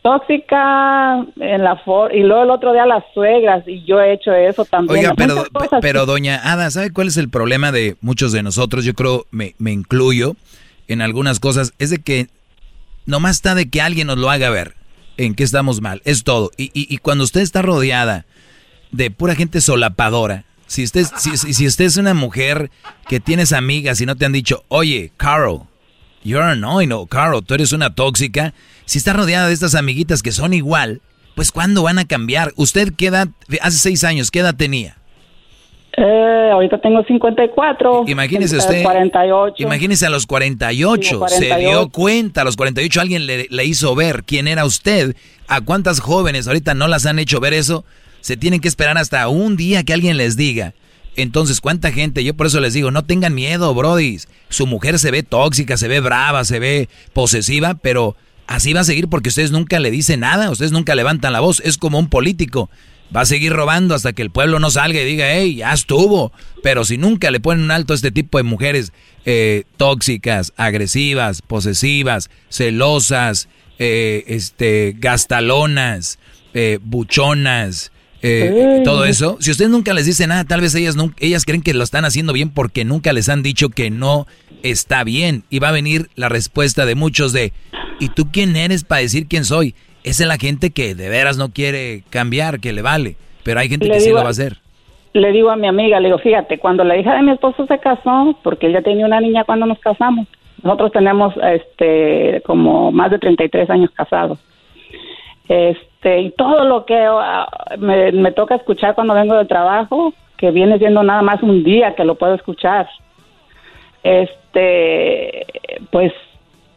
Tóxica 0.00 1.22
en 1.38 1.62
la 1.62 1.76
for 1.84 2.14
y 2.14 2.22
luego 2.22 2.44
el 2.44 2.50
otro 2.50 2.72
día 2.72 2.86
las 2.86 3.04
suegras 3.12 3.68
y 3.68 3.84
yo 3.84 4.00
he 4.00 4.14
hecho 4.14 4.32
eso 4.32 4.64
también. 4.64 5.00
Oiga, 5.00 5.14
pero, 5.14 5.44
pero 5.82 6.06
doña 6.06 6.40
Ada, 6.42 6.70
¿sabe 6.70 6.90
cuál 6.90 7.08
es 7.08 7.18
el 7.18 7.28
problema 7.28 7.72
de 7.72 7.96
muchos 8.00 8.32
de 8.32 8.42
nosotros? 8.42 8.86
Yo 8.86 8.94
creo, 8.94 9.26
me, 9.30 9.54
me 9.58 9.72
incluyo 9.72 10.32
en 10.88 11.02
algunas 11.02 11.40
cosas, 11.40 11.74
es 11.78 11.90
de 11.90 11.98
que 11.98 12.28
nomás 13.04 13.32
está 13.32 13.54
de 13.54 13.68
que 13.68 13.82
alguien 13.82 14.06
nos 14.06 14.16
lo 14.16 14.30
haga 14.30 14.48
ver 14.48 14.74
en 15.16 15.34
qué 15.34 15.44
estamos 15.44 15.80
mal, 15.80 16.02
es 16.04 16.24
todo. 16.24 16.50
Y, 16.56 16.70
y, 16.72 16.98
cuando 16.98 17.24
usted 17.24 17.40
está 17.40 17.62
rodeada 17.62 18.26
de 18.92 19.10
pura 19.10 19.34
gente 19.34 19.60
solapadora, 19.60 20.44
si 20.66 20.84
usted, 20.84 21.06
si, 21.16 21.36
si 21.36 21.66
usted 21.66 21.84
es 21.84 21.96
una 21.96 22.14
mujer 22.14 22.70
que 23.08 23.20
tienes 23.20 23.52
amigas 23.52 24.00
y 24.00 24.06
no 24.06 24.16
te 24.16 24.24
han 24.24 24.32
dicho, 24.32 24.64
oye, 24.68 25.12
Carol, 25.16 25.62
You're 26.26 26.56
no, 26.56 27.06
Carol, 27.06 27.44
tú 27.44 27.54
eres 27.54 27.70
una 27.70 27.94
tóxica. 27.94 28.52
Si 28.84 28.98
está 28.98 29.12
rodeada 29.12 29.46
de 29.46 29.54
estas 29.54 29.76
amiguitas 29.76 30.22
que 30.24 30.32
son 30.32 30.54
igual, 30.54 31.00
pues 31.36 31.52
¿cuándo 31.52 31.84
van 31.84 32.00
a 32.00 32.04
cambiar? 32.04 32.52
¿Usted 32.56 32.94
qué 32.96 33.06
edad, 33.06 33.28
hace 33.60 33.78
seis 33.78 34.02
años, 34.02 34.32
qué 34.32 34.40
edad 34.40 34.56
tenía? 34.56 34.96
Eh, 35.96 36.50
ahorita 36.52 36.78
tengo 36.78 37.02
54. 37.04 38.04
Imagínese 38.06 38.58
usted. 38.58 38.82
48. 38.82 39.62
Imagínese 39.62 40.06
a 40.06 40.10
los 40.10 40.26
48, 40.26 41.28
Se 41.28 41.56
dio 41.56 41.88
cuenta, 41.88 42.42
a 42.42 42.44
los 42.44 42.56
48 42.56 43.00
alguien 43.00 43.26
le, 43.26 43.46
le 43.48 43.64
hizo 43.64 43.94
ver 43.94 44.24
quién 44.24 44.46
era 44.46 44.64
usted. 44.64 45.16
¿A 45.48 45.60
cuántas 45.62 46.00
jóvenes 46.00 46.48
ahorita 46.48 46.74
no 46.74 46.86
las 46.88 47.06
han 47.06 47.18
hecho 47.18 47.40
ver 47.40 47.54
eso? 47.54 47.84
Se 48.20 48.36
tienen 48.36 48.60
que 48.60 48.68
esperar 48.68 48.98
hasta 48.98 49.26
un 49.28 49.56
día 49.56 49.84
que 49.84 49.94
alguien 49.94 50.16
les 50.16 50.36
diga. 50.36 50.74
Entonces, 51.16 51.62
¿cuánta 51.62 51.90
gente? 51.92 52.22
Yo 52.24 52.34
por 52.34 52.46
eso 52.46 52.60
les 52.60 52.74
digo, 52.74 52.90
no 52.90 53.04
tengan 53.04 53.34
miedo, 53.34 53.72
Brody. 53.74 54.18
Su 54.50 54.66
mujer 54.66 54.98
se 54.98 55.10
ve 55.10 55.22
tóxica, 55.22 55.78
se 55.78 55.88
ve 55.88 56.00
brava, 56.00 56.44
se 56.44 56.58
ve 56.58 56.88
posesiva, 57.14 57.74
pero 57.74 58.16
así 58.46 58.74
va 58.74 58.80
a 58.80 58.84
seguir 58.84 59.08
porque 59.08 59.30
ustedes 59.30 59.50
nunca 59.50 59.80
le 59.80 59.90
dicen 59.90 60.20
nada, 60.20 60.50
ustedes 60.50 60.72
nunca 60.72 60.94
levantan 60.94 61.32
la 61.32 61.40
voz. 61.40 61.60
Es 61.64 61.78
como 61.78 61.98
un 61.98 62.10
político. 62.10 62.68
Va 63.14 63.22
a 63.22 63.26
seguir 63.26 63.52
robando 63.52 63.94
hasta 63.94 64.12
que 64.12 64.22
el 64.22 64.30
pueblo 64.30 64.58
no 64.58 64.70
salga 64.70 65.00
y 65.00 65.04
diga, 65.04 65.32
hey, 65.32 65.56
ya 65.56 65.72
estuvo. 65.72 66.32
Pero 66.62 66.84
si 66.84 66.98
nunca 66.98 67.30
le 67.30 67.40
ponen 67.40 67.64
un 67.64 67.70
alto 67.70 67.92
a 67.92 67.96
este 67.96 68.10
tipo 68.10 68.38
de 68.38 68.44
mujeres 68.44 68.92
eh, 69.24 69.64
tóxicas, 69.76 70.52
agresivas, 70.56 71.42
posesivas, 71.42 72.30
celosas, 72.48 73.48
eh, 73.78 74.24
este, 74.26 74.94
gastalonas, 74.98 76.18
eh, 76.54 76.78
buchonas, 76.82 77.92
eh, 78.22 78.80
todo 78.84 79.04
eso. 79.04 79.36
Si 79.40 79.50
ustedes 79.50 79.70
nunca 79.70 79.92
les 79.94 80.06
dice 80.06 80.26
nada, 80.26 80.44
tal 80.44 80.60
vez 80.60 80.74
ellas, 80.74 80.96
ellas 81.18 81.44
creen 81.44 81.62
que 81.62 81.74
lo 81.74 81.84
están 81.84 82.04
haciendo 82.04 82.32
bien 82.32 82.50
porque 82.50 82.84
nunca 82.84 83.12
les 83.12 83.28
han 83.28 83.42
dicho 83.42 83.68
que 83.68 83.90
no 83.90 84.26
está 84.62 85.04
bien. 85.04 85.44
Y 85.50 85.58
va 85.58 85.68
a 85.68 85.72
venir 85.72 86.10
la 86.14 86.28
respuesta 86.28 86.86
de 86.86 86.94
muchos 86.94 87.32
de, 87.32 87.52
¿y 88.00 88.08
tú 88.08 88.30
quién 88.32 88.56
eres 88.56 88.84
para 88.84 89.02
decir 89.02 89.26
quién 89.26 89.44
soy? 89.44 89.74
Esa 90.06 90.22
es 90.22 90.28
la 90.28 90.36
gente 90.36 90.70
que 90.70 90.94
de 90.94 91.08
veras 91.08 91.36
no 91.36 91.48
quiere 91.48 92.04
cambiar, 92.10 92.60
que 92.60 92.72
le 92.72 92.80
vale. 92.80 93.16
Pero 93.42 93.58
hay 93.58 93.68
gente 93.68 93.88
que 93.88 93.98
sí 93.98 94.10
lo 94.10 94.18
va 94.18 94.28
a 94.28 94.28
hacer. 94.28 94.58
Le 95.12 95.32
digo 95.32 95.50
a 95.50 95.56
mi 95.56 95.66
amiga, 95.66 95.98
le 95.98 96.06
digo, 96.06 96.18
fíjate, 96.18 96.58
cuando 96.58 96.84
la 96.84 96.96
hija 96.96 97.16
de 97.16 97.22
mi 97.22 97.32
esposo 97.32 97.66
se 97.66 97.80
casó, 97.80 98.38
porque 98.44 98.68
ella 98.68 98.82
tenía 98.82 99.04
una 99.04 99.20
niña 99.20 99.42
cuando 99.42 99.66
nos 99.66 99.80
casamos, 99.80 100.28
nosotros 100.62 100.92
tenemos 100.92 101.34
este 101.42 102.40
como 102.46 102.92
más 102.92 103.10
de 103.10 103.18
33 103.18 103.68
años 103.68 103.90
casados. 103.90 104.38
Este, 105.48 106.20
y 106.20 106.30
todo 106.30 106.64
lo 106.64 106.86
que 106.86 106.96
ah, 106.96 107.48
me, 107.76 108.30
toca 108.30 108.54
escuchar 108.54 108.94
cuando 108.94 109.12
vengo 109.14 109.34
del 109.34 109.48
trabajo, 109.48 110.14
que 110.36 110.52
viene 110.52 110.78
siendo 110.78 111.02
nada 111.02 111.22
más 111.22 111.42
un 111.42 111.64
día 111.64 111.96
que 111.96 112.04
lo 112.04 112.14
puedo 112.14 112.34
escuchar. 112.34 112.88
Este, 114.04 115.46
pues 115.90 116.12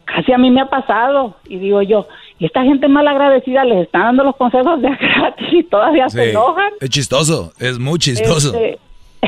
casi 0.04 0.32
a 0.32 0.38
mí 0.38 0.50
me 0.50 0.62
ha 0.62 0.66
pasado 0.66 1.36
y 1.48 1.58
digo 1.58 1.80
yo, 1.82 2.08
y 2.40 2.46
esta 2.46 2.64
gente 2.64 2.88
mal 2.88 3.06
agradecida 3.06 3.64
les 3.64 3.84
está 3.84 3.98
dando 3.98 4.24
los 4.24 4.34
consejos 4.34 4.80
de 4.80 4.88
gratis 4.88 5.48
y 5.52 5.62
todavía 5.62 6.08
se 6.08 6.30
enojan. 6.30 6.72
Es 6.80 6.88
chistoso, 6.88 7.52
es 7.60 7.78
muy 7.78 7.98
chistoso. 7.98 8.54
Este, 8.56 8.78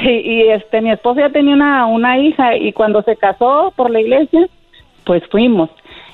y, 0.03 0.49
este, 0.49 0.81
mi 0.81 0.91
esposo 0.91 1.21
ya 1.21 1.29
tenía 1.29 1.55
una, 1.55 1.85
una 1.85 2.19
hija 2.19 2.57
y 2.57 2.73
cuando 2.73 3.03
se 3.03 3.17
casó 3.17 3.75
por 3.77 3.91
la 3.91 4.01
iglesia, 4.01 4.49
pues 5.05 5.23
fuimos. 5.31 5.69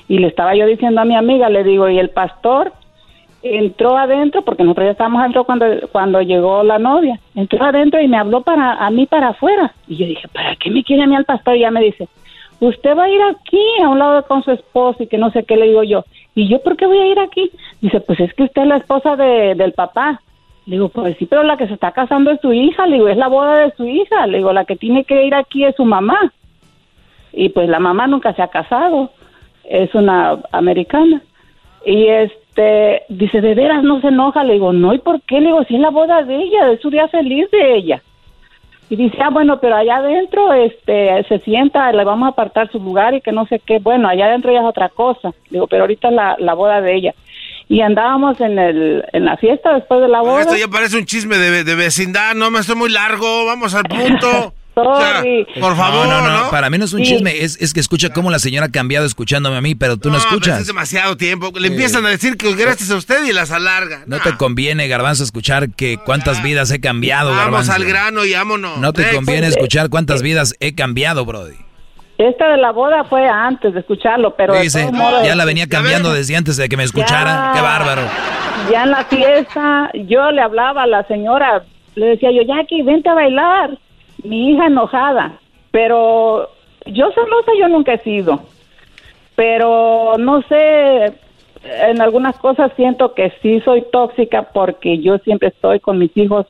Y 0.09 0.19
le 0.19 0.27
estaba 0.27 0.55
yo 0.55 0.65
diciendo 0.65 0.99
a 0.99 1.05
mi 1.05 1.15
amiga, 1.15 1.47
le 1.49 1.63
digo, 1.63 1.87
y 1.87 1.99
el 1.99 2.09
pastor 2.09 2.73
entró 3.43 3.97
adentro, 3.97 4.41
porque 4.41 4.63
nosotros 4.63 4.87
ya 4.87 4.91
estábamos 4.91 5.21
adentro 5.21 5.45
cuando, 5.45 5.65
cuando 5.93 6.21
llegó 6.21 6.63
la 6.63 6.79
novia, 6.79 7.17
entró 7.33 7.63
adentro 7.63 8.01
y 8.01 8.09
me 8.09 8.17
habló 8.17 8.41
para 8.41 8.73
a 8.73 8.89
mí 8.89 9.05
para 9.05 9.29
afuera. 9.29 9.73
Y 9.87 9.95
yo 9.95 10.05
dije, 10.05 10.27
¿para 10.27 10.57
qué 10.57 10.69
me 10.69 10.83
quiere 10.83 11.03
a 11.03 11.07
mí 11.07 11.15
al 11.15 11.23
pastor? 11.23 11.55
Y 11.55 11.61
ya 11.61 11.71
me 11.71 11.81
dice, 11.81 12.09
usted 12.59 12.97
va 12.97 13.05
a 13.05 13.09
ir 13.09 13.21
aquí 13.21 13.63
a 13.81 13.87
un 13.87 13.99
lado 13.99 14.25
con 14.25 14.43
su 14.43 14.51
esposo 14.51 15.03
y 15.03 15.07
que 15.07 15.17
no 15.17 15.31
sé 15.31 15.45
qué 15.45 15.55
le 15.55 15.67
digo 15.67 15.83
yo. 15.83 16.03
¿Y 16.35 16.47
yo 16.47 16.61
por 16.61 16.77
qué 16.77 16.85
voy 16.85 16.97
a 16.99 17.07
ir 17.07 17.19
aquí? 17.19 17.51
Dice, 17.81 17.99
pues 18.01 18.19
es 18.19 18.33
que 18.33 18.43
usted 18.43 18.61
es 18.61 18.67
la 18.67 18.77
esposa 18.77 19.15
de, 19.15 19.55
del 19.55 19.73
papá. 19.73 20.21
Le 20.65 20.75
digo, 20.75 20.89
pues 20.89 21.17
sí, 21.17 21.25
pero 21.25 21.43
la 21.43 21.57
que 21.57 21.67
se 21.67 21.73
está 21.73 21.91
casando 21.91 22.31
es 22.31 22.39
su 22.41 22.53
hija. 22.53 22.85
Le 22.85 22.97
digo, 22.97 23.07
es 23.07 23.17
la 23.17 23.27
boda 23.27 23.57
de 23.57 23.71
su 23.75 23.85
hija. 23.85 24.27
Le 24.27 24.37
digo, 24.37 24.53
la 24.53 24.65
que 24.65 24.75
tiene 24.75 25.03
que 25.03 25.25
ir 25.25 25.33
aquí 25.33 25.65
es 25.65 25.75
su 25.75 25.85
mamá. 25.85 26.31
Y 27.33 27.49
pues 27.49 27.67
la 27.69 27.79
mamá 27.79 28.07
nunca 28.07 28.33
se 28.33 28.41
ha 28.41 28.47
casado. 28.47 29.11
Es 29.63 29.93
una 29.95 30.39
americana. 30.51 31.21
Y 31.85 32.05
este, 32.07 33.03
dice, 33.09 33.41
¿de 33.41 33.55
veras 33.55 33.83
no 33.83 34.01
se 34.01 34.07
enoja? 34.07 34.43
Le 34.43 34.53
digo, 34.53 34.73
no, 34.73 34.93
¿y 34.93 34.99
por 34.99 35.21
qué? 35.21 35.39
Le 35.39 35.47
digo, 35.47 35.63
si 35.63 35.75
es 35.75 35.81
la 35.81 35.89
boda 35.89 36.23
de 36.23 36.35
ella, 36.35 36.71
es 36.71 36.81
su 36.81 36.89
día 36.89 37.07
feliz 37.07 37.49
de 37.51 37.75
ella. 37.75 38.01
Y 38.89 38.95
dice, 38.95 39.17
ah, 39.21 39.29
bueno, 39.29 39.59
pero 39.59 39.75
allá 39.75 39.97
adentro 39.97 40.51
este, 40.53 41.23
se 41.27 41.39
sienta, 41.39 41.91
le 41.91 42.03
vamos 42.03 42.25
a 42.25 42.31
apartar 42.31 42.71
su 42.71 42.79
lugar 42.79 43.13
y 43.13 43.21
que 43.21 43.31
no 43.31 43.45
sé 43.45 43.61
qué. 43.63 43.77
Bueno, 43.79 44.09
allá 44.09 44.25
adentro 44.25 44.51
ya 44.51 44.59
es 44.59 44.65
otra 44.65 44.89
cosa. 44.89 45.31
Digo, 45.51 45.67
pero 45.67 45.83
ahorita 45.83 46.09
es 46.09 46.13
la, 46.15 46.35
la 46.39 46.53
boda 46.55 46.81
de 46.81 46.95
ella. 46.95 47.15
Y 47.67 47.81
andábamos 47.81 48.41
en, 48.41 48.57
el, 48.57 49.05
en 49.13 49.25
la 49.25 49.37
fiesta 49.37 49.75
después 49.75 50.01
de 50.01 50.07
la 50.07 50.21
boda. 50.21 50.41
Esto 50.41 50.55
ya 50.57 50.67
parece 50.67 50.97
un 50.97 51.05
chisme 51.05 51.37
de, 51.37 51.63
de 51.63 51.75
vecindad, 51.75 52.33
no 52.33 52.49
me 52.49 52.59
estoy 52.59 52.75
muy 52.75 52.89
largo, 52.89 53.45
vamos 53.45 53.75
al 53.75 53.83
punto. 53.83 54.53
por 54.83 55.75
favor, 55.75 56.07
no, 56.07 56.21
no, 56.21 56.43
no, 56.43 56.49
Para 56.49 56.69
mí 56.69 56.77
no 56.77 56.85
es 56.85 56.93
un 56.93 57.03
chisme, 57.03 57.43
es, 57.43 57.57
es, 57.61 57.73
que 57.73 57.79
escucha 57.79 58.09
cómo 58.09 58.31
la 58.31 58.39
señora 58.39 58.67
ha 58.67 58.71
cambiado 58.71 59.05
escuchándome 59.05 59.57
a 59.57 59.61
mí, 59.61 59.75
pero 59.75 59.97
tú 59.97 60.09
no, 60.09 60.17
escuchas. 60.17 60.61
es 60.61 60.67
demasiado 60.67 61.17
tiempo. 61.17 61.51
Le 61.59 61.67
empiezan 61.67 62.05
a 62.05 62.09
decir 62.09 62.37
que 62.37 62.53
gracias 62.55 62.91
a 62.91 62.95
usted 62.95 63.25
y 63.25 63.33
las 63.33 63.51
alarga. 63.51 64.03
No, 64.05 64.19
te 64.19 64.35
conviene, 64.37 64.87
Garbanzo, 64.87 65.23
escuchar 65.23 65.71
que 65.71 65.97
cuántas 65.97 66.41
vidas 66.43 66.71
he 66.71 66.79
cambiado, 66.79 67.31
Vamos 67.31 67.69
al 67.69 67.85
grano 67.85 68.25
y 68.25 68.33
vámonos. 68.33 68.77
No 68.79 68.93
te 68.93 69.09
conviene 69.11 69.47
escuchar 69.47 69.89
cuántas 69.89 70.21
vidas 70.21 70.55
he 70.59 70.75
cambiado, 70.75 71.25
Brody. 71.25 71.55
Esta 72.17 72.49
de 72.49 72.57
la 72.57 72.71
boda 72.71 73.05
fue 73.05 73.25
antes 73.29 73.73
de 73.73 73.79
escucharlo, 73.79 74.35
pero... 74.35 74.53
Dice, 74.59 74.91
ya 75.23 75.35
la 75.37 75.45
venía 75.45 75.67
cambiando 75.67 76.11
desde 76.11 76.35
antes 76.35 76.57
de 76.57 76.67
que 76.67 76.75
me 76.75 76.83
escuchara. 76.83 77.51
Qué 77.55 77.61
bárbaro. 77.61 78.01
Ya 78.69 78.83
en 78.83 78.91
la 78.91 79.05
fiesta, 79.05 79.89
yo 79.93 80.29
le 80.31 80.41
hablaba 80.41 80.83
a 80.83 80.87
la 80.87 81.07
señora, 81.07 81.63
le 81.95 82.07
decía 82.07 82.29
yo, 82.31 82.41
Jackie, 82.41 82.81
vente 82.81 83.07
a 83.07 83.13
bailar 83.13 83.77
mi 84.23 84.51
hija 84.51 84.67
enojada, 84.67 85.39
pero 85.71 86.49
yo 86.85 87.11
celosa 87.11 87.51
yo 87.59 87.67
nunca 87.67 87.93
he 87.93 87.99
sido, 87.99 88.41
pero 89.35 90.15
no 90.17 90.41
sé, 90.43 91.13
en 91.63 92.01
algunas 92.01 92.37
cosas 92.37 92.71
siento 92.75 93.13
que 93.13 93.33
sí 93.41 93.61
soy 93.61 93.83
tóxica 93.91 94.43
porque 94.53 94.99
yo 94.99 95.17
siempre 95.19 95.49
estoy 95.49 95.79
con 95.79 95.97
mis 95.97 96.15
hijos, 96.15 96.45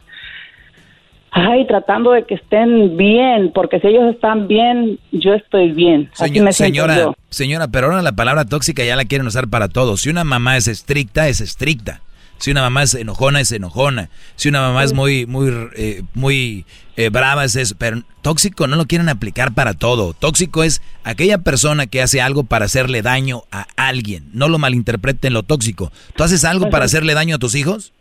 ay, 1.31 1.65
tratando 1.67 2.11
de 2.11 2.23
que 2.23 2.35
estén 2.35 2.97
bien, 2.97 3.51
porque 3.53 3.79
si 3.79 3.87
ellos 3.87 4.13
están 4.13 4.47
bien, 4.47 4.99
yo 5.11 5.33
estoy 5.33 5.71
bien. 5.71 6.09
señora, 6.51 7.11
señora, 7.29 7.67
pero 7.67 7.87
ahora 7.87 8.01
la 8.01 8.13
palabra 8.13 8.45
tóxica 8.45 8.83
ya 8.83 8.95
la 8.95 9.05
quieren 9.05 9.27
usar 9.27 9.47
para 9.47 9.67
todo. 9.67 9.97
Si 9.97 10.09
una 10.09 10.23
mamá 10.23 10.57
es 10.57 10.67
estricta, 10.67 11.27
es 11.27 11.41
estricta. 11.41 12.01
Si 12.39 12.51
una 12.51 12.61
mamá 12.61 12.83
es 12.83 12.95
enojona, 12.95 13.41
es 13.41 13.51
enojona. 13.51 14.09
Si 14.35 14.49
una 14.49 14.61
mamá 14.61 14.83
es 14.83 14.93
muy, 14.93 15.25
muy, 15.25 15.51
eh, 15.75 16.03
muy 16.13 16.65
eh, 16.95 17.09
brava, 17.09 17.45
es 17.45 17.55
eso. 17.55 17.75
Pero 17.77 18.03
tóxico 18.21 18.65
no 18.65 18.75
lo 18.75 18.87
quieren 18.87 19.09
aplicar 19.09 19.53
para 19.53 19.73
todo. 19.73 20.13
Tóxico 20.13 20.63
es 20.63 20.81
aquella 21.03 21.39
persona 21.39 21.87
que 21.87 22.01
hace 22.01 22.21
algo 22.21 22.43
para 22.43 22.65
hacerle 22.65 23.01
daño 23.01 23.43
a 23.51 23.67
alguien. 23.75 24.29
No 24.33 24.47
lo 24.47 24.57
malinterpreten 24.57 25.33
lo 25.33 25.43
tóxico. 25.43 25.91
¿Tú 26.15 26.23
haces 26.23 26.45
algo 26.45 26.69
para 26.69 26.85
hacerle 26.85 27.13
daño 27.13 27.35
a 27.35 27.39
tus 27.39 27.55
hijos? 27.55 27.93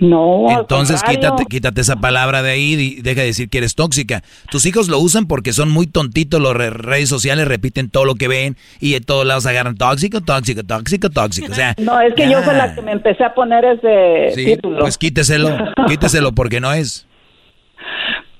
No. 0.00 0.46
Entonces 0.48 1.02
quítate, 1.02 1.44
quítate 1.46 1.80
esa 1.80 1.96
palabra 1.96 2.42
de 2.42 2.52
ahí 2.52 2.74
y 2.74 3.02
deja 3.02 3.22
de 3.22 3.28
decir 3.28 3.48
que 3.48 3.58
eres 3.58 3.74
tóxica. 3.74 4.22
Tus 4.50 4.64
hijos 4.66 4.88
lo 4.88 4.98
usan 4.98 5.26
porque 5.26 5.52
son 5.52 5.70
muy 5.70 5.86
tontitos, 5.86 6.40
los 6.40 6.54
redes 6.54 7.08
sociales 7.08 7.48
repiten 7.48 7.90
todo 7.90 8.04
lo 8.04 8.14
que 8.14 8.28
ven 8.28 8.56
y 8.80 8.92
de 8.92 9.00
todos 9.00 9.26
lados 9.26 9.46
agarran 9.46 9.76
tóxico, 9.76 10.20
tóxico, 10.20 10.62
tóxico, 10.64 11.10
tóxico. 11.10 11.52
O 11.52 11.54
sea, 11.54 11.74
no, 11.82 12.00
es 12.00 12.14
que 12.14 12.30
yo 12.30 12.42
fui 12.42 12.54
la 12.54 12.74
que 12.74 12.82
me 12.82 12.92
empecé 12.92 13.24
a 13.24 13.34
poner 13.34 13.64
ese 13.64 14.34
sí, 14.34 14.44
título. 14.44 14.80
Pues 14.80 14.98
quíteselo, 14.98 15.56
quíteselo 15.88 16.32
porque 16.32 16.60
no 16.60 16.72
es. 16.72 17.06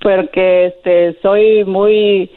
Porque 0.01 0.67
este 0.67 1.19
soy 1.23 1.65
muy 1.65 2.31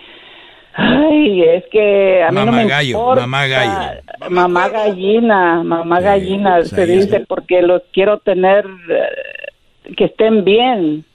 Ay, 0.73 1.43
es 1.43 1.65
que 1.71 2.23
a 2.23 2.31
mí 2.31 2.45
no 2.45 2.51
me 2.51 2.65
gallo, 2.65 3.15
mamá 3.15 3.47
gallo. 3.47 4.01
Mamá 4.29 4.69
gallina, 4.69 5.63
mamá 5.63 5.99
gallina, 5.99 6.57
pues 6.57 6.69
se 6.69 6.85
dice, 6.85 7.25
porque 7.27 7.61
los 7.61 7.81
quiero 7.91 8.19
tener 8.19 8.65
eh, 8.89 9.93
que 9.95 10.05
estén 10.05 10.45
bien. 10.45 11.05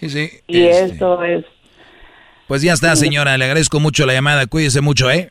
Sí, 0.00 0.08
sí. 0.10 0.30
Y 0.48 0.64
este. 0.64 0.96
eso 0.96 1.22
es. 1.22 1.44
Pues 2.48 2.62
ya 2.62 2.72
está, 2.72 2.96
señora, 2.96 3.36
le 3.36 3.44
agradezco 3.44 3.78
mucho 3.78 4.06
la 4.06 4.14
llamada, 4.14 4.46
cuídese 4.46 4.80
mucho, 4.80 5.10
¿eh? 5.10 5.30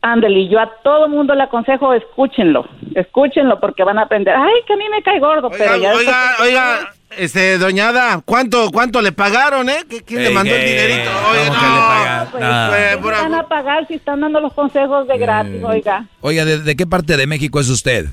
Ándale, 0.00 0.48
yo 0.48 0.58
a 0.58 0.70
todo 0.82 1.08
mundo 1.08 1.34
le 1.34 1.44
aconsejo, 1.44 1.94
escúchenlo, 1.94 2.66
escúchenlo 2.94 3.60
porque 3.60 3.84
van 3.84 3.98
a 3.98 4.02
aprender. 4.02 4.34
Ay, 4.36 4.62
que 4.66 4.72
a 4.72 4.76
mí 4.76 4.84
me 4.90 5.02
cae 5.02 5.18
gordo, 5.20 5.48
pero 5.50 5.76
ya... 5.76 5.94
Oiga, 5.94 6.36
oiga, 6.42 6.93
este, 7.18 7.58
doñada, 7.58 8.20
¿cuánto, 8.24 8.70
cuánto 8.70 9.00
le 9.02 9.12
pagaron, 9.12 9.68
eh? 9.68 9.84
¿Quién 10.06 10.22
le 10.22 10.30
mandó 10.30 10.54
el 10.54 10.64
dinerito? 10.64 11.10
Oye, 11.30 11.46
no, 11.50 12.30
pues, 12.30 12.96
pues, 13.00 13.22
van 13.22 13.34
a 13.34 13.48
pagar 13.48 13.86
si 13.86 13.94
están 13.94 14.20
dando 14.20 14.40
los 14.40 14.52
consejos 14.52 15.06
de 15.08 15.18
gratis, 15.18 15.62
oiga. 15.62 16.06
Oiga, 16.20 16.44
¿de, 16.44 16.76
qué 16.76 16.86
parte 16.86 17.16
de 17.16 17.26
México 17.26 17.60
es 17.60 17.68
usted? 17.68 18.06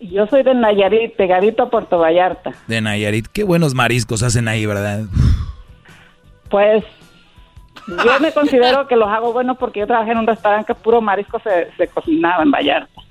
Yo 0.00 0.26
soy 0.26 0.42
de 0.42 0.54
Nayarit, 0.54 1.14
pegadito 1.16 1.62
a 1.62 1.70
Puerto 1.70 1.98
Vallarta. 1.98 2.52
De 2.66 2.80
Nayarit, 2.80 3.26
qué 3.28 3.44
buenos 3.44 3.74
mariscos 3.74 4.22
hacen 4.22 4.48
ahí, 4.48 4.66
¿verdad? 4.66 5.04
Pues 6.50 6.84
yo 7.86 8.20
me 8.20 8.32
considero 8.32 8.86
que 8.86 8.96
los 8.96 9.08
hago 9.08 9.32
buenos 9.32 9.58
porque 9.58 9.80
yo 9.80 9.86
trabajé 9.86 10.12
en 10.12 10.18
un 10.18 10.26
restaurante 10.26 10.66
que 10.66 10.74
puro 10.74 11.00
marisco 11.00 11.40
se, 11.40 11.88
cocinaba 11.88 12.42
en 12.42 12.50
Vallarta. 12.50 13.02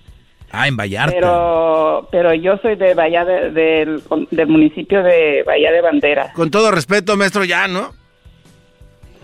Ah, 0.55 0.67
en 0.67 0.77
Vallarta. 0.77 1.15
Pero, 1.15 2.07
pero 2.11 2.33
yo 2.35 2.57
soy 2.61 2.75
de 2.75 2.93
Bahía 2.93 3.25
del, 3.25 4.03
municipio 4.47 5.01
de 5.01 5.41
Bahía 5.43 5.71
de 5.71 5.81
Bandera. 5.81 6.31
Con 6.33 6.51
todo 6.51 6.69
respeto, 6.69 7.17
maestro, 7.17 7.43
ya, 7.43 7.67
¿no? 7.67 7.91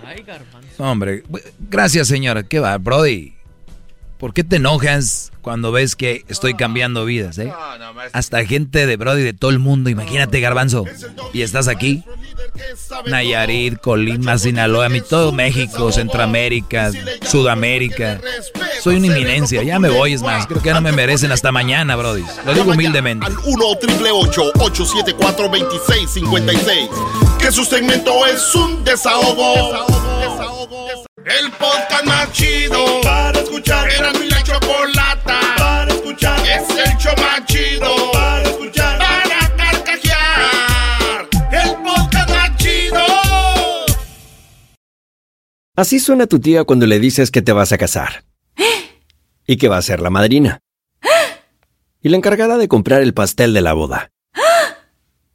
Ay, 0.03 0.25
Hombre, 0.79 1.21
gracias, 1.59 2.07
señora. 2.07 2.41
¿Qué 2.41 2.59
va, 2.59 2.75
Brody? 2.79 3.38
¿Por 4.19 4.33
qué 4.33 4.43
te 4.43 4.57
enojas 4.57 5.31
cuando 5.41 5.71
ves 5.71 5.95
que 5.95 6.25
estoy 6.27 6.53
cambiando 6.53 7.05
vidas, 7.05 7.37
eh? 7.37 7.53
Hasta 8.11 8.43
gente 8.43 8.85
de 8.85 8.97
Brody 8.97 9.23
de 9.23 9.31
todo 9.31 9.49
el 9.49 9.59
mundo, 9.59 9.89
imagínate, 9.89 10.41
Garbanzo. 10.41 10.83
Y 11.31 11.41
estás 11.41 11.69
aquí. 11.69 12.03
Nayarit, 13.07 13.79
Colima, 13.79 14.37
Sinaloa, 14.37 14.89
mi 14.89 14.99
todo 14.99 15.31
México, 15.31 15.93
Centroamérica, 15.93 16.91
Sudamérica. 17.25 18.19
Soy 18.81 18.97
una 18.97 19.07
inminencia, 19.07 19.63
ya 19.63 19.79
me 19.79 19.89
voy, 19.89 20.11
es 20.11 20.21
más. 20.21 20.45
Creo 20.47 20.61
que 20.61 20.73
no 20.73 20.81
me 20.81 20.91
merecen 20.91 21.31
hasta 21.31 21.53
mañana, 21.53 21.95
Brody. 21.95 22.25
Lo 22.45 22.53
digo 22.53 22.73
humildemente. 22.73 23.25
Al 23.25 23.37
1 23.37 23.65
874 23.65 25.47
2656 25.47 27.28
Que 27.39 27.51
su 27.51 27.63
segmento 27.63 28.25
es 28.25 28.53
un 28.53 28.83
desahogo. 28.83 29.53
desahogo. 30.19 30.87
El 31.25 31.51
podcast 31.51 32.05
más 32.05 32.31
chido 32.31 33.01
para 33.01 33.39
escuchar. 33.39 33.89
Era 33.91 34.11
mi 34.13 34.29
la 34.29 34.43
chocolata 34.43 35.39
para 35.57 35.91
escuchar. 35.93 36.39
Es 36.47 36.69
el 36.69 36.97
show 36.97 37.13
más 37.17 37.45
chido 37.45 38.11
para 38.11 38.43
escuchar. 38.43 38.99
Para 38.99 39.55
carcajear. 39.55 41.29
El 41.51 41.75
podcast 41.83 42.29
más 42.29 42.57
chido. 42.57 43.05
Así 45.75 45.99
suena 45.99 46.27
tu 46.27 46.39
tía 46.39 46.63
cuando 46.65 46.85
le 46.85 46.99
dices 46.99 47.31
que 47.31 47.41
te 47.41 47.51
vas 47.53 47.71
a 47.71 47.77
casar. 47.77 48.23
Y 49.47 49.57
que 49.57 49.67
va 49.67 49.77
a 49.77 49.81
ser 49.81 50.01
la 50.01 50.09
madrina. 50.09 50.59
Y 52.01 52.09
la 52.09 52.17
encargada 52.17 52.57
de 52.57 52.67
comprar 52.67 53.01
el 53.01 53.13
pastel 53.13 53.53
de 53.53 53.61
la 53.61 53.73
boda. 53.73 54.11